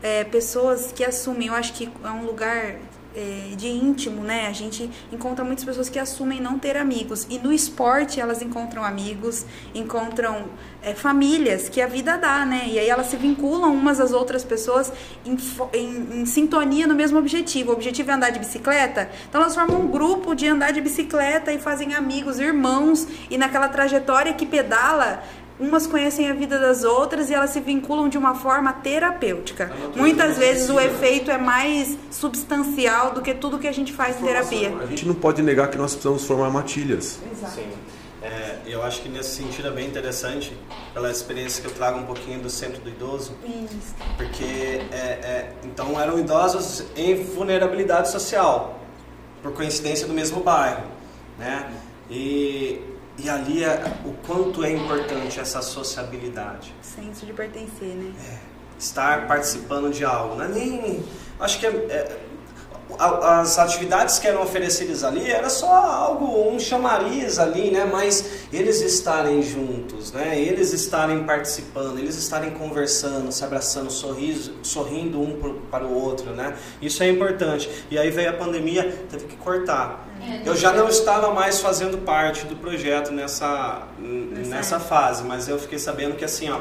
é, 0.02 0.24
pessoas 0.24 0.92
que 0.92 1.02
assumem, 1.02 1.48
eu 1.48 1.54
acho 1.54 1.72
que 1.72 1.90
é 2.04 2.10
um 2.10 2.24
lugar 2.24 2.76
é, 3.14 3.54
de 3.56 3.68
íntimo, 3.68 4.22
né? 4.22 4.46
A 4.48 4.52
gente 4.52 4.90
encontra 5.12 5.44
muitas 5.44 5.64
pessoas 5.64 5.88
que 5.88 5.98
assumem 5.98 6.40
não 6.40 6.58
ter 6.58 6.76
amigos. 6.76 7.26
E 7.30 7.38
no 7.38 7.52
esporte 7.52 8.20
elas 8.20 8.42
encontram 8.42 8.84
amigos, 8.84 9.46
encontram 9.74 10.46
é, 10.82 10.94
famílias 10.94 11.68
que 11.68 11.80
a 11.80 11.86
vida 11.86 12.16
dá, 12.16 12.44
né? 12.44 12.64
E 12.66 12.78
aí 12.78 12.88
elas 12.88 13.06
se 13.06 13.16
vinculam 13.16 13.72
umas 13.72 14.00
às 14.00 14.12
outras 14.12 14.44
pessoas 14.44 14.92
em, 15.24 15.36
em, 15.72 16.22
em 16.22 16.26
sintonia 16.26 16.86
no 16.86 16.94
mesmo 16.94 17.18
objetivo. 17.18 17.70
O 17.70 17.74
objetivo 17.74 18.10
é 18.10 18.14
andar 18.14 18.30
de 18.30 18.38
bicicleta. 18.38 19.08
Então 19.28 19.40
elas 19.40 19.54
formam 19.54 19.82
um 19.82 19.88
grupo 19.88 20.34
de 20.34 20.46
andar 20.46 20.72
de 20.72 20.80
bicicleta 20.80 21.52
e 21.52 21.58
fazem 21.58 21.94
amigos, 21.94 22.38
irmãos. 22.38 23.06
E 23.30 23.38
naquela 23.38 23.68
trajetória 23.68 24.32
que 24.34 24.44
pedala, 24.44 25.22
umas 25.58 25.86
conhecem 25.86 26.28
a 26.28 26.34
vida 26.34 26.58
das 26.58 26.84
outras 26.84 27.30
e 27.30 27.34
elas 27.34 27.50
se 27.50 27.60
vinculam 27.60 28.08
de 28.08 28.18
uma 28.18 28.34
forma 28.34 28.72
terapêutica. 28.72 29.72
Muitas 29.94 30.36
vezes 30.36 30.68
o 30.68 30.80
efeito 30.80 31.30
é 31.30 31.38
mais 31.38 31.96
substancial 32.10 33.12
do 33.12 33.22
que 33.22 33.34
tudo 33.34 33.58
que 33.58 33.68
a 33.68 33.72
gente 33.72 33.92
faz 33.92 34.20
em 34.20 34.24
terapia. 34.24 34.76
A 34.82 34.86
gente 34.86 35.06
não 35.06 35.14
pode 35.14 35.42
negar 35.42 35.70
que 35.70 35.78
nós 35.78 35.92
precisamos 35.92 36.24
formar 36.24 36.50
matilhas. 36.50 37.18
Exato. 37.32 37.54
Sim. 37.54 37.68
É, 38.24 38.56
eu 38.66 38.82
acho 38.82 39.02
que 39.02 39.08
nesse 39.08 39.36
sentido 39.36 39.68
é 39.68 39.70
bem 39.70 39.86
interessante, 39.86 40.56
pela 40.94 41.10
experiência 41.10 41.60
que 41.60 41.68
eu 41.68 41.74
trago 41.74 41.98
um 41.98 42.06
pouquinho 42.06 42.40
do 42.40 42.48
centro 42.48 42.80
do 42.80 42.88
idoso. 42.88 43.32
Isso. 43.44 43.94
Porque, 44.16 44.80
é, 44.90 44.96
é, 44.96 45.52
então, 45.62 46.00
eram 46.00 46.18
idosos 46.18 46.84
em 46.96 47.22
vulnerabilidade 47.22 48.10
social, 48.10 48.80
por 49.42 49.52
coincidência 49.52 50.06
do 50.06 50.14
mesmo 50.14 50.40
bairro. 50.42 50.84
Né? 51.38 51.70
E 52.10 52.80
e 53.18 53.28
ali 53.28 53.62
é, 53.62 53.84
o 54.04 54.12
quanto 54.26 54.64
é 54.64 54.72
importante 54.72 55.38
essa 55.38 55.62
sociabilidade. 55.62 56.74
Senso 56.82 57.24
de 57.24 57.32
pertencer, 57.32 57.94
né? 57.94 58.12
É, 58.28 58.38
estar 58.78 59.26
participando 59.28 59.92
de 59.92 60.04
algo. 60.04 60.36
Não 60.36 60.44
é 60.44 60.48
nem. 60.48 61.04
Acho 61.38 61.60
que 61.60 61.66
é, 61.66 61.70
é, 61.70 62.20
as 62.98 63.58
atividades 63.58 64.18
que 64.18 64.26
eram 64.26 64.42
oferecidas 64.42 65.02
ali 65.04 65.30
era 65.30 65.48
só 65.48 65.72
algo, 65.72 66.48
um 66.48 66.58
chamariz 66.58 67.38
ali, 67.38 67.70
né? 67.70 67.88
Mas 67.90 68.46
eles 68.52 68.80
estarem 68.80 69.42
juntos, 69.42 70.12
né? 70.12 70.38
Eles 70.38 70.72
estarem 70.72 71.24
participando, 71.24 71.98
eles 71.98 72.16
estarem 72.16 72.50
conversando, 72.50 73.32
se 73.32 73.44
abraçando, 73.44 73.90
sorriso, 73.90 74.54
sorrindo 74.62 75.20
um 75.20 75.58
para 75.70 75.84
o 75.84 75.94
outro, 75.94 76.30
né? 76.30 76.54
Isso 76.80 77.02
é 77.02 77.08
importante. 77.08 77.68
E 77.90 77.98
aí 77.98 78.10
veio 78.10 78.30
a 78.30 78.34
pandemia, 78.34 78.96
teve 79.10 79.26
que 79.26 79.36
cortar. 79.36 80.06
É, 80.22 80.48
eu 80.48 80.56
já 80.56 80.72
não 80.72 80.88
estava 80.88 81.32
mais 81.32 81.60
fazendo 81.60 81.98
parte 81.98 82.46
do 82.46 82.56
projeto 82.56 83.10
nessa, 83.12 83.82
nessa 83.98 84.78
fase, 84.78 85.22
mas 85.24 85.48
eu 85.48 85.58
fiquei 85.58 85.78
sabendo 85.78 86.16
que 86.16 86.24
assim, 86.24 86.50
ó, 86.50 86.60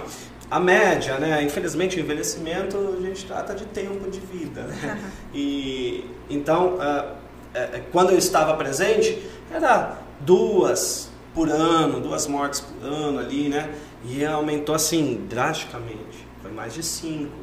a 0.53 0.59
média, 0.59 1.17
né? 1.17 1.41
Infelizmente, 1.41 1.97
o 1.97 1.99
envelhecimento 1.99 2.77
a 2.95 3.01
gente 3.01 3.25
trata 3.25 3.55
de 3.55 3.65
tempo 3.65 4.07
de 4.11 4.19
vida, 4.19 4.61
né? 4.61 5.01
E 5.33 6.05
então, 6.29 6.75
uh, 6.75 6.77
uh, 6.77 7.83
quando 7.91 8.11
eu 8.11 8.17
estava 8.19 8.55
presente, 8.55 9.19
era 9.51 9.97
duas 10.19 11.09
por 11.33 11.49
ano, 11.49 11.99
duas 11.99 12.27
mortes 12.27 12.61
por 12.61 12.85
ano 12.87 13.17
ali, 13.17 13.49
né? 13.49 13.73
E 14.05 14.23
aumentou 14.23 14.75
assim 14.75 15.25
drasticamente, 15.27 16.27
foi 16.43 16.51
mais 16.51 16.75
de 16.75 16.83
cinco. 16.83 17.33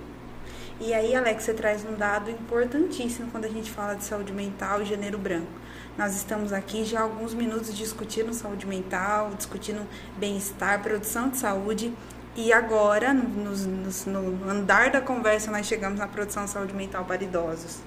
E 0.80 0.94
aí, 0.94 1.12
Alex, 1.12 1.42
você 1.42 1.52
traz 1.52 1.84
um 1.84 1.96
dado 1.96 2.30
importantíssimo 2.30 3.28
quando 3.32 3.46
a 3.46 3.50
gente 3.50 3.72
fala 3.72 3.94
de 3.94 4.04
saúde 4.04 4.32
mental 4.32 4.82
e 4.82 4.84
gênero 4.84 5.18
branco 5.18 5.60
nós 6.00 6.16
estamos 6.16 6.50
aqui 6.50 6.84
já 6.84 7.00
há 7.00 7.02
alguns 7.02 7.34
minutos 7.34 7.76
discutindo 7.76 8.32
saúde 8.32 8.66
mental, 8.66 9.32
discutindo 9.36 9.86
bem-estar, 10.16 10.82
produção 10.82 11.28
de 11.28 11.36
saúde. 11.36 11.92
E 12.36 12.52
agora, 12.52 13.12
no, 13.12 13.50
no, 13.50 13.90
no, 14.06 14.50
andar 14.50 14.90
da 14.90 15.00
conversa, 15.00 15.50
nós 15.50 15.66
chegamos 15.66 15.98
na 15.98 16.06
produção 16.06 16.44
de 16.44 16.50
saúde 16.50 16.72
mental 16.72 17.04
para 17.04 17.22
idosos. 17.22 17.80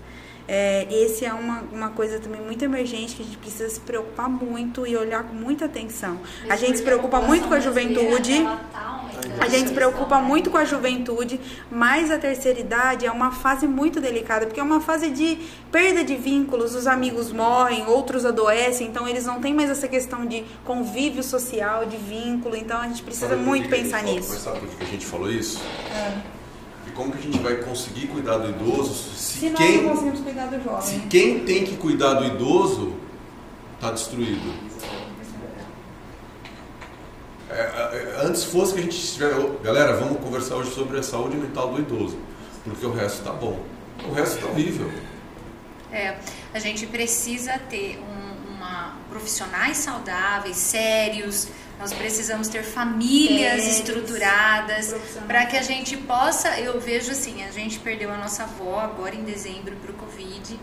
É, 0.47 0.87
esse 0.91 1.25
é 1.25 1.33
uma, 1.33 1.63
uma 1.71 1.89
coisa 1.89 2.19
também 2.19 2.41
muito 2.41 2.63
emergente 2.63 3.15
que 3.15 3.21
a 3.21 3.25
gente 3.25 3.37
precisa 3.37 3.69
se 3.69 3.79
preocupar 3.79 4.29
muito 4.29 4.85
e 4.85 4.95
olhar 4.95 5.23
com 5.23 5.33
muita 5.33 5.65
atenção. 5.65 6.19
A 6.49 6.55
gente 6.55 6.77
se 6.77 6.83
preocupa 6.83 7.19
muito 7.21 7.47
com 7.47 7.53
a 7.53 7.59
juventude. 7.59 8.45
A 9.39 9.47
gente 9.47 9.69
se 9.69 9.73
preocupa 9.73 10.19
muito 10.19 10.49
com 10.49 10.57
a 10.57 10.65
juventude, 10.65 11.39
mas 11.71 12.11
a 12.11 12.17
terceira 12.17 12.59
idade 12.59 13.05
é 13.05 13.11
uma 13.11 13.31
fase 13.31 13.67
muito 13.67 14.01
delicada, 14.01 14.45
porque 14.45 14.59
é 14.59 14.63
uma 14.63 14.81
fase 14.81 15.09
de 15.09 15.37
perda 15.71 16.03
de 16.03 16.15
vínculos, 16.15 16.75
os 16.75 16.87
amigos 16.87 17.31
morrem, 17.31 17.85
outros 17.87 18.25
adoecem, 18.25 18.87
então 18.87 19.07
eles 19.07 19.25
não 19.25 19.39
têm 19.39 19.53
mais 19.53 19.69
essa 19.69 19.87
questão 19.87 20.25
de 20.25 20.43
convívio 20.65 21.23
social, 21.23 21.85
de 21.85 21.97
vínculo, 21.97 22.55
então 22.55 22.79
a 22.79 22.87
gente 22.87 23.01
precisa 23.01 23.35
muito 23.35 23.69
pensar 23.69 24.03
nisso. 24.03 24.29
Mas 24.29 24.41
sabe 24.41 24.59
por 24.59 24.69
que 24.77 24.83
a 24.83 24.87
gente 24.87 25.05
falou 25.05 25.31
isso? 25.31 25.61
É. 25.95 26.42
Como 26.95 27.11
que 27.11 27.17
a 27.17 27.21
gente 27.21 27.39
vai 27.39 27.55
conseguir 27.57 28.07
cuidar 28.07 28.37
do 28.37 28.49
idoso 28.49 28.93
se, 28.93 29.39
se 29.39 29.49
quem, 29.51 29.51
nós 29.51 29.83
não 29.83 29.89
conseguimos 29.89 30.19
cuidar 30.21 30.45
do 30.47 30.63
jovem? 30.63 30.81
Se 30.81 30.99
quem 31.07 31.39
tem 31.45 31.63
que 31.63 31.75
cuidar 31.77 32.13
do 32.13 32.25
idoso 32.25 32.93
está 33.75 33.91
destruído. 33.91 34.53
É, 37.49 37.55
é, 37.55 38.25
antes 38.25 38.43
fosse 38.45 38.73
que 38.73 38.79
a 38.79 38.83
gente 38.83 38.97
estiver. 38.97 39.33
Galera, 39.61 39.95
vamos 39.97 40.19
conversar 40.19 40.55
hoje 40.55 40.71
sobre 40.71 40.97
a 40.97 41.03
saúde 41.03 41.37
mental 41.37 41.71
do 41.71 41.79
idoso. 41.79 42.17
Porque 42.63 42.85
o 42.85 42.93
resto 42.93 43.19
está 43.19 43.31
bom. 43.31 43.59
O 44.07 44.13
resto 44.13 44.37
está 44.37 44.47
horrível. 44.47 44.89
É, 45.91 46.17
a 46.53 46.59
gente 46.59 46.87
precisa 46.87 47.59
ter 47.69 47.99
um, 47.99 48.53
uma, 48.55 48.95
profissionais 49.09 49.77
saudáveis, 49.77 50.57
sérios. 50.57 51.47
Nós 51.79 51.91
precisamos 51.91 52.47
ter 52.47 52.63
famílias 52.63 53.65
estruturadas 53.65 54.95
para 55.27 55.45
que 55.45 55.57
a 55.57 55.61
gente 55.61 55.97
possa. 55.97 56.59
Eu 56.59 56.79
vejo 56.79 57.11
assim, 57.11 57.43
a 57.43 57.51
gente 57.51 57.79
perdeu 57.79 58.11
a 58.11 58.17
nossa 58.17 58.43
avó 58.43 58.79
agora 58.79 59.15
em 59.15 59.23
dezembro 59.23 59.75
para 59.75 59.91
o 59.91 59.95
Covid. 59.95 60.59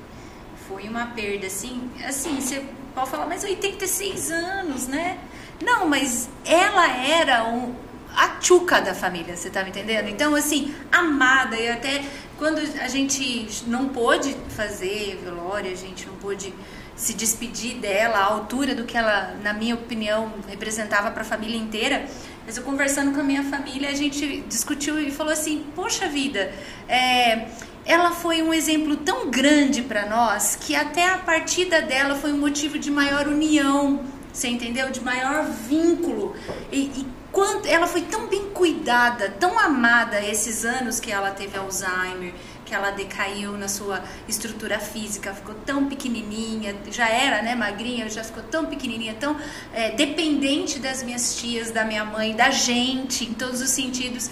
Foi 0.68 0.88
uma 0.88 1.06
perda 1.06 1.46
assim, 1.46 1.90
assim, 2.06 2.40
você 2.40 2.64
pode 2.94 3.11
falar, 3.11 3.26
mas 3.26 3.42
86 3.44 4.30
anos, 4.30 4.86
né? 4.86 5.18
Não, 5.62 5.86
mas 5.86 6.28
ela 6.44 6.88
era 6.96 7.44
um, 7.44 7.74
a 8.16 8.28
tchuca 8.40 8.80
da 8.80 8.94
família, 8.94 9.36
você 9.36 9.50
tá 9.50 9.62
me 9.62 9.70
entendendo? 9.70 10.08
Então, 10.08 10.34
assim, 10.34 10.74
amada, 10.90 11.56
e 11.56 11.68
até 11.68 12.02
quando 12.38 12.58
a 12.80 12.88
gente 12.88 13.48
não 13.66 13.88
pôde 13.88 14.34
fazer 14.56 15.20
velório, 15.22 15.70
a 15.70 15.76
gente 15.76 16.06
não 16.06 16.14
pôde 16.16 16.54
se 17.01 17.14
despedir 17.14 17.76
dela 17.76 18.18
à 18.18 18.24
altura 18.24 18.74
do 18.74 18.84
que 18.84 18.96
ela, 18.96 19.34
na 19.42 19.55
minha 19.55 19.74
opinião, 19.74 20.32
representava 20.46 21.11
para 21.11 21.22
a 21.22 21.24
família 21.24 21.57
inteira. 21.57 22.05
Mas 22.44 22.59
eu 22.59 22.62
conversando 22.62 23.12
com 23.12 23.20
a 23.20 23.24
minha 23.24 23.42
família, 23.42 23.88
a 23.88 23.94
gente 23.94 24.42
discutiu 24.42 25.01
e 25.01 25.11
falou 25.11 25.32
assim: 25.32 25.64
Poxa 25.74 26.07
vida, 26.09 26.53
é, 26.86 27.48
ela 27.86 28.11
foi 28.11 28.42
um 28.42 28.53
exemplo 28.53 28.96
tão 28.98 29.30
grande 29.30 29.80
para 29.80 30.07
nós 30.07 30.57
que 30.57 30.76
até 30.76 31.09
a 31.09 31.16
partida 31.16 31.80
dela 31.80 32.14
foi 32.14 32.32
um 32.32 32.38
motivo 32.38 32.78
de 32.78 32.90
maior 32.90 33.26
união 33.26 34.05
você 34.32 34.48
entendeu? 34.48 34.90
De 34.90 35.01
maior 35.01 35.44
vínculo. 35.44 36.34
E, 36.70 36.78
e 36.78 37.07
quanto 37.32 37.66
ela 37.66 37.86
foi 37.86 38.03
tão 38.03 38.26
bem 38.26 38.51
cuidada, 38.51 39.28
tão 39.28 39.59
amada 39.59 40.20
esses 40.24 40.64
anos 40.64 41.01
que 41.01 41.11
ela 41.11 41.30
teve 41.30 41.59
Alzheimer, 41.59 42.32
que 42.71 42.75
ela 42.77 42.93
decaiu 42.93 43.59
na 43.59 43.66
sua 43.66 44.01
estrutura 44.29 44.79
física, 44.79 45.35
ficou 45.35 45.57
tão 45.66 45.87
pequenininha, 45.87 46.77
já 46.89 47.09
era, 47.09 47.43
né, 47.43 47.57
magrinha, 47.57 48.09
já 48.09 48.23
ficou 48.23 48.45
tão 48.45 48.66
pequenininha, 48.66 49.16
tão 49.18 49.37
é, 49.75 49.91
dependente 49.91 50.79
das 50.79 51.03
minhas 51.03 51.35
tias, 51.35 51.73
da 51.73 51.85
minha 51.85 52.05
mãe, 52.05 52.37
da 52.37 52.51
gente, 52.51 53.25
em 53.25 53.35
todos 53.35 53.61
os 53.61 53.71
sentidos. 53.71 54.31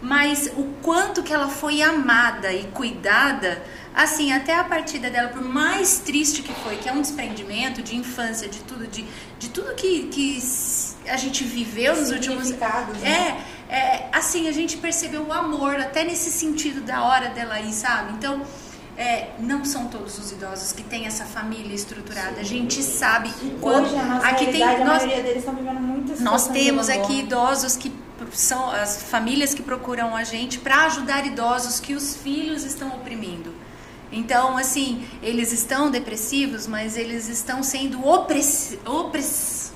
Mas 0.00 0.52
o 0.56 0.64
quanto 0.80 1.20
que 1.20 1.32
ela 1.32 1.48
foi 1.48 1.82
amada 1.82 2.52
e 2.52 2.62
cuidada 2.68 3.60
assim, 3.92 4.32
até 4.32 4.54
a 4.54 4.62
partida 4.62 5.10
dela, 5.10 5.28
por 5.28 5.42
mais 5.42 5.98
triste 5.98 6.42
que 6.42 6.52
foi, 6.62 6.76
que 6.76 6.88
é 6.88 6.92
um 6.92 7.02
desprendimento 7.02 7.82
de 7.82 7.96
infância, 7.96 8.48
de 8.48 8.60
tudo, 8.60 8.86
de, 8.86 9.04
de 9.38 9.48
tudo 9.50 9.74
que, 9.74 10.04
que 10.04 10.38
a 11.08 11.16
gente 11.16 11.42
viveu 11.44 11.96
nos 11.96 12.10
últimos 12.10 12.50
anos. 12.52 12.98
Né? 12.98 13.10
É, 13.10 13.44
é, 13.70 14.08
assim, 14.12 14.48
a 14.48 14.52
gente 14.52 14.76
percebeu 14.76 15.22
o 15.22 15.32
amor, 15.32 15.76
até 15.76 16.04
nesse 16.04 16.30
sentido 16.30 16.80
da 16.80 17.04
hora 17.04 17.30
dela 17.30 17.54
aí, 17.54 17.72
sabe? 17.72 18.12
Então. 18.14 18.42
É, 18.98 19.30
não 19.38 19.64
são 19.64 19.86
todos 19.86 20.18
os 20.18 20.30
idosos 20.30 20.72
que 20.72 20.82
têm 20.82 21.06
essa 21.06 21.24
família 21.24 21.74
estruturada. 21.74 22.34
Sim. 22.34 22.40
A 22.40 22.44
gente 22.44 22.82
sabe 22.82 23.30
o 23.42 23.58
quanto. 23.58 23.86
Hoje, 23.86 23.96
a 23.96 24.16
aqui 24.28 24.52
tem, 24.52 24.62
a 24.62 24.84
nós, 24.84 25.02
maioria 25.02 25.22
deles 25.22 25.38
estão 25.38 25.54
vivendo 25.54 25.80
muitas 25.80 26.20
Nós 26.20 26.48
temos 26.48 26.90
aqui 26.90 27.20
idosos 27.20 27.76
que 27.76 27.90
são 28.32 28.70
as 28.70 29.02
famílias 29.04 29.54
que 29.54 29.62
procuram 29.62 30.14
a 30.14 30.22
gente 30.22 30.58
para 30.58 30.84
ajudar 30.84 31.26
idosos 31.26 31.80
que 31.80 31.94
os 31.94 32.16
filhos 32.16 32.62
estão 32.64 32.88
oprimindo. 32.88 33.54
Então, 34.12 34.58
assim, 34.58 35.06
eles 35.22 35.52
estão 35.52 35.90
depressivos, 35.90 36.66
mas 36.66 36.96
eles 36.96 37.28
estão 37.28 37.62
sendo 37.62 38.06
opress... 38.06 38.78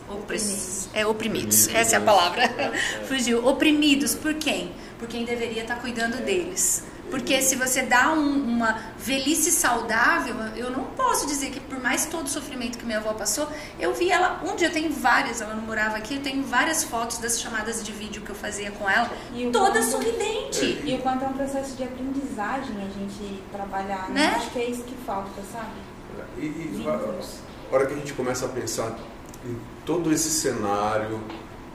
Opress... 0.09 0.42
Opress... 0.44 0.88
É, 0.92 1.07
oprimidos. 1.07 1.68
Essa 1.68 1.96
é 1.96 1.98
a 1.98 2.00
palavra. 2.00 2.50
Fugiu. 3.09 3.46
Oprimidos 3.46 4.14
por 4.14 4.34
quem? 4.34 4.72
Por 4.98 5.09
quem 5.09 5.24
deveria 5.24 5.62
estar 5.62 5.76
cuidando 5.76 6.24
deles. 6.24 6.84
Porque 7.11 7.40
se 7.42 7.55
você 7.55 7.82
dá 7.82 8.12
um, 8.12 8.42
uma 8.42 8.78
velhice 8.98 9.52
saudável, 9.52 10.34
eu 10.57 10.70
não 10.70 10.84
posso 10.84 11.26
dizer 11.26 11.50
que 11.50 11.61
por 11.61 11.80
mais 11.80 12.07
todo 12.07 12.26
o 12.26 12.28
sofrimento 12.28 12.78
que 12.78 12.84
minha 12.84 12.98
avó 12.98 13.12
passou, 13.12 13.46
eu 13.78 13.94
vi 13.94 14.11
ela, 14.11 14.42
um 14.44 14.57
dia 14.57 14.68
eu 14.68 14.72
tenho 14.72 14.90
várias, 14.90 15.40
ela 15.40 15.55
não 15.55 15.62
morava 15.62 15.96
aqui, 15.96 16.16
eu 16.16 16.22
tenho 16.22 16.42
várias 16.42 16.82
fotos 16.82 17.18
das 17.18 17.40
chamadas 17.40 17.84
de 17.84 17.92
vídeo 17.92 18.22
que 18.22 18.30
eu 18.30 18.34
fazia 18.34 18.70
com 18.72 18.88
ela, 18.88 19.09
toda 19.52 19.72
quanto, 19.72 19.90
sorridente. 19.90 20.82
E 20.84 20.96
o 20.96 20.98
quanto 21.02 21.24
é 21.24 21.28
um 21.28 21.34
processo 21.34 21.76
de 21.76 21.84
aprendizagem 21.84 22.76
a 22.78 22.98
gente 22.98 23.42
trabalhar, 23.52 24.09
né? 24.11 24.30
né? 24.30 24.34
Acho 24.36 24.50
que 24.50 24.59
é 24.59 24.70
isso 24.70 24.82
que 24.82 24.96
falta, 25.07 25.40
sabe? 25.52 25.70
E, 26.38 26.46
e 26.46 26.84
a 26.88 27.74
hora 27.74 27.86
que 27.86 27.92
a 27.92 27.96
gente 27.96 28.12
começa 28.14 28.46
a 28.46 28.48
pensar 28.48 28.98
em 29.45 29.57
todo 29.84 30.12
esse 30.12 30.30
cenário, 30.30 31.20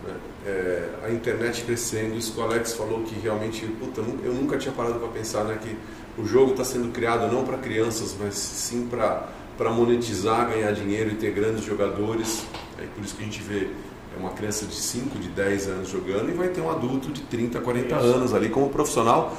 né? 0.04 0.16
É, 0.46 0.90
a 1.04 1.12
internet 1.12 1.64
crescendo, 1.64 2.16
isso 2.16 2.34
que 2.34 2.40
o 2.40 2.44
Alex 2.44 2.74
falou 2.74 3.04
que 3.04 3.14
realmente, 3.20 3.66
puta, 3.80 4.02
eu 4.24 4.34
nunca 4.34 4.58
tinha 4.58 4.74
parado 4.74 4.98
para 5.00 5.10
pensar 5.10 5.44
né, 5.44 5.60
que 5.62 5.76
o 6.20 6.26
jogo 6.26 6.52
está 6.52 6.64
sendo 6.64 6.92
criado 6.92 7.32
não 7.32 7.44
para 7.44 7.58
crianças, 7.58 8.16
mas 8.20 8.36
sim 8.36 8.88
para 8.88 9.70
monetizar, 9.70 10.50
ganhar 10.50 10.72
dinheiro 10.72 11.12
e 11.12 11.16
ter 11.16 11.32
grandes 11.32 11.64
jogadores. 11.64 12.46
É 12.78 12.86
por 12.96 13.04
isso 13.04 13.16
que 13.16 13.22
a 13.22 13.26
gente 13.26 13.42
vê 13.42 13.70
é 14.16 14.20
uma 14.20 14.32
criança 14.32 14.66
de 14.66 14.76
5, 14.76 15.20
de 15.20 15.30
10 15.30 15.68
anos 15.68 15.90
jogando 15.90 16.30
e 16.30 16.34
vai 16.34 16.48
ter 16.48 16.62
um 16.62 16.70
adulto 16.70 17.12
de 17.12 17.22
30, 17.22 17.62
40 17.62 17.96
isso. 17.96 18.06
anos 18.06 18.34
ali 18.34 18.50
como 18.50 18.70
profissional. 18.70 19.38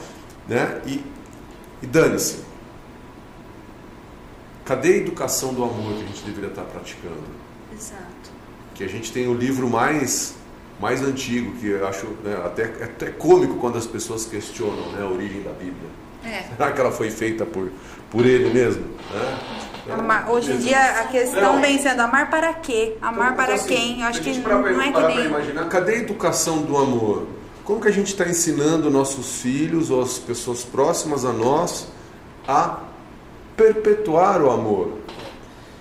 Né? 0.48 0.80
E, 0.86 1.04
e 1.82 1.86
dane-se. 1.86 2.44
Cadê 4.64 4.94
a 4.94 4.96
educação 4.98 5.52
do 5.52 5.64
amor 5.64 5.94
que 5.94 6.04
a 6.04 6.06
gente 6.06 6.22
deveria 6.22 6.50
estar 6.50 6.62
praticando? 6.62 7.22
Exato. 7.72 8.04
Que 8.80 8.84
a 8.86 8.88
gente 8.88 9.12
tem 9.12 9.28
o 9.28 9.34
livro 9.34 9.68
mais 9.68 10.34
mais 10.80 11.02
antigo, 11.02 11.52
que 11.60 11.66
eu 11.66 11.86
acho 11.86 12.06
né, 12.24 12.34
até, 12.42 12.62
é 12.62 12.84
até 12.84 13.10
cômico 13.10 13.56
quando 13.56 13.76
as 13.76 13.86
pessoas 13.86 14.24
questionam 14.24 14.90
né, 14.92 15.02
a 15.02 15.06
origem 15.06 15.42
da 15.42 15.50
Bíblia. 15.50 15.90
É. 16.24 16.44
Será 16.56 16.72
que 16.72 16.80
ela 16.80 16.90
foi 16.90 17.10
feita 17.10 17.44
por, 17.44 17.70
por 18.10 18.24
ele 18.24 18.48
mesmo? 18.48 18.82
Né? 19.12 19.38
Amar, 19.90 20.30
hoje 20.30 20.52
em 20.52 20.56
dia 20.56 20.78
a 21.00 21.08
questão 21.08 21.56
não. 21.56 21.60
vem 21.60 21.78
sendo 21.78 22.00
amar 22.00 22.30
para 22.30 22.54
quê? 22.54 22.96
Amar 23.02 23.34
então, 23.34 23.44
para 23.44 23.54
assim, 23.56 23.68
quem? 23.68 24.00
Eu 24.00 24.06
acho 24.06 24.22
que 24.22 24.38
não, 24.38 24.62
não 24.62 24.80
é 24.80 24.90
que 24.90 25.14
nem... 25.14 25.26
imaginar, 25.26 25.68
cadê 25.68 25.96
a 25.96 25.98
educação 25.98 26.62
do 26.62 26.78
amor? 26.78 27.26
Como 27.66 27.82
que 27.82 27.88
a 27.88 27.92
gente 27.92 28.12
está 28.12 28.26
ensinando 28.26 28.90
nossos 28.90 29.42
filhos 29.42 29.90
ou 29.90 30.00
as 30.00 30.16
pessoas 30.16 30.64
próximas 30.64 31.26
a 31.26 31.34
nós 31.34 31.86
a 32.48 32.78
perpetuar 33.58 34.40
o 34.40 34.50
amor? 34.50 34.99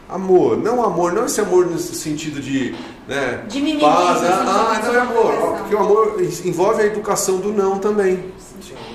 Amor, 0.10 0.58
não 0.58 0.84
amor, 0.84 1.14
não 1.14 1.26
esse 1.26 1.40
amor 1.40 1.68
no 1.68 1.78
sentido 1.78 2.42
de 2.42 2.76
né, 3.08 3.44
de 3.48 3.62
mimimi, 3.62 3.82
paz, 3.82 4.24
ah, 4.24 4.74
ah, 4.76 4.82
não 4.84 4.96
é 4.96 5.00
amor, 5.00 5.58
porque 5.60 5.76
o 5.76 5.78
amor 5.78 6.16
envolve 6.44 6.82
a 6.82 6.86
educação 6.86 7.38
do 7.38 7.54
não 7.54 7.78
também. 7.78 8.34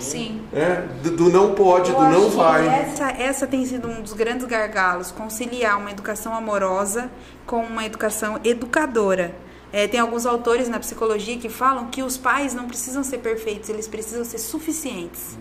Sim. 0.00 0.42
É, 0.52 0.82
do, 1.02 1.16
do 1.16 1.30
não 1.30 1.54
pode, 1.54 1.90
Eu 1.90 1.96
do 1.96 2.04
não 2.04 2.30
vai. 2.30 2.66
Essa, 2.66 3.10
essa 3.10 3.46
tem 3.46 3.64
sido 3.64 3.88
um 3.88 4.02
dos 4.02 4.12
grandes 4.12 4.46
gargalos, 4.46 5.10
conciliar 5.10 5.78
uma 5.78 5.90
educação 5.90 6.34
amorosa 6.34 7.10
com 7.46 7.62
uma 7.62 7.84
educação 7.84 8.40
educadora. 8.44 9.34
É, 9.72 9.88
tem 9.88 9.98
alguns 9.98 10.26
autores 10.26 10.68
na 10.68 10.78
psicologia 10.78 11.36
que 11.38 11.48
falam 11.48 11.86
que 11.86 12.02
os 12.02 12.16
pais 12.16 12.54
não 12.54 12.66
precisam 12.66 13.02
ser 13.02 13.18
perfeitos, 13.18 13.68
eles 13.68 13.88
precisam 13.88 14.24
ser 14.24 14.38
suficientes. 14.38 15.36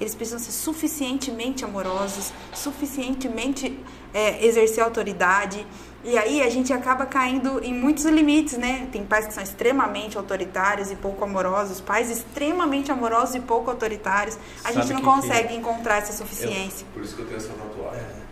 Eles 0.00 0.14
precisam 0.14 0.38
ser 0.38 0.52
suficientemente 0.52 1.64
amorosos, 1.64 2.32
suficientemente 2.52 3.78
é, 4.14 4.46
exercer 4.46 4.82
autoridade. 4.82 5.66
E 6.04 6.16
aí 6.18 6.42
a 6.42 6.50
gente 6.50 6.72
acaba 6.72 7.06
caindo 7.06 7.64
em 7.64 7.72
muitos 7.72 8.04
limites, 8.04 8.58
né? 8.58 8.86
Tem 8.92 9.04
pais 9.04 9.26
que 9.26 9.32
são 9.32 9.42
extremamente 9.42 10.16
autoritários 10.18 10.90
e 10.90 10.96
pouco 10.96 11.24
amorosos, 11.24 11.80
pais 11.80 12.10
extremamente 12.10 12.92
amorosos 12.92 13.34
e 13.34 13.40
pouco 13.40 13.70
autoritários. 13.70 14.38
A 14.62 14.68
Sabe 14.68 14.86
gente 14.86 14.92
não 14.92 15.02
consegue 15.02 15.48
que... 15.48 15.54
encontrar 15.54 15.96
essa 15.96 16.12
suficiência. 16.12 16.86
Eu, 16.86 16.92
por 16.92 17.02
isso 17.02 17.16
que 17.16 17.22
eu 17.22 17.26
tenho 17.26 17.38
essa 17.38 17.52
tatuagem. 17.54 18.00
É. 18.00 18.24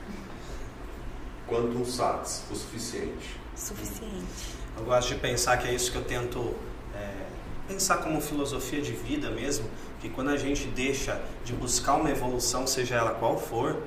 Quantum 1.49 1.85
satis, 1.85 2.45
o 2.51 2.55
suficiente. 2.55 3.41
Suficiente. 3.57 4.63
Eu 4.77 4.85
gosto 4.85 5.09
de 5.09 5.15
pensar 5.17 5.57
que 5.57 5.69
é 5.69 5.75
isso 5.75 5.91
que 5.91 5.99
eu 5.99 6.05
tento 6.05 6.55
é, 6.95 7.09
pensar 7.67 7.99
como 7.99 8.21
filosofia 8.21 8.83
de 8.83 8.93
vida 8.93 9.31
mesmo, 9.31 9.67
que 10.01 10.11
quando 10.11 10.31
a 10.31 10.37
gente 10.37 10.67
deixa 10.69 11.23
de 11.45 11.53
buscar 11.55 11.95
uma 11.95 12.11
evolução, 12.11 12.67
seja 12.67 12.97
ela 12.97 13.13
qual 13.13 13.39
for, 13.39 13.83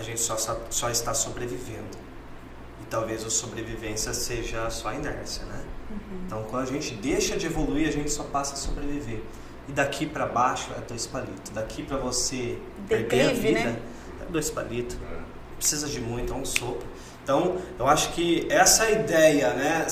a 0.00 0.02
gente 0.02 0.20
só, 0.20 0.36
só 0.70 0.90
está 0.90 1.14
sobrevivendo. 1.14 1.98
E 2.82 2.86
talvez 2.86 3.24
a 3.24 3.30
sobrevivência 3.30 4.12
seja 4.14 4.68
só 4.70 4.88
a 4.88 4.94
inércia, 4.94 5.44
né? 5.44 5.62
Uhum. 5.90 6.20
Então, 6.26 6.44
quando 6.48 6.62
a 6.62 6.66
gente 6.66 6.94
deixa 6.94 7.36
de 7.36 7.46
evoluir, 7.46 7.88
a 7.88 7.92
gente 7.92 8.10
só 8.10 8.24
passa 8.24 8.54
a 8.54 8.56
sobreviver. 8.56 9.20
E 9.68 9.72
daqui 9.72 10.06
para 10.06 10.26
baixo 10.26 10.70
é 10.76 10.80
dois 10.80 11.06
palitos. 11.06 11.52
Daqui 11.52 11.82
para 11.82 11.98
você 11.98 12.58
Declive, 12.88 13.04
perder 13.04 13.30
a 13.30 13.32
vida 13.34 13.70
né? 13.70 13.82
é 14.22 14.32
dois 14.32 14.50
palitos. 14.50 14.96
Precisa 15.56 15.86
de 15.86 16.00
muito, 16.00 16.32
é 16.32 16.36
um 16.36 16.44
sopro. 16.44 16.86
Então, 17.22 17.58
eu 17.78 17.86
acho 17.86 18.12
que 18.12 18.46
essa 18.50 18.90
ideia, 18.90 19.52
né? 19.52 19.86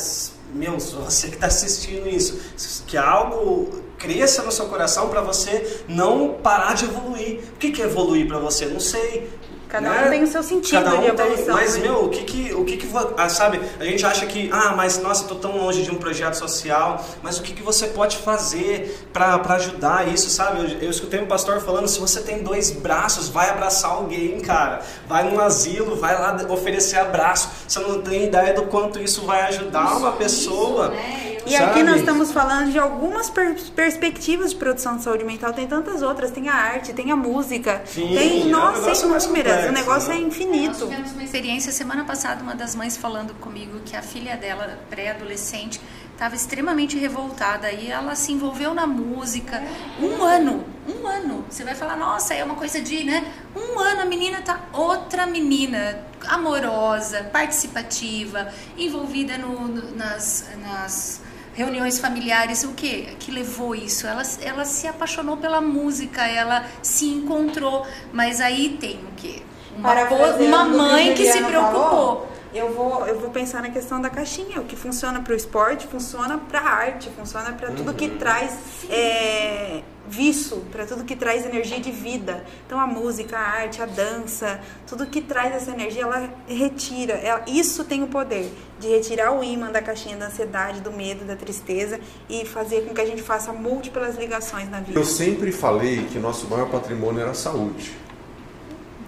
Meu, 0.55 0.79
você 0.79 1.29
que 1.29 1.35
está 1.35 1.47
assistindo 1.47 2.09
isso, 2.09 2.85
que 2.87 2.97
algo 2.97 3.85
cresça 3.99 4.43
no 4.43 4.51
seu 4.51 4.67
coração 4.67 5.11
para 5.11 5.21
você 5.21 5.83
não 5.87 6.35
parar 6.43 6.75
de 6.75 6.87
evoluir. 6.87 7.41
O 7.41 7.57
que, 7.59 7.71
que 7.71 7.83
é 7.83 7.85
evoluir 7.85 8.27
para 8.27 8.39
você? 8.39 8.65
Não 8.67 8.81
sei 8.81 9.29
Cada 9.69 9.89
né? 9.89 10.07
um 10.07 10.11
tem 10.11 10.23
o 10.23 10.27
seu 10.27 10.43
sentido 10.43 10.83
Cada 10.83 10.97
um 10.97 11.03
de 11.03 11.13
Tem, 11.13 11.47
mas, 11.49 11.77
né? 11.77 11.83
meu, 11.83 12.07
o 12.07 12.09
que 12.09 12.25
que, 12.25 12.55
o 12.55 12.65
que 12.65 12.79
que, 12.79 12.89
ah, 13.17 13.29
sabe, 13.29 13.61
a 13.79 13.85
gente 13.85 14.05
acha 14.05 14.25
que, 14.25 14.49
ah, 14.51 14.73
mas 14.75 14.99
nossa, 15.03 15.25
tô 15.25 15.35
tão 15.35 15.59
longe 15.59 15.83
de 15.83 15.91
um 15.91 15.97
projeto 15.97 16.35
social, 16.35 17.05
mas 17.23 17.39
o 17.39 17.43
que 17.43 17.53
que 17.53 17.63
você 17.63 17.89
pode 17.89 18.17
fazer 18.17 19.07
para 19.13 19.37
ajudar 19.55 20.09
isso, 20.09 20.31
sabe? 20.31 20.61
Eu, 20.61 20.79
eu 20.81 20.91
escutei 20.91 21.21
um 21.21 21.27
pastor 21.27 21.61
falando, 21.61 21.87
se 21.87 22.01
você 22.01 22.23
tem 22.23 22.43
dois 22.43 22.71
braços, 22.71 23.29
vai 23.29 23.51
abraçar 23.51 23.91
alguém, 23.91 24.41
cara. 24.41 24.81
Vai 25.07 25.25
num 25.25 25.39
asilo, 25.39 25.97
vai 25.97 26.19
lá 26.19 26.37
oferecer 26.49 26.97
abraço. 26.97 27.51
Você 27.67 27.79
não 27.81 28.01
tem 28.01 28.25
ideia 28.25 28.55
do 28.55 28.63
quanto 28.63 28.99
isso 28.99 29.27
vai 29.27 29.43
ajudar 29.43 29.97
uma 29.99 30.13
pessoa. 30.13 30.89
Né? 30.89 31.28
E 31.49 31.53
Sabe? 31.53 31.71
aqui 31.71 31.83
nós 31.83 32.01
estamos 32.01 32.31
falando 32.31 32.71
de 32.71 32.79
algumas 32.79 33.31
per 33.31 33.57
perspectivas 33.75 34.51
de 34.51 34.57
produção 34.57 34.99
de 34.99 35.03
saúde 35.03 35.25
mental, 35.25 35.53
tem 35.55 35.67
tantas 35.67 36.03
outras, 36.03 36.31
tem 36.31 36.49
a 36.49 36.55
arte, 36.55 36.93
tem 36.93 37.11
a 37.11 37.17
música, 37.17 37.83
Sim, 37.87 38.15
tem, 38.15 38.43
é 38.43 38.45
nossa, 38.45 39.07
inúmeras, 39.07 39.67
o 39.67 39.73
negócio 39.73 40.11
né? 40.11 40.17
é 40.17 40.21
infinito. 40.21 40.81
Nós 40.81 40.89
tivemos 40.91 41.13
uma 41.13 41.25
experiência 41.25 41.73
semana 41.73 42.05
passada, 42.05 42.43
uma 42.43 42.55
das 42.55 42.75
mães 42.75 42.99
falando 42.99 43.33
comigo 43.41 43.81
que 43.85 43.97
a 43.97 44.03
filha 44.03 44.37
dela, 44.37 44.79
pré-adolescente, 44.91 45.81
estava 46.13 46.35
extremamente 46.35 46.99
revoltada 46.99 47.71
e 47.71 47.91
ela 47.91 48.15
se 48.15 48.33
envolveu 48.33 48.75
na 48.75 48.87
música. 48.87 49.63
Um 50.03 50.23
ano, 50.23 50.65
um 50.87 51.07
ano. 51.07 51.45
Você 51.49 51.65
vai 51.65 51.75
falar, 51.75 51.97
nossa, 51.97 52.35
é 52.35 52.45
uma 52.45 52.57
coisa 52.57 52.81
de, 52.81 53.05
né? 53.05 53.25
Um 53.57 53.79
ano 53.79 54.03
a 54.03 54.05
menina 54.05 54.43
tá 54.43 54.67
outra 54.73 55.27
menina, 55.27 56.05
amorosa, 56.27 57.23
participativa, 57.25 58.53
envolvida 58.77 59.39
no, 59.39 59.69
no 59.69 59.97
nas, 59.97 60.47
nas 60.61 61.21
reuniões 61.59 61.99
familiares, 61.99 62.63
o 62.63 62.73
que 62.73 63.17
que 63.19 63.33
levou 63.33 63.75
isso? 63.75 64.07
Ela, 64.07 64.23
ela 64.41 64.65
se 64.65 64.87
apaixonou 64.87 65.37
pela 65.37 65.61
música, 65.61 66.25
ela 66.25 66.65
se 66.81 67.07
encontrou, 67.07 67.85
mas 68.13 68.41
aí 68.41 68.77
tem 68.81 69.01
o 69.11 69.15
que? 69.17 69.43
Uma, 69.77 69.95
uma 70.37 70.65
mãe 70.65 71.15
que 71.15 71.27
se 71.33 71.43
preocupou. 71.43 71.81
Falou, 71.81 72.29
eu 72.55 72.73
vou, 72.73 73.07
eu 73.07 73.19
vou 73.21 73.31
pensar 73.31 73.63
na 73.63 73.71
questão 73.71 74.01
da 74.01 74.09
caixinha. 74.09 74.61
O 74.61 74.65
que 74.65 74.77
funciona 74.77 75.21
para 75.21 75.33
o 75.33 75.37
esporte 75.37 75.87
funciona 75.87 76.39
para 76.39 76.61
a 76.61 76.71
arte, 76.71 77.11
funciona 77.11 77.53
para 77.53 77.71
tudo 77.73 77.93
que 77.93 78.07
uhum. 78.07 78.19
traz 78.19 78.85
é, 78.89 79.83
viço, 80.09 80.63
para 80.73 80.87
tudo 80.87 81.05
que 81.05 81.15
traz 81.15 81.45
energia 81.45 81.79
de 81.79 81.91
vida. 81.91 82.45
Então 82.67 82.81
a 82.81 82.87
música, 82.87 83.37
a 83.37 83.41
arte, 83.41 83.83
a 83.83 83.87
dança, 83.87 84.61
tudo 84.87 85.07
que 85.07 85.21
traz 85.21 85.55
essa 85.55 85.71
energia, 85.71 86.03
ela 86.03 86.31
retira. 86.47 87.15
Ela, 87.15 87.45
isso 87.47 87.85
tem 87.85 88.03
o 88.03 88.07
poder 88.07 88.51
de 88.81 88.89
retirar 88.89 89.33
o 89.33 89.45
imã 89.45 89.71
da 89.71 89.83
caixinha 89.83 90.17
da 90.17 90.27
ansiedade, 90.27 90.81
do 90.81 90.91
medo, 90.91 91.25
da 91.27 91.37
tristeza 91.37 92.01
e 92.29 92.47
fazer 92.47 92.87
com 92.87 92.95
que 92.95 93.01
a 93.01 93.07
gente 93.07 93.23
faça 93.23 93.53
múltiplas 93.53 94.17
ligações 94.17 94.71
na 94.71 94.81
vida. 94.81 94.99
Eu 94.99 95.05
sempre 95.05 95.53
falei 95.53 96.07
que 96.07 96.19
nosso 96.19 96.49
maior 96.49 96.71
patrimônio 96.71 97.21
era 97.21 97.33
a 97.33 97.35
saúde. 97.35 97.93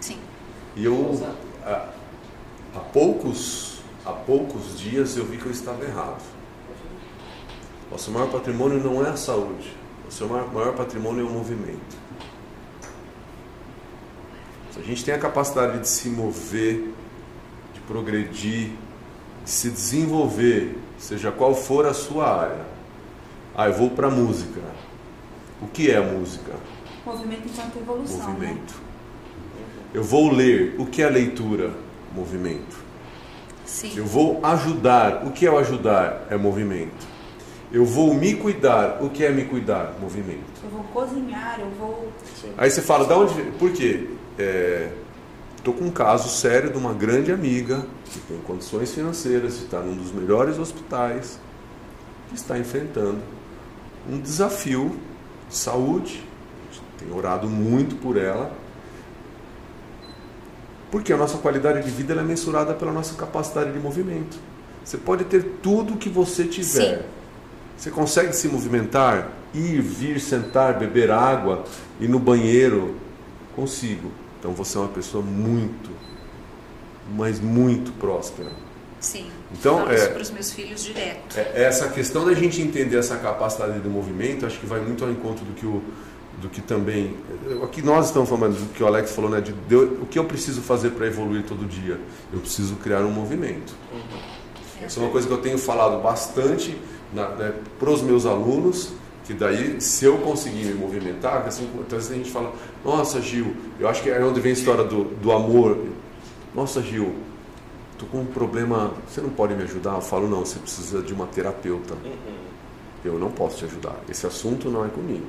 Sim. 0.00 0.18
E 0.76 0.84
eu 0.84 1.18
há 2.74 2.80
poucos, 2.80 3.80
há 4.04 4.12
poucos 4.12 4.78
dias 4.78 5.16
eu 5.16 5.24
vi 5.24 5.36
que 5.36 5.46
eu 5.46 5.52
estava 5.52 5.84
errado. 5.84 6.22
Nosso 7.90 8.10
maior 8.10 8.30
patrimônio 8.30 8.78
não 8.78 9.04
é 9.04 9.10
a 9.10 9.16
saúde, 9.16 9.74
o 10.08 10.12
seu 10.12 10.28
maior 10.28 10.74
patrimônio 10.74 11.26
é 11.26 11.28
o 11.28 11.32
movimento. 11.32 11.98
Se 14.70 14.78
a 14.78 14.82
gente 14.82 15.04
tem 15.04 15.12
a 15.12 15.18
capacidade 15.18 15.80
de 15.80 15.88
se 15.88 16.08
mover, 16.08 16.94
de 17.74 17.80
progredir, 17.80 18.70
de 19.44 19.50
se 19.50 19.68
desenvolver, 19.68 20.78
seja 20.96 21.32
qual 21.32 21.54
for 21.54 21.86
a 21.86 21.92
sua 21.92 22.42
área. 22.42 22.64
Ah, 23.56 23.66
eu 23.66 23.74
vou 23.74 23.90
para 23.90 24.06
a 24.06 24.10
música. 24.10 24.60
O 25.60 25.66
que 25.66 25.90
é 25.90 25.96
a 25.96 26.02
música? 26.02 26.52
Movimento 27.04 27.48
enquanto 27.48 27.76
evolução. 27.76 28.18
Né? 28.18 28.26
Movimento. 28.26 28.74
Né? 28.74 29.84
Eu 29.92 30.04
vou 30.04 30.32
ler. 30.32 30.76
O 30.78 30.86
que 30.86 31.02
é 31.02 31.10
leitura? 31.10 31.74
Movimento. 32.12 32.76
Sim. 33.64 33.92
Eu 33.96 34.04
vou 34.04 34.44
ajudar. 34.44 35.26
O 35.26 35.30
que 35.30 35.46
é 35.46 35.50
o 35.50 35.58
ajudar? 35.58 36.26
É 36.28 36.36
movimento. 36.36 37.06
Eu 37.72 37.84
vou 37.84 38.12
me 38.14 38.34
cuidar. 38.34 38.98
O 39.00 39.08
que 39.10 39.24
é 39.24 39.30
me 39.30 39.44
cuidar? 39.44 39.94
Movimento. 40.00 40.60
Eu 40.64 40.70
vou 40.70 40.84
cozinhar, 40.84 41.60
eu 41.60 41.70
vou. 41.78 42.12
Sim. 42.40 42.52
Aí 42.58 42.70
você 42.70 42.82
fala, 42.82 43.04
da 43.06 43.16
onde. 43.16 43.32
Por 43.52 43.72
quê? 43.72 44.08
Estou 45.56 45.74
é... 45.74 45.76
com 45.78 45.84
um 45.84 45.90
caso 45.90 46.28
sério 46.28 46.70
de 46.70 46.76
uma 46.76 46.92
grande 46.92 47.30
amiga 47.30 47.86
que 48.06 48.18
tem 48.20 48.38
condições 48.38 48.92
financeiras, 48.92 49.54
está 49.54 49.80
num 49.80 49.94
dos 49.94 50.10
melhores 50.10 50.58
hospitais, 50.58 51.38
que 52.28 52.34
está 52.34 52.58
enfrentando 52.58 53.20
um 54.10 54.18
desafio 54.18 54.98
de 55.48 55.56
saúde. 55.56 56.24
Tem 56.98 57.10
orado 57.12 57.48
muito 57.48 57.94
por 57.96 58.16
ela 58.16 58.52
porque 60.90 61.12
a 61.12 61.16
nossa 61.16 61.38
qualidade 61.38 61.82
de 61.84 61.90
vida 61.90 62.14
é 62.14 62.22
mensurada 62.22 62.74
pela 62.74 62.92
nossa 62.92 63.14
capacidade 63.14 63.72
de 63.72 63.78
movimento. 63.78 64.38
Você 64.84 64.96
pode 64.96 65.24
ter 65.24 65.42
tudo 65.62 65.94
o 65.94 65.96
que 65.96 66.08
você 66.08 66.44
tiver. 66.44 66.98
Sim. 66.98 67.04
Você 67.76 67.90
consegue 67.90 68.34
se 68.34 68.48
movimentar, 68.48 69.30
ir, 69.54 69.80
vir, 69.80 70.20
sentar, 70.20 70.78
beber 70.78 71.10
água, 71.10 71.64
ir 72.00 72.08
no 72.08 72.18
banheiro? 72.18 72.96
Consigo. 73.54 74.10
Então 74.38 74.52
você 74.52 74.76
é 74.76 74.80
uma 74.80 74.88
pessoa 74.88 75.22
muito, 75.22 75.90
mas 77.16 77.40
muito 77.40 77.92
próspera. 77.92 78.50
Sim. 79.00 79.30
Então, 79.52 79.90
é, 79.90 80.08
para 80.08 80.20
os 80.20 80.30
meus 80.30 80.52
filhos 80.52 80.84
direto. 80.84 81.38
É, 81.38 81.64
essa 81.64 81.88
questão 81.88 82.24
da 82.26 82.34
gente 82.34 82.60
entender 82.60 82.98
essa 82.98 83.16
capacidade 83.16 83.80
de 83.80 83.88
movimento, 83.88 84.44
acho 84.44 84.58
que 84.58 84.66
vai 84.66 84.80
muito 84.80 85.04
ao 85.04 85.10
encontro 85.10 85.44
do 85.44 85.54
que 85.54 85.66
o 85.66 85.82
do 86.40 86.48
que 86.48 86.60
também. 86.60 87.16
Aqui 87.62 87.82
nós 87.82 88.06
estamos 88.06 88.28
falando 88.28 88.54
do 88.54 88.72
que 88.72 88.82
o 88.82 88.86
Alex 88.86 89.12
falou, 89.12 89.30
né? 89.30 89.40
De, 89.40 89.52
de 89.52 89.74
o 89.74 90.06
que 90.06 90.18
eu 90.18 90.24
preciso 90.24 90.60
fazer 90.62 90.90
para 90.90 91.06
evoluir 91.06 91.44
todo 91.44 91.66
dia? 91.66 92.00
Eu 92.32 92.40
preciso 92.40 92.76
criar 92.76 93.00
um 93.00 93.10
movimento. 93.10 93.74
Uhum. 93.92 94.86
Isso 94.86 94.98
é 94.98 95.02
uma 95.02 95.12
coisa 95.12 95.26
que 95.26 95.32
eu 95.32 95.38
tenho 95.38 95.58
falado 95.58 96.02
bastante 96.02 96.76
né, 97.12 97.54
para 97.78 97.90
os 97.90 98.02
meus 98.02 98.24
alunos, 98.24 98.92
que 99.26 99.34
daí, 99.34 99.80
se 99.80 100.04
eu 100.04 100.18
conseguir 100.18 100.64
me 100.64 100.74
movimentar, 100.74 101.46
assim, 101.46 101.68
às 101.86 101.92
vezes 101.92 102.10
a 102.10 102.14
gente 102.14 102.30
fala, 102.30 102.52
nossa 102.84 103.20
Gil, 103.20 103.54
eu 103.78 103.88
acho 103.88 104.02
que 104.02 104.10
é 104.10 104.24
onde 104.24 104.40
vem 104.40 104.50
a 104.50 104.54
história 104.54 104.84
do, 104.84 105.04
do 105.04 105.30
amor. 105.32 105.78
Nossa 106.54 106.82
Gil, 106.82 107.14
tô 107.98 108.06
com 108.06 108.20
um 108.20 108.26
problema, 108.26 108.92
você 109.06 109.20
não 109.20 109.30
pode 109.30 109.54
me 109.54 109.62
ajudar? 109.64 109.94
Eu 109.94 110.00
falo, 110.00 110.28
não, 110.28 110.40
você 110.40 110.58
precisa 110.58 111.02
de 111.02 111.12
uma 111.12 111.26
terapeuta. 111.26 111.94
Uhum. 111.94 112.40
Eu 113.04 113.18
não 113.18 113.30
posso 113.30 113.58
te 113.58 113.64
ajudar. 113.66 113.96
Esse 114.08 114.26
assunto 114.26 114.68
não 114.70 114.84
é 114.84 114.88
comigo. 114.88 115.26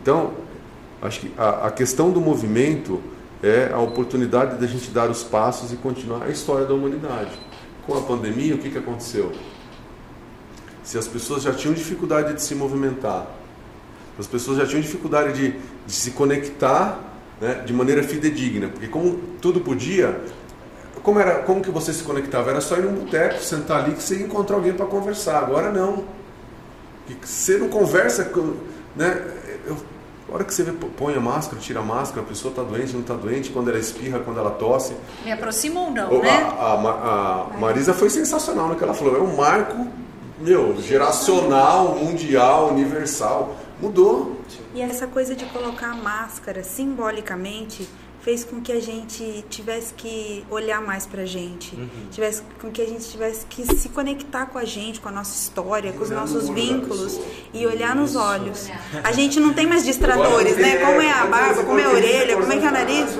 Então, 0.00 0.32
acho 1.00 1.20
que 1.20 1.32
a, 1.36 1.66
a, 1.66 1.70
questão 1.70 2.10
do 2.10 2.20
movimento 2.20 3.00
é 3.42 3.70
a 3.72 3.78
oportunidade 3.78 4.58
da 4.58 4.66
gente 4.66 4.90
dar 4.90 5.10
os 5.10 5.22
passos 5.22 5.72
e 5.72 5.76
continuar 5.76 6.24
a 6.24 6.28
história 6.28 6.64
da 6.64 6.74
humanidade. 6.74 7.32
Com 7.86 7.98
a 7.98 8.02
pandemia, 8.02 8.54
o 8.54 8.58
que, 8.58 8.70
que 8.70 8.78
aconteceu? 8.78 9.32
Se 10.82 10.98
as 10.98 11.08
pessoas 11.08 11.42
já 11.42 11.52
tinham 11.52 11.74
dificuldade 11.74 12.34
de 12.34 12.42
se 12.42 12.54
movimentar, 12.54 13.26
as 14.18 14.26
pessoas 14.26 14.58
já 14.58 14.66
tinham 14.66 14.80
dificuldade 14.80 15.32
de, 15.32 15.58
de 15.86 15.92
se 15.92 16.12
conectar 16.12 17.00
né, 17.40 17.62
de 17.66 17.72
maneira 17.72 18.02
fidedigna, 18.02 18.68
porque 18.68 18.86
como 18.86 19.18
tudo 19.40 19.60
podia, 19.60 20.20
como 21.02 21.18
era, 21.18 21.42
como 21.42 21.60
que 21.60 21.70
você 21.70 21.92
se 21.92 22.04
conectava? 22.04 22.50
Era 22.50 22.60
só 22.60 22.76
ir 22.76 22.82
num 22.82 22.94
boteco, 22.94 23.42
sentar 23.42 23.84
ali 23.84 23.94
que 23.94 24.02
você 24.02 24.16
ia 24.16 24.26
encontrar 24.26 24.56
alguém 24.56 24.72
para 24.72 24.86
conversar. 24.86 25.38
Agora 25.38 25.72
não. 25.72 26.04
Você 27.20 27.58
não 27.58 27.68
conversa, 27.68 28.30
né? 28.94 29.26
A 30.32 30.34
hora 30.34 30.44
que 30.44 30.54
você 30.54 30.64
põe 30.96 31.14
a 31.14 31.20
máscara, 31.20 31.60
tira 31.60 31.80
a 31.80 31.82
máscara, 31.82 32.22
a 32.22 32.24
pessoa 32.24 32.50
está 32.50 32.62
doente, 32.62 32.94
não 32.94 33.02
está 33.02 33.12
doente, 33.12 33.50
quando 33.50 33.68
ela 33.68 33.78
espirra, 33.78 34.18
quando 34.20 34.38
ela 34.38 34.52
tosse. 34.52 34.96
Me 35.22 35.30
aproxima 35.30 35.78
ou 35.78 35.90
não, 35.90 36.22
né? 36.22 36.30
A, 36.58 36.72
a, 36.72 37.52
a, 37.52 37.58
Marisa 37.58 37.92
foi 37.92 38.08
sensacional 38.08 38.66
no 38.66 38.74
que 38.74 38.82
ela 38.82 38.94
falou. 38.94 39.14
É 39.14 39.20
um 39.20 39.36
marco, 39.36 39.86
meu, 40.40 40.80
geracional, 40.80 41.96
mundial, 41.96 42.70
universal. 42.70 43.56
Mudou. 43.78 44.40
E 44.74 44.80
essa 44.80 45.06
coisa 45.06 45.34
de 45.34 45.44
colocar 45.46 45.90
a 45.90 45.96
máscara 45.96 46.62
simbolicamente 46.62 47.86
fez 48.22 48.44
com 48.44 48.60
que 48.60 48.70
a 48.70 48.80
gente 48.80 49.44
tivesse 49.50 49.92
que 49.94 50.46
olhar 50.48 50.80
mais 50.80 51.06
pra 51.06 51.26
gente, 51.26 51.74
uhum. 51.74 51.88
tivesse 52.10 52.42
com 52.60 52.70
que 52.70 52.80
a 52.80 52.86
gente 52.86 53.08
tivesse 53.08 53.44
que 53.46 53.66
se 53.76 53.88
conectar 53.88 54.46
com 54.46 54.58
a 54.58 54.64
gente, 54.64 55.00
com 55.00 55.08
a 55.08 55.12
nossa 55.12 55.34
história, 55.34 55.92
com 55.92 56.04
os 56.04 56.10
nossos 56.10 56.48
vínculos 56.48 57.20
e 57.52 57.66
olhar 57.66 57.96
nos 57.96 58.14
olhos. 58.14 58.68
A 59.02 59.10
gente 59.10 59.40
não 59.40 59.52
tem 59.52 59.66
mais 59.66 59.84
distratores, 59.84 60.56
né? 60.56 60.76
Como 60.76 61.00
é 61.00 61.10
a 61.10 61.26
barba, 61.26 61.64
como 61.64 61.80
é 61.80 61.84
a 61.84 61.90
orelha, 61.90 62.36
como 62.36 62.52
é 62.52 62.56
que 62.58 62.64
é 62.64 62.68
o 62.68 62.72
nariz? 62.72 63.10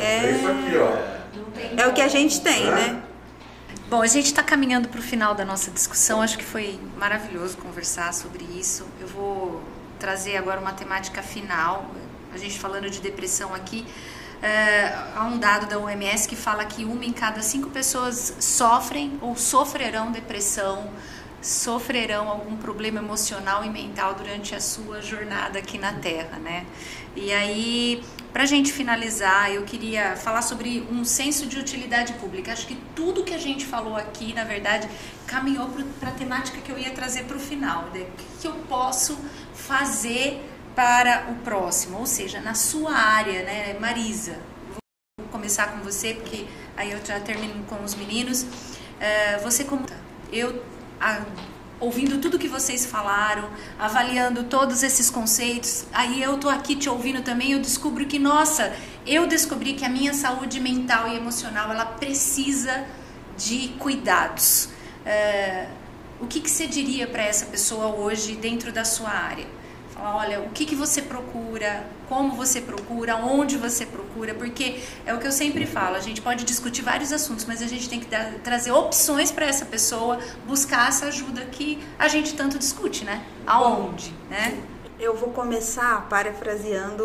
É, 0.00 1.82
é 1.82 1.86
o 1.86 1.92
que 1.92 2.00
a 2.00 2.08
gente 2.08 2.40
tem, 2.40 2.64
né? 2.64 3.02
Bom, 3.90 4.00
a 4.00 4.06
gente 4.06 4.26
está 4.26 4.42
caminhando 4.42 4.88
para 4.88 4.98
o 4.98 5.02
final 5.02 5.34
da 5.34 5.44
nossa 5.44 5.70
discussão. 5.70 6.22
Acho 6.22 6.38
que 6.38 6.44
foi 6.44 6.80
maravilhoso 6.98 7.58
conversar 7.58 8.14
sobre 8.14 8.42
isso. 8.58 8.86
Eu 8.98 9.06
vou 9.06 9.60
trazer 9.98 10.38
agora 10.38 10.58
uma 10.58 10.72
temática 10.72 11.22
final 11.22 11.90
a 12.32 12.38
gente 12.38 12.58
falando 12.58 12.88
de 12.88 13.00
depressão 13.00 13.54
aqui, 13.54 13.86
é, 14.42 14.92
há 15.14 15.24
um 15.24 15.38
dado 15.38 15.66
da 15.66 15.78
OMS 15.78 16.26
que 16.26 16.34
fala 16.34 16.64
que 16.64 16.84
uma 16.84 17.04
em 17.04 17.12
cada 17.12 17.42
cinco 17.42 17.70
pessoas 17.70 18.36
sofrem 18.40 19.18
ou 19.20 19.36
sofrerão 19.36 20.10
depressão 20.10 20.90
sofrerão 21.42 22.28
algum 22.28 22.56
problema 22.56 23.00
emocional 23.00 23.64
e 23.64 23.68
mental 23.68 24.14
durante 24.14 24.54
a 24.54 24.60
sua 24.60 25.02
jornada 25.02 25.58
aqui 25.58 25.76
na 25.76 25.92
Terra, 25.92 26.38
né? 26.38 26.64
E 27.16 27.32
aí, 27.32 28.02
para 28.32 28.44
a 28.44 28.46
gente 28.46 28.72
finalizar, 28.72 29.50
eu 29.50 29.64
queria 29.64 30.16
falar 30.16 30.40
sobre 30.40 30.86
um 30.90 31.04
senso 31.04 31.46
de 31.46 31.58
utilidade 31.58 32.12
pública. 32.14 32.52
Acho 32.52 32.66
que 32.66 32.78
tudo 32.94 33.24
que 33.24 33.34
a 33.34 33.38
gente 33.38 33.66
falou 33.66 33.96
aqui, 33.96 34.32
na 34.32 34.44
verdade, 34.44 34.88
caminhou 35.26 35.68
para 35.98 36.10
a 36.10 36.12
temática 36.12 36.58
que 36.60 36.70
eu 36.70 36.78
ia 36.78 36.90
trazer 36.90 37.24
para 37.24 37.36
o 37.36 37.40
final. 37.40 37.90
Né? 37.92 38.02
O 38.02 38.16
que, 38.16 38.24
que 38.40 38.46
eu 38.46 38.54
posso 38.68 39.18
fazer 39.52 40.40
para 40.74 41.30
o 41.30 41.34
próximo? 41.36 41.98
Ou 41.98 42.06
seja, 42.06 42.40
na 42.40 42.54
sua 42.54 42.92
área, 42.92 43.42
né, 43.42 43.76
Marisa? 43.78 44.36
Vou 45.18 45.28
começar 45.30 45.68
com 45.68 45.78
você, 45.80 46.14
porque 46.14 46.46
aí 46.76 46.92
eu 46.92 47.04
já 47.04 47.20
termino 47.20 47.64
com 47.64 47.82
os 47.82 47.94
meninos. 47.94 48.42
Uh, 48.42 49.42
você 49.42 49.64
como 49.64 49.84
eu 50.32 50.62
a, 51.00 51.22
ouvindo 51.82 52.18
tudo 52.18 52.38
que 52.38 52.46
vocês 52.46 52.86
falaram, 52.86 53.50
avaliando 53.76 54.44
todos 54.44 54.84
esses 54.84 55.10
conceitos, 55.10 55.84
aí 55.92 56.22
eu 56.22 56.38
tô 56.38 56.48
aqui 56.48 56.76
te 56.76 56.88
ouvindo 56.88 57.22
também, 57.22 57.52
eu 57.52 57.58
descubro 57.58 58.06
que, 58.06 58.20
nossa, 58.20 58.72
eu 59.04 59.26
descobri 59.26 59.74
que 59.74 59.84
a 59.84 59.88
minha 59.88 60.14
saúde 60.14 60.60
mental 60.60 61.08
e 61.08 61.16
emocional, 61.16 61.72
ela 61.72 61.84
precisa 61.84 62.84
de 63.36 63.68
cuidados. 63.80 64.68
É, 65.04 65.66
o 66.20 66.26
que, 66.28 66.40
que 66.40 66.48
você 66.48 66.68
diria 66.68 67.08
para 67.08 67.24
essa 67.24 67.46
pessoa 67.46 67.96
hoje 67.96 68.36
dentro 68.36 68.70
da 68.70 68.84
sua 68.84 69.10
área? 69.10 69.46
Olha, 70.04 70.40
o 70.40 70.50
que, 70.50 70.66
que 70.66 70.74
você 70.74 71.00
procura, 71.00 71.86
como 72.08 72.34
você 72.34 72.60
procura, 72.60 73.14
onde 73.18 73.56
você 73.56 73.86
procura, 73.86 74.34
porque 74.34 74.82
é 75.06 75.14
o 75.14 75.20
que 75.20 75.28
eu 75.28 75.30
sempre 75.30 75.64
falo, 75.64 75.94
a 75.94 76.00
gente 76.00 76.20
pode 76.20 76.44
discutir 76.44 76.82
vários 76.82 77.12
assuntos, 77.12 77.44
mas 77.44 77.62
a 77.62 77.68
gente 77.68 77.88
tem 77.88 78.00
que 78.00 78.06
dar, 78.06 78.32
trazer 78.42 78.72
opções 78.72 79.30
para 79.30 79.46
essa 79.46 79.64
pessoa 79.64 80.18
buscar 80.44 80.88
essa 80.88 81.06
ajuda 81.06 81.42
que 81.42 81.78
a 81.96 82.08
gente 82.08 82.34
tanto 82.34 82.58
discute, 82.58 83.04
né? 83.04 83.24
Aonde, 83.46 84.12
né? 84.28 84.60
Eu 84.98 85.14
vou 85.14 85.30
começar 85.30 86.08
parafraseando 86.08 87.04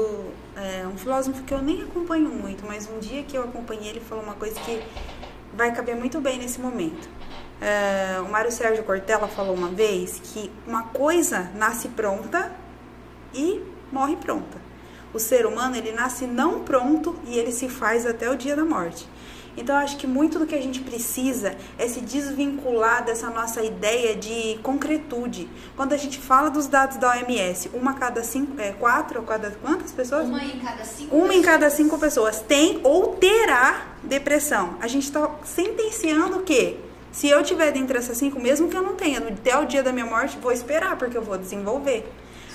é, 0.56 0.88
um 0.88 0.98
filósofo 0.98 1.44
que 1.44 1.54
eu 1.54 1.62
nem 1.62 1.84
acompanho 1.84 2.30
muito, 2.30 2.66
mas 2.66 2.90
um 2.90 2.98
dia 2.98 3.22
que 3.22 3.38
eu 3.38 3.44
acompanhei 3.44 3.90
ele 3.90 4.00
falou 4.00 4.24
uma 4.24 4.34
coisa 4.34 4.60
que 4.62 4.82
vai 5.54 5.72
caber 5.72 5.96
muito 5.96 6.20
bem 6.20 6.40
nesse 6.40 6.60
momento. 6.60 7.08
É, 7.62 8.20
o 8.22 8.30
Mário 8.32 8.52
Sérgio 8.52 8.84
Cortella 8.84 9.28
falou 9.28 9.54
uma 9.54 9.70
vez 9.70 10.20
que 10.24 10.52
uma 10.66 10.82
coisa 10.86 11.52
nasce 11.54 11.90
pronta 11.90 12.52
e 13.34 13.62
morre 13.92 14.16
pronta. 14.16 14.58
O 15.14 15.20
ser 15.20 15.46
humano, 15.46 15.76
ele 15.76 15.92
nasce 15.92 16.26
não 16.26 16.60
pronto 16.64 17.16
e 17.26 17.38
ele 17.38 17.52
se 17.52 17.70
faz 17.70 18.06
até 18.06 18.30
o 18.30 18.36
dia 18.36 18.56
da 18.56 18.66
morte. 18.66 19.08
Então, 19.58 19.76
eu 19.76 19.82
acho 19.82 19.98
que 19.98 20.06
muito 20.06 20.38
do 20.38 20.46
que 20.46 20.54
a 20.54 20.62
gente 20.62 20.82
precisa 20.82 21.56
é 21.80 21.88
se 21.88 22.00
desvincular 22.00 23.04
dessa 23.04 23.28
nossa 23.32 23.64
ideia 23.64 24.16
de 24.16 24.60
concretude. 24.62 25.50
Quando 25.76 25.94
a 25.94 25.98
gente 25.98 26.20
fala 26.20 26.52
dos 26.52 26.68
dados 26.68 26.98
da 26.98 27.10
OMS, 27.10 27.72
uma 27.74 27.92
a 27.92 27.94
cada 27.96 28.24
cinco, 28.24 28.54
é, 28.62 28.74
quatro 28.74 29.24
cada 29.24 29.50
quantas 29.50 29.92
pessoas? 29.92 30.28
Uma 30.28 30.44
em 30.44 30.60
cada 30.60 30.84
cinco 30.86 31.16
Uma 31.16 31.24
pessoas. 31.30 31.40
em 31.40 31.42
cada 31.42 31.70
cinco 31.72 31.98
pessoas 31.98 32.40
tem 32.42 32.80
ou 32.84 33.16
terá 33.16 33.88
depressão. 34.04 34.76
A 34.80 34.88
gente 34.88 35.06
está 35.06 35.28
sentenciando 35.44 36.38
o 36.38 36.44
quê? 36.44 36.78
Se 37.12 37.28
eu 37.28 37.42
tiver 37.42 37.72
dentre 37.72 37.98
essas 37.98 38.16
cinco, 38.16 38.40
mesmo 38.40 38.68
que 38.70 38.78
eu 38.78 38.84
não 38.84 38.94
tenha, 38.94 39.18
até 39.18 39.58
o 39.58 39.66
dia 39.66 39.82
da 39.82 39.92
minha 39.92 40.06
morte, 40.06 40.38
vou 40.38 40.52
esperar, 40.52 40.96
porque 40.98 41.18
eu 41.18 41.24
vou 41.24 41.36
desenvolver 41.36 42.08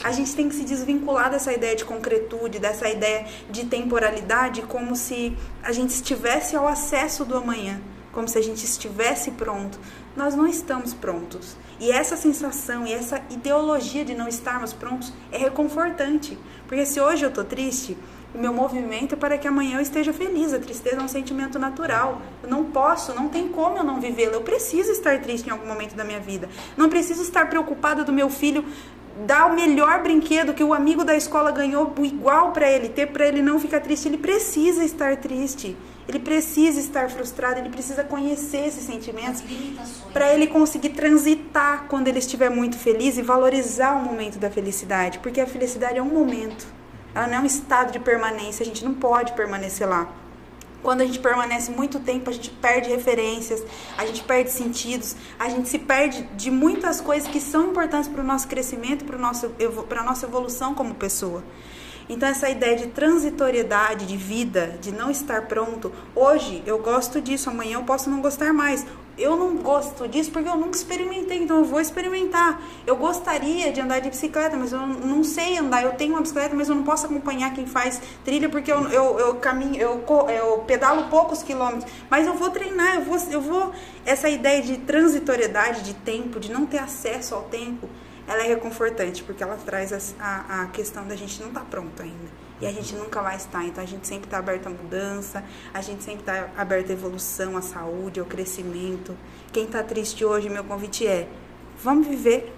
a 0.03 0.11
gente 0.11 0.35
tem 0.35 0.49
que 0.49 0.55
se 0.55 0.65
desvincular 0.65 1.31
dessa 1.31 1.53
ideia 1.53 1.77
de 1.77 1.85
concretude, 1.85 2.59
dessa 2.59 2.89
ideia 2.89 3.27
de 3.51 3.67
temporalidade, 3.67 4.63
como 4.63 4.97
se 4.97 5.37
a 5.63 5.73
gente 5.73 5.91
estivesse 5.91 6.57
ao 6.57 6.67
acesso 6.67 7.25
do 7.25 7.37
amanhã, 7.37 7.81
como 8.11 8.29
se 8.29 8.37
a 8.37 8.43
gente 8.43 8.65
estivesse 8.65 9.31
pronto. 9.33 9.79
Nós 10.17 10.35
não 10.35 10.47
estamos 10.47 10.93
prontos. 10.93 11.57
E 11.81 11.91
essa 11.91 12.17
sensação 12.17 12.87
e 12.87 12.93
essa 12.93 13.23
ideologia 13.31 14.05
de 14.05 14.15
não 14.15 14.29
estarmos 14.29 14.73
prontos 14.73 15.13
é 15.31 15.39
reconfortante. 15.39 16.39
Porque 16.67 16.85
se 16.85 17.01
hoje 17.01 17.25
eu 17.25 17.29
estou 17.29 17.45
triste, 17.45 17.97
o 18.35 18.39
meu 18.39 18.53
movimento 18.53 19.15
é 19.15 19.17
para 19.17 19.37
que 19.37 19.47
amanhã 19.47 19.77
eu 19.77 19.83
esteja 19.83 20.13
feliz. 20.13 20.53
A 20.53 20.59
tristeza 20.59 20.97
é 20.97 21.03
um 21.03 21.09
sentimento 21.09 21.59
natural. 21.59 22.23
Eu 22.43 22.49
não 22.49 22.65
posso, 22.65 23.15
não 23.15 23.29
tem 23.29 23.49
como 23.49 23.79
eu 23.79 23.85
não 23.85 24.01
vivê-la. 24.01 24.35
Eu 24.35 24.43
preciso 24.43 24.91
estar 24.91 25.21
triste 25.21 25.47
em 25.47 25.51
algum 25.51 25.67
momento 25.67 25.95
da 25.95 26.05
minha 26.05 26.21
vida. 26.21 26.49
Não 26.77 26.89
preciso 26.89 27.23
estar 27.23 27.49
preocupada 27.49 28.05
do 28.05 28.13
meu 28.13 28.31
filho 28.31 28.65
dar 29.27 29.47
o 29.47 29.55
melhor 29.55 30.03
brinquedo 30.03 30.55
que 30.55 30.65
o 30.65 30.75
amigo 30.75 31.05
da 31.05 31.15
escola 31.17 31.51
ganhou 31.51 31.93
igual 32.03 32.53
para 32.53 32.71
ele 32.71 32.89
ter, 32.89 33.07
para 33.07 33.27
ele 33.27 33.43
não 33.43 33.59
ficar 33.59 33.81
triste. 33.81 34.09
Ele 34.09 34.19
precisa 34.19 34.85
estar 34.85 35.17
triste. 35.17 35.77
Ele 36.09 36.19
precisa 36.19 36.81
estar 36.81 37.09
frustrado, 37.09 37.61
ele 37.61 37.71
precisa 37.71 38.03
conhecer 38.03 38.67
esses 38.67 38.85
sentimentos 38.85 39.43
para 40.13 40.35
ele 40.35 40.49
conseguir 40.49 40.91
transitar 40.91 41.85
quando 41.89 42.09
ele 42.09 42.19
estiver 42.19 42.51
muito 42.51 42.77
feliz 42.77 43.17
e 43.17 43.23
valorizar 43.23 43.93
o 43.93 44.05
momento 44.05 44.39
da 44.39 44.51
felicidade, 44.51 45.21
porque 45.21 45.41
a 45.41 45.47
felicidade 45.47 45.99
é 45.99 46.03
um 46.03 46.07
momento. 46.07 46.67
Ela 47.15 47.29
não 47.29 47.35
é 47.37 47.41
um 47.41 47.47
estado 47.47 47.93
de 47.93 48.01
permanência, 48.01 48.63
a 48.63 48.67
gente 48.67 48.85
não 48.85 48.95
pode 48.95 49.33
permanecer 49.35 49.89
lá. 49.89 50.09
Quando 50.83 51.03
a 51.03 51.05
gente 51.05 51.21
permanece 51.21 51.71
muito 51.71 52.01
tempo, 52.01 52.29
a 52.29 52.33
gente 52.33 52.51
perde 52.51 52.91
referências, 52.91 53.63
a 53.97 54.05
gente 54.05 54.23
perde 54.25 54.51
sentidos, 54.51 55.15
a 55.39 55.49
gente 55.49 55.69
se 55.69 55.79
perde 55.79 56.23
de 56.37 56.51
muitas 56.51 57.01
coisas 57.01 57.29
que 57.29 57.41
são 57.41 57.71
importantes 57.71 58.09
para 58.09 58.21
o 58.21 58.25
nosso 58.25 58.49
crescimento, 58.49 59.05
para 59.05 59.17
a 60.01 60.05
nossa 60.05 60.27
evolução 60.27 60.75
como 60.75 60.95
pessoa. 60.95 61.45
Então, 62.09 62.29
essa 62.29 62.51
ideia 62.51 62.77
de 62.77 62.89
transitoriedade 62.89 64.07
de 64.07 64.17
vida, 64.17 64.77
de 64.81 64.91
não 64.91 65.09
estar 65.09 65.43
pronto, 65.43 65.93
hoje 66.17 66.61
eu 66.67 66.79
gosto 66.79 67.21
disso, 67.21 67.49
amanhã 67.49 67.79
eu 67.79 67.85
posso 67.85 68.11
não 68.11 68.21
gostar 68.21 68.53
mais. 68.53 68.85
Eu 69.17 69.37
não 69.37 69.57
gosto 69.57 70.09
disso 70.09 70.31
porque 70.31 70.49
eu 70.49 70.57
nunca 70.57 70.77
experimentei, 70.77 71.39
então 71.39 71.59
eu 71.59 71.65
vou 71.65 71.81
experimentar. 71.81 72.63
Eu 72.87 72.97
gostaria 72.97 73.71
de 73.71 73.81
andar 73.81 74.01
de 74.01 74.09
bicicleta, 74.09 74.57
mas 74.57 74.73
eu 74.73 74.87
não 74.87 75.23
sei 75.23 75.59
andar. 75.59 75.83
Eu 75.83 75.93
tenho 75.93 76.15
uma 76.15 76.23
bicicleta, 76.23 76.55
mas 76.55 76.69
eu 76.69 76.75
não 76.75 76.83
posso 76.83 77.07
acompanhar 77.07 77.53
quem 77.53 77.67
faz 77.67 78.01
trilha 78.25 78.49
porque 78.49 78.73
eu, 78.73 78.89
eu, 78.89 79.19
eu 79.19 79.35
caminho, 79.35 79.77
eu, 79.77 80.03
eu 80.31 80.59
pedalo 80.67 81.09
poucos 81.11 81.43
quilômetros. 81.43 81.91
Mas 82.09 82.27
eu 82.27 82.35
vou 82.35 82.51
treinar, 82.51 82.97
eu 82.97 83.03
vou, 83.03 83.19
eu 83.31 83.41
vou. 83.41 83.73
Essa 84.05 84.29
ideia 84.29 84.63
de 84.63 84.79
transitoriedade 84.79 85.83
de 85.83 85.95
tempo, 85.95 86.41
de 86.41 86.51
não 86.51 86.65
ter 86.65 86.79
acesso 86.79 87.35
ao 87.35 87.43
tempo, 87.43 87.89
ela 88.27 88.43
é 88.43 88.49
reconfortante, 88.49 89.23
porque 89.23 89.43
ela 89.43 89.57
traz 89.57 89.93
a, 89.93 89.99
a, 90.19 90.63
a 90.63 90.67
questão 90.69 91.07
da 91.07 91.15
gente 91.15 91.39
não 91.41 91.49
estar 91.49 91.61
tá 91.61 91.67
pronto 91.69 92.03
ainda. 92.03 92.42
E 92.63 92.67
a 92.67 92.73
gente 92.73 92.95
nunca 92.95 93.21
vai 93.21 93.37
estar. 93.37 93.65
Então 93.65 93.83
a 93.83 93.87
gente 93.87 94.07
sempre 94.07 94.27
está 94.27 94.39
aberto 94.39 94.69
à 94.69 94.71
mudança, 94.71 95.45
a 95.75 95.83
gente 95.83 96.05
sempre 96.05 96.21
está 96.21 96.49
aberto 96.57 96.91
à 96.91 96.93
evolução, 96.93 97.57
à 97.57 97.61
saúde, 97.61 98.21
ao 98.21 98.27
crescimento. 98.27 99.17
Quem 99.53 99.65
está 99.65 99.83
triste 99.83 100.25
hoje, 100.25 100.49
meu 100.49 100.63
convite 100.63 101.05
é: 101.05 101.29
vamos 101.83 102.07
viver. 102.07 102.55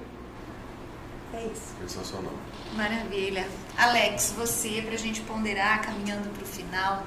É 1.33 1.47
isso. 1.47 1.75
Sensacional. 1.81 2.35
Maravilha. 2.77 3.49
Alex, 3.79 4.35
você, 4.37 4.83
para 4.83 4.93
a 4.95 4.99
gente 4.99 5.23
ponderar, 5.23 5.81
caminhando 5.81 6.29
para 6.35 6.43
o 6.43 6.47
final. 6.47 7.03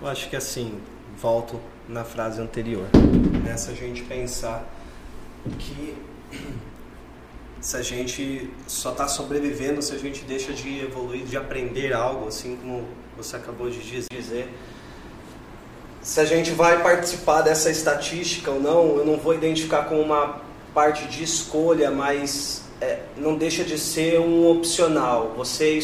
Eu 0.00 0.06
acho 0.06 0.30
que 0.30 0.36
assim, 0.36 0.80
volto 1.18 1.60
na 1.88 2.04
frase 2.04 2.40
anterior. 2.40 2.86
Nessa 3.44 3.72
a 3.72 3.74
gente 3.74 4.04
pensar 4.04 4.64
que 5.58 5.96
se 7.60 7.76
a 7.76 7.82
gente 7.82 8.50
só 8.66 8.92
está 8.92 9.06
sobrevivendo, 9.06 9.82
se 9.82 9.94
a 9.94 9.98
gente 9.98 10.24
deixa 10.24 10.52
de 10.52 10.80
evoluir, 10.80 11.24
de 11.24 11.36
aprender 11.36 11.92
algo, 11.92 12.28
assim 12.28 12.56
como 12.56 12.84
você 13.16 13.36
acabou 13.36 13.68
de 13.68 13.78
dizer. 13.78 14.48
Se 16.00 16.18
a 16.20 16.24
gente 16.24 16.52
vai 16.52 16.82
participar 16.82 17.42
dessa 17.42 17.70
estatística 17.70 18.50
ou 18.50 18.58
não, 18.58 18.96
eu 18.96 19.04
não 19.04 19.18
vou 19.18 19.34
identificar 19.34 19.84
como 19.84 20.00
uma 20.00 20.40
parte 20.72 21.06
de 21.08 21.22
escolha, 21.22 21.90
mas 21.90 22.64
é, 22.80 23.00
não 23.18 23.36
deixa 23.36 23.62
de 23.62 23.78
ser 23.78 24.18
um 24.18 24.50
opcional. 24.50 25.34
Você, 25.36 25.78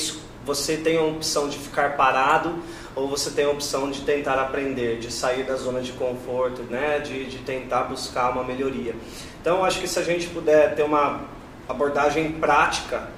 você 0.46 0.78
tem 0.78 0.96
a 0.96 1.02
opção 1.02 1.46
de 1.46 1.58
ficar 1.58 1.94
parado 1.98 2.54
ou 2.94 3.06
você 3.06 3.30
tem 3.30 3.44
a 3.44 3.50
opção 3.50 3.90
de 3.90 4.00
tentar 4.00 4.40
aprender, 4.40 4.98
de 4.98 5.12
sair 5.12 5.44
da 5.44 5.56
zona 5.56 5.82
de 5.82 5.92
conforto, 5.92 6.62
né? 6.62 7.00
de, 7.00 7.26
de 7.26 7.38
tentar 7.38 7.82
buscar 7.82 8.30
uma 8.30 8.42
melhoria. 8.42 8.94
Então, 9.42 9.62
acho 9.62 9.78
que 9.78 9.86
se 9.86 9.98
a 9.98 10.02
gente 10.02 10.28
puder 10.28 10.74
ter 10.74 10.82
uma 10.82 11.35
abordagem 11.68 12.32
prática, 12.32 13.08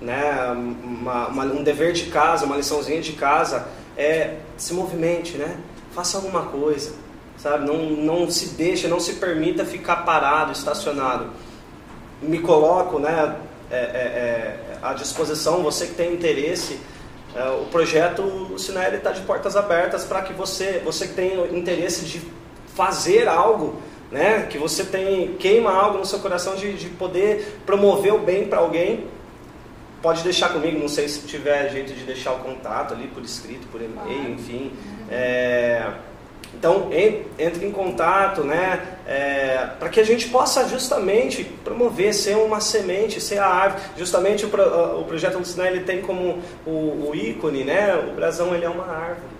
né? 0.00 0.52
Uma, 0.52 1.28
uma, 1.28 1.44
um 1.44 1.62
dever 1.62 1.92
de 1.92 2.06
casa, 2.06 2.44
uma 2.44 2.56
liçãozinha 2.56 3.00
de 3.00 3.12
casa, 3.12 3.66
é 3.96 4.38
se 4.56 4.74
movimente, 4.74 5.36
né? 5.36 5.58
Faça 5.92 6.16
alguma 6.16 6.42
coisa, 6.46 6.94
sabe? 7.38 7.66
Não, 7.66 7.78
não 7.78 8.30
se 8.30 8.50
deixe, 8.50 8.88
não 8.88 9.00
se 9.00 9.14
permita 9.14 9.64
ficar 9.64 9.96
parado, 10.04 10.52
estacionado. 10.52 11.30
Me 12.20 12.40
coloco, 12.40 12.98
né? 12.98 13.36
É, 13.70 13.76
é, 13.76 13.78
é, 13.78 14.78
à 14.82 14.92
disposição, 14.92 15.62
você 15.62 15.86
que 15.86 15.94
tem 15.94 16.12
interesse, 16.12 16.78
é, 17.34 17.48
o 17.48 17.64
projeto 17.66 18.22
o 18.22 18.58
Sinel 18.58 18.94
está 18.94 19.10
de 19.10 19.22
portas 19.22 19.56
abertas 19.56 20.04
para 20.04 20.22
que 20.22 20.32
você, 20.32 20.80
você 20.84 21.08
que 21.08 21.14
tem 21.14 21.56
interesse 21.56 22.04
de 22.04 22.22
fazer 22.74 23.26
algo, 23.26 23.80
né? 24.14 24.46
Que 24.48 24.56
você 24.56 24.84
tem 24.84 25.34
queima 25.38 25.72
algo 25.72 25.98
no 25.98 26.06
seu 26.06 26.20
coração 26.20 26.54
de, 26.54 26.72
de 26.74 26.88
poder 26.90 27.58
promover 27.66 28.14
o 28.14 28.18
bem 28.18 28.46
para 28.46 28.60
alguém. 28.60 29.08
Pode 30.00 30.22
deixar 30.22 30.50
comigo, 30.50 30.78
não 30.78 30.88
sei 30.88 31.08
se 31.08 31.26
tiver 31.26 31.68
jeito 31.70 31.92
de 31.92 32.04
deixar 32.04 32.32
o 32.32 32.38
contato 32.38 32.94
ali 32.94 33.08
por 33.08 33.24
escrito, 33.24 33.66
por 33.72 33.80
e-mail, 33.82 34.30
enfim. 34.34 34.72
É, 35.10 35.90
Então, 36.54 36.90
entre 37.38 37.66
em 37.66 37.72
contato, 37.72 38.44
né, 38.44 38.80
é, 39.06 39.70
para 39.78 39.88
que 39.88 39.98
a 39.98 40.04
gente 40.04 40.28
possa 40.28 40.68
justamente 40.68 41.42
promover, 41.64 42.14
ser 42.14 42.36
uma 42.36 42.60
semente, 42.60 43.20
ser 43.20 43.38
a 43.38 43.46
árvore. 43.46 43.82
Justamente 43.96 44.46
o, 44.46 44.48
o 45.00 45.04
projeto 45.04 45.38
Lucinar, 45.38 45.66
ele 45.66 45.80
tem 45.80 46.00
como 46.00 46.38
o, 46.64 47.08
o, 47.08 47.12
ícone, 47.14 47.64
né, 47.64 47.96
o 47.96 48.14
brasão 48.14 48.54
ele 48.54 48.64
é 48.64 48.68
uma 48.68 48.86
árvore, 48.86 49.34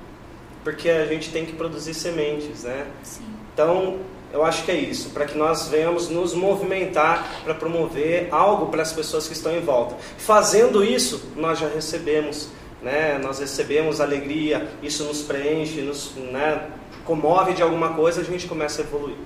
porque 0.65 0.91
a 0.91 1.07
gente 1.07 1.31
tem 1.31 1.45
que 1.47 1.53
produzir 1.53 1.95
sementes, 1.95 2.65
né? 2.65 2.87
Sim. 3.03 3.25
Então, 3.53 3.99
eu 4.35 4.45
acho 4.45 4.65
que 4.65 4.71
é 4.73 4.75
isso, 4.75 5.11
para 5.11 5.27
que 5.27 5.39
nós 5.39 5.69
venhamos 5.69 6.09
nos 6.09 6.35
movimentar 6.35 7.25
para 7.45 7.55
promover 7.55 8.27
algo 8.33 8.67
para 8.67 8.83
as 8.83 8.93
pessoas 8.93 9.29
que 9.29 9.33
estão 9.33 9.57
em 9.57 9.61
volta. 9.61 9.95
Fazendo 10.19 10.85
isso, 10.85 11.31
nós 11.37 11.61
já 11.61 11.69
recebemos, 11.69 12.49
né? 12.83 13.17
Nós 13.23 13.39
recebemos 13.39 14.01
alegria, 14.01 14.69
isso 14.83 15.05
nos 15.05 15.23
preenche, 15.23 15.81
nos, 15.83 16.17
né? 16.17 16.69
comove 17.05 17.53
de 17.53 17.63
alguma 17.63 17.91
coisa, 17.91 18.23
a 18.23 18.25
gente 18.25 18.49
começa 18.49 18.83
a 18.83 18.85
evoluir. 18.85 19.17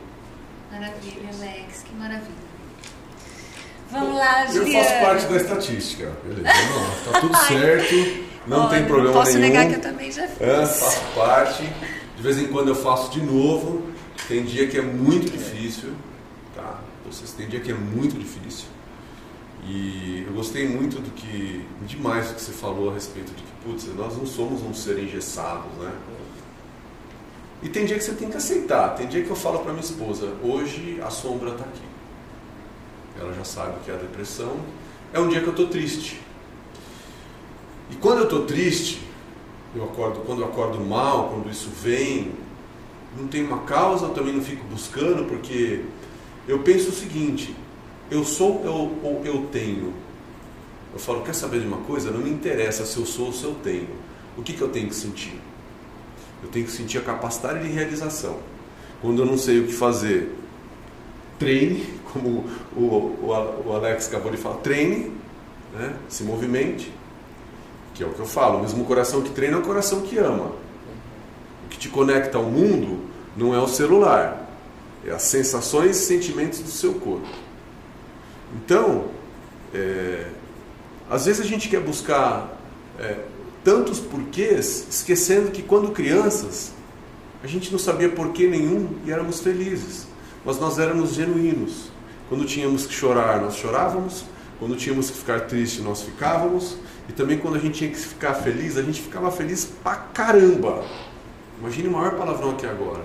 Maravilha, 0.70 1.30
Alex, 1.32 1.84
que 1.84 1.94
maravilha. 1.94 2.48
Vamos 3.90 4.14
lá, 4.14 4.44
Juliana. 4.44 4.78
Eu 4.78 4.84
faço 4.84 5.00
parte 5.06 5.26
da 5.26 5.36
estatística, 5.36 6.12
beleza. 6.22 6.42
Não, 6.44 7.12
tá 7.12 7.20
tudo 7.20 7.36
certo, 7.46 7.94
não 8.46 8.60
Olha, 8.60 8.68
tem 8.68 8.84
problema 8.84 9.14
não 9.14 9.20
posso 9.22 9.38
nenhum. 9.38 9.54
negar 9.54 9.68
que 9.68 9.74
eu 9.76 9.80
também 9.80 10.12
já 10.12 10.28
fiz. 10.28 10.40
É, 10.42 10.66
faço 10.66 11.00
parte. 11.14 11.62
De 12.14 12.22
vez 12.22 12.36
em 12.36 12.48
quando 12.48 12.68
eu 12.68 12.74
faço 12.74 13.10
de 13.10 13.22
novo. 13.22 13.96
Tem 14.26 14.44
dia 14.44 14.66
que 14.66 14.76
é 14.76 14.82
muito 14.82 15.30
difícil, 15.30 15.92
tá? 16.54 16.80
Vocês 17.06 17.32
tem 17.32 17.48
dia 17.48 17.60
que 17.60 17.70
é 17.70 17.74
muito 17.74 18.18
difícil. 18.18 18.66
E 19.64 20.24
eu 20.26 20.32
gostei 20.32 20.68
muito 20.68 21.00
do 21.00 21.10
que, 21.10 21.66
demais 21.86 22.28
do 22.28 22.34
que 22.34 22.40
você 22.40 22.52
falou 22.52 22.90
a 22.90 22.94
respeito 22.94 23.32
de 23.34 23.42
que, 23.42 23.52
putz, 23.64 23.86
nós 23.94 24.16
não 24.16 24.26
somos 24.26 24.62
um 24.62 24.72
ser 24.74 24.98
engessados, 24.98 25.70
né? 25.78 25.92
E 27.62 27.68
tem 27.68 27.84
dia 27.84 27.96
que 27.96 28.04
você 28.04 28.12
tem 28.12 28.30
que 28.30 28.36
aceitar. 28.36 28.94
Tem 28.94 29.06
dia 29.06 29.22
que 29.22 29.30
eu 29.30 29.36
falo 29.36 29.60
para 29.60 29.72
minha 29.72 29.84
esposa: 29.84 30.32
hoje 30.42 31.00
a 31.02 31.10
sombra 31.10 31.50
está 31.50 31.64
aqui. 31.64 31.82
Ela 33.18 33.32
já 33.32 33.44
sabe 33.44 33.78
o 33.78 33.80
que 33.80 33.90
é 33.90 33.94
a 33.94 33.96
depressão. 33.96 34.56
É 35.12 35.18
um 35.18 35.28
dia 35.28 35.40
que 35.40 35.46
eu 35.46 35.52
estou 35.52 35.66
triste. 35.66 36.20
E 37.90 37.96
quando 37.96 38.18
eu 38.18 38.24
estou 38.24 38.44
triste, 38.44 39.02
eu 39.74 39.84
acordo, 39.84 40.20
quando 40.20 40.42
eu 40.42 40.48
acordo 40.48 40.80
mal, 40.80 41.30
quando 41.30 41.50
isso 41.50 41.70
vem, 41.70 42.32
não 43.18 43.28
tem 43.28 43.44
uma 43.44 43.60
causa, 43.60 44.06
eu 44.06 44.10
também 44.10 44.34
não 44.34 44.42
fico 44.42 44.64
buscando, 44.66 45.24
porque 45.26 45.84
eu 46.46 46.60
penso 46.60 46.90
o 46.90 46.92
seguinte: 46.92 47.54
eu 48.10 48.24
sou 48.24 48.64
ou 48.66 49.22
eu, 49.24 49.34
eu 49.34 49.46
tenho. 49.52 49.92
Eu 50.92 50.98
falo, 50.98 51.22
quer 51.22 51.34
saber 51.34 51.60
de 51.60 51.66
uma 51.66 51.78
coisa? 51.78 52.10
Não 52.10 52.20
me 52.20 52.30
interessa 52.30 52.86
se 52.86 52.96
eu 52.96 53.04
sou 53.04 53.26
ou 53.26 53.32
se 53.32 53.44
eu 53.44 53.54
tenho. 53.62 53.88
O 54.36 54.42
que, 54.42 54.52
que 54.52 54.62
eu 54.62 54.68
tenho 54.68 54.88
que 54.88 54.94
sentir? 54.94 55.38
Eu 56.42 56.48
tenho 56.48 56.64
que 56.64 56.72
sentir 56.72 56.98
a 56.98 57.02
capacidade 57.02 57.62
de 57.62 57.68
realização. 57.68 58.38
Quando 59.02 59.22
eu 59.22 59.26
não 59.26 59.36
sei 59.36 59.60
o 59.60 59.66
que 59.66 59.72
fazer, 59.72 60.34
treine, 61.38 61.84
como 62.12 62.44
o, 62.74 62.80
o, 62.80 63.62
o 63.66 63.72
Alex 63.74 64.08
acabou 64.08 64.30
de 64.30 64.38
falar, 64.38 64.56
treine, 64.56 65.12
né? 65.74 65.94
se 66.08 66.24
movimente, 66.24 66.92
que 67.92 68.02
é 68.02 68.06
o 68.06 68.10
que 68.10 68.20
eu 68.20 68.26
falo. 68.26 68.58
O 68.58 68.62
mesmo 68.62 68.84
coração 68.84 69.20
que 69.20 69.30
treina 69.30 69.56
é 69.56 69.60
o 69.60 69.62
coração 69.62 70.00
que 70.02 70.16
ama. 70.18 70.52
O 71.66 71.68
que 71.68 71.76
te 71.76 71.88
conecta 71.88 72.38
ao 72.38 72.44
mundo 72.44 73.07
não 73.38 73.54
é 73.54 73.58
o 73.60 73.68
celular, 73.68 74.50
é 75.06 75.10
as 75.12 75.22
sensações 75.22 75.96
e 75.96 76.04
sentimentos 76.04 76.58
do 76.58 76.70
seu 76.70 76.94
corpo. 76.94 77.28
Então, 78.56 79.06
é, 79.72 80.26
às 81.08 81.26
vezes 81.26 81.40
a 81.40 81.44
gente 81.44 81.68
quer 81.68 81.80
buscar 81.80 82.58
é, 82.98 83.16
tantos 83.62 84.00
porquês, 84.00 84.86
esquecendo 84.90 85.50
que 85.50 85.62
quando 85.62 85.92
crianças 85.92 86.72
a 87.42 87.46
gente 87.46 87.70
não 87.70 87.78
sabia 87.78 88.08
porquê 88.08 88.48
nenhum 88.48 88.88
e 89.06 89.12
éramos 89.12 89.40
felizes, 89.40 90.08
mas 90.44 90.58
nós 90.58 90.78
éramos 90.78 91.14
genuínos. 91.14 91.92
Quando 92.28 92.44
tínhamos 92.44 92.84
que 92.84 92.92
chorar, 92.92 93.40
nós 93.40 93.54
chorávamos, 93.54 94.24
quando 94.58 94.74
tínhamos 94.76 95.08
que 95.08 95.18
ficar 95.18 95.42
triste, 95.42 95.80
nós 95.80 96.02
ficávamos, 96.02 96.76
e 97.08 97.12
também 97.12 97.38
quando 97.38 97.54
a 97.54 97.60
gente 97.60 97.78
tinha 97.78 97.90
que 97.90 97.96
ficar 97.96 98.34
feliz, 98.34 98.76
a 98.76 98.82
gente 98.82 99.00
ficava 99.00 99.30
feliz 99.30 99.66
pra 99.82 99.94
caramba. 99.94 100.84
Imagine 101.60 101.88
o 101.88 101.92
maior 101.92 102.12
palavrão 102.16 102.50
aqui 102.50 102.66
agora. 102.66 103.02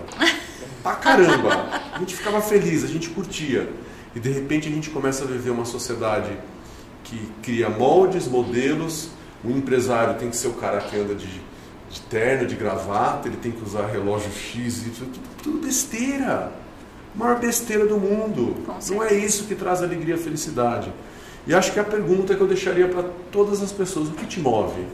Pra 0.81 0.95
caramba. 0.95 1.81
A 1.93 1.99
gente 1.99 2.15
ficava 2.15 2.41
feliz, 2.41 2.83
a 2.83 2.87
gente 2.87 3.09
curtia. 3.09 3.69
E 4.15 4.19
de 4.19 4.29
repente 4.29 4.67
a 4.67 4.71
gente 4.71 4.89
começa 4.89 5.23
a 5.23 5.27
viver 5.27 5.49
uma 5.49 5.65
sociedade 5.65 6.37
que 7.03 7.19
cria 7.41 7.69
moldes, 7.69 8.27
modelos, 8.27 9.09
o 9.43 9.49
empresário 9.49 10.17
tem 10.17 10.29
que 10.29 10.37
ser 10.37 10.47
o 10.47 10.53
cara 10.53 10.79
que 10.79 10.95
anda 10.95 11.13
de, 11.13 11.27
de 11.89 12.01
terno, 12.09 12.47
de 12.47 12.55
gravata, 12.55 13.27
ele 13.27 13.37
tem 13.37 13.51
que 13.51 13.63
usar 13.63 13.87
relógio 13.87 14.31
X, 14.31 14.83
tudo, 14.97 15.19
tudo 15.41 15.65
besteira. 15.65 16.51
A 17.13 17.17
maior 17.17 17.39
besteira 17.39 17.85
do 17.85 17.97
mundo. 17.97 18.55
Não 18.89 19.03
é 19.03 19.13
isso 19.13 19.45
que 19.45 19.55
traz 19.55 19.83
alegria 19.83 20.15
e 20.15 20.17
felicidade. 20.17 20.91
E 21.45 21.53
acho 21.53 21.73
que 21.73 21.79
a 21.79 21.83
pergunta 21.83 22.35
que 22.35 22.41
eu 22.41 22.47
deixaria 22.47 22.87
para 22.87 23.03
todas 23.31 23.61
as 23.61 23.71
pessoas: 23.71 24.07
o 24.07 24.11
que 24.13 24.25
te 24.25 24.39
move? 24.39 24.85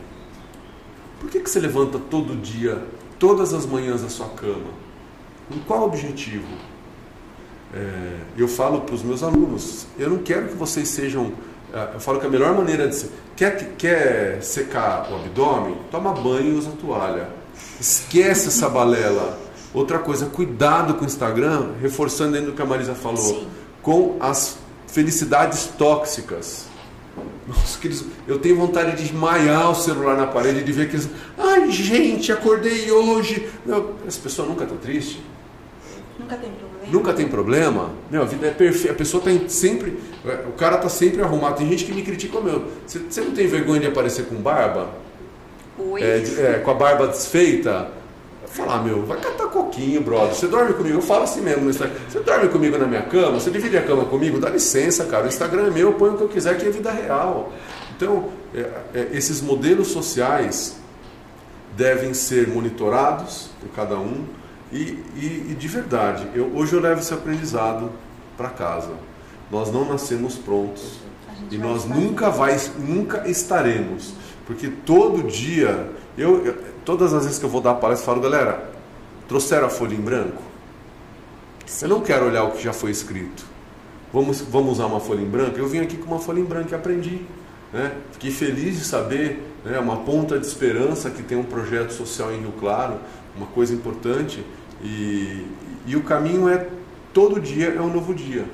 Por 1.20 1.30
que, 1.30 1.40
que 1.40 1.50
você 1.50 1.60
levanta 1.60 2.00
todo 2.00 2.36
dia, 2.36 2.82
todas 3.20 3.54
as 3.54 3.66
manhãs 3.66 4.02
da 4.02 4.10
sua 4.10 4.30
cama? 4.30 4.72
Com 5.48 5.60
qual 5.60 5.84
objetivo? 5.84 6.48
É, 7.74 8.16
eu 8.38 8.48
falo 8.48 8.82
para 8.82 8.96
os 8.96 9.04
meus 9.04 9.22
alunos: 9.22 9.86
eu 10.00 10.10
não 10.10 10.18
quero 10.20 10.48
que 10.48 10.56
vocês 10.56 10.90
sejam 10.90 11.34
é, 11.74 11.92
eu 11.94 12.00
falo 12.00 12.20
que 12.20 12.26
a 12.26 12.30
melhor 12.30 12.56
maneira 12.56 12.88
de 12.88 12.96
ser, 12.96 13.12
quer, 13.36 13.76
quer 13.78 14.42
secar 14.42 15.10
o 15.12 15.16
abdômen, 15.16 15.78
toma 15.92 16.14
banho 16.14 16.54
e 16.54 16.58
usa 16.58 16.72
toalha. 16.82 17.30
Esquece 17.80 18.48
essa 18.48 18.68
balela. 18.68 19.38
Outra 19.74 20.00
coisa, 20.00 20.26
cuidado 20.26 20.96
com 20.96 21.04
o 21.04 21.06
Instagram, 21.06 21.74
reforçando 21.80 22.34
dentro 22.34 22.52
do 22.52 22.56
que 22.56 22.62
a 22.62 22.66
Marisa 22.66 22.96
falou, 22.96 23.18
Sim. 23.18 23.48
com 23.84 24.18
as 24.20 24.58
felicidades 24.88 25.70
tóxicas. 25.78 26.69
Nossa, 27.50 27.80
aqueles, 27.80 28.06
eu 28.28 28.40
tenho 28.40 28.56
vontade 28.56 28.96
de 28.96 29.04
desmaiar 29.04 29.72
o 29.72 29.76
celular 29.76 30.16
na 30.16 30.28
parede, 30.28 30.64
de 30.64 30.72
ver 30.72 30.84
aqueles. 30.84 31.10
Ai, 31.38 31.70
gente, 31.72 32.32
acordei 32.32 32.92
hoje. 32.92 33.50
Meu, 33.66 33.96
essa 34.08 34.22
pessoa 34.22 34.48
nunca 34.48 34.64
está 34.64 34.76
triste? 34.76 35.22
Nunca 36.18 36.38
tem 36.38 36.52
problema 36.52 36.70
nunca 36.92 37.14
tem 37.14 37.28
problema, 37.28 37.92
meu, 38.10 38.24
a 38.24 38.26
vida 38.26 38.48
é 38.48 38.52
perfeita. 38.52 38.92
A 38.92 38.96
pessoa 38.96 39.24
está 39.24 39.50
sempre. 39.50 39.98
O 40.48 40.54
cara 40.54 40.76
está 40.76 40.90
sempre 40.90 41.22
arrumado. 41.22 41.58
Tem 41.58 41.70
gente 41.70 41.86
que 41.86 41.94
me 41.94 42.02
critica, 42.02 42.40
meu. 42.42 42.66
Você, 42.86 43.00
você 43.00 43.22
não 43.22 43.32
tem 43.32 43.48
vergonha 43.48 43.80
de 43.80 43.88
aparecer 43.88 44.26
com 44.26 44.36
barba? 44.36 44.90
Oi? 45.78 46.02
É, 46.02 46.24
é, 46.40 46.60
com 46.60 46.72
a 46.72 46.74
barba 46.74 47.08
desfeita? 47.08 47.92
Falar, 48.50 48.84
meu, 48.84 49.06
vai 49.06 49.20
catar 49.20 49.48
coquinho, 49.48 50.02
brother. 50.02 50.34
Você 50.34 50.48
dorme 50.48 50.74
comigo? 50.74 50.98
Eu 50.98 51.02
falo 51.02 51.24
assim 51.24 51.42
mesmo 51.42 51.64
no 51.64 51.70
Instagram. 51.70 51.96
Você 52.10 52.20
dorme 52.20 52.50
comigo 52.50 52.78
na 52.78 52.88
minha 52.88 53.04
cama? 53.04 53.40
Você 53.40 53.52
divide 53.52 53.78
a 53.78 53.84
cama 53.84 54.06
comigo? 54.06 54.40
Dá 54.40 54.50
licença, 54.50 55.06
cara. 55.06 55.26
O 55.26 55.28
Instagram 55.28 55.68
é 55.68 55.70
meu, 55.70 55.90
eu 55.90 55.94
ponho 55.94 56.14
o 56.14 56.18
que 56.18 56.24
eu 56.24 56.30
quiser, 56.30 56.58
que 56.58 56.66
é 56.66 56.70
vida 56.70 56.92
real. 56.92 57.54
Então, 57.96 58.30
é, 58.56 58.60
é, 58.94 59.10
esses 59.12 59.42
modelos 59.42 59.90
sociais 59.90 60.78
devem 61.78 62.14
ser 62.14 62.48
monitorados 62.48 63.50
por 63.60 63.70
cada 63.70 63.98
um 63.98 64.26
e, 64.72 65.00
e, 65.16 65.48
e 65.52 65.56
de 65.58 65.68
verdade, 65.68 66.28
eu, 66.34 66.52
hoje 66.56 66.74
eu 66.74 66.80
levo 66.82 67.00
esse 67.00 67.14
aprendizado 67.14 67.92
para 68.38 68.50
casa. 68.50 68.92
Nós 69.52 69.72
não 69.72 69.86
nascemos 69.86 70.36
prontos 70.36 71.00
e 71.50 71.58
nós 71.58 71.86
nunca, 71.86 72.30
vai, 72.30 72.60
nunca 72.78 73.28
estaremos, 73.28 74.14
porque 74.50 74.68
todo 74.84 75.22
dia, 75.28 75.92
eu, 76.18 76.44
eu, 76.44 76.58
todas 76.84 77.14
as 77.14 77.24
vezes 77.24 77.38
que 77.38 77.46
eu 77.46 77.50
vou 77.52 77.62
dar 77.62 77.76
palestra, 77.76 78.02
eu 78.02 78.16
falo, 78.16 78.20
galera, 78.20 78.72
trouxeram 79.28 79.68
a 79.68 79.70
folha 79.70 79.94
em 79.94 80.02
branco? 80.02 80.42
Sim. 81.68 81.86
Eu 81.86 81.90
não 81.90 82.02
quero 82.02 82.26
olhar 82.26 82.46
o 82.46 82.52
que 82.54 82.64
já 82.64 82.74
foi 82.74 82.90
escrito. 82.90 83.46
Vamos, 84.12 84.42
vamos 84.42 84.72
usar 84.72 84.88
uma 84.88 85.00
folha 85.00 85.22
em 85.22 85.30
branco? 85.30 85.60
Eu 85.60 85.68
vim 85.68 85.82
aqui 85.82 85.98
com 85.98 86.08
uma 86.08 86.20
folha 86.20 86.40
em 86.40 86.44
branco 86.44 86.72
e 86.72 86.74
aprendi. 86.74 87.22
Né? 87.72 87.96
Fiquei 88.14 88.32
feliz 88.32 88.80
de 88.80 88.86
saber, 88.86 89.40
né, 89.64 89.78
uma 89.78 89.98
ponta 89.98 90.40
de 90.40 90.48
esperança 90.48 91.12
que 91.12 91.22
tem 91.22 91.38
um 91.38 91.44
projeto 91.44 91.92
social 91.92 92.34
em 92.34 92.40
Rio 92.40 92.54
Claro, 92.60 92.96
uma 93.38 93.46
coisa 93.46 93.72
importante. 93.72 94.44
E, 94.84 95.46
e 95.86 95.96
o 95.96 96.02
caminho 96.02 96.50
é 96.50 96.68
todo 97.14 97.40
dia 97.40 97.68
é 97.68 97.82
um 97.82 97.94
novo 97.94 98.16
dia. 98.16 98.46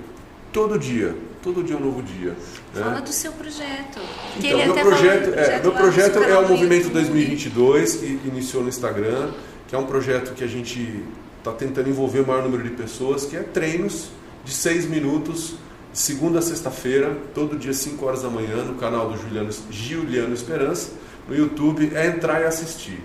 Todo 0.51 0.77
dia. 0.77 1.15
Todo 1.45 1.63
dia 1.63 1.75
é 1.75 1.79
um 1.79 1.85
novo 1.85 2.01
dia. 2.01 2.31
Né? 2.31 2.35
Fala 2.73 2.95
né? 2.95 3.01
do 3.01 3.13
seu 3.13 3.31
projeto. 3.31 3.99
então, 4.37 4.65
meu 4.65 4.73
projeto, 4.73 5.33
é, 5.35 5.61
meu 5.61 5.71
projeto 5.71 6.19
é 6.19 6.37
o 6.39 6.49
Movimento 6.49 6.89
2022, 6.89 7.95
que 7.97 8.19
iniciou 8.25 8.63
no 8.63 8.69
Instagram, 8.69 9.29
que 9.67 9.75
é 9.75 9.77
um 9.77 9.85
projeto 9.85 10.33
que 10.33 10.43
a 10.43 10.47
gente 10.47 11.03
está 11.37 11.51
tentando 11.51 11.87
envolver 11.87 12.21
o 12.21 12.27
maior 12.27 12.41
número 12.41 12.63
de 12.63 12.71
pessoas, 12.71 13.25
que 13.25 13.37
é 13.37 13.43
treinos 13.43 14.09
de 14.43 14.51
seis 14.51 14.85
minutos, 14.85 15.53
segunda 15.93 16.39
a 16.39 16.41
sexta-feira, 16.41 17.15
todo 17.35 17.55
dia 17.55 17.73
5 17.73 18.03
horas 18.03 18.23
da 18.23 18.29
manhã, 18.29 18.63
no 18.63 18.73
canal 18.73 19.11
do 19.11 19.17
Juliano, 19.17 19.51
Juliano 19.69 20.33
Esperança, 20.33 20.93
no 21.29 21.35
YouTube, 21.35 21.91
é 21.93 22.07
entrar 22.07 22.41
e 22.41 22.45
assistir. 22.45 22.99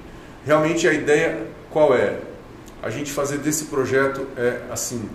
Realmente 0.47 0.89
a 0.89 0.95
ideia 0.95 1.47
qual 1.71 1.95
é? 1.95 2.21
a 2.83 2.91
gente 2.91 3.13
fazer 3.13 3.39
desse 3.39 3.67
projeto 3.67 4.27
é 4.37 4.61
assim. 4.71 5.09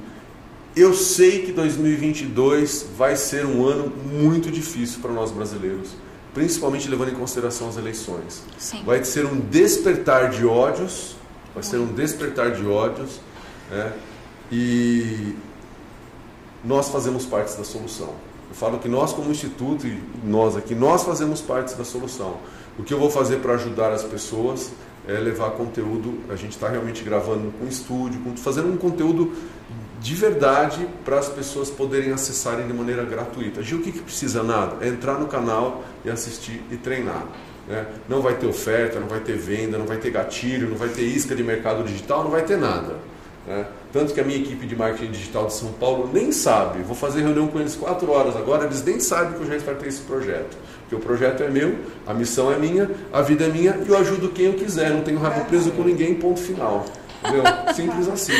Eu 0.75 0.93
sei 0.93 1.45
que 1.45 1.51
2022 1.51 2.87
vai 2.97 3.15
ser 3.15 3.45
um 3.45 3.65
ano 3.65 3.87
muito 3.87 4.51
difícil 4.51 4.99
para 5.01 5.11
nós 5.11 5.31
brasileiros, 5.31 5.91
principalmente 6.33 6.89
levando 6.89 7.11
em 7.11 7.15
consideração 7.15 7.69
as 7.69 7.77
eleições. 7.77 8.43
Sim. 8.57 8.83
Vai 8.85 9.03
ser 9.03 9.25
um 9.25 9.39
despertar 9.39 10.29
de 10.29 10.45
ódios 10.45 11.15
vai 11.55 11.63
ser 11.63 11.77
um 11.77 11.85
despertar 11.85 12.51
de 12.51 12.67
ódios, 12.67 13.21
né? 13.71 13.93
e 14.51 15.33
nós 16.63 16.89
fazemos 16.89 17.25
parte 17.25 17.55
da 17.55 17.63
solução. 17.63 18.13
Eu 18.49 18.55
falo 18.55 18.77
que 18.77 18.89
nós 18.89 19.13
como 19.13 19.31
instituto 19.31 19.87
e 19.87 20.03
nós 20.23 20.57
aqui, 20.57 20.75
nós 20.75 21.03
fazemos 21.03 21.41
parte 21.41 21.73
da 21.75 21.85
solução. 21.85 22.37
O 22.77 22.83
que 22.83 22.93
eu 22.93 22.99
vou 22.99 23.09
fazer 23.09 23.37
para 23.37 23.53
ajudar 23.53 23.93
as 23.93 24.03
pessoas 24.03 24.71
é 25.07 25.13
levar 25.13 25.51
conteúdo, 25.51 26.19
a 26.29 26.35
gente 26.35 26.51
está 26.51 26.69
realmente 26.69 27.03
gravando 27.03 27.53
com 27.59 27.67
estúdio, 27.67 28.19
fazendo 28.37 28.71
um 28.71 28.77
conteúdo 28.77 29.33
de 29.99 30.13
verdade 30.13 30.87
para 31.03 31.17
as 31.17 31.29
pessoas 31.29 31.69
poderem 31.69 32.11
acessarem 32.11 32.67
de 32.67 32.73
maneira 32.73 33.03
gratuita. 33.03 33.63
Gil, 33.63 33.79
o 33.79 33.81
que, 33.81 33.91
que 33.91 34.01
precisa 34.01 34.43
nada? 34.43 34.85
É 34.85 34.87
entrar 34.87 35.19
no 35.19 35.27
canal 35.27 35.83
e 36.03 36.09
assistir 36.09 36.61
e 36.69 36.77
treinar. 36.77 37.25
Né? 37.67 37.85
Não 38.07 38.21
vai 38.21 38.35
ter 38.35 38.45
oferta, 38.45 38.99
não 38.99 39.07
vai 39.07 39.19
ter 39.19 39.35
venda, 39.35 39.77
não 39.77 39.85
vai 39.85 39.97
ter 39.97 40.11
gatilho, 40.11 40.69
não 40.69 40.77
vai 40.77 40.89
ter 40.89 41.01
isca 41.01 41.35
de 41.35 41.43
mercado 41.43 41.83
digital, 41.83 42.23
não 42.23 42.31
vai 42.31 42.43
ter 42.43 42.57
nada. 42.57 42.95
Né? 43.47 43.65
Tanto 43.91 44.13
que 44.13 44.19
a 44.19 44.23
minha 44.23 44.37
equipe 44.37 44.65
de 44.65 44.75
marketing 44.75 45.11
digital 45.11 45.47
de 45.47 45.53
São 45.53 45.71
Paulo 45.73 46.09
nem 46.13 46.31
sabe. 46.31 46.83
Vou 46.83 46.95
fazer 46.95 47.21
reunião 47.21 47.47
com 47.47 47.59
eles 47.59 47.75
quatro 47.75 48.11
horas 48.11 48.35
agora, 48.35 48.65
eles 48.65 48.83
nem 48.83 48.99
sabem 48.99 49.33
que 49.33 49.43
eu 49.43 49.47
já 49.47 49.55
startei 49.57 49.89
esse 49.89 50.01
projeto. 50.01 50.57
Porque 50.85 50.95
o 50.95 50.99
projeto 50.99 51.41
é 51.41 51.49
meu, 51.49 51.75
a 52.05 52.13
missão 52.13 52.51
é 52.51 52.57
minha, 52.57 52.89
a 53.11 53.21
vida 53.21 53.45
é 53.45 53.47
minha 53.47 53.75
e 53.83 53.89
eu 53.89 53.97
ajudo 53.97 54.29
quem 54.29 54.45
eu 54.45 54.53
quiser. 54.53 54.91
Não 54.91 55.01
tenho 55.01 55.19
rabo 55.19 55.43
preso 55.45 55.71
com 55.71 55.83
ninguém, 55.83 56.13
ponto 56.15 56.39
final. 56.39 56.85
Entendeu? 57.23 57.43
Simples 57.73 58.07
assim. 58.07 58.33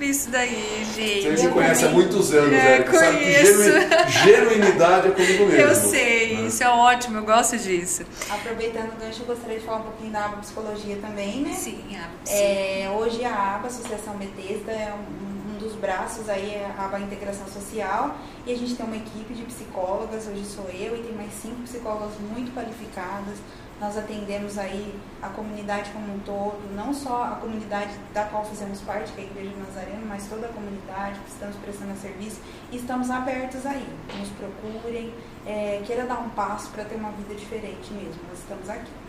Isso 0.00 0.28
daí, 0.28 0.84
gente. 0.94 1.30
Você 1.30 1.46
me 1.46 1.52
conhece 1.52 1.84
há 1.84 1.88
muitos 1.88 2.32
anos, 2.34 2.52
é, 2.52 2.74
Érica. 2.74 2.98
Sabe 2.98 3.18
que 3.18 4.12
genuinidade 4.24 5.08
é 5.08 5.10
comigo 5.12 5.46
mesmo. 5.46 5.60
Eu 5.60 5.74
sei, 5.74 6.36
né? 6.36 6.46
isso 6.48 6.64
é 6.64 6.68
ótimo, 6.68 7.18
eu 7.18 7.22
gosto 7.22 7.56
disso. 7.56 8.02
Aproveitando 8.28 8.92
o 8.92 8.96
gancho, 8.96 9.22
eu 9.22 9.26
gostaria 9.26 9.58
de 9.58 9.64
falar 9.64 9.78
um 9.78 9.82
pouquinho 9.82 10.10
da 10.10 10.24
aba 10.24 10.38
psicologia 10.38 10.96
também, 10.96 11.42
né? 11.42 11.52
Sim, 11.52 11.96
a 11.96 12.04
aba. 12.04 12.14
É, 12.28 12.90
hoje 12.90 13.24
a 13.24 13.54
aba 13.54 13.68
Associação 13.68 14.16
Bethesda 14.16 14.72
é 14.72 14.92
um 14.92 15.33
dos 15.64 15.74
braços 15.74 16.28
aí, 16.28 16.50
é 16.50 16.74
a 16.78 17.00
Integração 17.00 17.46
Social. 17.48 18.16
E 18.46 18.52
a 18.52 18.56
gente 18.56 18.76
tem 18.76 18.86
uma 18.86 18.96
equipe 18.96 19.34
de 19.34 19.42
psicólogas, 19.42 20.28
hoje 20.28 20.44
sou 20.44 20.68
eu, 20.68 20.96
e 20.96 21.02
tem 21.02 21.12
mais 21.12 21.32
cinco 21.32 21.62
psicólogas 21.62 22.12
muito 22.20 22.54
qualificadas 22.54 23.38
nós 23.80 23.98
atendemos 23.98 24.56
aí 24.56 24.94
a 25.20 25.28
comunidade 25.28 25.90
como 25.90 26.14
um 26.14 26.18
todo, 26.20 26.74
não 26.74 26.94
só 26.94 27.24
a 27.24 27.36
comunidade 27.36 27.92
da 28.12 28.24
qual 28.24 28.44
fazemos 28.44 28.80
parte, 28.80 29.12
que 29.12 29.20
é 29.20 29.24
a 29.24 29.26
Igreja 29.26 29.52
Nazareno, 29.56 30.06
mas 30.06 30.26
toda 30.28 30.46
a 30.46 30.48
comunidade 30.48 31.18
que 31.20 31.30
estamos 31.30 31.56
prestando 31.56 31.96
serviço 31.98 32.40
e 32.70 32.76
estamos 32.76 33.10
abertos 33.10 33.66
aí. 33.66 33.86
Nos 34.18 34.28
procurem, 34.30 35.12
é, 35.44 35.82
queira 35.84 36.06
dar 36.06 36.20
um 36.20 36.30
passo 36.30 36.70
para 36.70 36.84
ter 36.84 36.94
uma 36.94 37.10
vida 37.10 37.34
diferente 37.34 37.92
mesmo. 37.92 38.22
Nós 38.28 38.38
estamos 38.38 38.68
aqui. 38.70 39.03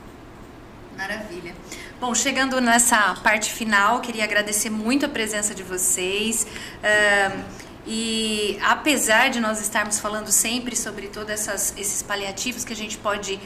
Maravilha. 0.97 1.53
Bom, 1.99 2.15
chegando 2.15 2.61
nessa 2.61 3.15
parte 3.23 3.51
final, 3.51 3.99
queria 3.99 4.23
agradecer 4.23 4.69
muito 4.69 5.05
a 5.05 5.09
presença 5.09 5.53
de 5.53 5.63
vocês. 5.63 6.47
Uh, 6.79 7.65
e 7.87 8.57
apesar 8.63 9.29
de 9.29 9.39
nós 9.39 9.61
estarmos 9.61 9.99
falando 9.99 10.31
sempre 10.31 10.75
sobre 10.75 11.07
todos 11.07 11.47
esses 11.77 12.01
paliativos 12.01 12.65
que 12.65 12.73
a 12.73 12.75
gente 12.75 12.97
pode 12.97 13.35
uh, 13.35 13.39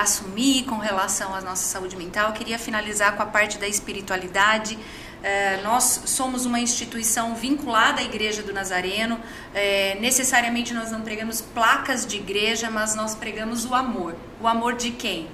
assumir 0.00 0.64
com 0.64 0.76
relação 0.76 1.34
à 1.34 1.40
nossa 1.40 1.64
saúde 1.64 1.96
mental, 1.96 2.32
queria 2.32 2.58
finalizar 2.58 3.16
com 3.16 3.22
a 3.22 3.26
parte 3.26 3.58
da 3.58 3.66
espiritualidade. 3.66 4.74
Uh, 4.76 5.62
nós 5.64 6.02
somos 6.04 6.46
uma 6.46 6.60
instituição 6.60 7.34
vinculada 7.34 8.00
à 8.00 8.04
Igreja 8.04 8.42
do 8.42 8.52
Nazareno. 8.52 9.16
Uh, 9.16 10.00
necessariamente 10.00 10.72
nós 10.72 10.92
não 10.92 11.00
pregamos 11.00 11.40
placas 11.40 12.06
de 12.06 12.16
igreja, 12.16 12.70
mas 12.70 12.94
nós 12.94 13.14
pregamos 13.14 13.64
o 13.64 13.74
amor. 13.74 14.14
O 14.40 14.46
amor 14.46 14.74
de 14.76 14.92
quem? 14.92 15.26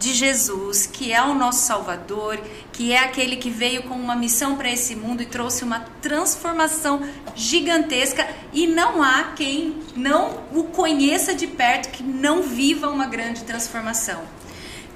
De 0.00 0.14
Jesus, 0.14 0.86
que 0.86 1.12
é 1.12 1.22
o 1.22 1.34
nosso 1.34 1.66
Salvador, 1.66 2.40
que 2.72 2.90
é 2.90 3.04
aquele 3.04 3.36
que 3.36 3.50
veio 3.50 3.82
com 3.82 3.94
uma 3.94 4.16
missão 4.16 4.56
para 4.56 4.70
esse 4.70 4.96
mundo 4.96 5.22
e 5.22 5.26
trouxe 5.26 5.62
uma 5.62 5.80
transformação 6.00 7.02
gigantesca 7.36 8.26
e 8.50 8.66
não 8.66 9.02
há 9.02 9.32
quem 9.36 9.76
não 9.94 10.42
o 10.52 10.64
conheça 10.64 11.34
de 11.34 11.46
perto 11.46 11.90
que 11.90 12.02
não 12.02 12.42
viva 12.42 12.88
uma 12.88 13.04
grande 13.04 13.44
transformação. 13.44 14.22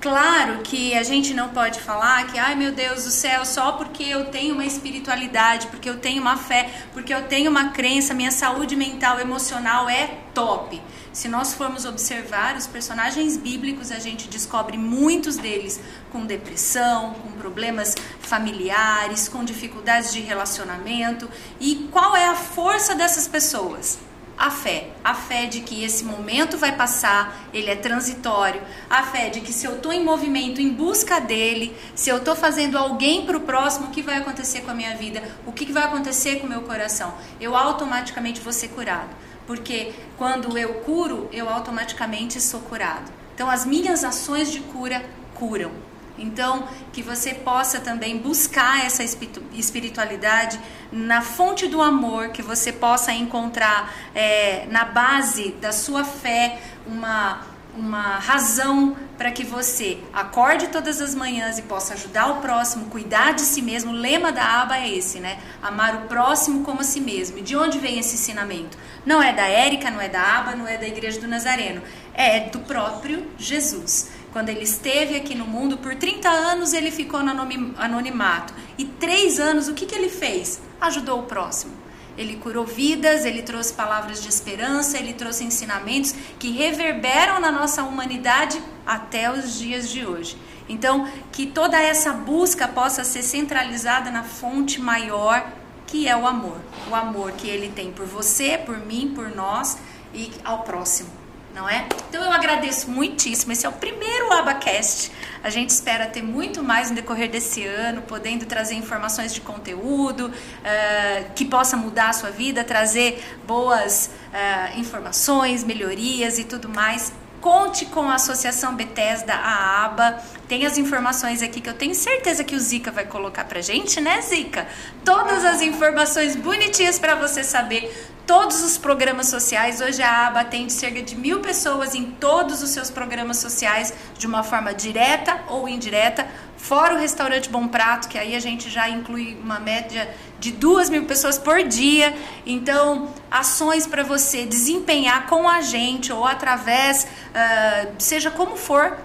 Claro 0.00 0.60
que 0.62 0.94
a 0.94 1.02
gente 1.02 1.34
não 1.34 1.50
pode 1.50 1.80
falar 1.80 2.26
que, 2.26 2.38
ai 2.38 2.54
meu 2.54 2.72
Deus 2.72 3.04
do 3.04 3.10
céu, 3.10 3.44
só 3.44 3.72
porque 3.72 4.04
eu 4.04 4.26
tenho 4.26 4.54
uma 4.54 4.64
espiritualidade, 4.64 5.66
porque 5.66 5.88
eu 5.88 5.98
tenho 5.98 6.22
uma 6.22 6.36
fé, 6.36 6.70
porque 6.94 7.12
eu 7.12 7.24
tenho 7.24 7.50
uma 7.50 7.70
crença, 7.70 8.14
minha 8.14 8.30
saúde 8.30 8.74
mental, 8.74 9.20
emocional 9.20 9.88
é 9.88 10.18
top. 10.32 10.80
Se 11.14 11.28
nós 11.28 11.54
formos 11.54 11.84
observar 11.84 12.56
os 12.56 12.66
personagens 12.66 13.36
bíblicos, 13.36 13.92
a 13.92 14.00
gente 14.00 14.26
descobre 14.26 14.76
muitos 14.76 15.36
deles 15.36 15.80
com 16.10 16.26
depressão, 16.26 17.14
com 17.14 17.30
problemas 17.38 17.94
familiares, 18.18 19.28
com 19.28 19.44
dificuldades 19.44 20.12
de 20.12 20.18
relacionamento. 20.18 21.30
E 21.60 21.88
qual 21.92 22.16
é 22.16 22.26
a 22.26 22.34
força 22.34 22.96
dessas 22.96 23.28
pessoas? 23.28 23.96
A 24.36 24.50
fé. 24.50 24.88
A 25.04 25.14
fé 25.14 25.46
de 25.46 25.60
que 25.60 25.84
esse 25.84 26.02
momento 26.02 26.58
vai 26.58 26.74
passar, 26.74 27.48
ele 27.52 27.70
é 27.70 27.76
transitório. 27.76 28.60
A 28.90 29.04
fé 29.04 29.28
de 29.28 29.40
que 29.40 29.52
se 29.52 29.66
eu 29.66 29.76
estou 29.76 29.92
em 29.92 30.02
movimento 30.02 30.60
em 30.60 30.70
busca 30.70 31.20
dele, 31.20 31.76
se 31.94 32.10
eu 32.10 32.16
estou 32.16 32.34
fazendo 32.34 32.76
alguém 32.76 33.24
para 33.24 33.36
o 33.36 33.42
próximo, 33.42 33.86
o 33.86 33.90
que 33.92 34.02
vai 34.02 34.16
acontecer 34.16 34.62
com 34.62 34.72
a 34.72 34.74
minha 34.74 34.96
vida? 34.96 35.22
O 35.46 35.52
que 35.52 35.72
vai 35.72 35.84
acontecer 35.84 36.40
com 36.40 36.48
o 36.48 36.50
meu 36.50 36.62
coração? 36.62 37.14
Eu 37.40 37.54
automaticamente 37.54 38.40
vou 38.40 38.52
ser 38.52 38.70
curado 38.70 39.10
porque 39.46 39.92
quando 40.16 40.56
eu 40.56 40.74
curo, 40.80 41.28
eu 41.32 41.48
automaticamente 41.48 42.40
sou 42.40 42.60
curado. 42.60 43.10
Então, 43.34 43.50
as 43.50 43.64
minhas 43.64 44.04
ações 44.04 44.50
de 44.50 44.60
cura 44.60 45.04
curam. 45.34 45.72
Então, 46.16 46.68
que 46.92 47.02
você 47.02 47.34
possa 47.34 47.80
também 47.80 48.18
buscar 48.18 48.86
essa 48.86 49.02
espiritualidade 49.02 50.60
na 50.92 51.20
fonte 51.20 51.66
do 51.66 51.82
amor, 51.82 52.28
que 52.28 52.40
você 52.40 52.72
possa 52.72 53.12
encontrar 53.12 53.92
é, 54.14 54.66
na 54.66 54.84
base 54.84 55.50
da 55.60 55.72
sua 55.72 56.04
fé 56.04 56.60
uma 56.86 57.53
uma 57.76 58.18
razão 58.18 58.96
para 59.16 59.30
que 59.30 59.44
você 59.44 59.98
acorde 60.12 60.68
todas 60.68 61.00
as 61.00 61.14
manhãs 61.14 61.58
e 61.58 61.62
possa 61.62 61.94
ajudar 61.94 62.28
o 62.32 62.40
próximo, 62.40 62.86
cuidar 62.86 63.32
de 63.32 63.42
si 63.42 63.62
mesmo. 63.62 63.92
O 63.92 63.94
lema 63.94 64.32
da 64.32 64.62
aba 64.62 64.78
é 64.78 64.88
esse, 64.88 65.20
né? 65.20 65.38
Amar 65.62 65.96
o 65.96 66.00
próximo 66.08 66.64
como 66.64 66.80
a 66.80 66.84
si 66.84 67.00
mesmo. 67.00 67.38
E 67.38 67.42
de 67.42 67.56
onde 67.56 67.78
vem 67.78 67.98
esse 67.98 68.14
ensinamento? 68.14 68.76
Não 69.04 69.22
é 69.22 69.32
da 69.32 69.46
Érica, 69.46 69.90
não 69.90 70.00
é 70.00 70.08
da 70.08 70.38
aba, 70.38 70.54
não 70.54 70.66
é 70.66 70.76
da 70.76 70.86
Igreja 70.86 71.20
do 71.20 71.28
Nazareno. 71.28 71.82
É 72.12 72.40
do 72.48 72.60
próprio 72.60 73.26
Jesus. 73.38 74.10
Quando 74.32 74.48
ele 74.48 74.64
esteve 74.64 75.16
aqui 75.16 75.34
no 75.34 75.46
mundo, 75.46 75.78
por 75.78 75.94
30 75.94 76.28
anos 76.28 76.72
ele 76.72 76.90
ficou 76.90 77.22
no 77.22 77.30
anonimato. 77.78 78.52
E 78.76 78.84
três 78.84 79.38
anos, 79.38 79.68
o 79.68 79.74
que, 79.74 79.86
que 79.86 79.94
ele 79.94 80.08
fez? 80.08 80.60
Ajudou 80.80 81.20
o 81.20 81.22
próximo 81.24 81.83
ele 82.16 82.36
curou 82.36 82.64
vidas, 82.64 83.24
ele 83.24 83.42
trouxe 83.42 83.72
palavras 83.72 84.22
de 84.22 84.28
esperança, 84.28 84.98
ele 84.98 85.12
trouxe 85.12 85.44
ensinamentos 85.44 86.14
que 86.38 86.50
reverberam 86.50 87.40
na 87.40 87.50
nossa 87.50 87.82
humanidade 87.82 88.62
até 88.86 89.30
os 89.30 89.58
dias 89.58 89.90
de 89.90 90.06
hoje. 90.06 90.36
Então, 90.68 91.08
que 91.32 91.46
toda 91.46 91.80
essa 91.80 92.12
busca 92.12 92.66
possa 92.68 93.04
ser 93.04 93.22
centralizada 93.22 94.10
na 94.10 94.22
fonte 94.22 94.80
maior 94.80 95.46
que 95.86 96.08
é 96.08 96.16
o 96.16 96.26
amor. 96.26 96.58
O 96.90 96.94
amor 96.94 97.32
que 97.32 97.48
ele 97.48 97.68
tem 97.68 97.92
por 97.92 98.06
você, 98.06 98.58
por 98.58 98.78
mim, 98.78 99.12
por 99.14 99.28
nós 99.28 99.78
e 100.12 100.30
ao 100.44 100.62
próximo 100.62 101.23
não 101.54 101.68
é? 101.68 101.86
Então 102.08 102.22
eu 102.22 102.32
agradeço 102.32 102.90
muitíssimo. 102.90 103.52
Esse 103.52 103.64
é 103.64 103.68
o 103.68 103.72
primeiro 103.72 104.32
Abacast. 104.32 105.12
A 105.42 105.48
gente 105.48 105.70
espera 105.70 106.06
ter 106.06 106.22
muito 106.22 106.62
mais 106.62 106.90
no 106.90 106.96
decorrer 106.96 107.30
desse 107.30 107.64
ano, 107.64 108.02
podendo 108.02 108.44
trazer 108.44 108.74
informações 108.74 109.32
de 109.32 109.40
conteúdo 109.40 110.26
uh, 110.26 111.32
que 111.34 111.44
possa 111.44 111.76
mudar 111.76 112.08
a 112.08 112.12
sua 112.12 112.30
vida, 112.30 112.64
trazer 112.64 113.22
boas 113.46 114.10
uh, 114.32 114.78
informações, 114.78 115.62
melhorias 115.62 116.38
e 116.38 116.44
tudo 116.44 116.68
mais. 116.68 117.12
Conte 117.44 117.84
com 117.84 118.08
a 118.08 118.14
Associação 118.14 118.74
Bethesda, 118.74 119.34
a 119.34 119.84
ABA. 119.84 120.18
Tem 120.48 120.64
as 120.64 120.78
informações 120.78 121.42
aqui 121.42 121.60
que 121.60 121.68
eu 121.68 121.74
tenho 121.74 121.94
certeza 121.94 122.42
que 122.42 122.54
o 122.56 122.58
Zica 122.58 122.90
vai 122.90 123.04
colocar 123.04 123.44
pra 123.44 123.60
gente, 123.60 124.00
né, 124.00 124.18
Zica? 124.22 124.66
Todas 125.04 125.44
as 125.44 125.60
informações 125.60 126.36
bonitinhas 126.36 126.98
para 126.98 127.14
você 127.14 127.44
saber 127.44 127.94
todos 128.26 128.62
os 128.62 128.78
programas 128.78 129.26
sociais. 129.26 129.82
Hoje 129.82 130.02
a 130.02 130.28
aba 130.28 130.40
atende 130.40 130.72
cerca 130.72 131.02
de 131.02 131.14
mil 131.16 131.40
pessoas 131.40 131.94
em 131.94 132.12
todos 132.12 132.62
os 132.62 132.70
seus 132.70 132.90
programas 132.90 133.36
sociais, 133.36 133.92
de 134.16 134.26
uma 134.26 134.42
forma 134.42 134.72
direta 134.72 135.38
ou 135.48 135.68
indireta, 135.68 136.26
fora 136.64 136.94
o 136.94 136.98
restaurante 136.98 137.50
Bom 137.50 137.68
Prato, 137.68 138.08
que 138.08 138.18
aí 138.18 138.34
a 138.34 138.40
gente 138.40 138.70
já 138.70 138.88
inclui 138.88 139.38
uma 139.42 139.60
média 139.60 140.08
de 140.40 140.50
duas 140.50 140.88
mil 140.88 141.04
pessoas 141.04 141.38
por 141.38 141.62
dia. 141.62 142.16
Então, 142.46 143.12
ações 143.30 143.86
para 143.86 144.02
você 144.02 144.46
desempenhar 144.46 145.26
com 145.26 145.46
a 145.46 145.60
gente 145.60 146.10
ou 146.10 146.24
através, 146.24 147.04
uh, 147.04 147.92
seja 147.98 148.30
como 148.30 148.56
for, 148.56 148.96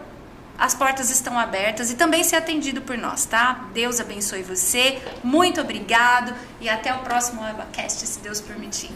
as 0.58 0.74
portas 0.74 1.10
estão 1.10 1.38
abertas 1.38 1.92
e 1.92 1.96
também 1.96 2.24
ser 2.24 2.38
atendido 2.38 2.82
por 2.82 2.98
nós, 2.98 3.26
tá? 3.26 3.66
Deus 3.74 4.00
abençoe 4.00 4.42
você, 4.42 5.02
muito 5.22 5.60
obrigado 5.60 6.34
e 6.62 6.70
até 6.70 6.94
o 6.94 7.00
próximo 7.00 7.42
Webcast, 7.42 8.08
se 8.08 8.20
Deus 8.20 8.40
permitir. 8.40 8.92